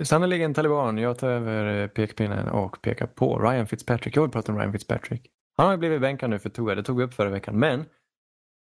sannerligen 0.03 0.53
taliban. 0.53 0.97
Jag 0.97 1.17
tar 1.17 1.29
över 1.29 1.81
eh, 1.81 1.87
pekpinnen 1.87 2.47
och 2.47 2.81
pekar 2.81 3.07
på 3.07 3.39
Ryan 3.39 3.67
Fitzpatrick. 3.67 4.17
Jag 4.17 4.21
vill 4.21 4.31
prata 4.31 4.51
om 4.51 4.57
Ryan 4.57 4.71
Fitzpatrick. 4.71 5.31
Han 5.57 5.65
har 5.65 5.73
ju 5.73 5.77
blivit 5.77 6.01
bänkad 6.01 6.29
nu 6.29 6.39
för 6.39 6.49
Tua. 6.49 6.75
Det 6.75 6.83
tog 6.83 6.97
vi 6.97 7.03
upp 7.03 7.13
förra 7.13 7.29
veckan. 7.29 7.59
Men 7.59 7.85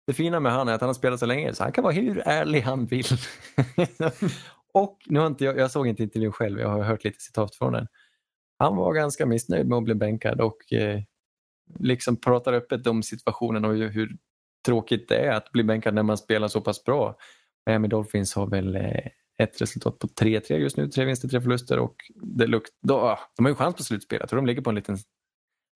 det 0.06 0.12
fina 0.12 0.40
med 0.40 0.52
han 0.52 0.68
är 0.68 0.72
att 0.72 0.80
han 0.80 0.88
har 0.88 0.94
spelat 0.94 1.20
så 1.20 1.26
länge 1.26 1.54
så 1.54 1.62
han 1.62 1.72
kan 1.72 1.84
vara 1.84 1.94
hur 1.94 2.22
ärlig 2.24 2.60
han 2.60 2.86
vill. 2.86 3.04
och 4.72 4.98
nu 5.06 5.18
har 5.18 5.26
inte 5.26 5.44
jag, 5.44 5.58
jag 5.58 5.70
såg 5.70 5.86
inte 5.86 6.02
intervjun 6.02 6.32
själv. 6.32 6.60
Jag 6.60 6.68
har 6.68 6.82
hört 6.82 7.04
lite 7.04 7.20
citat 7.20 7.54
från 7.54 7.72
den. 7.72 7.86
Han 8.58 8.76
var 8.76 8.94
ganska 8.94 9.26
missnöjd 9.26 9.68
med 9.68 9.78
att 9.78 9.84
bli 9.84 9.94
bänkad 9.94 10.40
och 10.40 10.72
eh, 10.72 11.00
liksom 11.78 12.16
pratar 12.16 12.52
öppet 12.52 12.86
om 12.86 13.02
situationen 13.02 13.64
och 13.64 13.74
hur, 13.74 13.88
hur 13.88 14.16
tråkigt 14.66 15.08
det 15.08 15.16
är 15.16 15.32
att 15.32 15.52
bli 15.52 15.64
bänkad 15.64 15.94
när 15.94 16.02
man 16.02 16.18
spelar 16.18 16.48
så 16.48 16.60
pass 16.60 16.84
bra. 16.84 17.16
Miami 17.66 17.88
Dolphins 17.88 18.34
har 18.34 18.46
väl 18.46 18.76
eh, 18.76 19.06
ett 19.42 19.62
resultat 19.62 19.98
på 19.98 20.06
3-3 20.06 20.52
just 20.56 20.76
nu, 20.76 20.88
tre 20.88 21.04
vinster, 21.04 21.28
tre 21.28 21.40
förluster 21.40 21.78
och 21.78 21.96
det 22.14 22.46
lukt, 22.46 22.70
då, 22.82 22.96
ah, 22.96 23.18
de 23.36 23.44
har 23.44 23.50
ju 23.50 23.54
chans 23.54 23.76
på 23.76 23.82
slutspel. 23.82 24.18
Jag 24.20 24.28
tror 24.28 24.36
de 24.36 24.46
ligger 24.46 24.62
på 24.62 24.70
en 24.70 24.76
liten 24.76 24.98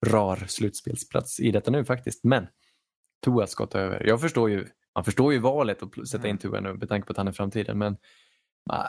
rar 0.05 0.35
slutspelsplats 0.47 1.39
i 1.39 1.51
detta 1.51 1.71
nu 1.71 1.85
faktiskt. 1.85 2.23
Men 2.23 2.47
Tua 3.25 3.47
ska 3.47 3.65
ta 3.65 3.79
över. 3.79 4.07
Jag 4.07 4.21
förstår 4.21 4.49
ju, 4.49 4.67
man 4.95 5.03
förstår 5.03 5.33
ju 5.33 5.39
valet 5.39 5.83
att 5.83 6.07
sätta 6.07 6.27
in 6.27 6.37
Tua 6.37 6.59
nu 6.59 6.73
med 6.73 6.89
tanke 6.89 7.07
på 7.07 7.11
att 7.11 7.17
han 7.17 7.27
är 7.27 7.31
framtiden. 7.31 7.77
Men 7.77 7.97
ah, 8.69 8.87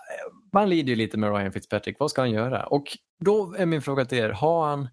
man 0.52 0.70
lider 0.70 0.90
ju 0.90 0.96
lite 0.96 1.18
med 1.18 1.36
Ryan 1.36 1.52
Fitzpatrick. 1.52 1.96
Vad 1.98 2.10
ska 2.10 2.22
han 2.22 2.30
göra? 2.30 2.66
Och 2.66 2.84
då 3.24 3.54
är 3.54 3.66
min 3.66 3.82
fråga 3.82 4.04
till 4.04 4.18
er, 4.18 4.30
har 4.30 4.68
han, 4.68 4.88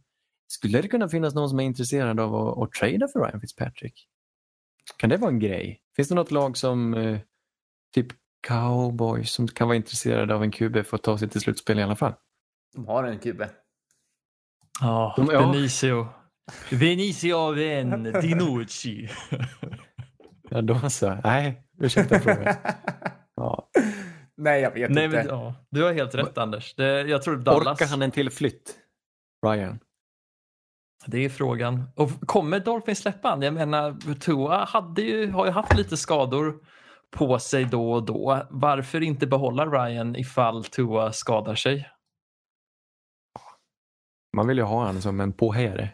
skulle 0.47 0.82
det 0.82 0.88
kunna 0.88 1.09
finnas 1.09 1.36
någon 1.36 1.49
som 1.49 1.59
är 1.59 1.63
intresserad 1.63 2.19
av 2.19 2.36
att, 2.36 2.57
att 2.57 2.71
trada 2.71 3.07
för 3.07 3.19
Ryan 3.19 3.41
Fitzpatrick? 3.41 4.07
Kan 4.97 5.09
det 5.09 5.17
vara 5.17 5.32
en 5.32 5.39
grej? 5.39 5.82
Finns 5.95 6.09
det 6.09 6.15
något 6.15 6.32
lag 6.32 6.57
som 6.57 6.93
eh, 6.93 7.19
typ 7.93 8.07
Cowboys 8.48 9.32
som 9.32 9.48
kan 9.48 9.68
vara 9.68 9.76
intresserade 9.76 10.36
av 10.36 10.44
en 10.44 10.52
QB 10.52 10.86
för 10.86 10.96
att 10.96 11.04
ta 11.04 11.18
sig 11.18 11.30
till 11.30 11.42
slutspel 11.42 11.80
i 11.80 11.84
alla 11.84 11.96
fall? 11.96 12.14
De 12.76 12.88
har 12.88 13.04
en 13.04 13.20
QB. 13.20 13.42
Ja, 14.82 15.14
De- 15.18 15.30
ja. 15.34 15.52
Benicio. 15.52 16.08
Benicio 16.70 17.52
Ven 17.52 18.04
Dinucci. 18.22 19.10
Ja, 20.50 20.62
då 20.62 20.89
så. 20.89 21.18
Nej, 21.24 21.64
ursäkta 21.80 22.20
frågan. 22.20 22.56
Ja. 23.36 23.70
Nej, 24.38 24.62
jag 24.62 24.72
vet 24.72 24.92
Nej, 24.92 25.06
inte. 25.06 25.18
men, 25.18 25.28
ja, 25.28 25.56
du 25.70 25.84
har 25.84 25.94
helt 25.94 26.16
rätt 26.16 26.38
Anders. 26.38 26.74
Det, 26.76 27.02
jag 27.02 27.22
tror 27.22 27.38
Dallas. 27.38 27.82
Orkar 27.82 27.86
han 27.92 28.02
en 28.02 28.12
till 28.12 28.30
flytt? 28.30 28.78
Ryan? 29.48 29.80
Det 31.06 31.26
är 31.26 31.30
frågan. 31.30 31.84
Och 31.96 32.10
kommer 32.28 32.60
Dolphins 32.60 33.00
släppa 33.00 33.30
han? 33.30 33.42
Jag 33.42 33.54
menar, 33.54 34.16
Tua 34.20 34.66
hade 34.66 35.02
ju, 35.02 35.32
har 35.32 35.46
ju 35.46 35.52
haft 35.52 35.78
lite 35.78 35.98
skador 35.98 36.60
på 37.18 37.39
sig 37.39 37.66
då 37.66 37.91
och 37.91 38.05
då. 38.05 38.47
Varför 38.49 39.03
inte 39.03 39.28
behålla 39.28 39.66
Ryan 39.66 40.16
ifall 40.16 40.64
Tua 40.64 41.14
skadar 41.14 41.55
sig? 41.55 41.89
Man 44.38 44.47
vill 44.47 44.57
ju 44.57 44.64
ha 44.64 44.86
honom 44.86 45.01
som 45.01 45.20
en 45.20 45.34
påhejare. 45.34 45.89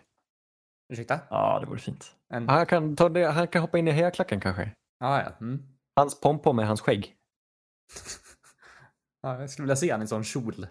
Ursäkta? 0.93 1.20
Ja, 1.30 1.59
det 1.59 1.65
vore 1.65 1.80
fint. 1.80 2.15
En... 2.34 2.49
Han 2.49 2.65
kan, 2.65 2.95
ta 2.95 3.09
det, 3.09 3.32
han 3.32 3.47
kan 3.47 3.61
hoppa 3.61 3.78
in 3.78 3.88
i 3.88 3.91
hejaklacken 3.91 4.39
kanske. 4.39 4.72
Ah, 4.99 5.22
ja. 5.22 5.38
Mm. 5.41 5.63
Hans 5.95 6.22
pompom 6.22 6.55
med 6.55 6.68
hans 6.68 6.82
skägg. 6.82 7.15
ja. 9.22 9.39
Jag 9.39 9.49
skulle 9.49 9.63
vilja 9.63 9.76
se 9.76 9.91
han 9.91 10.01
i 10.01 10.03
en 10.03 10.07
sån 10.07 10.24
kjol. 10.24 10.68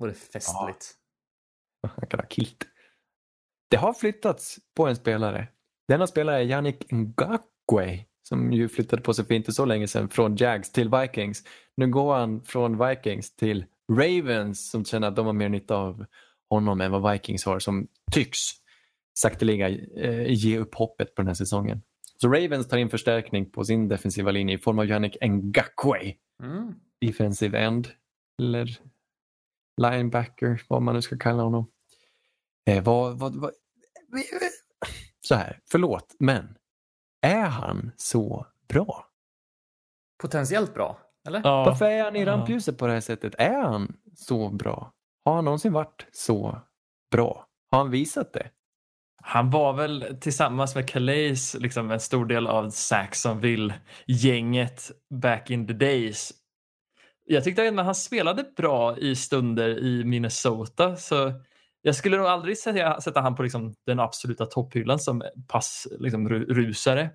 Vore 0.00 0.14
festligt. 0.14 0.94
Han 1.96 2.06
kan 2.06 2.20
ha 2.20 2.26
kilt. 2.26 2.66
Det 3.70 3.76
har 3.76 3.92
flyttats 3.92 4.58
på 4.76 4.86
en 4.86 4.96
spelare. 4.96 5.48
Denna 5.88 6.06
spelare 6.06 6.36
är 6.36 6.42
Yannick 6.42 6.92
Ngakwe 6.92 8.06
som 8.28 8.52
ju 8.52 8.68
flyttade 8.68 9.02
på 9.02 9.14
sig 9.14 9.24
för 9.24 9.34
inte 9.34 9.52
så 9.52 9.64
länge 9.64 9.88
sedan 9.88 10.08
från 10.08 10.36
Jags 10.36 10.72
till 10.72 10.88
Vikings. 10.90 11.42
Nu 11.76 11.86
går 11.86 12.14
han 12.14 12.42
från 12.42 12.88
Vikings 12.88 13.36
till 13.36 13.64
Ravens 13.92 14.70
som 14.70 14.84
känner 14.84 15.08
att 15.08 15.16
de 15.16 15.26
har 15.26 15.32
mer 15.32 15.48
nytta 15.48 15.76
av 15.76 16.04
honom 16.50 16.80
än 16.80 16.90
vad 16.90 17.12
Vikings 17.12 17.44
har 17.44 17.58
som 17.58 17.86
tycks 18.12 18.38
sakteliga 19.18 19.68
eh, 19.68 20.26
ge 20.32 20.58
upp 20.58 20.74
hoppet 20.74 21.14
på 21.14 21.22
den 21.22 21.26
här 21.26 21.34
säsongen. 21.34 21.82
Så 22.16 22.28
Ravens 22.28 22.68
tar 22.68 22.76
in 22.76 22.90
förstärkning 22.90 23.50
på 23.50 23.64
sin 23.64 23.88
defensiva 23.88 24.30
linje 24.30 24.54
i 24.54 24.58
form 24.58 24.78
av 24.78 24.86
Yannick 24.86 25.16
Ngakwe, 25.22 26.14
Mm. 26.42 26.74
defensive 27.00 27.58
end 27.58 27.88
eller 28.42 28.78
linebacker, 29.80 30.62
vad 30.68 30.82
man 30.82 30.94
nu 30.94 31.02
ska 31.02 31.18
kalla 31.18 31.42
honom. 31.42 31.66
Eh, 32.70 32.84
vad, 32.84 33.18
vad, 33.18 33.36
vad, 33.36 33.50
så 35.20 35.34
här, 35.34 35.60
förlåt, 35.70 36.16
men 36.18 36.56
är 37.24 37.46
han 37.46 37.92
så 37.96 38.46
bra? 38.68 39.06
Potentiellt 40.22 40.74
bra, 40.74 40.98
eller? 41.26 41.40
Ja. 41.44 41.64
Varför 41.64 41.84
är 41.84 42.04
han 42.04 42.16
i 42.16 42.24
rampljuset 42.24 42.78
på 42.78 42.86
det 42.86 42.92
här 42.92 43.00
sättet? 43.00 43.34
Är 43.38 43.62
han 43.62 43.96
så 44.16 44.48
bra? 44.48 44.92
Har 45.24 45.34
han 45.34 45.44
någonsin 45.44 45.72
varit 45.72 46.06
så 46.12 46.58
bra? 47.10 47.46
Har 47.70 47.78
han 47.78 47.90
visat 47.90 48.32
det? 48.32 48.50
Han 49.22 49.50
var 49.50 49.72
väl 49.72 50.16
tillsammans 50.20 50.74
med 50.74 50.88
Calais 50.88 51.54
liksom 51.54 51.90
en 51.90 52.00
stor 52.00 52.26
del 52.26 52.46
av 52.46 52.70
Saxonville-gänget 52.70 54.90
back 55.10 55.50
in 55.50 55.66
the 55.66 55.72
days. 55.72 56.32
Jag 57.24 57.44
tyckte 57.44 57.68
att 57.68 57.84
han 57.84 57.94
spelade 57.94 58.44
bra 58.56 58.98
i 58.98 59.16
stunder 59.16 59.78
i 59.78 60.04
Minnesota 60.04 60.96
så 60.96 61.32
jag 61.86 61.94
skulle 61.94 62.16
nog 62.16 62.26
aldrig 62.26 62.58
sätta, 62.58 63.00
sätta 63.00 63.20
han 63.20 63.34
på 63.34 63.42
liksom 63.42 63.74
den 63.86 64.00
absoluta 64.00 64.46
topphyllan 64.46 64.98
som 64.98 65.22
pass 65.48 65.86
liksom, 65.98 66.28
ru- 66.28 66.54
rusare. 66.54 67.10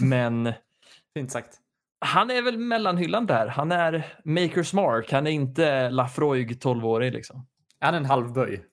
Men 0.00 0.52
Fint 1.14 1.32
sagt. 1.32 1.58
han 2.00 2.30
är 2.30 2.42
väl 2.42 2.58
mellanhyllan 2.58 3.26
där. 3.26 3.46
Han 3.46 3.72
är 3.72 4.14
Makers 4.24 4.72
Mark. 4.72 5.12
Han 5.12 5.26
är 5.26 5.30
inte 5.30 5.90
Lafroig 5.90 6.62
12-årig. 6.62 7.12
Liksom. 7.12 7.46
Är 7.80 7.86
han 7.86 7.94
en 7.94 8.04
halvböj? 8.04 8.64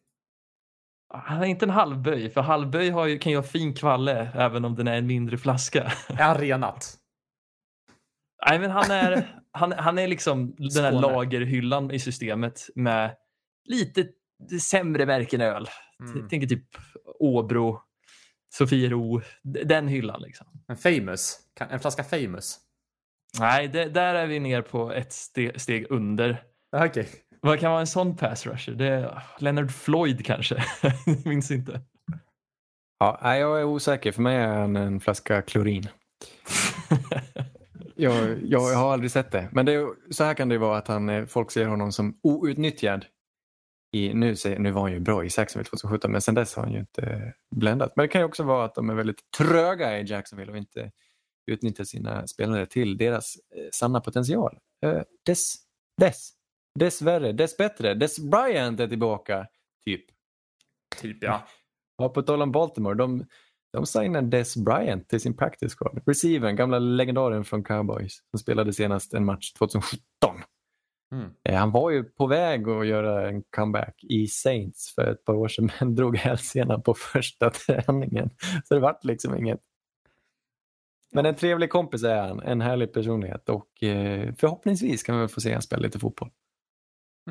Han 1.13 1.41
är 1.41 1.45
inte 1.45 1.65
en 1.65 1.69
halvböj, 1.69 2.29
för 2.29 2.41
halvböj 2.41 2.89
har 2.89 3.05
ju, 3.05 3.19
kan 3.19 3.31
ju 3.31 3.37
ha 3.37 3.43
fin 3.43 3.73
kvalle 3.73 4.31
även 4.35 4.65
om 4.65 4.75
den 4.75 4.87
är 4.87 4.97
en 4.97 5.07
mindre 5.07 5.37
flaska. 5.37 5.91
Är 6.07 6.23
han 6.23 6.37
renat? 6.37 6.95
Nej, 8.49 8.59
men 8.59 8.71
han 8.71 8.91
är, 8.91 9.27
han, 9.51 9.71
han 9.71 9.97
är 9.97 10.07
liksom 10.07 10.55
den 10.57 10.83
här 10.85 10.91
lagerhyllan 10.91 11.91
i 11.91 11.99
systemet 11.99 12.67
med 12.75 13.15
lite 13.65 14.07
sämre 14.61 15.05
märken 15.05 15.41
öl. 15.41 15.67
Mm. 16.03 16.17
Jag 16.19 16.29
tänker 16.29 16.47
typ 16.47 16.65
Åbro, 17.19 17.81
Sofiero, 18.53 19.21
den 19.43 19.87
hyllan. 19.87 20.21
Liksom. 20.21 20.47
En 20.67 20.77
famous? 20.77 21.39
En 21.59 21.79
flaska 21.79 22.03
famous? 22.03 22.59
Nej, 23.39 23.67
det, 23.67 23.85
där 23.85 24.15
är 24.15 24.27
vi 24.27 24.39
ner 24.39 24.61
på 24.61 24.93
ett 24.93 25.13
ste, 25.13 25.59
steg 25.59 25.85
under. 25.89 26.43
Ja, 26.71 26.85
Okej. 26.85 27.09
Vad 27.41 27.59
kan 27.59 27.71
vara 27.71 27.81
en 27.81 27.87
sån 27.87 28.17
pass 28.17 28.45
rusher? 28.45 28.73
Det 28.73 28.87
är 28.87 29.23
Leonard 29.39 29.71
Floyd 29.71 30.25
kanske? 30.25 30.63
Jag 30.81 31.25
minns 31.25 31.51
inte. 31.51 31.81
Ja, 32.99 33.37
jag 33.37 33.59
är 33.59 33.63
osäker. 33.63 34.11
För 34.11 34.21
mig 34.21 34.37
är 34.37 34.47
han 34.47 34.75
en 34.75 34.99
flaska 34.99 35.41
klorin. 35.41 35.87
Jag, 37.95 38.39
jag 38.43 38.59
har 38.59 38.93
aldrig 38.93 39.11
sett 39.11 39.31
det. 39.31 39.49
Men 39.51 39.65
det 39.65 39.73
är, 39.73 40.13
så 40.13 40.23
här 40.23 40.33
kan 40.33 40.49
det 40.49 40.55
ju 40.55 40.59
vara 40.59 40.77
att 40.77 40.87
han, 40.87 41.27
folk 41.27 41.51
ser 41.51 41.65
honom 41.65 41.91
som 41.91 42.19
outnyttjad. 42.23 43.05
I, 43.91 44.13
nu, 44.13 44.35
säger- 44.35 44.59
nu 44.59 44.71
var 44.71 44.81
han 44.81 44.91
ju 44.91 44.99
bra 44.99 45.23
i 45.25 45.29
Jacksonville 45.37 45.69
2017 45.69 46.11
men 46.11 46.21
sen 46.21 46.35
dess 46.35 46.55
har 46.55 46.63
han 46.63 46.71
ju 46.73 46.79
inte 46.79 47.01
eh, 47.01 47.31
bländat. 47.55 47.95
Men 47.95 48.03
det 48.03 48.07
kan 48.07 48.21
ju 48.21 48.25
också 48.25 48.43
vara 48.43 48.65
att 48.65 48.75
de 48.75 48.89
är 48.89 48.93
väldigt 48.93 49.31
tröga 49.37 49.99
i 49.99 50.05
Jacksonville 50.05 50.51
och 50.51 50.57
inte 50.57 50.91
utnyttjar 51.51 51.83
sina 51.83 52.27
spelare 52.27 52.65
till 52.65 52.97
deras 52.97 53.35
eh, 53.55 53.69
sanna 53.73 54.01
potential. 54.01 54.57
Eh, 54.85 55.01
dess, 55.25 55.55
dess, 55.97 56.29
dessvärre, 56.79 57.31
dess 57.31 57.57
bättre, 57.57 57.93
dess 57.93 58.19
Bryant 58.19 58.79
är 58.79 58.87
tillbaka. 58.87 59.47
Typ. 59.85 60.05
Typ 61.01 61.17
ja. 61.23 61.47
Ja, 61.97 62.09
på 62.09 62.21
tal 62.21 62.41
om 62.41 62.51
Baltimore, 62.51 62.95
de, 62.95 63.25
de 63.73 63.85
signade 63.85 64.27
Des 64.27 64.57
Bryant 64.57 65.09
till 65.09 65.19
sin 65.21 65.37
practice 65.37 65.75
squad. 65.75 66.01
Receivern, 66.05 66.55
gamla 66.55 66.79
legendaren 66.79 67.43
från 67.45 67.63
Cowboys, 67.63 68.17
som 68.31 68.39
spelade 68.39 68.73
senast 68.73 69.13
en 69.13 69.25
match 69.25 69.53
2017. 69.53 69.99
Mm. 71.11 71.29
Eh, 71.43 71.55
Han 71.55 71.71
var 71.71 71.89
ju 71.89 72.03
på 72.03 72.27
väg 72.27 72.69
att 72.69 72.87
göra 72.87 73.29
en 73.29 73.43
comeback 73.43 74.03
i 74.03 74.27
Saints 74.27 74.95
för 74.95 75.11
ett 75.11 75.25
par 75.25 75.33
år 75.33 75.47
sedan, 75.47 75.71
men 75.79 75.95
drog 75.95 76.17
hälsenan 76.17 76.81
på 76.81 76.93
första 76.93 77.49
träningen. 77.67 78.29
Så 78.65 78.73
det 78.73 78.79
vart 78.79 79.03
liksom 79.03 79.37
inget. 79.37 79.59
Men 81.11 81.25
en 81.25 81.35
trevlig 81.35 81.69
kompis 81.69 82.03
är 82.03 82.21
han, 82.27 82.39
en 82.41 82.61
härlig 82.61 82.93
personlighet 82.93 83.49
och 83.49 83.83
eh, 83.83 84.33
förhoppningsvis 84.37 85.03
kan 85.03 85.15
vi 85.15 85.19
väl 85.19 85.29
få 85.29 85.41
se 85.41 85.53
han 85.53 85.61
spela 85.61 85.81
lite 85.81 85.99
fotboll. 85.99 86.29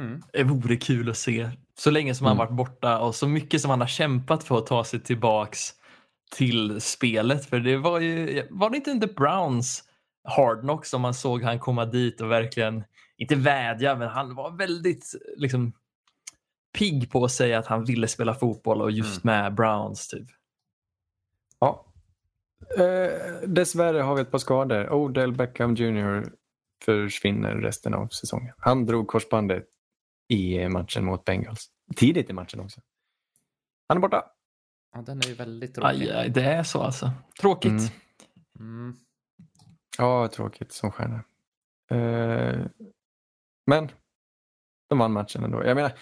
Mm. 0.01 0.23
Det 0.33 0.43
vore 0.45 0.77
kul 0.77 1.11
att 1.11 1.17
se. 1.17 1.51
Så 1.79 1.91
länge 1.91 2.15
som 2.15 2.27
han 2.27 2.37
Mm. 2.37 2.47
varit 2.47 2.57
borta 2.57 2.99
och 3.01 3.15
så 3.15 3.29
mycket 3.29 3.61
som 3.61 3.71
han 3.71 3.81
har 3.81 3.89
kämpat 3.89 4.45
för 4.45 4.59
att 4.59 4.67
ta 4.67 4.85
sig 4.85 5.01
tillbaks 5.01 5.61
till 6.37 6.81
spelet. 6.81 7.47
För 7.47 7.61
det 7.61 7.77
var 7.77 8.01
ju, 8.01 8.43
var 8.51 8.71
det 8.71 8.77
inte 8.77 8.91
under 8.91 9.09
Browns 9.09 9.85
Hard 10.25 10.61
Knock 10.61 10.87
som 10.87 11.01
man 11.01 11.15
såg 11.15 11.43
han 11.43 11.59
komma 11.59 11.85
dit 11.85 12.21
och 12.21 12.31
verkligen, 12.31 12.85
inte 13.19 13.35
vädja, 13.35 13.97
men 13.97 14.09
han 14.09 14.35
var 14.35 14.51
väldigt 14.51 15.15
liksom 15.37 15.73
pigg 16.79 17.11
på 17.11 17.25
att 17.25 17.33
säga 17.33 17.59
att 17.59 17.67
han 17.67 17.85
ville 17.85 18.09
spela 18.09 18.35
fotboll 18.35 18.83
och 18.83 18.91
just 18.91 19.25
med 19.25 19.55
Browns 19.55 20.09
typ. 20.09 20.29
Ja. 21.61 21.85
Eh, 22.79 23.49
dessvärre 23.49 24.01
har 24.01 24.15
vi 24.15 24.21
ett 24.23 24.31
par 24.31 24.39
skador. 24.39 24.93
Odell 24.93 25.33
Beckham 25.33 25.75
Jr 25.75 26.39
försvinner 26.85 27.55
resten 27.55 27.95
av 27.95 28.09
säsongen. 28.09 28.55
Han 28.59 28.87
drog 28.87 29.09
korsbandet 29.09 29.65
i 30.29 30.69
matchen 30.69 31.05
mot 31.05 31.25
Bengals. 31.25 31.71
Tidigt 31.97 32.31
i 32.31 32.33
matchen 32.33 32.61
också. 32.61 32.81
Han 33.89 33.97
är 33.97 34.01
borta. 34.01 34.25
ja. 34.95 35.03
Den 35.03 35.19
är 35.19 35.29
ju 35.29 35.35
väldigt 35.35 35.75
tråkig. 35.75 35.89
Aj, 35.89 36.11
aj, 36.11 36.31
det 36.31 36.43
är 36.43 36.63
så 36.63 36.83
alltså. 36.83 37.11
Tråkigt. 37.41 37.73
Mm. 37.73 37.89
Mm. 38.59 38.97
Ja, 39.99 40.29
tråkigt 40.29 40.73
som 40.73 40.93
stjärna. 40.93 41.25
Eh, 41.91 42.67
men 43.69 43.89
de 44.89 44.99
vann 44.99 45.13
matchen 45.13 45.45
ändå. 45.45 45.65
Jag 45.65 45.75
menar, 45.75 45.93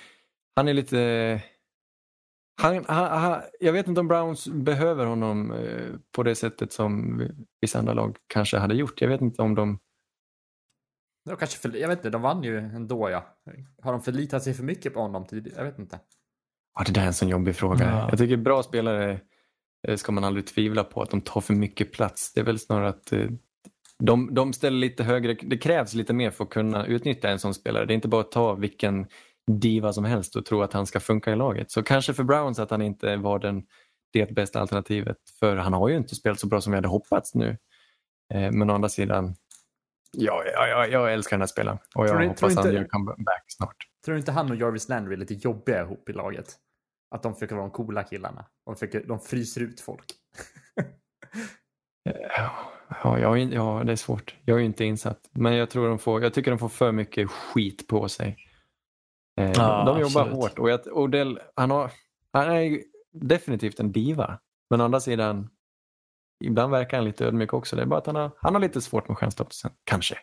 han 0.57 0.69
är 0.69 0.75
lite... 0.75 1.43
Han, 2.63 2.85
han, 2.89 3.21
han, 3.21 3.43
jag 3.61 3.73
vet 3.73 3.89
inte 3.89 4.01
om 4.01 4.09
Browns 4.09 4.49
behöver 4.49 5.07
honom 5.07 5.53
eh, 5.53 5.95
på 6.17 6.23
det 6.23 6.35
sättet 6.35 6.73
som 6.73 7.21
vissa 7.61 7.79
andra 7.79 7.95
lag 7.95 8.17
kanske 8.27 8.59
hade 8.59 8.75
gjort. 8.75 9.01
Jag 9.01 9.09
vet 9.09 9.21
inte 9.21 9.43
om 9.43 9.55
de... 9.55 9.79
De 11.25 11.37
kanske 11.37 11.59
för, 11.59 11.77
jag 11.77 11.89
vet 11.89 11.99
inte, 11.99 12.11
de 12.11 12.23
vann 12.23 12.43
ju 12.43 12.59
ändå 12.59 13.11
ja. 13.11 13.37
Har 13.83 13.93
de 13.93 14.03
förlitat 14.03 14.43
sig 14.43 14.55
för 14.55 14.65
mycket 14.65 14.95
på 14.95 15.01
honom 15.01 15.27
tidigare? 15.27 15.59
Jag 15.59 15.65
vet 15.65 15.79
inte. 15.79 16.01
Ja, 16.75 16.85
det 16.87 16.93
där 16.93 17.03
är 17.03 17.07
en 17.07 17.15
sån 17.15 17.29
jobbig 17.29 17.57
fråga. 17.57 17.91
Ja. 17.91 18.09
Jag 18.11 18.19
tycker 18.19 18.37
bra 18.37 18.63
spelare 18.63 19.21
eh, 19.89 19.97
ska 19.97 20.13
man 20.13 20.25
aldrig 20.25 20.47
tvivla 20.47 20.85
på 20.85 21.03
att 21.03 21.11
de 21.11 21.21
tar 21.21 21.41
för 21.41 21.55
mycket 21.55 21.93
plats. 21.93 22.33
Det 22.33 22.41
är 22.41 22.45
väl 22.45 22.59
snarare 22.59 22.89
att 22.89 23.13
eh, 23.13 23.29
de, 24.03 24.35
de 24.35 24.53
ställer 24.53 24.79
lite 24.79 25.05
högre, 25.05 25.35
det 25.43 25.59
krävs 25.59 25.95
lite 25.95 26.13
mer 26.13 26.31
för 26.31 26.45
att 26.45 26.51
kunna 26.51 26.87
utnyttja 26.87 27.29
en 27.29 27.39
sån 27.39 27.55
spelare. 27.55 27.85
Det 27.87 27.93
är 27.93 27.95
inte 27.95 28.09
bara 28.09 28.21
att 28.21 28.31
ta 28.33 28.55
vilken 28.55 29.07
diva 29.51 29.93
som 29.93 30.05
helst 30.05 30.37
och 30.37 30.47
tro 30.47 30.63
att 30.63 30.73
han 30.73 30.87
ska 30.87 31.01
funka 31.01 31.33
i 31.33 31.37
laget. 31.37 31.71
Så 31.71 31.83
kanske 31.83 32.15
för 32.15 32.25
Browns 32.25 32.59
att 32.59 32.71
han 32.71 32.83
inte 32.83 33.17
var 33.17 33.39
den, 33.39 33.63
det 34.13 34.31
bästa 34.35 34.61
alternativet. 34.61 35.17
För 35.41 35.57
han 35.57 35.73
har 35.73 35.89
ju 35.89 35.97
inte 35.97 36.15
spelat 36.15 36.41
så 36.41 36.47
bra 36.47 36.61
som 36.61 36.73
vi 36.73 36.77
hade 36.77 36.89
hoppats 36.89 37.35
nu. 37.35 37.49
Eh, 38.35 38.53
Men 38.53 38.71
å 38.71 38.75
andra 38.75 38.89
sidan, 38.89 39.35
ja, 40.13 40.43
ja, 40.55 40.67
ja, 40.69 40.87
jag 40.87 41.13
älskar 41.13 41.37
den 41.37 41.43
här 41.43 41.47
spelaren 41.47 41.79
och 41.95 42.05
jag 42.05 42.09
Tror 42.11 42.21
hoppas 42.23 42.39
tror 42.39 42.49
han 42.51 42.59
inte- 42.67 42.77
gör 42.77 42.85
comeback 42.89 43.45
snart. 43.49 43.77
Tror 44.05 44.13
du 44.15 44.19
inte 44.19 44.33
han 44.33 44.51
och 44.51 44.57
Jarvis 44.57 44.89
Landry 44.89 45.15
är 45.15 45.19
lite 45.19 45.35
jobbiga 45.35 45.81
ihop 45.83 46.09
i 46.09 46.13
laget? 46.13 46.55
Att 47.15 47.23
de 47.23 47.35
försöker 47.35 47.55
vara 47.55 47.67
de 47.67 47.71
coola 47.73 48.05
killarna. 48.05 48.45
De, 48.67 48.75
försöker, 48.75 49.05
de 49.07 49.21
fryser 49.21 49.61
ut 49.61 49.81
folk. 49.81 50.05
Ja, 53.03 53.19
jag, 53.19 53.39
ja, 53.39 53.83
det 53.85 53.93
är 53.93 53.97
svårt. 53.97 54.35
Jag 54.45 54.55
är 54.55 54.59
ju 54.61 54.67
inte 54.67 54.85
insatt. 54.85 55.21
Men 55.33 55.55
jag, 55.55 55.71
tror 55.71 55.89
de 55.89 55.99
får, 55.99 56.23
jag 56.23 56.35
tycker 56.35 56.51
de 56.51 56.59
får 56.59 56.69
för 56.69 56.93
mycket 56.93 57.31
skit 57.31 57.87
på 57.89 58.09
sig. 58.09 58.37
Eh, 59.41 59.53
Ja, 59.57 59.85
de 59.87 60.01
jobbar 60.01 60.21
absolut. 60.21 60.35
hårt 60.35 60.59
och 60.59 60.71
jag, 60.71 60.81
Odell, 60.93 61.39
han, 61.57 61.71
har, 61.71 61.91
han 62.33 62.51
är 62.51 62.61
ju 62.61 62.83
definitivt 63.13 63.81
en 63.81 63.93
diva. 63.93 64.39
Men 64.71 64.81
å 64.81 64.85
andra 64.85 65.01
sidan, 65.01 65.49
ibland 66.45 66.73
verkar 66.73 66.97
han 66.97 67.05
lite 67.05 67.25
ödmjuk 67.27 67.53
också. 67.53 67.77
Det 67.77 67.83
är 67.83 67.87
bara 67.87 67.99
att 67.99 68.07
han 68.07 68.17
har, 68.17 68.31
han 68.37 68.55
har 68.55 68.61
lite 68.61 68.81
svårt 68.81 69.09
med 69.09 69.19
stjärnstatusen, 69.19 69.71
kanske. 69.85 70.19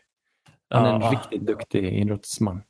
Han 0.70 0.86
är 0.86 0.94
en 0.96 1.02
Ja, 1.02 1.12
riktigt 1.12 1.48
duktig 1.48 1.84
idrottsman. 2.00 2.64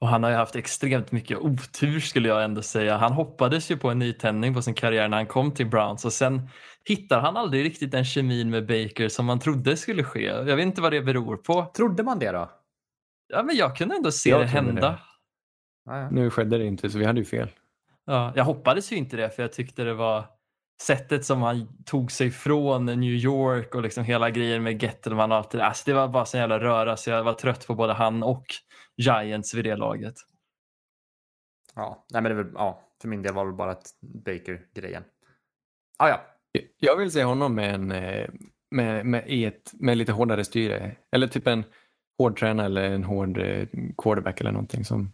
Och 0.00 0.08
han 0.08 0.22
har 0.22 0.30
ju 0.30 0.36
haft 0.36 0.56
extremt 0.56 1.12
mycket 1.12 1.38
otur 1.38 2.00
skulle 2.00 2.28
jag 2.28 2.44
ändå 2.44 2.62
säga. 2.62 2.96
Han 2.96 3.12
hoppades 3.12 3.70
ju 3.70 3.76
på 3.76 3.90
en 3.90 3.98
nytändning 3.98 4.54
på 4.54 4.62
sin 4.62 4.74
karriär 4.74 5.08
när 5.08 5.16
han 5.16 5.26
kom 5.26 5.50
till 5.52 5.66
Browns 5.66 6.04
och 6.04 6.12
sen 6.12 6.48
hittar 6.88 7.20
han 7.20 7.36
aldrig 7.36 7.64
riktigt 7.64 7.90
den 7.90 8.04
kemin 8.04 8.50
med 8.50 8.66
Baker 8.66 9.08
som 9.08 9.26
man 9.26 9.40
trodde 9.40 9.76
skulle 9.76 10.04
ske. 10.04 10.22
Jag 10.24 10.56
vet 10.56 10.66
inte 10.66 10.80
vad 10.80 10.92
det 10.92 11.02
beror 11.02 11.36
på. 11.36 11.70
Trodde 11.76 12.02
man 12.02 12.18
det 12.18 12.30
då? 12.32 12.50
Ja, 13.28 13.42
men 13.42 13.56
jag 13.56 13.76
kunde 13.76 13.96
ändå 13.96 14.10
se 14.12 14.30
Jag 14.30 14.40
det 14.40 14.46
hända. 14.46 14.80
det. 14.90 14.98
Ja. 15.84 16.10
Nu 16.10 16.30
skedde 16.30 16.58
det 16.58 16.64
inte 16.64 16.90
så 16.90 16.98
vi 16.98 17.04
hade 17.04 17.18
ju 17.20 17.24
fel. 17.24 17.50
Ja, 18.04 18.32
jag 18.36 18.44
hoppades 18.44 18.92
ju 18.92 18.96
inte 18.96 19.16
det 19.16 19.30
för 19.30 19.42
jag 19.42 19.52
tyckte 19.52 19.84
det 19.84 19.94
var 19.94 20.24
sättet 20.82 21.24
som 21.24 21.42
han 21.42 21.84
tog 21.84 22.12
sig 22.12 22.30
från 22.30 22.86
New 22.86 23.02
York 23.12 23.74
och 23.74 23.82
liksom 23.82 24.04
hela 24.04 24.30
grejen 24.30 24.62
med 24.62 24.82
Gettelman 24.82 25.32
och 25.32 25.38
allt 25.38 25.50
det 25.50 25.58
där. 25.58 25.64
Alltså, 25.64 25.82
det 25.86 25.94
var 25.94 26.08
bara 26.08 26.24
så 26.24 26.36
jävla 26.36 26.58
röra 26.60 26.96
så 26.96 27.10
jag 27.10 27.24
var 27.24 27.34
trött 27.34 27.66
på 27.66 27.74
både 27.74 27.92
han 27.92 28.22
och 28.22 28.44
Giants 28.96 29.54
vid 29.54 29.64
det 29.64 29.76
laget. 29.76 30.14
ja. 31.74 32.06
Nej, 32.12 32.22
men 32.22 32.36
det 32.36 32.42
väl, 32.42 32.52
ja, 32.54 32.80
för 33.00 33.08
min 33.08 33.22
del 33.22 33.34
var 33.34 33.44
det 33.44 33.50
väl 33.50 33.56
bara 33.56 33.76
Baker-grejen. 34.24 35.04
Ah, 35.98 36.08
ja, 36.08 36.20
Jag 36.78 36.96
vill 36.96 37.10
se 37.10 37.24
honom 37.24 37.54
med, 37.54 37.74
en, 37.74 37.92
eh, 37.92 38.28
med, 38.70 39.06
med, 39.06 39.24
ett, 39.28 39.72
med 39.74 39.98
lite 39.98 40.12
hårdare 40.12 40.44
styre. 40.44 40.96
Eller 41.12 41.26
typ 41.26 41.46
en 41.46 41.64
hård 42.18 42.38
tränare 42.38 42.66
eller 42.66 42.82
en 42.82 43.04
hård 43.04 43.38
eh, 43.38 43.68
quarterback 44.02 44.40
eller 44.40 44.52
någonting 44.52 44.84
som, 44.84 45.12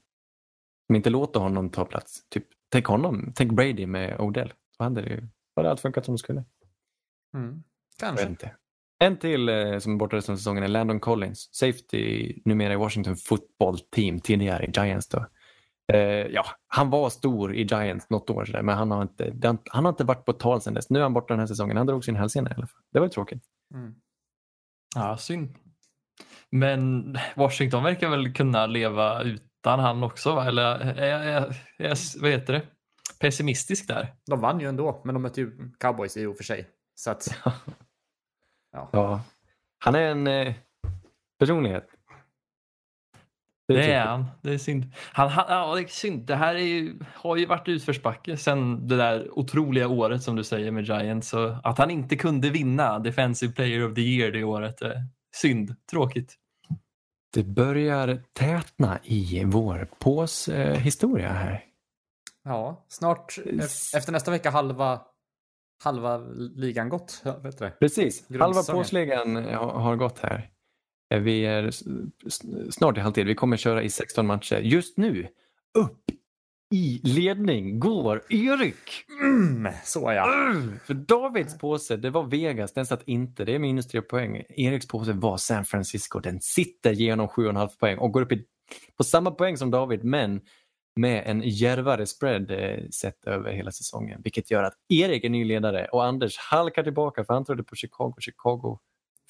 som 0.87 0.97
inte 0.97 1.11
låter 1.11 1.41
honom 1.41 1.71
ta 1.71 1.85
plats. 1.85 2.29
Typ, 2.29 2.47
tänk 2.73 2.87
honom, 2.87 3.33
tänk 3.35 3.53
Brady 3.53 3.87
med 3.87 4.21
Odell. 4.21 4.53
Då 4.79 4.85
hade 4.85 5.03
det 5.03 5.29
hade 5.57 5.71
allt 5.71 5.81
funkat 5.81 6.05
som 6.05 6.15
det 6.15 6.19
skulle. 6.19 6.45
mm. 7.35 7.63
Kanske. 7.99 8.27
inte. 8.27 8.51
En 8.99 9.17
till 9.17 9.49
eh, 9.49 9.79
som 9.79 9.93
är 9.93 9.97
borta 9.97 10.17
resten 10.17 10.33
av 10.33 10.37
säsongen 10.37 10.63
är 10.63 10.69
Landon 10.69 11.01
Collins, 11.01 11.49
safety 11.55 12.33
numera 12.45 12.73
i 12.73 12.77
Washington 12.77 13.17
football 13.17 13.79
team, 13.79 14.21
tidigare 14.21 14.65
i 14.65 14.71
Giants. 14.77 15.09
Då. 15.09 15.27
Eh, 15.93 16.01
ja, 16.01 16.45
han 16.69 16.91
var 16.91 17.11
stor 17.11 17.55
i 17.55 17.63
Giants 17.63 18.11
något 18.11 18.31
år 18.31 18.45
sedan, 18.45 18.67
men 18.67 18.77
han 18.77 18.91
har, 18.91 19.03
inte, 19.03 19.59
han 19.71 19.85
har 19.85 19.89
inte 19.93 20.05
varit 20.05 20.25
på 20.25 20.33
tal 20.33 20.61
sedan 20.61 20.75
dess. 20.75 20.91
Nu 20.91 20.99
är 20.99 21.03
han 21.03 21.13
borta 21.13 21.35
den 21.35 21.41
här 21.41 21.47
säsongen. 21.47 21.77
Han 21.77 21.87
drog 21.87 22.05
sin 22.05 22.17
hälsena 22.17 22.51
i 22.51 22.55
alla 22.57 22.67
fall. 22.67 22.83
Det 22.93 22.99
var 22.99 23.07
ju 23.07 23.11
tråkigt. 23.11 23.45
Mm. 23.75 23.95
Ja, 24.97 25.17
synd. 25.17 25.55
Men 26.51 27.19
Washington 27.37 27.83
verkar 27.83 28.09
väl 28.09 28.33
kunna 28.33 28.67
leva 28.67 29.23
utan 29.23 29.81
han 29.81 30.03
också 30.03 30.35
va? 30.35 30.47
Eller 30.47 30.63
är 30.63 30.95
är 30.95 31.33
jag, 31.33 31.43
är 31.43 31.89
jag 31.89 31.97
vad 32.21 32.31
heter 32.31 32.53
det? 32.53 32.63
pessimistisk 33.21 33.89
där? 33.89 34.15
De 34.27 34.41
vann 34.41 34.61
ju 34.61 34.69
ändå, 34.69 35.03
men 35.05 35.15
de 35.15 35.23
mötte 35.23 35.41
ju 35.41 35.71
cowboys 35.81 36.17
i 36.17 36.27
och 36.27 36.37
för 36.37 36.45
sig. 36.45 36.71
Så 36.95 37.11
att, 37.11 37.41
ja. 38.73 38.89
Ja. 38.93 39.21
Han 39.79 39.95
är 39.95 40.11
en 40.11 40.27
eh, 40.27 40.55
personlighet. 41.39 41.94
Det 43.69 43.75
är 43.75 43.77
tråkigt. 43.77 44.09
han. 44.09 44.27
Det 44.43 44.55
är 44.55 44.59
synd. 44.59 44.93
Han, 45.13 45.29
han, 45.29 45.45
ja, 45.49 45.75
det 45.75 45.81
är 45.81 45.87
synd. 45.87 46.27
Det 46.27 46.37
här 46.37 46.55
är 46.55 46.59
ju, 46.59 46.99
har 47.15 47.37
ju 47.37 47.47
varit 47.47 47.69
utförsbacke 47.69 48.37
sen 48.37 48.89
det 48.89 48.97
där 48.97 49.39
otroliga 49.39 49.89
året 49.89 50.23
som 50.23 50.37
du 50.37 50.45
säger 50.45 50.71
med 50.71 50.85
Giants. 50.85 51.29
Så 51.29 51.57
att 51.65 51.79
han 51.79 51.91
inte 51.91 52.17
kunde 52.17 52.51
vinna 52.51 52.99
Defensive 52.99 53.53
Player 53.53 53.89
of 53.89 53.95
the 53.95 54.01
Year 54.01 54.33
det 54.33 54.45
året. 54.45 54.83
är 54.83 54.95
Synd. 55.37 55.77
Tråkigt. 55.91 56.35
Det 57.35 57.45
börjar 57.45 58.23
tätna 58.33 58.99
i 59.05 59.45
vår 59.45 59.89
påshistoria 59.99 60.73
eh, 60.73 60.79
historia 60.81 61.33
här. 61.33 61.65
ja, 62.45 62.85
snart 62.89 63.39
efter 63.97 64.13
nästa 64.13 64.31
vecka 64.31 64.51
halva, 64.51 65.01
halva 65.85 66.17
ligan 66.57 66.89
gått. 66.89 67.23
Ja, 67.25 67.37
Vet 67.39 67.59
du 67.59 67.65
det? 67.65 67.71
Precis, 67.71 68.29
halva 68.41 68.63
påsligan 68.63 69.37
har, 69.37 69.73
har 69.73 69.97
gått 69.97 70.19
här. 70.19 70.54
Eh, 71.11 71.21
Vi 71.21 71.47
är 71.47 71.71
snart 72.71 72.99
i 72.99 73.01
halvtid. 73.01 73.27
Vi 73.27 73.35
kommer 73.35 73.57
köra 73.57 73.83
i 73.83 73.91
16 73.91 74.27
matcher. 74.27 74.57
Just 74.59 74.97
nu, 74.97 75.29
upp 75.79 76.05
i 76.75 77.01
ledning 77.05 77.81
går 77.81 78.23
Erik. 78.29 79.05
Mm, 79.23 79.73
så 79.85 80.13
ja. 80.13 80.55
För 80.85 80.95
Davids 80.95 81.59
påse, 81.59 81.97
det 81.97 82.11
var 82.11 82.23
Vegas, 82.25 82.73
den 82.73 82.87
satt 82.87 83.03
inte. 83.09 83.45
Det 83.45 83.55
är 83.55 83.59
minus 83.59 83.87
tre 83.87 84.03
poäng. 84.03 84.43
Eriks 84.49 84.89
påse 84.89 85.13
var 85.13 85.37
San 85.37 85.65
Francisco. 85.65 86.21
Den 86.21 86.41
sitter 86.41 86.93
genom 86.93 87.29
7,5 87.29 87.79
poäng 87.79 87.99
och 87.99 88.13
går 88.13 88.23
upp 88.23 88.33
i, 88.33 88.45
på 88.97 89.05
samma 89.05 89.31
poäng 89.31 89.57
som 89.57 89.71
David, 89.71 90.05
men 90.05 90.41
med 90.97 91.23
en 91.27 91.43
djärvare 91.43 92.07
spread 92.07 92.51
eh, 92.51 92.89
sett 92.91 93.25
över 93.25 93.53
hela 93.53 93.73
säsongen. 93.73 94.21
Vilket 94.25 94.51
gör 94.51 94.63
att 94.63 94.75
Erik 94.89 95.25
är 95.25 95.31
ny 95.31 95.45
ledare 95.45 95.87
och 95.93 96.05
Anders 96.05 96.39
halkar 96.39 96.83
tillbaka 96.83 97.25
för 97.25 97.35
han 97.35 97.45
trodde 97.45 97.63
på 97.65 97.77
Chicago. 97.77 98.15
Chicago 98.21 98.79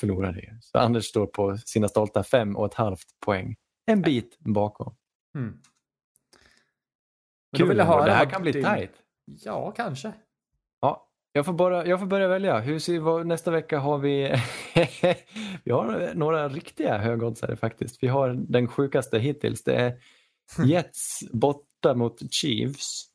förlorade 0.00 0.40
ju. 0.40 0.58
Så 0.60 0.78
Anders 0.78 1.04
står 1.04 1.26
på 1.26 1.58
sina 1.58 1.88
stolta 1.88 2.22
fem 2.24 2.56
och 2.56 2.66
ett 2.66 2.74
halvt 2.74 3.20
poäng. 3.26 3.56
En 3.86 4.02
bit 4.02 4.36
bakom. 4.38 4.94
Mm. 5.38 5.58
Kul 7.56 7.68
vill 7.68 7.78
jag 7.78 7.84
höra 7.84 8.04
det 8.04 8.12
här 8.12 8.30
kan 8.30 8.42
bli 8.42 8.52
din- 8.52 8.64
tajt. 8.64 8.92
Ja, 9.24 9.70
kanske. 9.70 10.12
Ja, 10.80 11.08
jag 11.32 11.46
får, 11.46 11.52
bara, 11.52 11.86
jag 11.86 12.00
får 12.00 12.06
börja 12.06 12.28
välja. 12.28 12.60
Hur 12.60 12.78
ser, 12.78 12.98
vad, 12.98 13.26
nästa 13.26 13.50
vecka 13.50 13.78
har 13.78 13.98
vi... 13.98 14.34
vi 15.64 15.72
har 15.72 16.14
några 16.14 16.48
riktiga 16.48 16.98
högoddsare 16.98 17.56
faktiskt. 17.56 18.02
Vi 18.02 18.08
har 18.08 18.28
den 18.28 18.68
sjukaste 18.68 19.18
hittills. 19.18 19.64
Det 19.64 19.74
är 19.74 19.98
Jets 20.66 21.20
borta 21.32 21.94
mot 21.94 22.32
Chiefs 22.32 23.06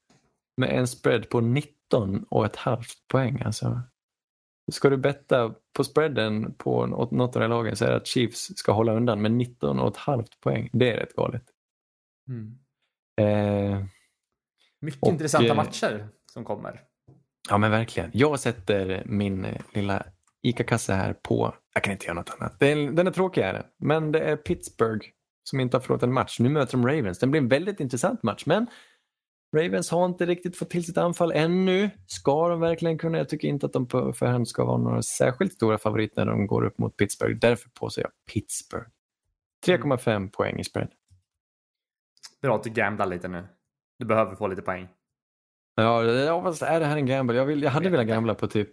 med 0.57 0.69
en 0.69 0.87
spread 0.87 1.29
på 1.29 1.41
19 1.41 2.25
och 2.29 2.45
ett 2.45 2.55
halvt 2.55 3.07
poäng. 3.07 3.41
Alltså. 3.41 3.81
Ska 4.71 4.89
du 4.89 4.97
betta 4.97 5.53
på 5.73 5.83
spreaden 5.83 6.53
på 6.53 6.85
något 6.85 7.35
av 7.35 7.41
de 7.41 7.47
lagen 7.47 7.75
så 7.75 7.85
är 7.85 7.89
det 7.89 7.95
att 7.95 8.07
Chiefs 8.07 8.57
ska 8.57 8.71
hålla 8.71 8.93
undan 8.93 9.21
med 9.21 9.31
19 9.31 9.79
och 9.79 9.87
ett 9.87 9.97
halvt 9.97 10.39
poäng. 10.39 10.69
Det 10.73 10.91
är 10.91 10.97
rätt 10.97 11.15
galet. 11.15 11.43
Mm. 12.29 12.57
Eh, 13.21 13.85
Mycket 14.81 15.03
Och, 15.03 15.09
intressanta 15.09 15.47
eh, 15.47 15.55
matcher 15.55 16.07
som 16.33 16.45
kommer. 16.45 16.81
Ja 17.49 17.57
men 17.57 17.71
verkligen. 17.71 18.09
Jag 18.13 18.39
sätter 18.39 19.03
min 19.05 19.45
eh, 19.45 19.61
lilla 19.73 20.05
ICA-kasse 20.41 20.93
här 20.93 21.13
på, 21.13 21.55
jag 21.73 21.83
kan 21.83 21.91
inte 21.91 22.05
göra 22.05 22.15
något 22.15 22.35
annat. 22.39 22.59
Den, 22.59 22.95
den 22.95 23.07
är 23.07 23.11
tråkig 23.11 23.41
är 23.41 23.53
den. 23.53 23.63
men 23.77 24.11
det 24.11 24.19
är 24.19 24.35
Pittsburgh 24.35 25.07
som 25.43 25.59
inte 25.59 25.77
har 25.77 25.81
förlorat 25.81 26.03
en 26.03 26.13
match. 26.13 26.39
Nu 26.39 26.49
möter 26.49 26.77
de 26.77 26.87
Ravens. 26.87 27.19
Den 27.19 27.31
blir 27.31 27.41
en 27.41 27.47
väldigt 27.47 27.79
intressant 27.79 28.23
match 28.23 28.43
men 28.45 28.67
Ravens 29.55 29.91
har 29.91 30.05
inte 30.05 30.25
riktigt 30.25 30.57
fått 30.57 30.69
till 30.69 30.85
sitt 30.85 30.97
anfall 30.97 31.31
ännu. 31.31 31.89
Ska 32.05 32.49
de 32.49 32.59
verkligen 32.59 32.97
kunna? 32.97 33.17
Jag 33.17 33.29
tycker 33.29 33.47
inte 33.47 33.65
att 33.65 33.73
de 33.73 33.87
på 33.87 34.13
förhand 34.13 34.47
ska 34.47 34.65
vara 34.65 34.77
några 34.77 35.01
särskilt 35.01 35.53
stora 35.53 35.77
favoriter 35.77 36.25
när 36.25 36.31
de 36.31 36.47
går 36.47 36.65
upp 36.65 36.77
mot 36.77 36.97
Pittsburgh. 36.97 37.39
Därför 37.39 37.69
påstår 37.69 38.03
jag 38.03 38.11
Pittsburgh. 38.33 38.87
3,5 39.67 40.29
poäng 40.31 40.59
i 40.59 40.63
spread. 40.63 40.89
Bra 42.41 42.55
att 42.55 42.63
du 42.63 42.69
gamblar 42.69 43.05
lite 43.05 43.27
nu. 43.27 43.47
Du 43.99 44.05
behöver 44.05 44.35
få 44.35 44.47
lite 44.47 44.61
poäng. 44.61 44.87
Ja, 45.75 46.43
fast 46.43 46.61
är 46.61 46.79
det 46.79 46.85
här 46.85 46.97
en 46.97 47.05
gamble? 47.05 47.37
Jag, 47.37 47.45
vill, 47.45 47.63
jag 47.63 47.71
hade 47.71 47.83
vet 47.83 47.93
velat 47.93 48.07
gambla 48.07 48.35
på 48.35 48.47
typ 48.47 48.69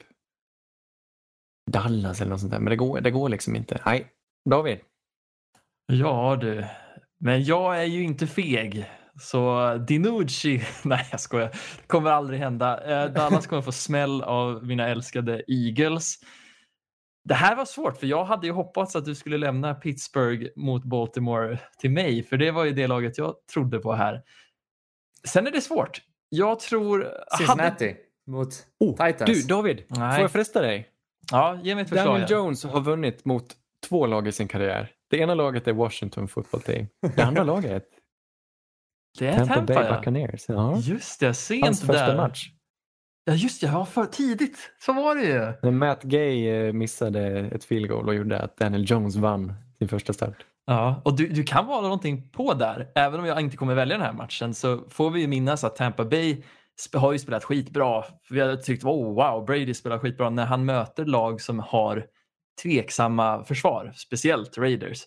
Dallas 1.70 2.20
eller 2.20 2.30
något 2.30 2.40
sånt 2.40 2.52
där, 2.52 2.60
men 2.60 2.70
det 2.70 2.76
går, 2.76 3.00
det 3.00 3.10
går 3.10 3.28
liksom 3.28 3.56
inte. 3.56 3.82
Nej, 3.86 4.12
David. 4.50 4.78
Ja 5.86 6.36
du, 6.40 6.64
men 7.18 7.44
jag 7.44 7.80
är 7.80 7.84
ju 7.84 8.02
inte 8.02 8.26
feg. 8.26 8.90
Så 9.20 9.74
Dinucci, 9.88 10.62
nej 10.84 11.08
jag 11.10 11.20
skojar, 11.20 11.48
det 11.48 11.86
kommer 11.86 12.10
aldrig 12.10 12.40
hända. 12.40 13.04
Eh, 13.04 13.12
Dallas 13.12 13.46
kommer 13.46 13.62
få 13.62 13.72
smäll 13.72 14.22
av 14.22 14.66
mina 14.66 14.88
älskade 14.88 15.42
Eagles. 15.48 16.14
Det 17.24 17.34
här 17.34 17.56
var 17.56 17.64
svårt 17.64 17.98
för 17.98 18.06
jag 18.06 18.24
hade 18.24 18.46
ju 18.46 18.52
hoppats 18.52 18.96
att 18.96 19.04
du 19.04 19.14
skulle 19.14 19.38
lämna 19.38 19.74
Pittsburgh 19.74 20.46
mot 20.56 20.84
Baltimore 20.84 21.58
till 21.78 21.90
mig 21.90 22.22
för 22.22 22.36
det 22.36 22.50
var 22.50 22.64
ju 22.64 22.72
det 22.72 22.86
laget 22.86 23.18
jag 23.18 23.34
trodde 23.52 23.78
på 23.78 23.92
här. 23.92 24.22
Sen 25.28 25.46
är 25.46 25.50
det 25.50 25.60
svårt. 25.60 26.00
Jag 26.28 26.60
tror... 26.60 26.98
Hade... 26.98 27.46
Cincinnati 27.46 27.96
mot 28.26 28.50
Titans. 28.96 29.20
Oh, 29.20 29.26
Du, 29.26 29.42
David, 29.42 29.82
Nej. 29.88 30.12
får 30.14 30.22
jag 30.22 30.32
fresta 30.32 30.60
dig? 30.60 30.88
Ja, 31.30 31.58
ge 31.62 31.74
mig 31.74 31.82
ett 31.82 31.88
förslag. 31.88 32.06
Daniel. 32.06 32.30
Jones 32.30 32.64
har 32.64 32.80
vunnit 32.80 33.24
mot 33.24 33.46
två 33.88 34.06
lag 34.06 34.28
i 34.28 34.32
sin 34.32 34.48
karriär. 34.48 34.90
Det 35.10 35.18
ena 35.18 35.34
laget 35.34 35.68
är 35.68 35.72
Washington 35.72 36.28
football 36.28 36.60
team. 36.60 36.86
Det 37.16 37.22
andra 37.22 37.44
laget 37.44 37.84
Det 39.18 39.28
är 39.28 39.36
Tampa, 39.36 39.54
Tampa, 39.54 39.74
Bay 39.74 39.84
ja. 39.84 39.96
Buccaneers. 39.96 40.44
Ja. 40.48 40.78
Just 40.78 41.20
det, 41.20 41.34
sent 41.34 41.64
Hans 41.64 41.80
första 41.80 42.06
där. 42.06 42.16
match. 42.16 42.50
Ja, 43.24 43.34
just 43.34 43.60
det, 43.60 43.66
ja, 43.66 43.84
för 43.84 44.04
tidigt. 44.04 44.58
Så 44.78 44.92
var 44.92 45.14
det 45.14 45.22
ju. 45.22 45.52
När 45.62 45.70
Matt 45.70 46.02
Gay 46.02 46.48
eh, 46.48 46.72
missade 46.72 47.28
ett 47.28 47.64
field 47.64 47.88
goal 47.88 48.08
och 48.08 48.14
gjorde 48.14 48.38
att 48.38 48.56
Daniel 48.56 48.90
Jones 48.90 49.16
vann 49.16 49.54
sin 49.78 49.88
första 49.88 50.12
start. 50.12 50.44
Ja, 50.66 51.02
och 51.04 51.16
du, 51.16 51.28
du 51.28 51.44
kan 51.44 51.66
vara 51.66 51.80
någonting 51.80 52.28
på 52.28 52.54
där. 52.54 52.88
Även 52.94 53.20
om 53.20 53.26
jag 53.26 53.40
inte 53.40 53.56
kommer 53.56 53.74
välja 53.74 53.96
den 53.96 54.06
här 54.06 54.12
matchen 54.12 54.54
så 54.54 54.84
får 54.88 55.10
vi 55.10 55.20
ju 55.20 55.26
minnas 55.26 55.64
att 55.64 55.76
Tampa 55.76 56.04
Bay 56.04 56.42
har 56.92 57.12
ju 57.12 57.18
spelat 57.18 57.44
skitbra. 57.44 58.04
Vi 58.30 58.40
har 58.40 58.56
tyckt 58.56 58.84
oh, 58.84 59.14
wow, 59.14 59.44
Brady 59.44 59.74
spelar 59.74 59.98
skitbra 59.98 60.30
när 60.30 60.44
han 60.44 60.64
möter 60.64 61.04
lag 61.04 61.40
som 61.40 61.58
har 61.58 62.06
tveksamma 62.62 63.44
försvar, 63.44 63.92
speciellt 63.94 64.58
Raiders. 64.58 65.02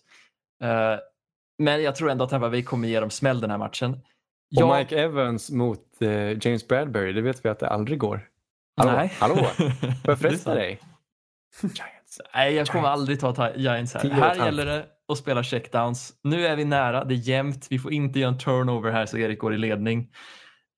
Eh, 0.62 0.98
men 1.60 1.82
jag 1.82 1.94
tror 1.94 2.10
ändå 2.10 2.24
att 2.24 2.30
Tampa 2.30 2.50
Bay 2.50 2.62
kommer 2.62 2.88
ge 2.88 3.00
dem 3.00 3.10
smäll 3.10 3.40
den 3.40 3.50
här 3.50 3.58
matchen. 3.58 4.00
Ja. 4.48 4.64
Och 4.64 4.78
Mike 4.78 5.00
Evans 5.00 5.50
mot 5.50 6.02
eh, 6.02 6.46
James 6.46 6.68
Bradbury, 6.68 7.12
det 7.12 7.22
vet 7.22 7.44
vi 7.44 7.48
att 7.48 7.58
det 7.58 7.68
aldrig 7.68 7.98
går. 7.98 8.20
Hallå, 8.76 8.92
Nej. 8.92 9.12
hallå, 9.18 9.34
får 9.44 9.82
jag 10.04 10.18
fresta 10.18 10.54
dig? 10.54 10.80
Giants. 11.62 12.20
Nej, 12.34 12.54
jag 12.54 12.66
kommer 12.66 12.88
Giants. 12.88 13.00
aldrig 13.00 13.20
ta 13.20 13.54
Giants 13.56 13.94
här. 13.94 14.10
Här 14.10 14.44
gäller 14.44 14.66
det 14.66 14.86
att 15.12 15.18
spela 15.18 15.42
checkdowns. 15.42 16.12
Nu 16.22 16.46
är 16.46 16.56
vi 16.56 16.64
nära, 16.64 17.04
det 17.04 17.14
är 17.14 17.28
jämnt. 17.28 17.66
Vi 17.70 17.78
får 17.78 17.92
inte 17.92 18.20
göra 18.20 18.32
en 18.32 18.38
turnover 18.38 18.90
här 18.90 19.06
så 19.06 19.18
Erik 19.18 19.38
går 19.38 19.54
i 19.54 19.58
ledning. 19.58 20.08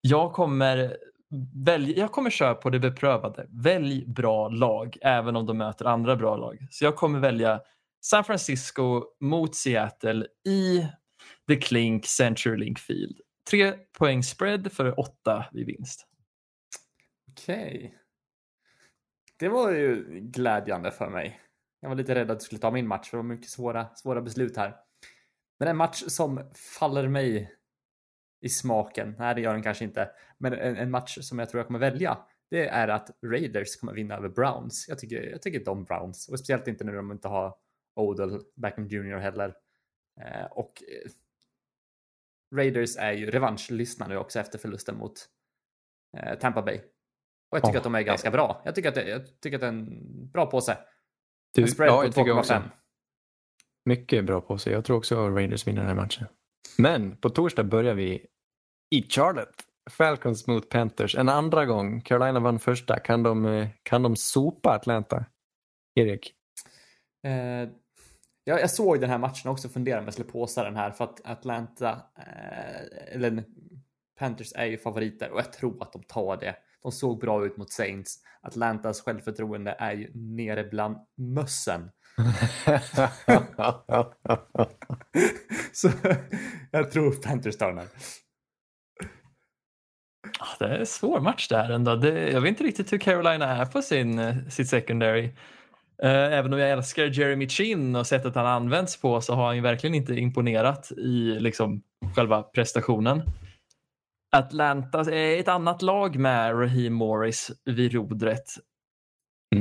Jag 0.01 0.33
kommer, 0.33 0.97
välja, 1.65 1.97
jag 1.97 2.13
kommer 2.13 2.31
köra 2.31 2.55
på 2.55 2.71
det 2.71 2.79
beprövade. 2.79 3.47
Välj 3.51 4.05
bra 4.07 4.49
lag, 4.49 4.97
även 5.01 5.37
om 5.37 5.47
de 5.47 5.59
möter 5.59 5.85
andra 5.85 6.17
bra 6.17 6.37
lag. 6.37 6.67
Så 6.71 6.85
jag 6.85 6.97
kommer 6.97 7.19
välja 7.19 7.61
San 8.05 8.25
Francisco 8.25 9.05
mot 9.21 9.55
Seattle 9.55 10.27
i 10.49 10.87
The 11.49 11.57
Clink 11.57 12.07
CenturyLink 12.07 12.79
Field. 12.79 13.21
Tre 13.51 13.73
poäng 13.99 14.23
spread 14.23 14.73
för 14.73 15.01
åtta 15.01 15.47
vid 15.53 15.67
vinst. 15.67 16.07
Okej. 17.31 17.99
Det 19.39 19.49
var 19.49 19.71
ju 19.71 20.21
glädjande 20.21 20.91
för 20.91 21.11
mig. 21.11 21.41
Jag 21.81 21.89
var 21.89 21.97
lite 21.97 22.15
rädd 22.15 22.31
att 22.31 22.41
du 22.41 22.45
skulle 22.45 22.61
ta 22.61 22.71
min 22.71 22.87
match 22.87 23.11
för 23.11 23.17
det 23.17 23.23
var 23.23 23.29
mycket 23.29 23.51
svåra, 23.51 23.95
svåra 23.95 24.23
beslut 24.23 24.57
här. 24.57 24.77
Men 25.59 25.69
en 25.69 25.77
match 25.77 26.03
som 26.07 26.51
faller 26.79 27.09
mig 27.09 27.55
i 28.41 28.49
smaken, 28.49 29.15
nej 29.19 29.35
det 29.35 29.41
gör 29.41 29.53
den 29.53 29.63
kanske 29.63 29.85
inte, 29.85 30.11
men 30.39 30.53
en, 30.53 30.77
en 30.77 30.91
match 30.91 31.19
som 31.21 31.39
jag 31.39 31.51
tror 31.51 31.59
jag 31.59 31.67
kommer 31.67 31.79
välja, 31.79 32.19
det 32.51 32.69
är 32.69 32.89
att 32.89 33.11
Raiders 33.27 33.77
kommer 33.77 33.93
vinna 33.93 34.17
över 34.17 34.29
Browns. 34.29 34.87
Jag 34.89 34.99
tycker, 34.99 35.23
jag 35.23 35.43
tycker 35.43 35.65
de 35.65 35.85
Browns, 35.85 36.29
och 36.29 36.39
speciellt 36.39 36.69
inte 36.69 36.85
när 36.85 36.93
de 36.93 37.13
inte 37.13 37.29
har 37.29 37.55
Odell 37.97 38.41
Beckham 38.57 38.87
Jr 38.87 39.17
heller. 39.19 39.55
Eh, 40.21 40.45
och 40.45 40.83
eh, 40.83 41.11
Raiders 42.57 42.97
är 42.97 43.13
ju 43.13 43.31
revanschlyssnare 43.31 44.09
nu 44.09 44.17
också 44.17 44.41
efter 44.41 44.59
förlusten 44.59 44.97
mot 44.97 45.13
eh, 46.19 46.39
Tampa 46.39 46.63
Bay. 46.63 46.79
Och 47.51 47.57
jag 47.59 47.63
tycker 47.63 47.75
Ja. 47.75 47.79
att 47.79 47.85
de 47.85 47.95
är 47.95 48.03
ganska 48.03 48.31
bra. 48.31 48.63
Jag 48.65 48.75
tycker 48.75 48.89
att 48.89 48.95
det, 48.95 49.09
jag 49.09 49.41
tycker 49.41 49.57
att 49.57 49.61
det 49.61 49.67
är 49.67 49.73
en 49.73 50.31
bra 50.31 50.47
påse. 50.47 50.79
Du, 51.55 51.63
En 51.63 51.69
spread 51.69 51.91
ja, 51.91 51.97
på 52.01 52.05
jag 52.05 52.15
tycker 52.15 52.33
2,5. 52.33 52.39
också. 52.39 52.63
Mycket 53.85 54.25
bra 54.25 54.41
på 54.41 54.59
sig. 54.59 54.73
Jag 54.73 54.85
tror 54.85 54.97
också 54.97 55.27
att 55.27 55.33
Raiders 55.35 55.67
vinner 55.67 55.81
den 55.81 55.89
här 55.89 55.95
matchen. 56.03 56.27
Men 56.79 57.17
på 57.17 57.31
torsdag 57.31 57.65
börjar 57.65 57.95
vi 57.95 58.27
i 58.95 59.03
Charlotte. 59.09 59.65
Falcons 59.91 60.47
mot 60.47 60.69
Panthers. 60.69 61.15
En 61.17 61.29
andra 61.29 61.67
gång. 61.67 62.01
Carolina 62.01 62.41
vann 62.41 62.59
första. 62.59 62.99
Kan 62.99 63.23
de, 63.23 63.67
kan 63.83 64.03
de 64.03 64.17
sopa 64.17 64.71
Atlanta? 64.75 65.25
Erik? 65.95 66.35
Eh, 67.27 67.69
jag, 68.45 68.61
jag 68.61 68.71
såg 68.71 69.01
den 69.01 69.11
här 69.11 69.19
matchen 69.19 69.51
också 69.51 69.69
och 69.69 69.75
funderade 69.75 70.01
om 70.01 70.07
jag 70.07 70.15
skulle 70.15 70.31
påsa 70.31 70.65
den 70.65 70.77
här 70.77 70.91
för 70.91 71.05
att 71.05 71.21
Atlanta, 71.25 71.91
eh, 72.19 73.15
eller 73.15 73.45
Panthers 74.19 74.53
är 74.57 74.67
ju 74.67 74.79
favoriter 74.79 75.31
och 75.31 75.39
jag 75.39 75.53
tror 75.53 75.83
att 75.83 75.93
de 75.93 76.03
tar 76.03 76.37
det. 76.37 76.57
De 76.83 76.93
såg 76.93 77.21
bra 77.21 77.47
ut 77.47 77.57
mot 77.57 77.73
Saints. 77.73 78.19
Atlantas 78.43 79.01
självförtroende 79.01 79.77
är 79.79 79.93
ju 79.93 80.11
nere 80.15 80.65
bland 80.65 80.97
mössen. 81.17 81.91
Så 85.73 85.91
jag 86.71 86.91
tror 86.91 87.23
Panthers 87.23 87.57
tar 87.57 87.69
den 87.69 87.79
här. 87.79 87.89
Ah, 90.39 90.57
Det 90.59 90.65
är 90.65 90.79
en 90.79 90.87
svår 90.87 91.21
match 91.21 91.49
det 91.49 91.57
här 91.57 91.71
ändå. 91.71 91.97
Det, 91.97 92.31
jag 92.31 92.41
vet 92.41 92.49
inte 92.49 92.65
riktigt 92.65 92.93
hur 92.93 92.99
Carolina 92.99 93.57
är 93.57 93.67
på 93.67 93.83
sin, 93.83 94.19
eh, 94.19 94.37
sitt 94.49 94.69
secondary. 94.69 95.31
Eh, 96.03 96.33
Även 96.39 96.53
om 96.53 96.59
jag 96.59 96.71
älskar 96.71 97.05
Jeremy 97.05 97.49
Chin 97.49 97.97
och 97.97 98.07
sättet 98.07 98.35
han 98.35 98.47
används 98.47 99.01
på 99.01 99.21
så 99.21 99.35
har 99.35 99.47
han 99.47 99.57
ju 99.57 99.63
verkligen 99.63 99.95
inte 99.95 100.15
imponerat 100.15 100.93
i 100.93 101.41
liksom 101.41 101.83
själva 102.17 102.43
prestationen. 102.43 103.23
Atlanta 104.37 105.01
är 105.01 105.41
ett 105.41 105.49
annat 105.49 105.83
lag 105.83 106.17
med 106.17 106.61
Raheem 106.61 106.93
Morris 106.95 107.51
vid 107.65 107.93
rodret. 107.93 108.45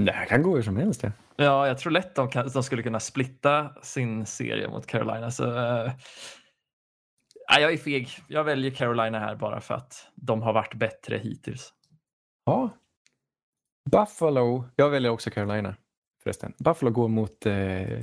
det 0.06 0.12
här 0.12 0.26
kan 0.26 0.44
gå 0.44 0.56
hur 0.56 0.62
som 0.64 0.78
helst. 0.78 1.04
Ja. 1.04 1.12
Ja, 1.36 1.68
jag 1.68 1.78
tror 1.78 1.92
lätt 1.92 2.16
de, 2.16 2.30
kan, 2.30 2.50
de 2.50 2.64
skulle 2.64 2.84
kunna 2.84 3.00
splitta 3.00 3.74
sin 3.84 4.26
serie 4.26 4.68
mot 4.68 4.88
Carolina. 4.88 5.32
Så, 5.32 5.44
eh, 5.58 5.92
ja, 7.48 7.60
jag 7.60 7.74
är 7.74 7.78
feg. 7.78 8.10
Jag 8.28 8.44
väljer 8.44 8.72
Carolina 8.72 9.20
här 9.20 9.36
bara 9.36 9.62
för 9.62 9.74
att 9.74 10.08
de 10.16 10.42
har 10.42 10.54
varit 10.54 10.74
bättre 10.74 11.18
hittills. 11.18 11.74
ja. 12.46 12.70
Buffalo. 13.92 14.66
Jag 14.76 14.90
väljer 14.90 15.12
också 15.12 15.30
Carolina 15.32 15.76
förresten. 16.24 16.54
Buffalo 16.58 16.92
går 16.92 17.08
mot 17.08 17.46
eh, 17.46 18.00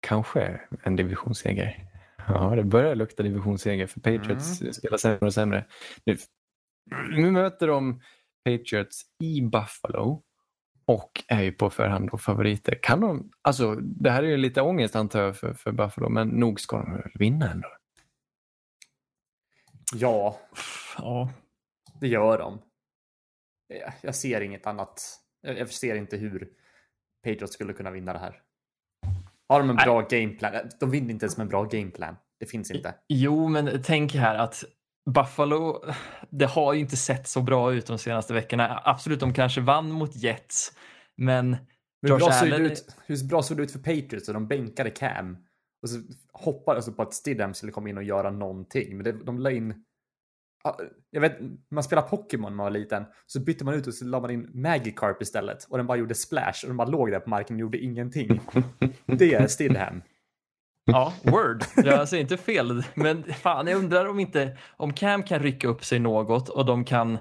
kanske 0.00 0.60
en 0.82 0.96
divisionsseger. 0.96 1.84
Ja, 2.28 2.54
det 2.56 2.64
börjar 2.64 2.94
lukta 2.94 3.22
divisionsseger 3.22 3.86
för 3.86 4.00
Patriots 4.00 4.76
spelar 4.76 4.96
sämre 4.98 5.26
och 5.26 5.34
sämre. 5.34 5.64
Nu, 6.04 6.16
nu 7.10 7.30
möter 7.30 7.66
de 7.68 8.02
Patriots 8.44 9.02
i 9.22 9.40
Buffalo 9.42 10.22
och 10.84 11.24
är 11.28 11.42
ju 11.42 11.52
på 11.52 11.70
förhand 11.70 12.08
då 12.10 12.18
favoriter. 12.18 12.78
Kan 12.82 13.00
de, 13.00 13.30
alltså 13.42 13.74
det 13.74 14.10
här 14.10 14.22
är 14.22 14.26
ju 14.28 14.36
lite 14.36 14.62
ångest 14.62 14.96
antar 14.96 15.20
jag 15.22 15.36
för, 15.36 15.54
för 15.54 15.72
Buffalo, 15.72 16.08
men 16.08 16.28
nog 16.28 16.60
ska 16.60 16.76
de 16.76 16.92
väl 16.92 17.10
vinna 17.14 17.50
ändå. 17.50 17.68
Ja, 19.94 20.38
Ja, 20.98 21.32
det 22.00 22.08
gör 22.08 22.38
de. 22.38 22.58
Jag- 24.02 24.14
ser 24.14 24.40
inget 24.40 24.66
annat. 24.66 25.20
Jag 25.40 25.58
jag 25.58 25.68
ser 25.70 25.94
inte 25.94 26.16
hur 26.16 26.48
Patriots 27.32 27.52
skulle 27.54 27.72
kunna 27.72 27.90
vinna 27.90 28.12
det 28.12 28.18
här. 28.18 28.40
Har 29.48 29.60
de 29.60 29.70
en 29.70 29.76
Nej. 29.76 29.84
bra 29.84 30.00
gameplan? 30.00 30.52
De 30.80 30.90
vinner 30.90 31.10
inte 31.10 31.24
ens 31.24 31.36
med 31.36 31.44
en 31.44 31.48
bra 31.48 31.64
gameplan. 31.64 32.16
Det 32.40 32.46
finns 32.46 32.70
inte. 32.70 32.94
Jo, 33.08 33.48
men 33.48 33.82
tänk 33.84 34.14
här 34.14 34.34
att 34.38 34.64
Buffalo, 35.10 35.84
det 36.30 36.46
har 36.46 36.72
ju 36.72 36.80
inte 36.80 36.96
sett 36.96 37.28
så 37.28 37.42
bra 37.42 37.72
ut 37.72 37.86
de 37.86 37.98
senaste 37.98 38.34
veckorna. 38.34 38.82
Absolut, 38.84 39.20
de 39.20 39.32
kanske 39.32 39.60
vann 39.60 39.90
mot 39.92 40.16
Jets, 40.16 40.72
men 41.16 41.50
Men 41.50 42.10
hur, 42.12 42.18
bra 42.18 42.32
såg 42.32 42.48
Allen- 42.48 42.66
ut, 42.66 42.96
hur 43.06 43.28
bra 43.28 43.42
såg 43.42 43.56
det 43.56 43.62
ut 43.62 43.72
för 43.72 43.78
Patriots? 43.78 44.26
De 44.26 44.48
bänkade 44.48 44.90
Cam. 44.90 45.36
Och 45.82 45.90
så 45.90 46.00
hoppades 46.32 46.86
de 46.86 46.94
på 46.94 47.02
att 47.02 47.14
Stidham 47.14 47.54
skulle 47.54 47.72
komma 47.72 47.88
in 47.88 47.96
och 47.96 48.02
göra 48.02 48.30
någonting. 48.30 48.96
Men 48.96 49.04
det, 49.04 49.12
de 49.24 49.38
la 49.38 49.50
in... 49.50 49.84
Ja, 50.64 50.78
Jag 51.10 51.20
vet, 51.20 51.38
man 51.70 51.84
spelar 51.84 52.02
Pokémon 52.02 52.50
när 52.50 52.56
man 52.56 52.64
var 52.64 52.70
liten. 52.70 53.04
Så 53.26 53.40
bytte 53.40 53.64
man 53.64 53.74
ut 53.74 53.86
och 53.86 53.94
så 53.94 54.04
la 54.04 54.20
man 54.20 54.30
in 54.30 54.50
Magikarp 54.54 55.22
istället. 55.22 55.64
Och 55.64 55.76
den 55.76 55.86
bara 55.86 55.98
gjorde 55.98 56.14
splash. 56.14 56.62
Och 56.62 56.68
den 56.68 56.76
bara 56.76 56.88
låg 56.88 57.10
där 57.10 57.20
på 57.20 57.30
marken 57.30 57.56
och 57.56 57.60
gjorde 57.60 57.78
ingenting. 57.78 58.40
Det 59.06 59.34
är 59.34 59.46
Stidham. 59.46 60.02
ja, 60.84 61.12
word. 61.22 61.64
Jag 61.76 62.08
säger 62.08 62.22
inte 62.22 62.36
fel, 62.36 62.82
men 62.94 63.24
fan, 63.24 63.66
jag 63.66 63.78
undrar 63.78 64.06
om 64.06 64.20
inte 64.20 64.56
om 64.76 64.92
Cam 64.92 65.22
kan 65.22 65.38
rycka 65.38 65.68
upp 65.68 65.84
sig 65.84 65.98
något 65.98 66.48
och 66.48 66.66
de 66.66 66.84
kan 66.84 67.18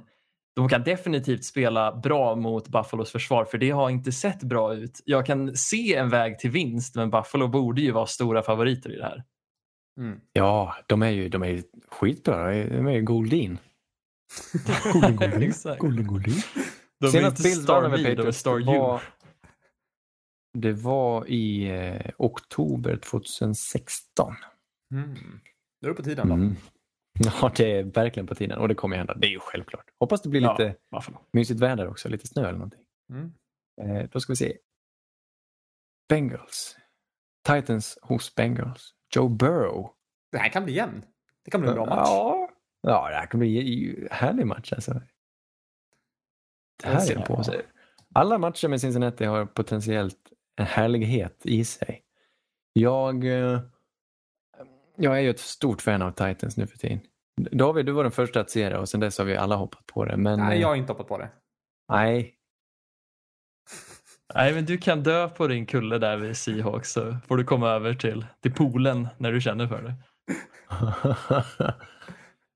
de 0.56 0.70
kan 0.70 0.84
definitivt 0.84 1.44
spela 1.46 1.92
bra 1.96 2.36
mot 2.36 2.68
Buffalos 2.68 3.12
försvar 3.12 3.46
för 3.46 3.58
det 3.58 3.70
har 3.70 3.90
inte 3.90 4.12
sett 4.12 4.44
bra 4.44 4.74
ut. 4.74 5.02
Jag 5.06 5.26
kan 5.26 5.56
se 5.56 5.96
en 5.96 6.10
väg 6.10 6.40
till 6.40 6.52
vinst 6.52 6.96
men 6.96 7.10
Buffalo 7.10 7.48
borde 7.48 7.82
ju 7.82 7.92
vara 7.92 8.06
stora 8.06 8.44
favoriter 8.44 8.94
i 8.94 8.96
det 8.96 9.04
här. 9.04 9.24
Mm. 9.98 10.22
Ja, 10.34 10.76
de 10.88 11.02
är 11.02 11.10
ju, 11.10 11.30
de 11.30 11.44
är 11.44 11.48
ju 11.48 11.64
skitbra. 11.88 12.52
De 12.52 12.88
är 12.88 12.92
ju 12.92 13.02
Goldin. 13.02 13.60
Exakt. 15.42 15.80
Goldin, 15.82 16.08
Goldin. 16.08 16.36
De 17.00 17.08
är 17.08 17.12
Senast 17.12 17.40
inte 17.40 17.50
Bills 17.50 17.64
Star 17.64 17.74
vann 17.82 17.86
över 17.86 17.98
Me, 17.98 18.04
de 18.04 18.10
är 18.10 18.16
Patriots, 18.16 18.46
You. 18.46 18.78
var, 18.80 19.02
det 20.54 20.74
var 20.74 21.26
i 21.30 21.70
eh, 21.70 22.12
oktober 22.18 22.98
2016. 22.98 24.36
Mm. 24.94 25.14
Nu 25.82 25.86
är 25.86 25.88
det 25.88 25.94
på 25.94 26.04
tiden 26.04 26.28
då. 26.28 26.34
Mm. 26.34 26.56
Ja, 27.20 27.52
det 27.58 27.72
är 27.72 27.84
verkligen 27.84 28.28
på 28.28 28.36
tiden 28.36 28.58
och 28.58 28.68
det 28.68 28.76
kommer 28.76 28.98
hända. 28.98 29.14
Det 29.16 29.28
är 29.28 29.32
ju 29.32 29.40
självklart. 29.40 29.86
Hoppas 30.00 30.22
det 30.22 30.30
blir 30.30 30.42
Ja. 30.42 30.58
lite 30.58 30.76
Buffalo. 30.92 31.18
mysigt 31.34 31.60
väder 31.60 31.88
också, 31.88 32.10
lite 32.10 32.28
snö 32.28 32.42
eller 32.42 32.52
någonting. 32.60 32.84
Mm. 33.10 33.32
Eh, 33.82 34.10
då 34.10 34.20
ska 34.20 34.32
vi 34.34 34.38
se. 34.38 34.58
Bengals. 36.10 36.78
Titans 37.48 37.98
hos 38.02 38.36
Bengals. 38.36 38.94
Joe 39.18 39.30
Burrow. 39.30 39.90
Det 40.32 40.38
här 40.38 40.50
kan 40.50 40.64
bli 40.64 40.74
jämn. 40.74 41.02
Det 41.46 41.52
kan 41.52 41.62
bli 41.62 41.70
en 41.70 41.76
bra 41.76 41.86
match. 41.86 42.08
Ja, 42.10 42.50
ja 42.82 43.10
det 43.10 43.16
här 43.16 43.26
kan 43.26 43.40
bli 43.40 43.90
en 44.02 44.08
härlig 44.12 44.48
match 44.48 44.74
alltså. 44.74 45.02
Det 46.84 46.88
här 46.88 47.12
är 47.12 47.18
en 47.18 47.24
påse. 47.24 47.62
Alla 48.14 48.38
matcher 48.38 48.68
med 48.68 48.82
Cincinnati 48.82 49.26
har 49.26 49.46
potentiellt 49.46 50.32
en 50.56 50.66
härlighet 50.66 51.46
i 51.46 51.66
sig. 51.66 52.04
Jag, 52.74 53.26
eh, 53.26 53.62
jag 54.96 55.18
är 55.18 55.22
ju 55.22 55.30
ett 55.30 55.40
stort 55.40 55.82
fan 55.82 56.02
av 56.02 56.12
Titans 56.12 56.58
nu 56.58 56.68
för 56.68 56.78
tiden. 56.78 57.00
David, 57.52 57.86
du 57.86 57.92
var 57.92 58.04
den 58.04 58.12
första 58.12 58.40
att 58.40 58.50
se 58.50 58.70
det 58.70 58.78
och 58.78 58.90
sen 58.90 59.00
dess 59.00 59.18
har 59.18 59.26
vi 59.26 59.38
alla 59.38 59.56
hoppat 59.56 59.86
på 59.86 60.06
det. 60.06 60.18
Men 60.18 60.40
Nej, 60.40 60.56
eh, 60.56 60.62
jag 60.62 60.68
har 60.68 60.76
inte 60.76 60.92
hoppat 60.92 61.08
på 61.08 61.18
det. 61.18 61.30
nej, 61.90 62.37
Nej, 64.36 64.54
men 64.54 64.66
du 64.66 64.78
kan 64.78 65.04
dö 65.04 65.30
på 65.30 65.48
din 65.48 65.66
kulle 65.66 65.98
där 65.98 66.18
vid 66.18 66.38
Seahawks 66.38 66.92
så 66.92 67.18
får 67.28 67.38
du 67.38 67.44
komma 67.44 67.70
över 67.70 67.94
till, 67.94 68.26
till 68.42 68.54
poolen 68.54 69.08
när 69.18 69.32
du 69.32 69.42
känner 69.42 69.68
för 69.68 69.82
det. 69.82 69.96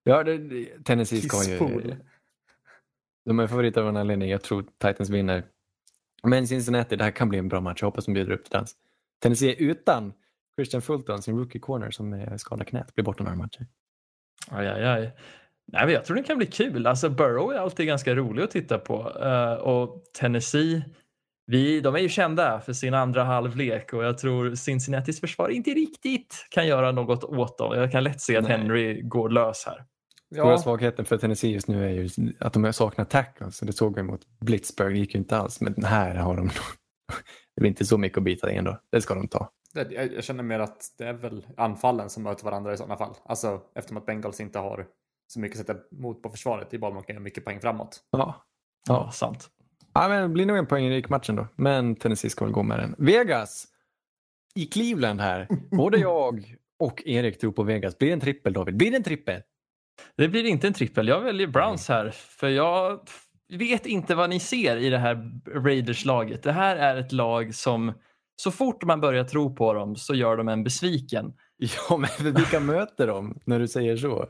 ja, 0.03 0.23
det, 0.23 0.67
Tennessee 0.83 1.21
ska 1.21 1.43
ju... 1.43 1.95
De 3.25 3.39
är 3.39 3.47
favoriter 3.47 3.81
av 3.81 3.89
en 3.89 3.97
anledning. 3.97 4.29
Jag 4.29 4.41
tror 4.41 4.65
Titans 4.77 5.09
vinner. 5.09 5.43
Men 6.23 6.47
Cincinnati, 6.47 6.95
det 6.95 7.03
här 7.03 7.11
kan 7.11 7.29
bli 7.29 7.39
en 7.39 7.47
bra 7.47 7.61
match. 7.61 7.81
Jag 7.81 7.87
hoppas 7.87 8.05
de 8.05 8.13
bjuder 8.13 8.31
upp 8.33 8.43
till 8.43 8.51
dans. 8.51 8.75
Tennessee 9.21 9.55
utan 9.59 10.13
Christian 10.57 10.81
Fulton, 10.81 11.21
sin 11.21 11.37
rookie 11.37 11.61
corner 11.61 11.91
som 11.91 12.13
är 12.13 12.37
skadad 12.37 12.67
knät, 12.67 12.95
blir 12.95 13.05
borta 13.05 13.23
några 13.23 13.35
matcher. 13.37 13.67
Aj, 14.49 14.67
aj, 14.67 14.85
aj. 14.85 15.11
Nej, 15.65 15.85
men 15.85 15.93
jag 15.93 16.05
tror 16.05 16.15
det 16.17 16.23
kan 16.23 16.37
bli 16.37 16.47
kul. 16.47 16.87
Alltså 16.87 17.09
Burrow 17.09 17.53
är 17.53 17.57
alltid 17.57 17.87
ganska 17.87 18.15
rolig 18.15 18.43
att 18.43 18.51
titta 18.51 18.77
på. 18.77 19.19
Eh, 19.23 19.53
och 19.53 20.03
Tennessee, 20.19 20.83
vi, 21.51 21.81
de 21.81 21.95
är 21.95 21.99
ju 21.99 22.09
kända 22.09 22.61
för 22.61 22.73
sin 22.73 22.93
andra 22.93 23.23
halvlek 23.23 23.93
och 23.93 24.03
jag 24.03 24.17
tror 24.17 24.55
Cincinnatis 24.55 25.19
försvar 25.19 25.49
inte 25.49 25.69
riktigt 25.71 26.45
kan 26.49 26.67
göra 26.67 26.91
något 26.91 27.23
åt 27.23 27.57
dem. 27.57 27.73
Jag 27.77 27.91
kan 27.91 28.03
lätt 28.03 28.21
se 28.21 28.37
att 28.37 28.43
Nej. 28.43 28.57
Henry 28.57 29.01
går 29.01 29.29
lös 29.29 29.65
här. 29.65 29.85
Stora 30.33 30.49
Ja, 30.51 30.57
svagheten 30.57 31.05
för 31.05 31.17
Tennessee 31.17 31.51
just 31.51 31.67
nu 31.67 31.85
är 31.85 31.89
ju 31.89 32.09
att 32.39 32.53
de 32.53 32.73
saknar 32.73 33.05
tackles. 33.05 33.57
Så 33.57 33.65
det 33.65 33.73
såg 33.73 33.95
vi 33.95 34.03
mot 34.03 34.21
Blitzburg, 34.39 34.93
det 34.95 34.99
gick 34.99 35.13
ju 35.13 35.19
inte 35.19 35.37
alls. 35.37 35.61
Men 35.61 35.83
här 35.83 36.15
har 36.15 36.35
de 36.35 36.47
det 37.55 37.61
blir 37.61 37.69
inte 37.69 37.85
så 37.85 37.97
mycket 37.97 38.17
att 38.17 38.23
bita 38.23 38.51
i 38.51 38.55
ändå. 38.55 38.77
Det 38.91 39.01
ska 39.01 39.15
de 39.15 39.27
ta. 39.27 39.49
jag, 39.89 40.23
känner 40.23 40.43
mer 40.43 40.59
att 40.59 40.85
det 40.97 41.05
är 41.07 41.13
väl 41.13 41.45
anfallen 41.57 42.09
som 42.09 42.23
möter 42.23 42.45
varandra 42.45 42.73
i 42.73 42.77
sådana 42.77 42.97
fall. 42.97 43.15
Alltså 43.25 43.61
eftersom 43.75 43.97
att 43.97 44.05
Bengals 44.05 44.39
inte 44.39 44.59
har 44.59 44.85
så 45.27 45.39
mycket 45.39 45.59
att 45.59 45.67
sätta 45.67 45.79
emot 45.97 46.23
på 46.23 46.29
försvaret. 46.29 46.67
Det 46.71 46.77
är 46.77 46.79
bara 46.79 46.93
man 46.93 47.03
kan 47.03 47.13
göra 47.15 47.23
mycket 47.23 47.45
poäng 47.45 47.59
framåt. 47.61 47.99
Ja, 48.11 48.45
Ja. 48.87 49.11
sant. 49.11 49.49
Ja 49.93 50.07
men 50.07 50.21
det 50.21 50.29
blir 50.29 50.45
nog 50.45 50.57
en 50.57 50.65
poängrik 50.65 51.09
matchen 51.09 51.35
då. 51.35 51.47
Men 51.55 51.95
Tennessee 51.95 52.29
ska 52.29 52.45
väl 52.45 52.53
gå 52.53 52.63
med 52.63 52.79
den. 52.79 52.95
Vegas 52.97 53.67
i 54.55 54.65
Cleveland 54.65 55.21
här. 55.21 55.47
Både 55.71 55.97
jag 55.97 56.55
och 56.79 57.03
Erik 57.05 57.39
tror 57.39 57.51
på 57.51 57.63
Vegas. 57.63 57.97
Blir 57.97 58.07
det 58.07 58.13
en 58.13 58.19
trippel 58.19 58.53
David? 58.53 58.77
Blir 58.77 58.91
det 58.91 58.97
en 58.97 59.03
trippel? 59.03 59.41
Det 60.17 60.27
blir 60.27 60.45
inte 60.45 60.67
en 60.67 60.73
trippel. 60.73 61.07
Jag 61.07 61.21
väljer 61.21 61.47
Browns 61.47 61.89
här 61.89 62.09
för 62.11 62.49
jag 62.49 62.99
vet 63.49 63.85
inte 63.85 64.15
vad 64.15 64.29
ni 64.29 64.39
ser 64.39 64.77
i 64.77 64.89
det 64.89 64.97
här 64.97 65.31
Raiders-laget. 65.45 66.43
Det 66.43 66.51
här 66.51 66.75
är 66.75 66.95
ett 66.95 67.11
lag 67.11 67.55
som 67.55 67.93
så 68.35 68.51
fort 68.51 68.83
man 68.83 69.01
börjar 69.01 69.23
tro 69.23 69.55
på 69.55 69.73
dem 69.73 69.95
så 69.95 70.15
gör 70.15 70.37
de 70.37 70.47
en 70.47 70.63
besviken. 70.63 71.33
Ja, 71.57 71.97
men 71.97 72.33
vilka 72.33 72.59
möter 72.59 73.07
de 73.07 73.39
när 73.45 73.59
du 73.59 73.67
säger 73.67 73.97
så? 73.97 74.27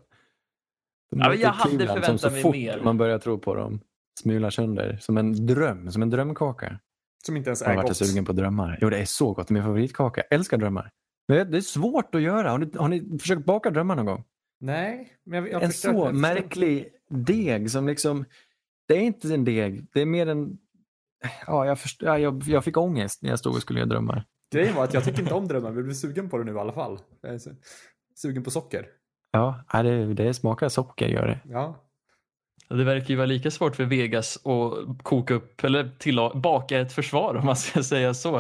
De 1.12 1.18
möter 1.18 1.36
jag 1.36 1.50
hade 1.50 1.78
Cleveland 1.78 1.90
som 1.90 2.02
förväntat 2.02 2.22
så 2.22 2.30
mig 2.30 2.42
fort 2.42 2.56
mer. 2.56 2.82
man 2.84 2.98
börjar 2.98 3.20
tro 3.20 3.40
på 3.40 3.56
dem 3.56 3.80
smular 4.22 4.50
sönder. 4.50 4.98
Som 5.02 5.18
en 5.18 5.46
dröm, 5.46 5.92
som 5.92 6.02
en 6.02 6.10
drömkaka. 6.10 6.80
Som 7.26 7.38
inte 7.38 7.50
ens 7.50 7.62
Jag 7.62 7.68
har 7.68 7.74
är 7.74 7.78
varit 7.78 7.88
gott. 7.88 7.98
sugen 7.98 8.26
på 8.26 8.34
drömmar. 8.34 8.78
Jo, 8.82 8.90
det 8.90 8.98
är 8.98 9.06
så 9.06 9.34
gott. 9.34 9.50
Är 9.50 9.54
min 9.54 9.64
favoritkaka. 9.64 10.24
Jag 10.30 10.36
älskar 10.40 10.58
drömmar. 10.58 10.92
Men 11.28 11.52
det 11.52 11.58
är 11.58 11.62
svårt 11.62 12.16
att 12.16 12.22
göra. 12.22 12.50
Har 12.50 12.58
ni, 12.58 12.72
har 12.78 12.88
ni 12.88 13.20
försökt 13.20 13.46
baka 13.46 13.70
drömmar 13.70 13.96
någon 13.96 14.06
gång? 14.06 14.24
Nej, 14.60 15.18
men 15.26 15.44
jag, 15.44 15.52
jag 15.52 15.64
en 15.64 15.72
så 15.72 15.88
jag 15.88 16.16
märklig 16.16 16.88
deg 17.10 17.72
som 17.72 17.88
liksom... 17.88 18.26
Det 18.88 18.98
är 18.98 19.02
inte 19.02 19.34
en 19.34 19.46
deg. 19.46 19.88
Det 19.94 20.02
är 20.02 20.06
mer 20.06 20.28
en... 20.28 20.58
Ja, 21.48 21.66
jag, 21.66 21.80
först, 21.80 22.02
ja, 22.02 22.18
jag, 22.18 22.44
jag 22.44 22.64
fick 22.64 22.78
ångest 22.78 23.22
när 23.22 23.30
jag 23.30 23.40
stod 23.40 23.56
och 23.56 23.62
skulle 23.62 23.80
göra 23.80 23.90
drömmar. 23.90 24.26
Grejen 24.54 24.76
var 24.76 24.84
att 24.84 24.94
jag 24.94 25.04
tycker 25.04 25.22
inte 25.22 25.34
om 25.34 25.48
drömmar, 25.48 25.70
men 25.70 25.76
jag 25.78 25.86
blir 25.86 25.96
sugen 25.96 26.30
på 26.30 26.38
det 26.38 26.44
nu 26.44 26.52
i 26.54 26.60
alla 26.60 26.74
fall. 26.74 27.00
Är 27.24 27.40
sugen 28.16 28.44
på 28.44 28.52
socker. 28.52 28.88
Ja, 29.32 29.64
ja, 29.74 29.84
det, 29.84 30.14
det 30.14 30.34
smakar 30.34 30.70
socker 30.70 31.08
gör 31.08 31.28
det. 31.28 31.40
Ja. 31.46 31.76
Det 32.78 32.84
verkar 32.84 33.10
ju 33.10 33.16
vara 33.16 33.26
lika 33.26 33.52
svårt 33.52 33.76
för 33.76 33.84
Vegas 33.84 34.38
att 34.46 35.04
koka 35.04 35.34
upp 35.34 35.64
eller 35.64 35.92
tilla- 36.00 36.34
baka 36.36 36.80
ett 36.80 36.94
försvar 36.94 37.36
om 37.40 37.46
man 37.46 37.56
ska 37.56 37.84
säga 37.84 38.14
så. 38.14 38.36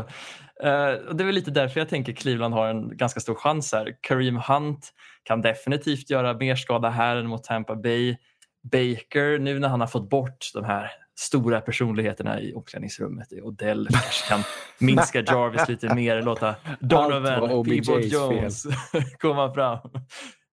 Och 1.07 1.15
det 1.15 1.23
är 1.23 1.25
väl 1.25 1.35
lite 1.35 1.51
därför 1.51 1.79
jag 1.79 1.89
tänker 1.89 2.13
Cleveland 2.13 2.53
har 2.53 2.67
en 2.67 2.97
ganska 2.97 3.19
stor 3.19 3.35
chans 3.35 3.73
här. 3.73 3.95
Kareem 4.01 4.37
Hunt 4.47 4.93
kan 5.23 5.41
definitivt 5.41 6.09
göra 6.09 6.33
mer 6.33 6.55
skada 6.55 6.89
här 6.89 7.15
än 7.15 7.27
mot 7.27 7.43
Tampa 7.43 7.75
Bay. 7.75 8.17
Baker, 8.63 9.39
nu 9.39 9.59
när 9.59 9.67
han 9.67 9.79
har 9.79 9.87
fått 9.87 10.09
bort 10.09 10.51
de 10.53 10.65
här 10.65 10.91
stora 11.19 11.61
personligheterna 11.61 12.41
i 12.41 12.53
omklädningsrummet 12.53 13.27
Odell 13.41 13.87
kanske 13.91 14.29
kan 14.29 14.43
minska 14.79 15.21
Jarvis 15.21 15.69
lite 15.69 15.95
mer, 15.95 16.21
låta 16.21 16.55
Donovan, 16.79 17.63
Peabody 17.63 18.07
Jones 18.07 18.65
komma 19.19 19.53
fram. 19.53 19.79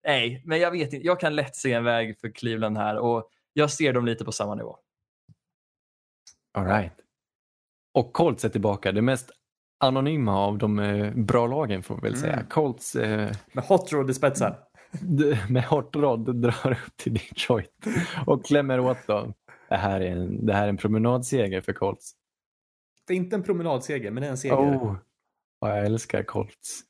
Nej, 0.06 0.42
men 0.44 0.60
jag 0.60 0.70
vet 0.70 0.92
inte. 0.92 1.06
Jag 1.06 1.20
kan 1.20 1.36
lätt 1.36 1.56
se 1.56 1.72
en 1.72 1.84
väg 1.84 2.20
för 2.20 2.34
Cleveland 2.34 2.78
här 2.78 2.96
och 2.98 3.30
jag 3.58 3.70
ser 3.70 3.92
dem 3.92 4.06
lite 4.06 4.24
på 4.24 4.32
samma 4.32 4.54
nivå. 4.54 4.78
All 6.54 6.66
right. 6.66 6.92
Och 7.94 8.12
Colts 8.12 8.44
är 8.44 8.48
tillbaka. 8.48 8.92
Det 8.92 9.02
mest 9.02 9.30
anonyma 9.80 10.38
av 10.38 10.58
de 10.58 10.78
eh, 10.78 11.14
bra 11.14 11.46
lagen 11.46 11.82
får 11.82 11.94
vi 11.94 12.00
väl 12.00 12.16
säga. 12.16 12.32
Mm. 12.32 12.46
Colts 12.46 12.96
eh, 12.96 13.32
Med 13.52 13.64
hot 13.64 13.92
rod 13.92 14.10
i 14.10 14.14
spetsen. 14.14 14.54
med 15.48 15.64
hårt 15.64 15.96
rad 15.96 16.36
drar 16.36 16.72
upp 16.72 16.96
till 16.96 17.14
Detroit 17.14 17.86
och 18.26 18.44
klämmer 18.44 18.80
åt 18.80 19.06
dem. 19.06 19.34
Det 19.68 19.76
här 19.76 20.00
är 20.00 20.10
en, 20.10 20.46
det 20.46 20.54
här 20.54 20.64
är 20.64 20.68
en 20.68 20.76
promenadseger 20.76 21.60
för 21.60 21.72
Colts. 21.72 22.12
Det 23.06 23.12
är 23.12 23.16
inte 23.16 23.36
en 23.36 23.42
promenadseger, 23.42 24.10
men 24.10 24.20
det 24.20 24.26
är 24.26 24.30
en 24.30 24.38
seger. 24.38 24.56
Oh, 24.56 24.96
jag 25.60 25.86
älskar 25.86 26.22
Colts. 26.22 26.80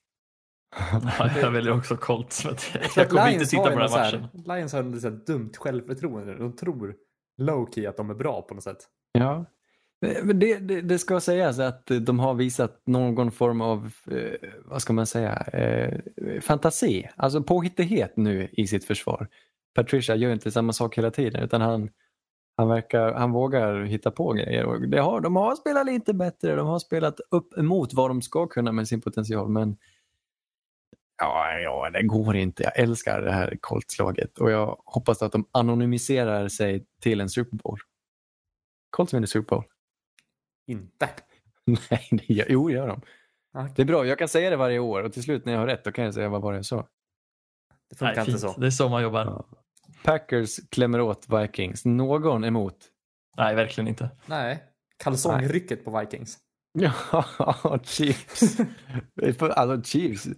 Ja, 0.76 1.30
jag 1.40 1.50
väljer 1.50 1.72
också 1.76 1.96
Colts. 1.96 2.42
För 2.42 2.50
att 2.50 2.96
Jag 2.96 3.08
kommer 3.08 3.26
inte 3.26 3.38
Lions 3.38 3.50
titta 3.50 3.62
har 3.62 3.70
på 3.70 3.78
den 3.78 3.90
här 3.90 3.98
matchen. 3.98 4.28
Lions 4.46 4.72
har 4.72 5.00
så 5.00 5.08
här 5.08 5.24
dumt 5.26 5.52
självförtroende. 5.56 6.34
De 6.34 6.56
tror 6.56 6.94
low 7.38 7.68
key 7.74 7.86
att 7.86 7.96
de 7.96 8.10
är 8.10 8.14
bra 8.14 8.42
på 8.42 8.54
något 8.54 8.64
sätt. 8.64 8.78
Ja. 9.12 9.44
Men 10.00 10.38
det, 10.38 10.58
det, 10.58 10.80
det 10.80 10.98
ska 10.98 11.20
sägas 11.20 11.58
att 11.58 11.86
de 11.86 12.18
har 12.18 12.34
visat 12.34 12.82
någon 12.86 13.30
form 13.30 13.60
av, 13.60 13.92
eh, 14.10 14.48
vad 14.64 14.82
ska 14.82 14.92
man 14.92 15.06
säga, 15.06 15.34
eh, 15.34 16.00
fantasi. 16.40 17.08
Alltså 17.16 17.42
påhittighet 17.42 18.16
nu 18.16 18.48
i 18.52 18.66
sitt 18.66 18.84
försvar. 18.84 19.28
Patricia 19.74 20.16
gör 20.16 20.32
inte 20.32 20.50
samma 20.50 20.72
sak 20.72 20.98
hela 20.98 21.10
tiden 21.10 21.42
utan 21.42 21.60
han, 21.60 21.90
han, 22.56 22.68
verkar, 22.68 23.12
han 23.12 23.32
vågar 23.32 23.82
hitta 23.82 24.10
på 24.10 24.32
grejer. 24.32 24.64
Och 24.64 24.88
det 24.88 25.00
har, 25.00 25.20
de 25.20 25.36
har 25.36 25.56
spelat 25.56 25.86
lite 25.86 26.14
bättre, 26.14 26.56
de 26.56 26.66
har 26.66 26.78
spelat 26.78 27.20
upp 27.30 27.58
emot 27.58 27.94
vad 27.94 28.10
de 28.10 28.22
ska 28.22 28.46
kunna 28.46 28.72
med 28.72 28.88
sin 28.88 29.00
potential. 29.00 29.48
Men 29.48 29.76
ja, 31.18 31.58
ja 31.58 31.90
det 31.90 32.02
går 32.02 32.36
inte. 32.36 32.62
Jag 32.62 32.78
älskar 32.78 33.22
det 33.22 33.32
här 33.32 33.58
Colts-laget 33.60 34.38
och 34.38 34.50
jag 34.50 34.80
hoppas 34.84 35.22
att 35.22 35.32
de 35.32 35.48
anonymiserar 35.52 36.48
sig 36.48 36.86
till 37.00 37.20
en 37.20 37.28
Super 37.28 37.56
Bowl. 37.56 37.78
Colts 38.90 39.14
vinner 39.14 39.26
Super 39.26 39.56
Bowl. 39.56 39.64
Inte. 40.66 41.08
Nej, 41.64 42.08
det 42.10 42.34
gör, 42.34 42.46
jo, 42.48 42.70
gör 42.70 42.88
de. 42.88 43.00
Okej. 43.54 43.72
Det 43.76 43.82
är 43.82 43.86
bra, 43.86 44.06
jag 44.06 44.18
kan 44.18 44.28
säga 44.28 44.50
det 44.50 44.56
varje 44.56 44.78
år 44.78 45.02
och 45.02 45.12
till 45.12 45.22
slut 45.22 45.44
när 45.44 45.52
jag 45.52 45.60
har 45.60 45.66
rätt 45.66 45.84
då 45.84 45.92
kan 45.92 46.04
jag 46.04 46.14
säga 46.14 46.28
vad 46.28 46.42
var 46.42 46.52
det 46.52 46.58
jag 46.58 46.66
sa. 46.66 46.88
Det 47.90 47.96
funkar 47.96 48.14
Nej, 48.14 48.20
inte 48.20 48.30
fint. 48.30 48.54
så. 48.54 48.60
Det 48.60 48.66
är 48.66 48.70
så 48.70 48.88
man 48.88 49.02
jobbar. 49.02 49.24
Ja. 49.24 49.46
Packers 50.04 50.56
klämmer 50.70 51.00
åt 51.00 51.26
Vikings. 51.28 51.84
Någon 51.84 52.44
emot? 52.44 52.76
Nej, 53.36 53.54
verkligen 53.54 53.88
inte. 53.88 54.10
Nej. 54.26 54.64
Kalsongrycket 54.96 55.84
på 55.84 55.98
Vikings. 56.00 56.38
Ja, 56.72 57.78
Chiefs. 57.82 58.56
alltså 59.40 59.82
Chiefs. 59.82 60.28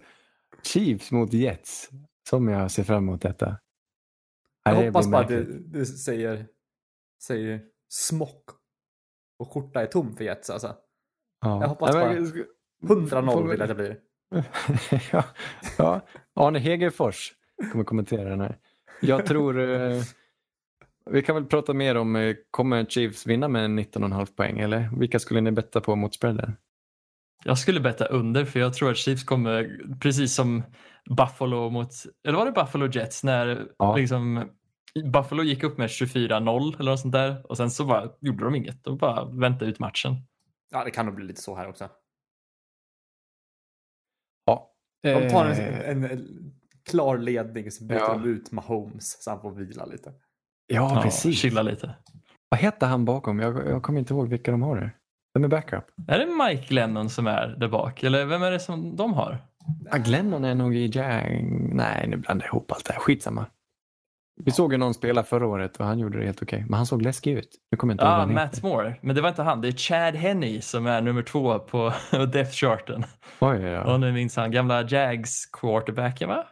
Chiefs 0.63 1.11
mot 1.11 1.33
Jets. 1.33 1.89
Som 2.29 2.47
jag 2.47 2.71
ser 2.71 2.83
fram 2.83 3.03
emot 3.07 3.21
detta. 3.21 3.59
Jag 4.63 4.73
Nej, 4.75 4.85
hoppas 4.87 5.07
bara 5.07 5.21
att 5.21 5.27
du, 5.27 5.59
du 5.67 5.85
säger, 5.85 6.45
säger 7.23 7.61
smock 7.89 8.43
och 9.39 9.53
skjorta 9.53 9.81
är 9.81 9.85
tom 9.85 10.15
för 10.15 10.23
Jets 10.23 10.49
alltså. 10.49 10.75
Ja. 11.41 11.61
jag 11.61 11.67
hoppas 11.67 11.95
men- 11.95 12.45
100-0 12.83 13.31
Får- 13.33 13.47
vill 13.47 13.59
jag 13.59 13.71
att 13.71 13.77
det 13.77 13.83
blir. 13.83 13.99
ja, 15.11 15.23
ja. 15.77 16.01
Arne 16.33 16.59
Hegerfors 16.59 17.33
kommer 17.71 17.83
kommentera 17.83 18.29
den 18.29 18.41
här. 18.41 18.57
Jag 19.01 19.25
tror... 19.25 19.59
Eh, 19.59 20.01
vi 21.05 21.21
kan 21.21 21.35
väl 21.35 21.45
prata 21.45 21.73
mer 21.73 21.95
om, 21.97 22.15
eh, 22.15 22.35
kommer 22.51 22.85
Chiefs 22.85 23.27
vinna 23.27 23.47
med 23.47 23.69
19,5 23.69 24.25
poäng 24.35 24.59
eller 24.59 24.89
vilka 24.99 25.19
skulle 25.19 25.41
ni 25.41 25.51
betta 25.51 25.81
på 25.81 25.95
mot 25.95 26.13
spreaden? 26.13 26.57
Jag 27.43 27.57
skulle 27.57 27.79
betta 27.79 28.05
under 28.05 28.45
för 28.45 28.59
jag 28.59 28.73
tror 28.73 28.91
att 28.91 28.97
Chiefs 28.97 29.23
kommer, 29.23 29.79
precis 29.99 30.35
som 30.35 30.63
Buffalo 31.17 31.69
mot, 31.69 31.89
eller 32.27 32.37
var 32.37 32.45
det 32.45 32.51
Buffalo 32.51 32.87
Jets 32.91 33.23
när 33.23 33.67
Ja. 33.77 33.95
liksom 33.95 34.49
Buffalo 35.13 35.43
gick 35.43 35.63
upp 35.63 35.77
med 35.77 35.87
24-0 35.89 36.79
eller 36.79 36.91
något 36.91 36.99
sånt 36.99 37.13
där 37.13 37.51
och 37.51 37.57
sen 37.57 37.71
så 37.71 37.85
bara 37.85 38.11
gjorde 38.21 38.43
de 38.43 38.55
inget. 38.55 38.83
De 38.83 38.97
bara 38.97 39.25
väntade 39.25 39.71
ut 39.71 39.79
matchen. 39.79 40.15
Ja, 40.71 40.83
det 40.83 40.91
kan 40.91 41.05
nog 41.05 41.15
bli 41.15 41.25
lite 41.25 41.41
så 41.41 41.55
här 41.55 41.69
också. 41.69 41.89
Ja. 44.45 44.71
De 45.03 45.29
tar 45.29 45.45
en, 45.45 45.51
Eh, 45.51 45.89
en, 45.89 46.03
en 46.03 46.53
klar 46.89 47.17
ledning 47.17 47.71
så 47.71 47.83
byter 47.85 47.99
Ja. 47.99 48.13
de 48.13 48.25
ut 48.29 48.51
Mahomes 48.51 49.23
så 49.23 49.29
han 49.31 49.41
får 49.41 49.51
vila 49.51 49.85
lite. 49.85 50.13
ja, 50.67 50.99
precis. 51.03 51.39
Chilla 51.39 51.61
lite. 51.61 51.95
Vad 52.49 52.59
heter 52.59 52.87
han 52.87 53.05
bakom? 53.05 53.39
Jag, 53.39 53.67
jag 53.67 53.83
kommer 53.83 53.99
inte 53.99 54.13
ihåg 54.13 54.27
vilka 54.29 54.51
de 54.51 54.61
har 54.61 54.75
där. 54.75 54.97
Vem 55.33 55.43
är 55.43 55.47
backup? 55.47 55.83
Är 56.07 56.19
det 56.19 56.25
Mike 56.25 56.73
Lennon 56.73 57.09
som 57.09 57.27
är 57.27 57.47
där 57.47 57.67
bak 57.67 58.03
eller 58.03 58.25
vem 58.25 58.43
är 58.43 58.51
det 58.51 58.59
som 58.59 58.95
de 58.95 59.13
har? 59.13 59.37
Ah, 59.91 59.97
Glennon 59.97 60.45
är 60.45 60.55
nog 60.55 60.75
i 60.75 60.85
Jang... 60.93 61.69
Nej, 61.75 62.07
nu 62.07 62.17
blandar 62.17 62.45
jag 62.45 62.49
ihop 62.53 62.71
allt 62.71 62.85
det 62.85 62.93
här. 62.93 62.99
Skitsamma. 62.99 63.45
Vi 64.43 64.51
såg 64.51 64.71
ju 64.71 64.77
någon 64.77 64.93
spela 64.93 65.23
förra 65.23 65.47
året 65.47 65.77
och 65.77 65.85
han 65.85 65.99
gjorde 65.99 66.19
det 66.19 66.25
helt 66.25 66.41
okej. 66.41 66.65
Men 66.69 66.73
han 66.73 66.85
såg 66.85 67.01
läskig 67.01 67.31
ut. 67.33 67.49
Nu 67.71 67.77
kommer 67.77 67.93
jag 67.93 67.95
inte 67.95 68.05
Ja, 68.05 68.09
han 68.11 68.33
Matt 68.33 68.55
heter. 68.55 68.67
Moore. 68.67 68.95
Men 69.01 69.15
det 69.15 69.21
var 69.21 69.29
inte 69.29 69.43
han. 69.43 69.61
Det 69.61 69.67
är 69.67 69.71
Chad 69.71 70.15
Henney 70.15 70.61
som 70.61 70.85
är 70.87 71.01
nummer 71.01 71.21
två 71.23 71.59
på 71.59 71.93
depth 72.33 72.51
charten. 72.51 73.03
Oj, 73.39 73.61
ja. 73.61 73.93
Och 73.93 73.99
nu 73.99 74.11
minns 74.11 74.35
han 74.35 74.51
gamla 74.51 74.81
Jags 74.87 75.45
quarterbacken 75.45 76.29
va? 76.29 76.47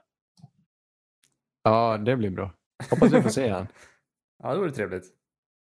ja, 1.63 1.97
det 1.97 2.15
blir 2.15 2.29
bra. 2.29 2.51
Hoppas 2.89 3.13
vi 3.13 3.21
får 3.21 3.29
se 3.29 3.49
han. 3.49 3.67
Ja, 4.43 4.53
det 4.53 4.59
vore 4.59 4.71
trevligt. 4.71 5.03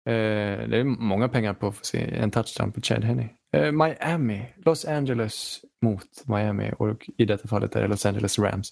Eh, 0.05 0.67
det 0.69 0.77
är 0.77 0.83
många 0.83 1.29
pengar 1.29 1.53
på 1.53 1.67
att 1.67 1.75
få 1.75 1.83
se 1.83 2.15
en 2.17 2.31
touchdown 2.31 2.71
på 2.71 2.81
Chad 2.81 3.03
Henney. 3.03 3.27
Eh, 3.55 3.71
Miami, 3.71 4.45
Los 4.65 4.85
Angeles 4.85 5.61
mot 5.81 6.27
Miami 6.27 6.71
och 6.79 7.09
i 7.17 7.25
detta 7.25 7.47
fallet 7.47 7.75
är 7.75 7.81
det 7.81 7.87
Los 7.87 8.05
Angeles 8.05 8.39
Rams. 8.39 8.69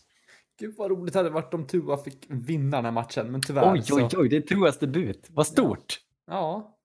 Gud 0.59 0.75
vad 0.77 0.91
roligt 0.91 1.13
det 1.13 1.19
hade 1.19 1.29
varit 1.29 1.53
om 1.53 1.67
Tua 1.67 1.97
fick 1.97 2.25
vinna 2.29 2.77
den 2.77 2.85
här 2.85 2.91
matchen, 2.91 3.31
men 3.31 3.41
tyvärr 3.41 3.73
Oj, 3.73 3.81
så... 3.81 3.95
oj, 3.95 4.09
oj, 4.17 4.29
det 4.29 4.37
är 4.37 4.41
Tuas 4.41 4.79
debut. 4.79 5.27
Vad 5.29 5.47
stort. 5.47 5.99
Ja. 6.27 6.77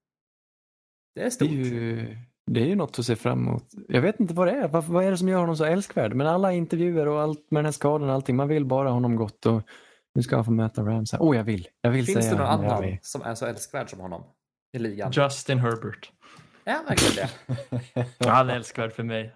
Det 1.15 1.21
är 1.21 1.25
Det 1.25 1.31
stort. 1.31 1.47
är, 1.47 1.53
ju, 1.53 2.17
det 2.51 2.61
är 2.61 2.65
ju 2.65 2.75
något 2.75 2.99
att 2.99 3.05
se 3.05 3.15
fram 3.15 3.47
emot. 3.47 3.63
Jag 3.87 4.01
vet 4.01 4.19
inte 4.19 4.33
vad 4.33 4.47
det 4.47 4.51
är. 4.53 4.67
Vad, 4.67 4.83
vad 4.83 5.03
är 5.05 5.11
det 5.11 5.17
som 5.17 5.27
gör 5.29 5.39
honom 5.39 5.57
så 5.57 5.65
älskvärd? 5.65 6.13
Men 6.13 6.27
alla 6.27 6.53
intervjuer 6.53 7.07
och 7.07 7.21
allt 7.21 7.51
med 7.51 7.59
den 7.59 7.65
här 7.65 7.71
skadan 7.71 8.09
och 8.09 8.15
allting. 8.15 8.35
Man 8.35 8.47
vill 8.47 8.65
bara 8.65 8.89
honom 8.89 9.15
gott. 9.15 9.45
Och 9.45 9.61
nu 10.15 10.21
ska 10.21 10.35
han 10.35 10.45
få 10.45 10.51
möta 10.51 10.81
Rams. 10.81 11.13
Åh, 11.13 11.31
oh, 11.31 11.35
jag 11.37 11.43
vill. 11.43 11.67
Jag 11.81 11.91
vill 11.91 12.05
Finns 12.05 12.25
säga 12.25 12.35
det 12.37 12.43
någon 12.43 12.61
Miami. 12.61 12.87
annan 12.87 12.97
som 13.01 13.21
är 13.21 13.35
så 13.35 13.45
älskvärd 13.45 13.89
som 13.89 13.99
honom 13.99 14.23
i 14.77 14.79
ligan? 14.79 15.11
Justin 15.11 15.59
Herbert. 15.59 16.11
Är 16.65 16.73
han 16.73 16.85
verkligen 16.85 17.27
det? 17.95 18.29
Han 18.29 18.49
är 18.49 18.55
älskvärd 18.55 18.93
för 18.93 19.03
mig. 19.03 19.35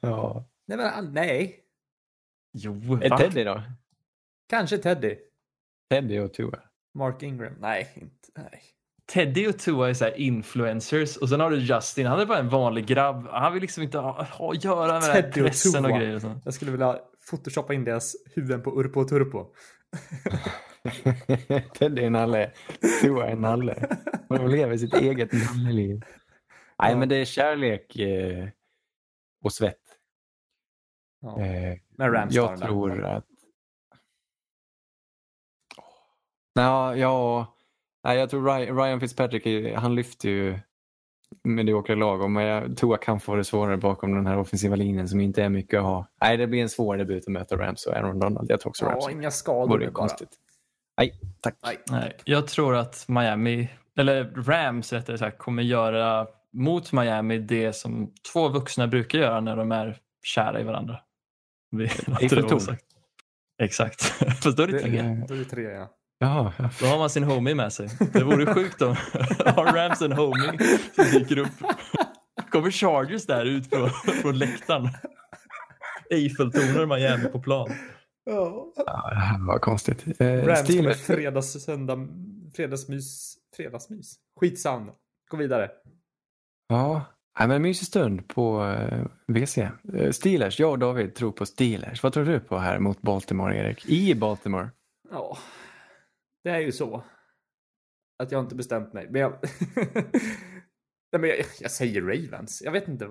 Ja. 0.00 0.48
Nej, 0.66 0.78
men 0.78 1.12
nej. 1.12 1.60
Jo, 2.52 2.98
Är 3.02 3.10
va? 3.10 3.18
Teddy 3.18 3.44
då? 3.44 3.62
Kanske 4.48 4.78
Teddy. 4.78 5.16
Teddy 5.90 6.18
och 6.18 6.34
Tua. 6.34 6.58
Mark 6.94 7.22
Ingram. 7.22 7.54
Nej, 7.60 7.92
inte. 7.94 8.28
Nej. 8.36 8.62
Teddy 9.12 9.46
och 9.48 9.58
Tua 9.58 9.88
är 9.88 9.94
så 9.94 10.04
här 10.04 10.20
influencers 10.20 11.16
och 11.16 11.28
sen 11.28 11.40
har 11.40 11.50
du 11.50 11.58
Justin. 11.58 12.06
Han 12.06 12.20
är 12.20 12.26
bara 12.26 12.38
en 12.38 12.48
vanlig 12.48 12.86
grabb. 12.86 13.28
Han 13.30 13.52
vill 13.52 13.62
liksom 13.62 13.82
inte 13.82 13.98
ha, 13.98 14.22
ha 14.22 14.52
att 14.52 14.64
göra 14.64 14.92
med 14.92 15.02
den 15.02 15.10
här 15.10 15.22
Teddy 15.22 15.40
och 15.40 15.46
pressen 15.46 15.84
och 15.84 15.90
Tua. 15.90 15.98
grejer. 15.98 16.14
Och 16.14 16.22
sånt. 16.22 16.42
Jag 16.44 16.54
skulle 16.54 16.70
vilja 16.70 16.98
photoshoppa 17.30 17.74
in 17.74 17.84
deras 17.84 18.16
huvuden 18.34 18.62
på 18.62 18.80
Urpo 18.80 19.00
och 19.00 19.08
Turpo. 19.08 19.46
Teddy 21.78 22.02
är 22.02 22.06
en 22.06 22.12
nalle. 22.12 22.50
Tua 23.02 23.26
är 23.28 23.36
nalle. 23.36 23.96
De 24.28 24.48
lever 24.48 24.76
sitt 24.76 24.94
eget 24.94 25.32
nalleliv. 25.32 26.02
Nej, 26.82 26.96
men 26.96 27.08
det 27.08 27.16
är 27.16 27.24
kärlek 27.24 27.96
eh, 27.98 28.48
och 29.44 29.52
svett. 29.52 29.80
Ja. 31.20 31.40
Eh, 31.40 31.76
Men 31.90 32.28
jag 32.30 32.50
den 32.50 32.58
där. 32.60 32.66
tror 32.66 33.04
att... 33.04 33.24
Ja, 36.54 36.96
ja, 36.96 37.46
nej, 38.04 38.18
jag 38.18 38.30
tror 38.30 38.74
Ryan, 38.76 39.00
Fitzpatrick, 39.00 39.74
han 39.76 39.94
lyfter 39.94 40.28
ju 40.28 40.58
mediokra 41.44 41.94
lag 41.94 42.30
men 42.30 42.74
Tua 42.76 42.96
kan 42.96 43.20
få 43.20 43.34
det 43.36 43.44
svårare 43.44 43.76
bakom 43.76 44.14
den 44.14 44.26
här 44.26 44.38
offensiva 44.38 44.76
linjen 44.76 45.08
som 45.08 45.20
inte 45.20 45.42
är 45.42 45.48
mycket 45.48 45.78
att 45.78 45.84
ha. 45.84 46.06
Nej, 46.20 46.36
det 46.36 46.46
blir 46.46 46.62
en 46.62 46.68
svår 46.68 46.96
debut 46.96 47.22
att 47.26 47.32
möta 47.32 47.56
Rams 47.56 47.86
och 47.86 47.94
Aaron 47.96 48.18
Donald. 48.18 48.50
Jag 48.50 48.60
tror 48.60 48.70
också 48.70 48.86
Rams 48.86 49.04
Ja, 49.04 49.10
inga 49.10 49.30
skador 49.30 49.68
vore 49.68 49.84
bara. 49.86 49.92
konstigt. 49.92 50.30
Nej, 50.98 51.20
tack. 51.40 51.54
Nej. 51.62 51.78
Nej, 51.90 52.16
jag 52.24 52.46
tror 52.46 52.76
att 52.76 53.04
Miami, 53.08 53.68
eller 53.98 54.24
Rams 54.24 54.92
rättare 54.92 55.18
sagt, 55.18 55.38
kommer 55.38 55.62
göra 55.62 56.26
mot 56.52 56.92
Miami 56.92 57.38
det 57.38 57.72
som 57.72 58.12
två 58.32 58.48
vuxna 58.48 58.86
brukar 58.86 59.18
göra 59.18 59.40
när 59.40 59.56
de 59.56 59.72
är 59.72 59.96
kära 60.22 60.60
i 60.60 60.64
varandra. 60.64 61.00
Det 61.76 61.82
Eiffeltorn. 62.22 62.76
Exakt. 63.62 64.02
Fast 64.42 64.56
då 64.56 64.62
är 64.62 64.66
det 64.66 64.80
tre. 64.80 65.24
Då 65.28 65.34
är 65.34 65.38
det 65.38 65.44
tre, 65.44 65.62
ja. 65.62 65.94
Ja, 66.18 66.52
ja. 66.56 66.70
Då 66.80 66.86
har 66.86 66.98
man 66.98 67.10
sin 67.10 67.24
homie 67.24 67.54
med 67.54 67.72
sig. 67.72 67.88
Det 68.12 68.24
vore 68.24 68.54
sjukt 68.54 68.82
om 68.82 68.88
har 69.44 69.72
Rams 69.72 70.02
en 70.02 70.12
homie 70.12 70.58
som 70.94 71.04
dyker 71.04 71.38
upp. 71.38 71.48
Kommer 72.50 72.70
Chargers 72.70 73.26
där 73.26 73.44
ut 73.44 73.70
från, 73.70 73.90
från 74.22 74.38
läktaren. 74.38 74.88
Eiffeltornar 76.10 76.86
Miami 76.86 77.28
på 77.28 77.40
plan. 77.40 77.70
Ja. 78.28 78.72
ja, 78.76 79.36
var 79.48 79.58
konstigt. 79.58 80.20
Eh, 80.20 80.46
Rams 80.46 80.58
Steelers. 80.58 81.06
fredags, 81.06 81.64
söndag, 81.64 82.08
fredagsmys. 82.54 83.34
Fredagsmys. 83.56 84.14
Skitsamma. 84.40 84.92
Gå 85.30 85.36
vidare. 85.36 85.70
Ja, 86.68 87.04
nej, 87.38 87.48
men 87.48 87.62
mysig 87.62 87.86
stund 87.86 88.28
på 88.28 88.64
eh, 88.64 89.06
WC. 89.26 89.58
Eh, 89.58 90.10
Steelers, 90.10 90.60
jag 90.60 90.70
och 90.70 90.78
David 90.78 91.14
tror 91.14 91.32
på 91.32 91.46
Steelers. 91.46 92.02
Vad 92.02 92.12
tror 92.12 92.24
du 92.24 92.40
på 92.40 92.58
här 92.58 92.78
mot 92.78 93.02
Baltimore, 93.02 93.56
Erik? 93.56 93.86
I 93.86 94.14
Baltimore? 94.14 94.70
Ja, 95.10 95.38
det 96.44 96.50
är 96.50 96.58
ju 96.58 96.72
så. 96.72 97.04
Att 98.22 98.32
jag 98.32 98.44
inte 98.44 98.54
bestämt 98.54 98.92
mig. 98.92 99.08
Men 99.10 99.20
jag... 99.20 99.32
Nej, 101.12 101.20
men 101.20 101.30
jag, 101.30 101.38
jag 101.60 101.70
säger 101.70 102.02
Ravens. 102.02 102.62
Jag 102.64 102.72
vet 102.72 102.88
inte 102.88 103.10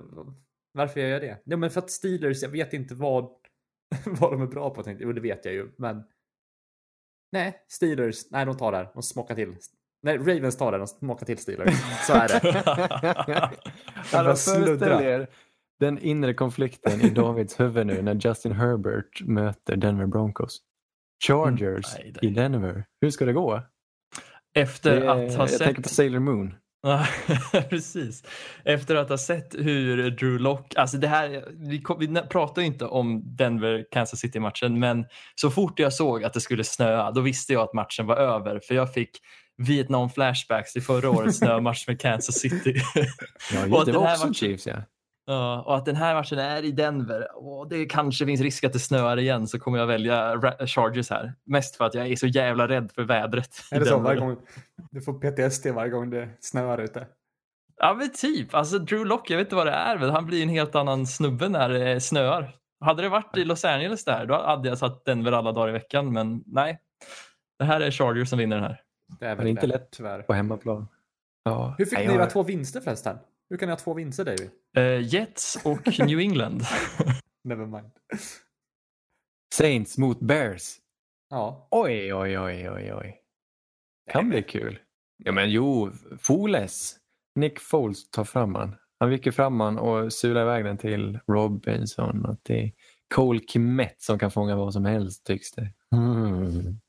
varför 0.71 0.99
jag 0.99 1.09
gör 1.09 1.19
det. 1.19 1.41
Ja, 1.43 1.57
men 1.57 1.69
för 1.69 1.79
att 1.79 1.91
Steelers, 1.91 2.41
jag 2.41 2.49
vet 2.49 2.73
inte 2.73 2.95
vad, 2.95 3.29
vad 4.05 4.31
de 4.31 4.41
är 4.41 4.47
bra 4.47 4.69
på. 4.69 4.83
Tänkte. 4.83 5.03
jag. 5.03 5.09
Jo, 5.09 5.13
det 5.13 5.21
vet 5.21 5.45
jag 5.45 5.53
ju, 5.53 5.71
men... 5.77 6.03
Nej, 7.31 7.65
Steelers. 7.67 8.31
Nej, 8.31 8.45
de 8.45 8.57
tar 8.57 8.71
det 8.71 8.77
här. 8.77 8.89
De 8.93 9.03
smockar 9.03 9.35
till. 9.35 9.55
Nej, 10.01 10.17
Ravens 10.17 10.57
tar 10.57 10.71
det. 10.71 10.77
De 10.77 10.87
smockar 10.87 11.25
till 11.25 11.37
Steelers. 11.37 11.73
Så 12.07 12.13
är 12.13 12.27
det. 12.27 12.39
Sluddra. 14.35 14.65
föreställ 14.65 15.03
er 15.03 15.27
den 15.79 15.99
inre 15.99 16.33
konflikten 16.33 17.01
i 17.01 17.09
Davids 17.09 17.59
huvud 17.59 17.87
nu 17.87 18.01
när 18.01 18.15
Justin 18.15 18.51
Herbert 18.51 19.21
möter 19.21 19.75
Denver 19.75 20.05
Broncos. 20.05 20.61
Chargers 21.27 21.95
Mm, 21.95 22.11
nej, 22.13 22.13
nej. 22.21 22.31
i 22.31 22.33
Denver. 22.33 22.85
Hur 23.01 23.09
ska 23.09 23.25
det 23.25 23.33
gå? 23.33 23.61
Efter 24.53 25.01
Det 25.01 25.11
att 25.11 25.35
ha 25.35 25.47
jag 25.49 25.59
tänker 25.59 25.81
på 25.81 25.89
sett... 25.89 25.95
Sailor 25.95 26.19
Moon. 26.19 26.55
Ja, 26.83 27.07
Precis. 27.69 28.23
Efter 28.65 28.95
att 28.95 29.09
ha 29.09 29.17
sett 29.17 29.55
hur 29.57 30.11
Drew 30.11 30.39
Lock, 30.39 30.75
alltså 30.75 30.97
det 30.97 31.07
här, 31.07 31.43
vi, 31.69 31.81
kom, 31.81 31.99
vi 31.99 32.07
pratar 32.29 32.61
inte 32.61 32.85
om 32.85 33.21
Denver-Kansas 33.35 34.19
City-matchen, 34.19 34.79
men 34.79 35.05
så 35.35 35.49
fort 35.51 35.79
jag 35.79 35.93
såg 35.93 36.23
att 36.23 36.33
det 36.33 36.41
skulle 36.41 36.63
snöa, 36.63 37.11
då 37.11 37.21
visste 37.21 37.53
jag 37.53 37.61
att 37.63 37.73
matchen 37.73 38.05
var 38.05 38.15
över, 38.17 38.59
för 38.67 38.75
jag 38.75 38.93
fick 38.93 39.09
Vietnam-flashbacks 39.57 40.73
till 40.73 40.81
förra 40.83 41.09
årets 41.09 41.37
snömatch 41.37 41.87
med 41.87 42.01
Kansas 42.01 42.35
City. 42.35 42.73
Ja, 43.53 43.65
det 43.85 43.91
var 43.91 44.13
också 44.13 44.27
matchen- 44.27 44.33
Chiefs, 44.33 44.67
ja. 44.67 44.75
Ja, 45.29 45.61
och 45.61 45.75
att 45.75 45.85
den 45.85 45.95
här 45.95 46.15
matchen 46.15 46.39
är 46.39 46.65
i 46.65 46.71
Denver 46.71 47.27
och 47.35 47.69
det 47.69 47.85
kanske 47.85 48.25
finns 48.25 48.41
risk 48.41 48.63
att 48.63 48.73
det 48.73 48.79
snöar 48.79 49.19
igen 49.19 49.47
så 49.47 49.59
kommer 49.59 49.77
jag 49.77 49.87
välja 49.87 50.41
Chargers 50.67 51.09
här. 51.09 51.33
Mest 51.45 51.75
för 51.75 51.85
att 51.85 51.93
jag 51.93 52.07
är 52.07 52.15
så 52.15 52.27
jävla 52.27 52.67
rädd 52.67 52.91
för 52.95 53.03
vädret. 53.03 53.49
Är 53.71 53.79
det 53.79 53.85
så 53.85 53.99
varje 53.99 54.19
gång 54.19 54.37
du 54.91 55.01
får 55.01 55.13
PTSD 55.13 55.67
varje 55.67 55.91
gång 55.91 56.09
det 56.09 56.29
snöar 56.39 56.77
ute? 56.77 57.07
Ja 57.77 57.93
men 57.93 58.13
typ, 58.13 58.53
alltså 58.53 58.79
Drew 58.79 59.05
Lock, 59.05 59.29
jag 59.29 59.37
vet 59.37 59.45
inte 59.45 59.55
vad 59.55 59.67
det 59.67 59.71
är, 59.71 59.97
men 59.97 60.09
han 60.09 60.25
blir 60.25 60.43
en 60.43 60.49
helt 60.49 60.75
annan 60.75 61.07
snubbe 61.07 61.49
när 61.49 61.69
det 61.69 62.01
snöar. 62.01 62.55
Hade 62.85 63.01
det 63.01 63.09
varit 63.09 63.37
i 63.37 63.45
Los 63.45 63.65
Angeles 63.65 64.05
där, 64.05 64.25
då 64.25 64.35
hade 64.35 64.69
jag 64.69 64.77
satt 64.77 65.05
Denver 65.05 65.31
alla 65.31 65.51
dagar 65.51 65.69
i 65.69 65.71
veckan, 65.71 66.13
men 66.13 66.43
nej. 66.45 66.79
Det 67.59 67.65
här 67.65 67.81
är 67.81 67.91
Chargers 67.91 68.29
som 68.29 68.39
vinner 68.39 68.55
den 68.55 68.65
här. 68.65 68.81
Det 69.19 69.25
är 69.25 69.35
väl 69.35 69.47
inte 69.47 69.61
det, 69.61 69.67
lätt. 69.67 69.91
tyvärr. 69.91 70.21
På 70.21 70.33
hemmaplan. 70.33 70.87
Ja. 71.43 71.75
Hur 71.77 71.85
fick 71.85 71.99
ni 71.99 72.13
era 72.13 72.25
två 72.25 72.43
vinster 72.43 72.81
förresten? 72.81 73.17
Hur 73.49 73.57
kan 73.57 73.67
ni 73.67 73.71
ha 73.71 73.79
två 73.79 73.93
vinster 73.93 74.25
David? 74.25 74.49
Uh, 74.77 75.07
Jets 75.13 75.57
och 75.65 75.99
New 75.99 76.19
England. 76.19 76.61
Never 77.43 77.65
mind. 77.65 77.91
Saints 79.53 79.97
mot 79.97 80.19
Bears. 80.19 80.77
Ja. 81.29 81.67
Oj, 81.71 82.13
oj, 82.13 82.39
oj, 82.39 82.69
oj, 82.69 82.93
oj. 82.93 83.21
Kan 84.11 84.29
bli 84.29 84.43
kul. 84.43 84.79
Ja, 85.17 85.31
men 85.31 85.51
jo, 85.51 85.91
Foles. 86.19 86.95
Nick 87.35 87.59
Foles 87.59 88.09
tar 88.09 88.23
fram 88.23 88.55
han. 88.55 88.75
Han 88.99 89.09
viker 89.09 89.31
fram 89.31 89.59
han 89.59 89.77
och 89.77 90.13
sular 90.13 90.41
iväg 90.41 90.65
den 90.65 90.77
till 90.77 91.19
Robinson 91.27 92.25
och 92.25 92.43
till 92.43 92.71
Cole 93.15 93.39
Kmet 93.39 94.01
som 94.01 94.19
kan 94.19 94.31
fånga 94.31 94.55
vad 94.55 94.73
som 94.73 94.85
helst 94.85 95.25
tycks 95.25 95.51
det. 95.51 95.73
Mm. 95.95 96.79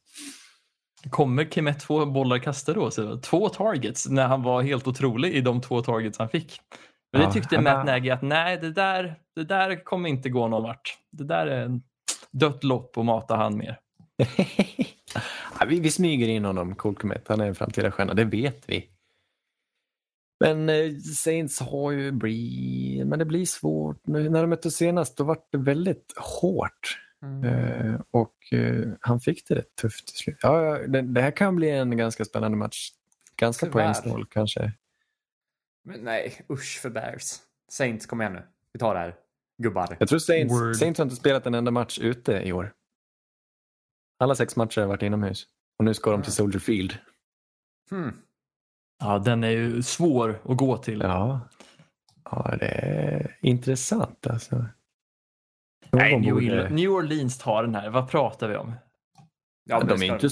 Kommer 1.11 1.45
Kimet 1.45 1.83
få 1.83 2.07
bollar 2.07 2.39
kastade 2.39 2.81
då? 2.81 2.91
Så 2.91 3.17
två 3.17 3.49
targets 3.49 4.09
när 4.09 4.27
han 4.27 4.43
var 4.43 4.63
helt 4.63 4.87
otrolig 4.87 5.35
i 5.35 5.41
de 5.41 5.61
två 5.61 5.83
targets 5.83 6.19
han 6.19 6.29
fick. 6.29 6.61
Men 7.13 7.23
Ja, 7.23 7.27
det 7.27 7.33
tyckte 7.33 7.55
han 7.55 7.65
Matt 7.65 7.87
Nagy 7.87 8.11
att 8.11 8.23
nej, 8.23 8.59
det 8.61 8.73
där, 8.73 9.15
det 9.37 9.45
där 9.45 9.85
kommer 9.85 10.09
inte 10.09 10.29
gå 10.29 10.49
någon 10.49 10.63
vart. 10.63 10.99
Det 11.13 11.25
där 11.25 11.47
är 11.47 11.65
en 11.65 11.83
dött 12.33 12.65
lopp 12.65 12.99
och 12.99 13.05
mata 13.05 13.37
han 13.37 13.57
mer. 13.57 13.79
ja, 15.61 15.67
vi, 15.67 15.81
vi 15.81 15.91
smyger 15.91 16.29
in 16.29 16.45
honom, 16.45 16.75
Cole 16.75 16.97
Kmet. 16.97 17.29
Han 17.29 17.41
är 17.41 17.47
en 17.47 17.55
framtida 17.55 17.91
stjärna, 17.91 18.15
det 18.15 18.25
vet 18.25 18.65
vi. 18.67 18.91
Men 20.41 20.69
eh, 20.69 20.97
Saints 21.17 21.61
har 21.61 21.91
ju 21.91 22.13
bli... 22.13 23.03
Men 23.07 23.19
det 23.19 23.25
blir 23.25 23.47
svårt. 23.47 24.07
Nu, 24.07 24.29
när 24.29 24.41
de 24.41 24.51
mötte 24.51 24.71
senast 24.71 25.17
då 25.17 25.25
var 25.25 25.39
det 25.53 25.59
väldigt 25.59 26.15
hårt. 26.17 26.99
Mm. 27.23 27.45
Eh, 27.45 28.01
och 28.11 28.53
eh, 28.53 28.89
han 29.01 29.21
fick 29.21 29.49
det 29.49 29.55
rätt 29.55 29.77
tufft 29.77 30.07
till 30.07 30.17
slut. 30.17 30.39
Ja, 30.43 30.65
ja, 30.65 30.87
det, 30.87 31.03
det 31.03 31.23
här 31.23 31.31
kan 31.31 31.57
bli 31.57 31.71
en 31.71 31.97
ganska 31.97 32.25
spännande 32.25 32.57
match. 32.57 32.91
Ganska 33.37 33.67
Tyvärr. 33.67 33.73
poängsnål 33.73 34.27
kanske. 34.31 34.73
Men 35.85 36.01
nej, 36.01 36.47
usch 36.51 36.81
för 36.83 36.91
Bears. 36.91 37.35
Saints, 37.69 38.07
kom 38.07 38.21
igen 38.21 38.33
nu. 38.33 38.43
Vi 38.73 38.79
tar 38.79 38.95
det 38.95 39.01
här. 39.01 39.15
Gubbar. 39.63 39.97
Jag 40.01 40.09
tror 40.09 40.19
Saints, 40.19 40.55
Word. 40.55 40.77
Saints 40.77 40.99
har 40.99 41.05
inte 41.05 41.17
spelat 41.17 41.47
en 41.47 41.55
enda 41.55 41.71
match 41.71 41.99
ute 41.99 42.33
i 42.33 42.53
år. 42.53 42.73
Alla 44.19 44.35
sex 44.35 44.57
matcher 44.57 44.81
har 44.81 44.89
varit 44.89 45.03
inomhus. 45.03 45.47
Och 45.79 45.85
nu 45.85 45.95
ska 45.95 46.11
de 46.11 46.23
till 46.23 46.33
Soldier 46.33 46.61
Field. 46.61 46.99
Hmm. 47.91 48.13
Ja, 48.99 49.19
den 49.19 49.45
är 49.45 49.51
ju 49.51 49.83
svår 49.83 50.41
att 50.45 50.57
gå 50.57 50.77
till. 50.77 51.01
Ja, 51.01 51.41
ja 52.25 52.57
det 52.61 52.67
är 52.67 53.39
intressant 53.41 54.27
alltså. 54.27 54.67
Nej, 55.93 56.21
New, 56.21 56.35
borde- 56.35 56.69
New 56.69 56.91
Orleans 56.91 57.39
tar 57.39 57.63
den 57.63 57.75
här. 57.75 57.91
Vad 57.91 58.11
pratar 58.11 58.49
vi 58.49 58.57
om? 58.57 58.75
Ja, 59.65 59.81
de 59.81 59.87
det 59.89 59.95
är 59.95 59.97
ska 60.19 60.27
inte, 60.27 60.29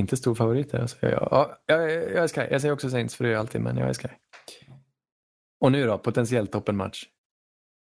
inte 0.00 0.16
stor 0.16 0.34
favoriter. 0.34 0.78
Alltså. 0.80 0.96
Jag, 1.00 1.28
ja, 1.30 1.58
jag, 1.66 1.90
jag 1.92 2.24
är 2.24 2.28
sky. 2.28 2.40
Jag 2.50 2.60
säger 2.60 2.74
också 2.74 2.90
Saints 2.90 3.16
för 3.16 3.24
det 3.24 3.30
är 3.30 3.32
jag 3.32 3.40
alltid, 3.40 3.60
men 3.60 3.76
jag 3.76 3.88
är 3.88 3.94
sky. 3.94 4.08
Och 5.60 5.72
nu 5.72 5.86
då, 5.86 5.98
potentiellt 5.98 6.52
toppenmatch. 6.52 7.04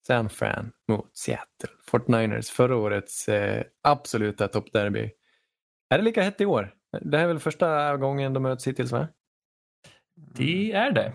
San 0.07 0.29
Fran 0.31 0.73
mot 0.89 1.17
Seattle. 1.17 1.69
49ers, 1.91 2.51
förra 2.53 2.77
årets 2.77 3.29
eh, 3.29 3.65
absoluta 3.83 4.49
toppderby. 4.49 5.11
Är 5.91 5.99
det 5.99 6.05
lika 6.05 6.23
hett 6.23 6.41
i 6.41 6.47
år? 6.47 6.75
Det 7.01 7.17
här 7.17 7.25
är 7.25 7.29
väl 7.29 7.39
första 7.39 7.97
gången 7.97 8.33
de 8.33 8.43
möts 8.43 8.67
hittills 8.67 8.93
va? 8.93 9.09
Det 10.15 10.73
är 10.73 10.91
det. 10.93 11.13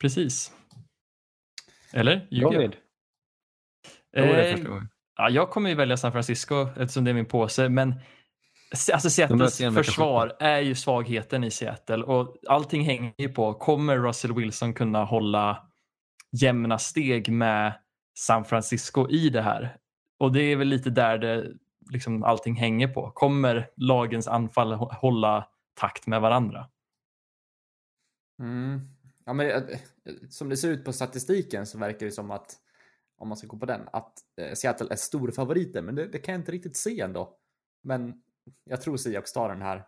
Precis. 0.00 0.52
Eller? 1.92 2.26
Ljuger 2.30 2.44
jag? 2.46 2.54
David? 2.54 2.76
Det 4.12 4.18
är 4.20 4.44
Eh, 4.48 4.54
första 4.56 4.68
gången. 4.68 4.88
Ja, 5.20 5.30
jag 5.30 5.50
kommer 5.50 5.70
ju 5.70 5.76
välja 5.76 5.96
San 5.96 6.12
Francisco 6.12 6.68
eftersom 6.76 7.04
det 7.04 7.10
är 7.10 7.14
min 7.14 7.26
påse, 7.26 7.68
men 7.68 7.94
alltså 8.92 9.10
Seattles 9.10 9.58
försvar 9.58 10.36
är 10.40 10.58
ju 10.58 10.74
svagheten 10.74 11.44
i 11.44 11.50
Seattle 11.50 12.02
och 12.02 12.36
allting 12.48 12.84
hänger 12.84 13.12
ju 13.18 13.28
på, 13.28 13.54
kommer 13.54 13.98
Russell 13.98 14.34
Wilson 14.34 14.74
kunna 14.74 15.04
hålla 15.04 15.68
jämna 16.32 16.78
steg 16.78 17.32
med 17.32 17.72
San 18.18 18.44
Francisco 18.44 19.10
i 19.10 19.30
det 19.30 19.42
här? 19.42 19.76
Och 20.18 20.32
det 20.32 20.42
är 20.42 20.56
väl 20.56 20.68
lite 20.68 20.90
där 20.90 21.18
det 21.18 21.52
liksom 21.92 22.24
allting 22.24 22.54
hänger 22.56 22.88
på. 22.88 23.10
Kommer 23.10 23.70
lagens 23.76 24.28
anfall 24.28 24.72
hå- 24.72 24.94
hålla 24.94 25.48
takt 25.74 26.06
med 26.06 26.20
varandra? 26.20 26.68
Mm. 28.38 28.80
Ja, 29.24 29.32
men 29.32 29.50
eh, 29.50 29.62
som 30.28 30.48
det 30.48 30.56
ser 30.56 30.68
ut 30.68 30.84
på 30.84 30.92
statistiken 30.92 31.66
så 31.66 31.78
verkar 31.78 32.06
det 32.06 32.12
som 32.12 32.30
att 32.30 32.56
om 33.20 33.28
man 33.28 33.36
ska 33.36 33.46
gå 33.46 33.56
på 33.58 33.66
den 33.66 33.88
att 33.92 34.12
eh, 34.40 34.52
Seattle 34.54 34.86
är 34.90 34.96
stor 34.96 35.30
favoriter, 35.30 35.82
men 35.82 35.94
det, 35.94 36.06
det 36.06 36.18
kan 36.18 36.32
jag 36.32 36.40
inte 36.40 36.52
riktigt 36.52 36.76
se 36.76 37.00
ändå. 37.00 37.36
Men 37.82 38.22
jag 38.64 38.80
tror 38.82 38.96
Seahawks 38.96 39.32
tar 39.32 39.48
den 39.48 39.62
här. 39.62 39.86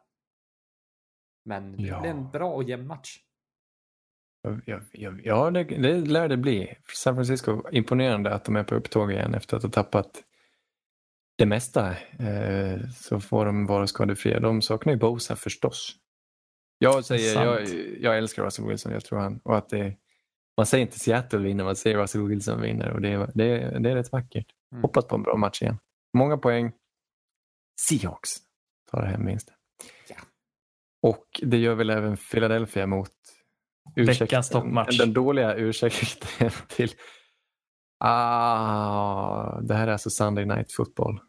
Men 1.44 1.76
det 1.76 1.82
Ja. 1.82 2.00
blir 2.00 2.10
en 2.10 2.30
bra 2.30 2.52
och 2.52 2.62
jämn 2.64 2.86
match. 2.86 3.18
Ja, 4.64 4.80
ja, 4.92 5.12
ja 5.22 5.50
det, 5.50 5.64
det 5.64 5.96
lär 6.00 6.28
det 6.28 6.36
bli. 6.36 6.74
San 6.94 7.14
Francisco, 7.14 7.62
imponerande 7.72 8.34
att 8.34 8.44
de 8.44 8.56
är 8.56 8.64
på 8.64 8.74
upptåg 8.74 9.12
igen 9.12 9.34
efter 9.34 9.56
att 9.56 9.62
ha 9.62 9.70
tappat 9.70 10.22
det 11.38 11.46
mesta. 11.46 11.90
Eh, 12.18 12.88
så 12.94 13.20
får 13.20 13.46
de 13.46 13.66
vara 13.66 13.86
skadefria. 13.86 14.40
De 14.40 14.62
saknar 14.62 14.92
ju 14.92 14.98
Bosa 14.98 15.36
förstås. 15.36 15.96
Jag 16.78 17.04
säger, 17.04 17.44
jag, 17.44 17.68
jag 18.00 18.18
älskar 18.18 18.44
Russell 18.44 18.66
Wilson, 18.66 18.92
jag 18.92 19.04
tror 19.04 19.18
han. 19.18 19.38
Och 19.44 19.56
att 19.56 19.68
det, 19.68 19.96
man 20.56 20.66
säger 20.66 20.82
inte 20.86 20.98
Seattle 20.98 21.38
vinner, 21.38 21.64
man 21.64 21.76
säger 21.76 21.98
Russell 21.98 22.22
Wilson 22.28 22.60
vinner. 22.60 22.90
Och 22.90 23.00
det, 23.00 23.08
är- 23.08 23.30
det, 23.34 23.44
är- 23.62 23.80
det 23.80 23.90
är 23.90 23.94
rätt 23.94 24.12
vackert. 24.12 24.46
Mm. 24.72 24.82
Hoppas 24.82 25.06
på 25.06 25.14
en 25.14 25.22
bra 25.22 25.36
match 25.36 25.62
igen. 25.62 25.78
Många 26.16 26.36
poäng. 26.36 26.72
Seahawks 27.88 28.30
tar 28.90 29.02
hem 29.02 29.26
vinsten. 29.26 29.54
Ja. 30.08 30.16
Och 31.02 31.26
det 31.42 31.56
gör 31.56 31.74
väl 31.74 31.90
även 31.90 32.16
Philadelphia 32.16 32.86
mot 32.86 33.10
Veckans 33.96 34.48
toppmatch. 34.48 34.98
Den 34.98 35.12
dåliga 35.12 35.54
ursäkten 35.54 36.50
till 36.68 36.90
Ah, 38.04 39.60
det 39.60 39.74
här 39.74 39.86
är 39.88 39.92
alltså 39.92 40.10
Sunday 40.10 40.44
Night 40.46 40.72
Football. 40.72 41.20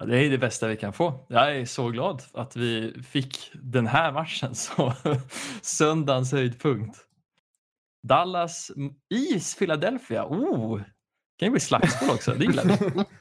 Ja, 0.00 0.04
det 0.06 0.18
är 0.26 0.30
det 0.30 0.38
bästa 0.38 0.68
vi 0.68 0.76
kan 0.76 0.92
få. 0.92 1.26
Jag 1.28 1.56
är 1.56 1.64
så 1.64 1.88
glad 1.88 2.22
att 2.34 2.56
vi 2.56 3.02
fick 3.02 3.50
den 3.62 3.86
här 3.86 4.12
matchen 4.12 4.54
så 4.54 4.92
söndagens 5.62 6.32
höjdpunkt. 6.32 6.98
Dallas 8.08 8.70
i 9.14 9.40
Philadelphia. 9.58 10.26
Oh, 10.26 10.80
kan 11.38 11.46
ju 11.46 11.50
bli 11.50 11.60
slagsmål 11.60 12.10
också. 12.10 12.34
Det 12.34 12.44
gillar 12.44 12.64
vi. 12.64 13.04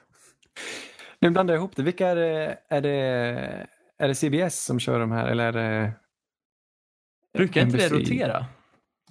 Nu 1.20 1.30
blandar 1.30 1.54
jag 1.54 1.60
ihop 1.60 1.76
det. 1.76 1.84
Vilka 1.84 2.08
är 2.08 2.16
det? 2.16 2.58
Är 2.70 2.82
det, 2.82 3.68
är 3.98 4.08
det 4.08 4.16
CBS 4.16 4.64
som 4.64 4.80
kör 4.80 5.00
de 5.00 5.12
här 5.12 5.28
eller 5.28 5.44
är 5.44 5.52
det 5.52 5.94
Brukar 7.38 7.62
inte 7.62 7.78
det 7.78 7.90
rotera? 7.90 8.46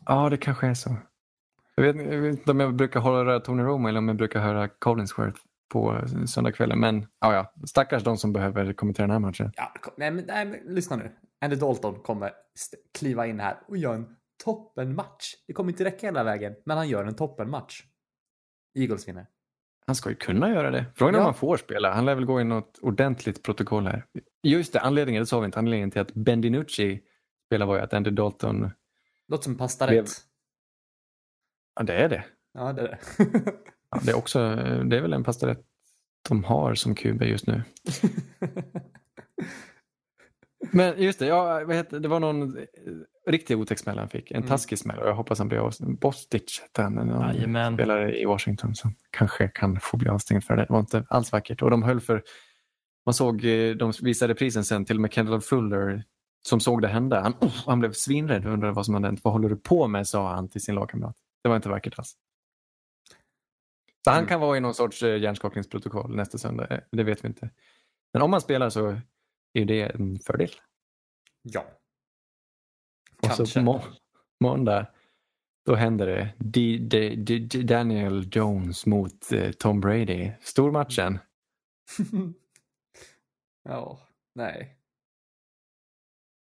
Ja, 0.07 0.31
det 0.31 0.37
kanske 0.37 0.67
är 0.67 0.75
så. 0.75 0.97
Jag 1.75 1.85
vet, 1.85 1.97
jag 1.97 2.21
vet 2.21 2.39
inte 2.39 2.51
om 2.51 2.61
jag 2.61 2.75
brukar 2.75 3.01
höra 3.01 3.41
Tony 3.41 3.63
Romo 3.63 3.89
eller 3.89 3.99
om 3.99 4.09
jag 4.09 4.17
brukar 4.17 4.41
höra 4.41 4.69
Collinsworth 4.69 5.41
på 5.73 6.05
söndagskvällen. 6.27 6.81
Men 6.81 7.07
ja, 7.21 7.35
ja, 7.35 7.53
stackars 7.67 8.05
de 8.05 8.17
som 8.17 8.33
behöver 8.33 8.73
kommentera 8.73 9.07
den 9.07 9.11
här 9.13 9.19
matchen. 9.19 9.53
Ja, 9.57 9.73
kom, 9.81 9.95
nej, 9.97 10.11
men, 10.11 10.25
nej, 10.25 10.45
men 10.45 10.75
lyssna 10.75 10.97
nu. 10.97 11.13
Andy 11.41 11.57
Dalton 11.57 11.95
kommer 11.95 12.31
kliva 12.99 13.27
in 13.27 13.41
här 13.41 13.57
och 13.69 13.77
göra 13.77 13.95
en 13.95 14.17
toppenmatch. 14.45 15.35
Det 15.47 15.53
kommer 15.53 15.73
inte 15.73 15.85
räcka 15.85 16.07
hela 16.07 16.25
vägen, 16.25 16.55
men 16.65 16.77
han 16.77 16.89
gör 16.89 17.05
en 17.05 17.15
toppenmatch. 17.17 17.83
Eagles 18.79 19.09
vinner. 19.09 19.27
Han 19.87 19.97
ska 19.97 20.11
ju 20.11 20.17
kunna 20.17 20.51
göra 20.51 20.71
det. 20.71 20.85
Frågan 20.95 21.15
är 21.15 21.19
Ja. 21.19 21.23
om 21.23 21.25
han 21.25 21.35
får 21.35 21.57
spela. 21.57 21.93
Han 21.95 22.05
lär 22.05 22.15
väl 22.15 22.25
gå 22.25 22.41
in 22.41 22.49
något 22.49 22.79
ordentligt 22.79 23.43
protokoll 23.43 23.87
här. 23.87 24.07
Just 24.43 24.73
det, 24.73 24.81
anledningen, 24.81 25.23
det 25.23 25.27
sa 25.27 25.41
vi 25.41 25.47
inte, 25.47 25.59
anledningen 25.59 25.91
till 25.91 26.01
att 26.01 26.15
Ben 26.15 26.41
DiNucci 26.41 27.01
spelar 27.47 27.67
var 27.67 27.77
ju 27.77 27.83
att 27.83 27.93
Andy 27.95 28.11
Dalton, 28.11 28.71
Låter 29.29 29.45
som 29.45 29.57
pasta 29.59 29.87
Blev- 29.87 30.03
rätt. 30.05 30.11
ja 31.75 31.83
det 31.83 31.95
är 31.95 32.09
det. 32.09 32.25
Ja, 32.53 32.73
det 32.73 32.83
är 32.83 32.89
det. 32.89 32.99
Ja, 33.91 34.01
det, 34.05 34.11
är 34.11 34.17
också, 34.17 34.39
det 34.85 34.97
är 34.97 35.01
väl 35.01 35.13
en 35.13 35.25
pastorätt 35.25 35.61
de 36.29 36.45
har 36.45 36.75
som 36.75 36.95
QB 36.95 37.23
just 37.23 37.47
nu. 37.47 37.63
Men 40.71 41.03
just 41.03 41.19
det, 41.19 41.27
ja, 41.27 41.65
vad 41.67 41.77
heter, 41.77 42.01
det 42.01 42.09
var 42.09 42.21
någon 42.21 42.57
eh, 42.59 42.65
riktig 43.27 43.59
otäck 43.59 43.79
smäll 43.79 43.99
han 43.99 44.09
fick. 44.09 44.31
En 44.31 44.37
Mm. 44.37 44.49
taskig 44.49 44.79
smäll 44.79 44.99
och 44.99 45.09
jag 45.09 45.15
hoppas 45.15 45.39
han 45.39 45.49
blir 45.49 45.59
av. 45.59 45.73
Bostich 46.01 46.61
hette 46.61 46.83
han, 46.83 47.09
Jajamän. 47.09 47.75
spelare 47.75 48.19
i 48.21 48.25
Washington 48.25 48.75
som 48.75 48.95
kanske 49.11 49.49
kan 49.49 49.81
få 49.81 49.97
bli 49.97 50.09
avstängd 50.09 50.45
för 50.45 50.57
det. 50.57 50.63
Det 50.65 50.73
var 50.73 50.81
inte 50.81 51.05
alls 51.09 51.33
vackert. 51.33 51.63
Och 51.63 51.71
de 51.71 51.83
höll 51.83 52.01
för, 52.01 52.23
man 53.07 53.15
såg, 53.15 53.45
eh, 53.45 53.75
de 53.77 53.93
visade 54.03 54.35
prisen 54.35 54.65
sen 54.65 54.85
till 54.85 54.97
och 54.97 55.01
med 55.03 55.13
Kendall 55.13 55.41
Fuller 55.41 56.05
som 56.49 56.61
såg 56.61 56.83
det 56.83 56.89
hända. 56.89 57.21
Han, 57.21 57.35
oh, 57.41 57.53
han 57.67 57.81
blev 57.81 57.93
svinrädd 57.93 58.47
och 58.47 58.53
undrade 58.53 58.73
vad 58.73 58.85
som 58.87 58.95
hade 58.95 59.07
hänt. 59.07 59.21
Vad 59.25 59.33
håller 59.33 59.49
du 59.49 59.57
på 59.57 59.87
med? 59.89 60.09
sa 60.09 60.35
han 60.35 60.49
till 60.49 60.61
sin 60.61 60.75
lagkamrat. 60.75 61.17
Det 61.43 61.49
var 61.49 61.57
inte 61.57 61.69
vackert 61.69 61.99
alls. 61.99 62.17
Så 64.05 64.11
han 64.11 64.19
Mm. 64.19 64.29
kan 64.29 64.41
vara 64.41 64.57
i 64.57 64.61
någon 64.61 64.75
sorts 64.75 65.03
eh, 65.03 65.17
hjärnskakningsprotokoll 65.21 66.17
nästa 66.17 66.39
söndag. 66.39 66.81
Det 66.93 67.03
vet 67.03 67.25
vi 67.25 67.29
inte. 67.29 67.51
Men 68.13 68.23
om 68.23 68.33
han 68.33 68.41
spelar 68.41 68.71
så 68.71 68.97
är 69.53 69.61
ju 69.61 69.65
det 69.65 69.83
en 69.83 70.19
fördel. 70.19 70.51
ja. 71.43 71.65
Och 73.23 73.29
så 73.31 73.37
Kanske. 73.37 73.61
må- 73.61 73.83
måndag, 74.41 74.87
då 75.67 75.75
händer 75.75 76.07
det. 76.07 76.35
D- 76.39 76.79
D- 76.79 77.15
D- 77.17 77.39
D- 77.39 77.63
Daniel 77.63 78.29
Jones 78.33 78.87
mot 78.87 79.33
eh, 79.33 79.51
Tom 79.51 79.81
Brady. 79.81 80.33
Stormatchen. 80.41 81.19
ja, 83.69 84.01
nej. 84.35 84.77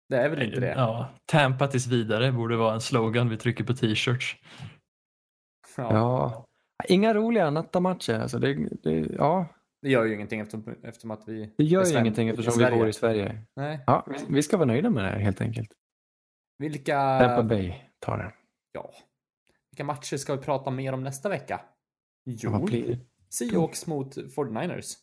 Det 0.10 0.18
är 0.18 0.30
väl 0.30 0.42
inte 0.42 0.60
det. 0.60 0.74
Ja, 0.78 1.10
Tampa 1.26 1.68
tills 1.68 1.88
vidare 1.88 2.32
borde 2.32 2.58
vara 2.58 2.74
en 2.74 2.82
slogan 2.82 3.30
vi 3.30 3.38
trycker 3.38 3.64
på 3.64 3.74
t-shirts. 3.74 4.36
Ja. 5.78 5.94
Ja. 5.94 6.46
Inga 6.88 7.14
roliga 7.14 7.50
nattamatcher. 7.50 8.20
Alltså 8.20 8.40
det, 8.40 8.54
det, 8.84 8.92
ja, 9.18 9.48
Det 9.82 9.90
gör 9.90 10.06
ju 10.06 10.14
ingenting 10.14 10.40
eftersom, 10.40 10.76
eftersom 10.84 11.12
att 11.12 11.28
vi... 11.28 11.54
det 11.58 11.64
gör 11.64 11.86
ju 11.86 12.00
ingenting 12.00 12.30
eftersom 12.30 12.54
vi 12.58 12.72
bor 12.72 12.88
i 12.88 12.94
Sverige. 12.94 13.42
Nej. 13.56 13.84
Ja, 13.88 14.08
vi, 14.08 14.34
vi 14.34 14.44
ska 14.44 14.58
vara 14.58 14.68
nöjda 14.68 14.90
med 14.90 15.04
det 15.04 15.10
här 15.10 15.20
helt 15.20 15.42
enkelt. 15.42 15.72
Vilka... 16.58 17.20
Tampa 17.20 17.44
Bay 17.44 17.74
tar 18.00 18.18
det. 18.18 18.34
Ja. 18.72 18.94
Vilka 19.72 19.84
matcher 19.84 20.18
ska 20.18 20.36
vi 20.36 20.42
prata 20.42 20.72
mer 20.72 20.94
om 20.94 21.04
nästa 21.04 21.30
vecka? 21.30 21.62
Jo, 22.26 22.52
Vad 22.52 22.64
blir 22.66 22.88
det? 22.88 23.00
Seahawks 23.30 23.88
mot 23.88 24.18
49ers. 24.18 24.94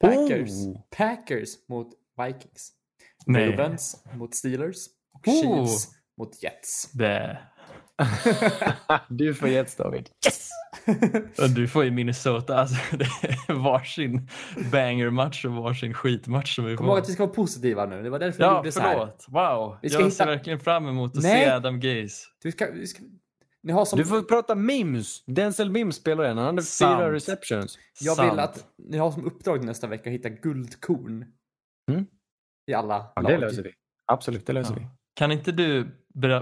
Packers. 0.00 0.50
Oh. 0.50 0.80
Packers 0.96 1.68
mot 1.68 1.88
Vikings. 2.24 2.72
Nej. 3.26 3.50
Ravens 3.50 4.04
mot 4.12 4.34
Steelers. 4.34 4.76
Och 5.12 5.28
Oh. 5.28 5.40
Chiefs 5.66 5.88
mot 6.18 6.42
Jets. 6.42 6.92
Det. 6.92 7.38
du 9.08 9.34
får 9.34 9.48
Jets 9.48 9.76
David. 9.76 10.10
Och 10.72 10.73
Du 11.54 11.68
får 11.68 11.84
ju 11.84 11.90
Minnesota, 11.90 12.56
alltså, 12.58 12.76
det 12.96 13.04
är 13.04 13.52
varsin 13.54 14.28
banger-match 14.72 15.44
och 15.44 15.52
varsin 15.52 15.94
skitmatch 15.94 16.54
som 16.54 16.64
vi 16.64 16.76
Kom 16.76 16.86
ihåg 16.86 16.94
får. 16.96 17.02
att 17.02 17.08
vi 17.08 17.12
ska 17.12 17.22
vara 17.26 17.34
positiva 17.34 17.86
nu. 17.86 18.02
Det 18.02 18.10
var 18.10 18.18
därför 18.18 18.38
vi 18.38 18.44
Ja, 18.44 18.56
gjorde 18.56 18.72
så 18.72 18.80
här. 18.80 18.92
förlåt. 18.92 19.26
Wow. 19.28 19.78
Vi 19.82 19.88
ska 19.88 19.98
jag 19.98 20.04
hitta- 20.06 20.16
ser 20.16 20.26
verkligen 20.26 20.60
fram 20.60 20.88
emot 20.88 21.16
att 21.16 21.22
Nej. 21.22 21.44
se 21.44 21.50
Adam 21.50 21.80
Gaze. 21.80 22.26
Vi 22.44 22.52
ska, 22.52 22.70
vi 22.72 22.86
ska... 22.86 23.02
Ni 23.62 23.72
har 23.72 23.84
som... 23.84 23.98
Du 23.98 24.04
får 24.04 24.22
prata 24.22 24.54
Mims. 24.54 25.24
Denzel 25.26 25.70
Mims 25.70 25.96
spelar 25.96 26.24
den. 26.24 26.36
Han 26.36 26.46
hade 26.46 26.62
Sant. 26.62 26.98
fyra 27.00 27.12
receptions. 27.12 27.78
Jag 28.00 28.16
Sant. 28.16 28.32
vill 28.32 28.38
att 28.40 28.66
ni 28.78 28.98
har 28.98 29.10
som 29.10 29.24
uppdrag 29.24 29.64
nästa 29.64 29.86
vecka 29.86 30.10
att 30.10 30.14
hitta 30.14 30.28
guldkorn. 30.28 31.24
Mm. 31.90 32.06
I 32.70 32.74
alla 32.74 33.06
Ja, 33.16 33.22
lag. 33.22 33.32
det 33.32 33.38
löser 33.38 33.62
vi. 33.62 33.70
Absolut, 34.12 34.46
det 34.46 34.52
löser 34.52 34.74
vi. 34.74 34.80
Ja. 34.80 34.88
Kan 35.16 35.32
inte 35.32 35.52
du 35.52 35.86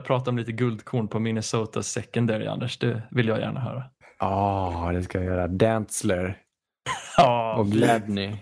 prata 0.04 0.30
om 0.30 0.38
lite 0.38 0.52
guldkorn 0.52 1.08
på 1.08 1.18
Minnesotas 1.18 1.88
secondary, 1.88 2.46
Anders? 2.46 2.78
Det 2.78 3.02
vill 3.10 3.28
jag 3.28 3.38
gärna 3.40 3.60
höra. 3.60 3.84
Ja, 4.22 4.90
det 4.94 5.02
ska 5.02 5.18
jag 5.18 5.24
göra. 5.24 5.48
Dantzler 5.48 6.42
Ja, 7.16 7.58
och 7.58 7.66
Gladney. 7.66 8.36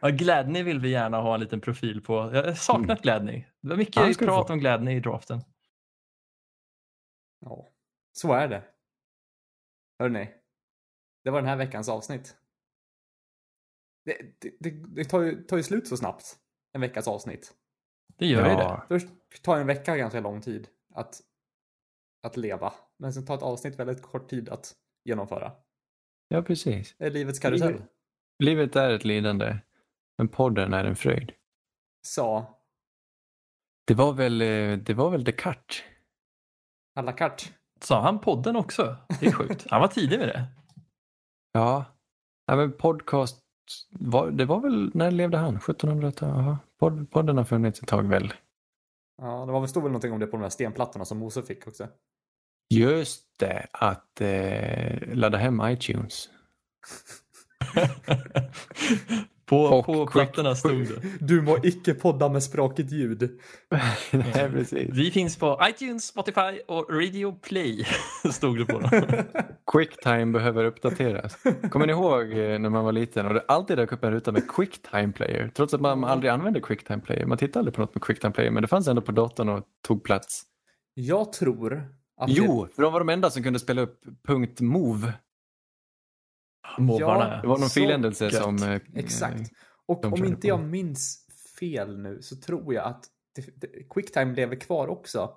ja, 0.00 0.08
Gladney 0.08 0.62
vill 0.62 0.80
vi 0.80 0.88
gärna 0.90 1.20
ha 1.20 1.34
en 1.34 1.40
liten 1.40 1.60
profil 1.60 2.00
på. 2.00 2.30
Jag 2.34 2.44
har 2.44 2.52
saknat 2.52 3.02
Gladney. 3.02 3.44
Det 3.60 3.68
var 3.68 3.76
mycket 3.76 4.18
prat 4.18 4.50
om 4.50 4.58
Gladney 4.58 4.96
i 4.96 5.00
draften. 5.00 5.40
Ja, 7.40 7.68
så 8.12 8.32
är 8.32 8.48
det. 8.48 8.62
Hörrni, 9.98 10.28
det 11.24 11.30
var 11.30 11.38
den 11.40 11.48
här 11.48 11.56
veckans 11.56 11.88
avsnitt. 11.88 12.36
Det, 14.04 14.40
det, 14.40 14.56
det, 14.60 14.70
det 14.70 15.04
tar, 15.04 15.20
ju, 15.20 15.42
tar 15.42 15.56
ju 15.56 15.62
slut 15.62 15.88
så 15.88 15.96
snabbt, 15.96 16.36
en 16.72 16.80
veckas 16.80 17.08
avsnitt. 17.08 17.54
Det 18.16 18.26
gör 18.26 18.50
ju 18.50 18.56
det. 18.56 18.82
Först 18.88 19.08
tar 19.42 19.58
en 19.58 19.66
vecka 19.66 19.96
ganska 19.96 20.20
lång 20.20 20.40
tid 20.40 20.68
att, 20.94 21.20
att 22.22 22.36
leva, 22.36 22.72
men 22.98 23.12
sen 23.12 23.26
tar 23.26 23.34
ett 23.34 23.42
avsnitt 23.42 23.78
väldigt 23.78 24.02
kort 24.02 24.28
tid 24.30 24.48
att 24.48 24.72
genomföra. 25.04 25.52
Ja, 26.28 26.42
precis. 26.42 26.94
Det 26.98 27.06
är 27.06 27.10
livets 27.10 27.38
karusell. 27.38 27.82
Livet 28.38 28.76
är 28.76 28.90
ett 28.90 29.04
lidande, 29.04 29.58
men 30.18 30.28
podden 30.28 30.74
är 30.74 30.84
en 30.84 30.96
fröjd. 30.96 31.32
Sa 32.06 32.60
Det 33.86 33.94
var 33.94 34.12
väl, 34.12 34.42
eh, 34.42 34.76
det 34.78 34.94
var 34.94 35.10
väl 35.10 35.24
Descartes? 35.24 35.82
à 36.96 37.02
la 37.02 37.12
carte. 37.12 37.44
Sa 37.80 38.00
han 38.00 38.18
podden 38.20 38.56
också? 38.56 38.96
Det 39.20 39.26
är 39.26 39.32
sjukt. 39.32 39.66
Han 39.70 39.80
var 39.80 39.88
tidig 39.88 40.18
med 40.18 40.28
det. 40.28 40.46
Ja. 41.52 41.84
ja 42.46 42.56
men 42.56 42.72
podcast, 42.72 43.40
var, 43.90 44.30
det 44.30 44.44
var 44.44 44.60
väl, 44.60 44.90
när 44.94 45.10
levde 45.10 45.36
han? 45.38 45.58
1700-talet? 45.58 46.20
Jaha. 46.20 46.58
Pod, 46.78 47.10
podden 47.10 47.36
har 47.36 47.44
funnits 47.44 47.82
ett 47.82 47.88
tag 47.88 48.08
väl? 48.08 48.32
Ja, 49.22 49.44
det 49.46 49.52
var 49.52 49.60
väl 49.60 49.68
stod 49.68 49.82
väl 49.82 49.92
någonting 49.92 50.12
om 50.12 50.20
det 50.20 50.26
på 50.26 50.36
de 50.36 50.42
här 50.42 50.50
stenplattorna 50.50 51.04
som 51.04 51.18
Mose 51.18 51.42
fick 51.42 51.66
också. 51.66 51.88
Just 52.70 53.22
det, 53.38 53.66
att 53.72 54.20
eh, 54.20 55.14
ladda 55.14 55.38
hem 55.38 55.60
iTunes. 55.64 56.28
på 59.46 59.62
Och 59.62 59.86
på 59.86 60.06
plattorna 60.06 60.54
stod 60.54 60.88
det. 60.88 61.02
Du 61.20 61.42
må 61.42 61.58
icke 61.62 61.94
podda 61.94 62.28
med 62.28 62.42
språkigt 62.42 62.92
ljud. 62.92 63.40
Nej, 64.10 64.50
precis. 64.50 64.90
Vi 64.92 65.10
finns 65.10 65.36
på 65.36 65.60
iTunes, 65.68 66.06
Spotify 66.06 66.60
och 66.68 66.90
Radio 66.90 67.32
Play. 67.32 67.86
stod 68.30 68.58
det 68.58 68.64
på 68.64 68.78
dem. 68.80 68.90
Quicktime 69.72 70.26
behöver 70.32 70.64
uppdateras. 70.64 71.36
Kommer 71.70 71.86
ni 71.86 71.92
ihåg 71.92 72.22
eh, 72.22 72.58
när 72.58 72.70
man 72.70 72.84
var 72.84 72.92
liten 72.92 73.26
och 73.26 73.34
det 73.34 73.44
alltid 73.48 73.76
dök 73.76 73.92
upp 73.92 74.04
en 74.04 74.12
ruta 74.12 74.32
med 74.32 74.50
Quicktime 74.50 75.12
Player? 75.12 75.50
Trots 75.54 75.74
att 75.74 75.80
man 75.80 76.04
aldrig 76.04 76.32
använde 76.32 76.60
Quicktime 76.60 77.00
Player. 77.00 77.26
Man 77.26 77.38
tittade 77.38 77.58
aldrig 77.58 77.74
på 77.74 77.80
något 77.80 77.94
med 77.94 78.02
Quicktime 78.02 78.32
Player 78.32 78.50
men 78.50 78.62
det 78.62 78.68
fanns 78.68 78.88
ändå 78.88 79.02
på 79.02 79.12
datorn 79.12 79.48
och 79.48 79.64
tog 79.86 80.04
plats. 80.04 80.42
Jag 80.94 81.32
tror 81.32 81.88
att 82.16 82.30
Jo, 82.30 82.68
för 82.74 82.82
de 82.82 82.92
var 82.92 83.00
de 83.00 83.08
enda 83.08 83.30
som 83.30 83.42
kunde 83.42 83.58
spela 83.58 83.82
upp 83.82 84.04
.move. 84.60 85.12
Mobbarna. 86.78 87.42
Det 87.42 87.48
var 87.48 87.58
någon 87.58 87.68
filändelse 87.68 88.30
som... 88.30 88.62
eh, 88.62 88.80
exakt. 88.94 89.50
Och 89.86 90.02
de 90.02 90.12
om 90.12 90.24
inte 90.24 90.40
på. 90.40 90.46
jag 90.46 90.64
minns 90.64 91.26
fel 91.58 91.98
nu 91.98 92.22
så 92.22 92.36
tror 92.36 92.74
jag 92.74 92.84
att 92.84 93.04
det, 93.34 93.60
det, 93.60 93.88
Quicktime 93.90 94.34
lever 94.34 94.56
kvar 94.56 94.88
också. 94.88 95.30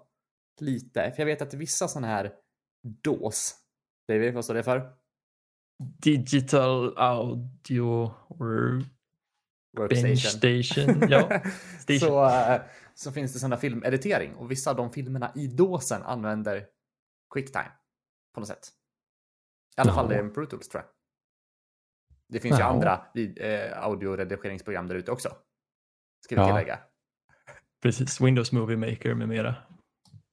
Lite. 0.61 1.11
För 1.11 1.22
jag 1.22 1.26
vet 1.26 1.41
att 1.41 1.53
vissa 1.53 1.88
sådana 1.88 2.07
här 2.07 2.31
DOS. 3.03 3.56
Baby, 4.07 4.31
vad 4.31 4.43
står 4.43 4.53
det 4.53 4.64
för? 4.64 4.93
Digital 6.03 6.93
Audio 6.97 8.11
Workstation. 9.77 10.18
Station. 10.18 11.10
Ja, 11.10 11.41
station. 11.80 11.99
så, 11.99 12.26
eh, 12.26 12.61
så 12.99 13.11
finns 13.11 13.34
det 13.34 13.39
sådana 13.39 13.57
filmeditering 13.57 14.35
och 14.35 14.51
vissa 14.51 14.69
av 14.71 14.76
de 14.77 14.91
filmerna 14.91 15.31
i 15.35 15.47
dåsen 15.47 16.03
använder 16.03 16.65
Quicktime 17.34 17.71
på 18.34 18.39
något 18.39 18.47
sätt. 18.47 18.67
I 19.77 19.81
alla 19.81 19.93
fall 19.93 20.09
det 20.09 20.15
är 20.15 20.30
Pro 20.30 20.45
Tools 20.45 20.69
tror 20.69 20.84
jag. 20.84 20.89
Det 22.27 22.39
finns 22.39 22.55
ju 22.59 22.59
Jaha. 22.63 22.69
andra 22.73 23.05
eh, 23.38 23.84
audioredigeringsprogram 23.84 24.88
där 24.88 24.95
ute 24.95 25.11
också. 25.11 25.30
Ska 26.26 26.35
vi 26.35 26.41
Ja. 26.41 26.47
tillägga. 26.47 26.80
Precis, 27.81 28.21
Windows 28.21 28.51
Movie 28.51 28.77
Maker 28.77 29.13
med 29.13 29.27
mera. 29.27 29.55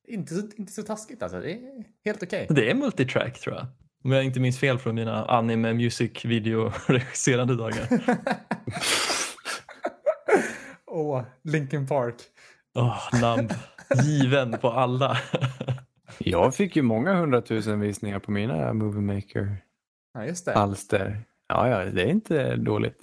Inte 0.09 0.34
så, 0.34 0.48
inte 0.56 0.72
så 0.72 0.82
taskigt 0.82 1.22
alltså. 1.22 1.40
Det 1.40 1.52
är 1.52 1.84
helt 2.05 2.22
okej. 2.22 2.47
Det 2.51 2.70
är 2.70 2.74
multitrack 2.74 3.40
tror 3.40 3.55
jag. 3.56 3.66
Om 4.05 4.12
jag 4.12 4.24
inte 4.24 4.40
minns 4.40 4.59
fel 4.60 4.78
från 4.78 4.94
mina 4.94 5.24
anime 5.26 5.74
music 5.74 6.24
video 6.24 6.72
regisserande 6.86 7.56
dagar. 7.56 7.88
Åh, 10.86 11.22
Linkin 11.43 11.86
Park. 11.86 12.16
Åh, 12.77 13.20
namn. 13.20 13.48
Given 14.05 14.53
på 14.59 14.70
alla. 14.70 15.16
Jag 16.19 16.55
fick 16.55 16.77
ju 16.77 16.82
många 16.82 17.15
hundratusen 17.15 17.81
visningar 17.81 18.19
på 18.19 18.31
mina 18.31 18.73
Movie 18.73 19.01
Maker 19.15 19.57
Ja, 20.15 20.24
just 20.27 20.44
det. 20.44 20.55
alster. 20.55 21.20
Ja, 21.48 21.69
ja, 21.69 21.85
det 21.85 22.03
är 22.03 22.07
inte 22.11 22.57
dåligt. 22.57 22.98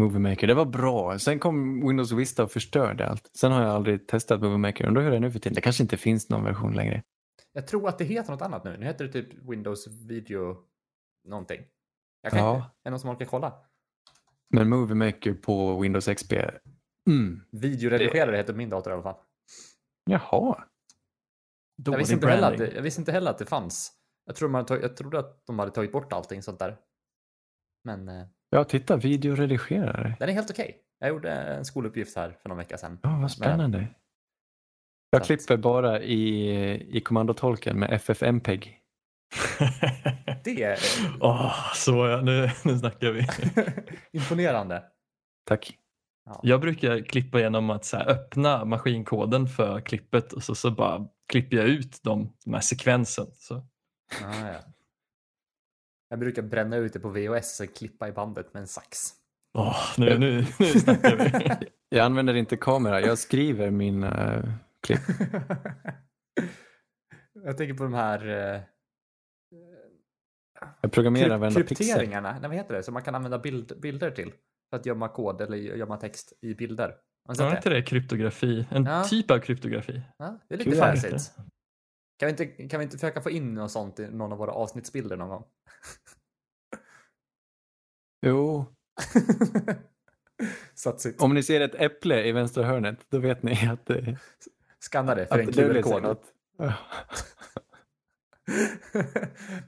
Movie 0.00 0.18
Maker, 0.18 0.46
det 0.46 0.54
var 0.54 0.64
bra. 0.64 1.18
Sen 1.18 1.38
kom 1.38 1.86
Windows 1.88 2.12
Vista 2.12 2.42
och 2.44 2.52
förstörde 2.52 3.08
allt. 3.08 3.30
Sen 3.36 3.52
har 3.52 3.62
jag 3.62 3.70
aldrig 3.70 4.06
testat 4.08 4.40
Movie 4.40 4.58
Maker. 4.58 4.86
Undrar 4.86 5.02
hur 5.02 5.10
det 5.10 5.16
är 5.16 5.20
nu 5.20 5.30
för 5.30 5.38
tiden. 5.38 5.54
Det 5.54 5.60
kanske 5.60 5.82
inte 5.82 5.96
finns 5.96 6.28
någon 6.28 6.44
version 6.44 6.72
längre. 6.72 7.02
Jag 7.52 7.66
tror 7.66 7.88
att 7.88 7.98
det 7.98 8.04
heter 8.04 8.32
något 8.32 8.42
annat 8.42 8.64
nu. 8.64 8.76
Nu 8.76 8.86
heter 8.86 9.04
det 9.04 9.12
typ 9.12 9.28
Windows 9.50 9.86
Video 10.08 10.56
någonting. 11.28 11.60
Jag 12.22 12.32
kan 12.32 12.40
Ja. 12.40 12.54
inte. 12.56 12.66
Är 12.66 12.70
det 12.84 12.90
någon 12.90 13.00
som 13.00 13.10
orkar 13.10 13.24
kolla? 13.26 13.52
Men 14.50 14.68
Movie 14.68 14.94
Maker 14.94 15.32
på 15.34 15.80
Windows 15.80 16.06
XP. 16.06 16.32
Mm. 17.10 17.40
Videoredigerare 17.50 18.36
heter 18.36 18.54
min 18.54 18.70
dator 18.70 18.90
i 18.90 18.94
alla 18.94 19.02
fall. 19.02 19.16
Jaha. 20.10 20.64
Jag 21.84 21.98
visste, 21.98 22.14
inte 22.14 22.28
heller 22.28 22.52
att 22.52 22.58
det, 22.58 22.72
jag 22.74 22.82
visste 22.82 23.00
inte 23.00 23.12
heller 23.12 23.30
att 23.30 23.38
det 23.38 23.46
fanns. 23.46 23.92
Jag, 24.26 24.36
tror 24.36 24.48
man 24.48 24.66
jag 24.68 24.96
trodde 24.96 25.18
att 25.18 25.46
de 25.46 25.58
hade 25.58 25.70
tagit 25.70 25.92
bort 25.92 26.12
allting 26.12 26.42
sånt 26.42 26.58
där. 26.58 26.76
Men 27.84 28.08
eh, 28.08 28.26
Ja, 28.50 28.64
titta. 28.64 28.96
Videoredigerare. 28.96 30.16
den 30.18 30.28
är 30.28 30.32
helt 30.32 30.50
okej. 30.50 30.78
Jag 30.98 31.08
gjorde 31.08 31.30
en 31.32 31.64
skoluppgift 31.64 32.16
här 32.16 32.36
för 32.42 32.48
någon 32.48 32.58
vecka 32.58 32.78
sedan. 32.78 32.98
Ja, 33.02 33.18
vad 33.22 33.30
spännande. 33.30 33.78
Jag 33.78 33.88
Så 35.18 35.22
att- 35.22 35.26
klipper 35.26 35.56
bara 35.56 36.00
i, 36.02 36.96
i 36.96 37.00
kommandotolken 37.00 37.78
med 37.78 37.92
FFmpeg. 37.92 38.76
Det 40.44 40.62
är 40.62 40.78
Åh, 41.20 41.72
så 41.74 42.06
ja, 42.06 42.20
nu, 42.20 42.50
nu 42.64 42.78
snackar 42.78 43.10
vi. 43.10 43.26
imponerande. 44.18 44.84
Tack. 45.48 45.78
Jag 46.42 46.60
brukar 46.60 47.00
klippa 47.00 47.40
genom 47.40 47.70
att 47.70 47.84
så 47.84 47.96
här, 47.96 48.08
öppna 48.10 48.64
maskinkoden 48.64 49.46
för 49.48 49.80
klippet 49.80 50.32
och 50.32 50.42
så, 50.42 50.54
så 50.54 50.70
bara 50.70 51.08
klipper 51.28 51.56
jag 51.56 51.66
ut 51.66 52.00
de, 52.02 52.32
de 52.44 52.54
här 52.54 52.60
sekvensen. 52.60 53.26
Så. 53.34 53.54
Ah, 54.24 54.48
ja. 54.48 54.58
Jag 56.08 56.18
brukar 56.18 56.42
bränna 56.42 56.76
ut 56.76 56.92
det 56.92 57.00
på 57.00 57.08
VHS 57.08 57.60
och 57.60 57.74
klippa 57.76 58.08
i 58.08 58.12
bandet 58.12 58.54
med 58.54 58.60
en 58.60 58.66
sax. 58.66 58.98
Åh, 59.58 59.76
nu, 59.98 60.18
nu, 60.18 60.46
nu 60.58 60.66
snackar 60.66 61.16
vi. 61.16 61.66
Jag 61.88 62.04
använder 62.06 62.34
inte 62.34 62.56
kamera. 62.56 63.00
Jag 63.00 63.18
skriver 63.18 63.70
mina 63.70 64.34
eh, 64.34 64.44
klipp. 64.86 65.00
jag 67.44 67.56
tänker 67.56 67.74
på 67.74 67.82
de 67.82 67.94
här 67.94 68.26
eh, 68.28 68.60
Jag 70.80 70.92
programmerar 70.92 71.28
kryp- 71.28 71.38
varenda 71.38 71.60
pixel. 71.60 71.76
krypteringarna. 71.86 72.32
Nej, 72.32 72.48
vad 72.48 72.54
heter 72.56 72.74
det? 72.74 72.82
Som 72.82 72.94
man 72.94 73.02
kan 73.02 73.14
använda 73.14 73.38
bild, 73.38 73.80
bilder 73.80 74.10
till. 74.10 74.32
För 74.70 74.76
att 74.76 74.86
gömma 74.86 75.08
kod 75.08 75.40
eller 75.40 75.56
gömma 75.56 75.96
text 75.96 76.32
i 76.40 76.54
bilder. 76.54 76.96
Har 77.28 77.34
det? 77.50 77.56
inte 77.56 77.70
det 77.70 77.82
kryptografi? 77.82 78.66
En 78.70 78.84
Ja. 78.84 79.04
typ 79.04 79.30
av 79.30 79.38
kryptografi. 79.38 80.02
Ja, 80.18 80.38
det 80.48 80.54
är 80.54 80.58
lite 80.58 80.70
Kul. 80.70 80.78
fancyt. 80.80 81.32
Kan 82.18 82.26
vi, 82.26 82.30
inte, 82.30 82.46
kan 82.46 82.78
vi 82.80 82.84
inte 82.84 82.96
försöka 82.98 83.20
få 83.20 83.30
in 83.30 83.54
något 83.54 83.70
sånt 83.70 84.00
i 84.00 84.06
någon 84.08 84.32
av 84.32 84.38
våra 84.38 84.52
avsnittsbilder 84.52 85.16
någon 85.16 85.28
gång? 85.28 85.44
Jo, 88.26 88.64
Satsigt. 90.74 91.22
om 91.22 91.34
ni 91.34 91.42
ser 91.42 91.60
ett 91.60 91.74
äpple 91.74 92.24
i 92.24 92.32
vänstra 92.32 92.64
hörnet, 92.64 92.98
då 93.08 93.18
vet 93.18 93.42
ni 93.42 93.68
att 93.68 93.86
det, 93.86 94.18
Skanna 94.78 95.14
det 95.14 95.26
för 95.26 95.38
en 95.38 95.52
QR-kod. 95.52 96.18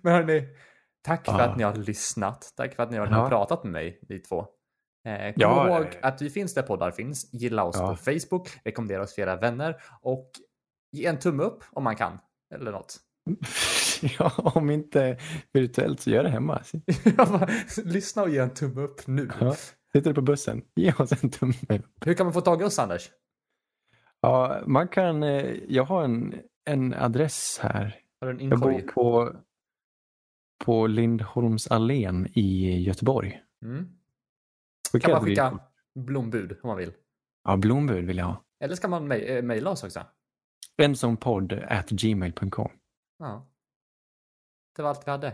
Men 0.02 0.12
hörni, 0.12 0.48
tack 1.02 1.24
för 1.26 1.32
Ja. 1.32 1.40
att 1.44 1.56
ni 1.56 1.62
har 1.64 1.74
lyssnat. 1.76 2.52
Tack 2.56 2.74
för 2.74 2.82
att 2.82 2.90
ni 2.90 2.96
har 2.98 3.06
Ja. 3.06 3.28
pratat 3.28 3.64
med 3.64 3.72
mig, 3.72 4.00
ni 4.08 4.18
två. 4.18 4.46
Eh, 5.04 5.32
kom 5.32 5.32
Ja, 5.36 5.68
ihåg 5.68 5.86
ja, 5.86 5.90
ja. 6.02 6.08
att 6.08 6.22
vi 6.22 6.30
finns 6.30 6.54
där 6.54 6.62
poddar 6.62 6.90
finns. 6.90 7.32
Gilla 7.32 7.64
oss 7.64 7.78
på 7.78 7.96
Facebook, 7.96 8.48
rekommendera 8.64 9.02
oss 9.02 9.14
för 9.14 9.22
era 9.22 9.36
vänner 9.36 9.76
och 10.00 10.30
ge 10.92 11.06
en 11.06 11.18
tumme 11.18 11.42
upp 11.42 11.64
om 11.70 11.84
man 11.84 11.96
kan. 11.96 12.18
Eller 12.54 12.72
något. 12.72 12.96
Ja, 14.18 14.32
om 14.36 14.70
inte 14.70 15.18
virtuellt 15.52 16.00
så 16.00 16.10
gör 16.10 16.22
det 16.22 16.28
hemma. 16.30 16.62
Lyssna 17.84 18.22
och 18.22 18.30
ge 18.30 18.38
en 18.38 18.54
tumme 18.54 18.80
upp 18.80 19.06
nu. 19.06 19.30
Ja. 19.40 19.54
Sitter 19.92 20.10
du 20.10 20.14
på 20.14 20.22
bussen, 20.22 20.62
ge 20.76 20.92
oss 20.92 21.22
en 21.22 21.30
tumme 21.30 21.54
upp. 21.68 21.86
Hur 22.04 22.14
kan 22.14 22.26
man 22.26 22.32
få 22.32 22.40
tag 22.40 22.62
i 22.62 22.64
oss, 22.64 22.78
Anders? 22.78 23.10
Ja, 24.20 24.62
man 24.66 24.88
kan, 24.88 25.22
eh, 25.22 25.54
jag 25.68 25.84
har 25.84 26.04
en, 26.04 26.34
en 26.64 26.94
adress 26.94 27.58
här. 27.62 28.00
Har 28.20 28.32
du 28.32 28.44
en 28.44 28.50
Jag 28.50 28.60
bor 28.60 28.80
på, 28.80 29.36
på 30.64 30.86
Lindholmsallén 30.86 32.26
i 32.34 32.78
Göteborg. 32.82 33.42
Mm. 33.64 33.88
Skicka 34.93 35.06
kan 35.06 35.12
man 35.12 35.24
skicka 35.24 35.59
blombud 35.94 36.52
om 36.62 36.69
man 36.69 36.77
vill? 36.77 36.93
Ja, 37.44 37.56
blombud 37.56 38.05
vill 38.05 38.16
jag 38.16 38.24
ha. 38.24 38.44
Eller 38.60 38.74
ska 38.74 38.89
man 38.89 39.12
eh, 39.12 39.43
mejla 39.43 39.70
oss 39.70 39.85
också? 39.85 40.06
Bensonpodd.gmail.com 40.77 42.70
Ja. 43.19 43.47
Det 44.77 44.82
var 44.82 44.90
allt 44.90 45.06
vi 45.06 45.10
hade. 45.10 45.28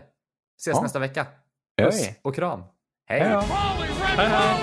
Ses 0.57 0.75
ja. 0.75 0.81
nästa 0.81 0.99
vecka. 0.99 1.27
Puss 1.81 2.09
och 2.21 2.35
kram. 2.35 2.63
Hej! 3.05 3.19
Hej, 3.19 3.29
hej. 4.17 4.59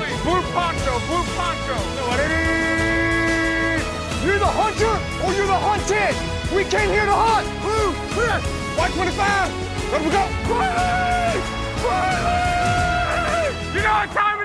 You're 4.26 4.38
the 4.38 4.44
hunter 4.44 4.94
or 5.24 5.32
you're 5.32 5.46
the 5.46 5.60
hunted. 5.68 6.14
We 6.56 6.64
came 6.64 6.90
here 6.90 7.06
to 7.06 7.12
hunt. 7.12 7.46
Blue, 7.62 7.92
red, 8.22 8.42
white 8.76 8.92
25. 8.92 9.50
Let 9.92 10.00
we 10.02 10.10
go. 10.10 10.22
Quietly! 10.46 11.40
Quietly! 11.82 12.46
You 13.74 13.82
know 13.82 13.94
what 13.94 14.10
time 14.10 14.35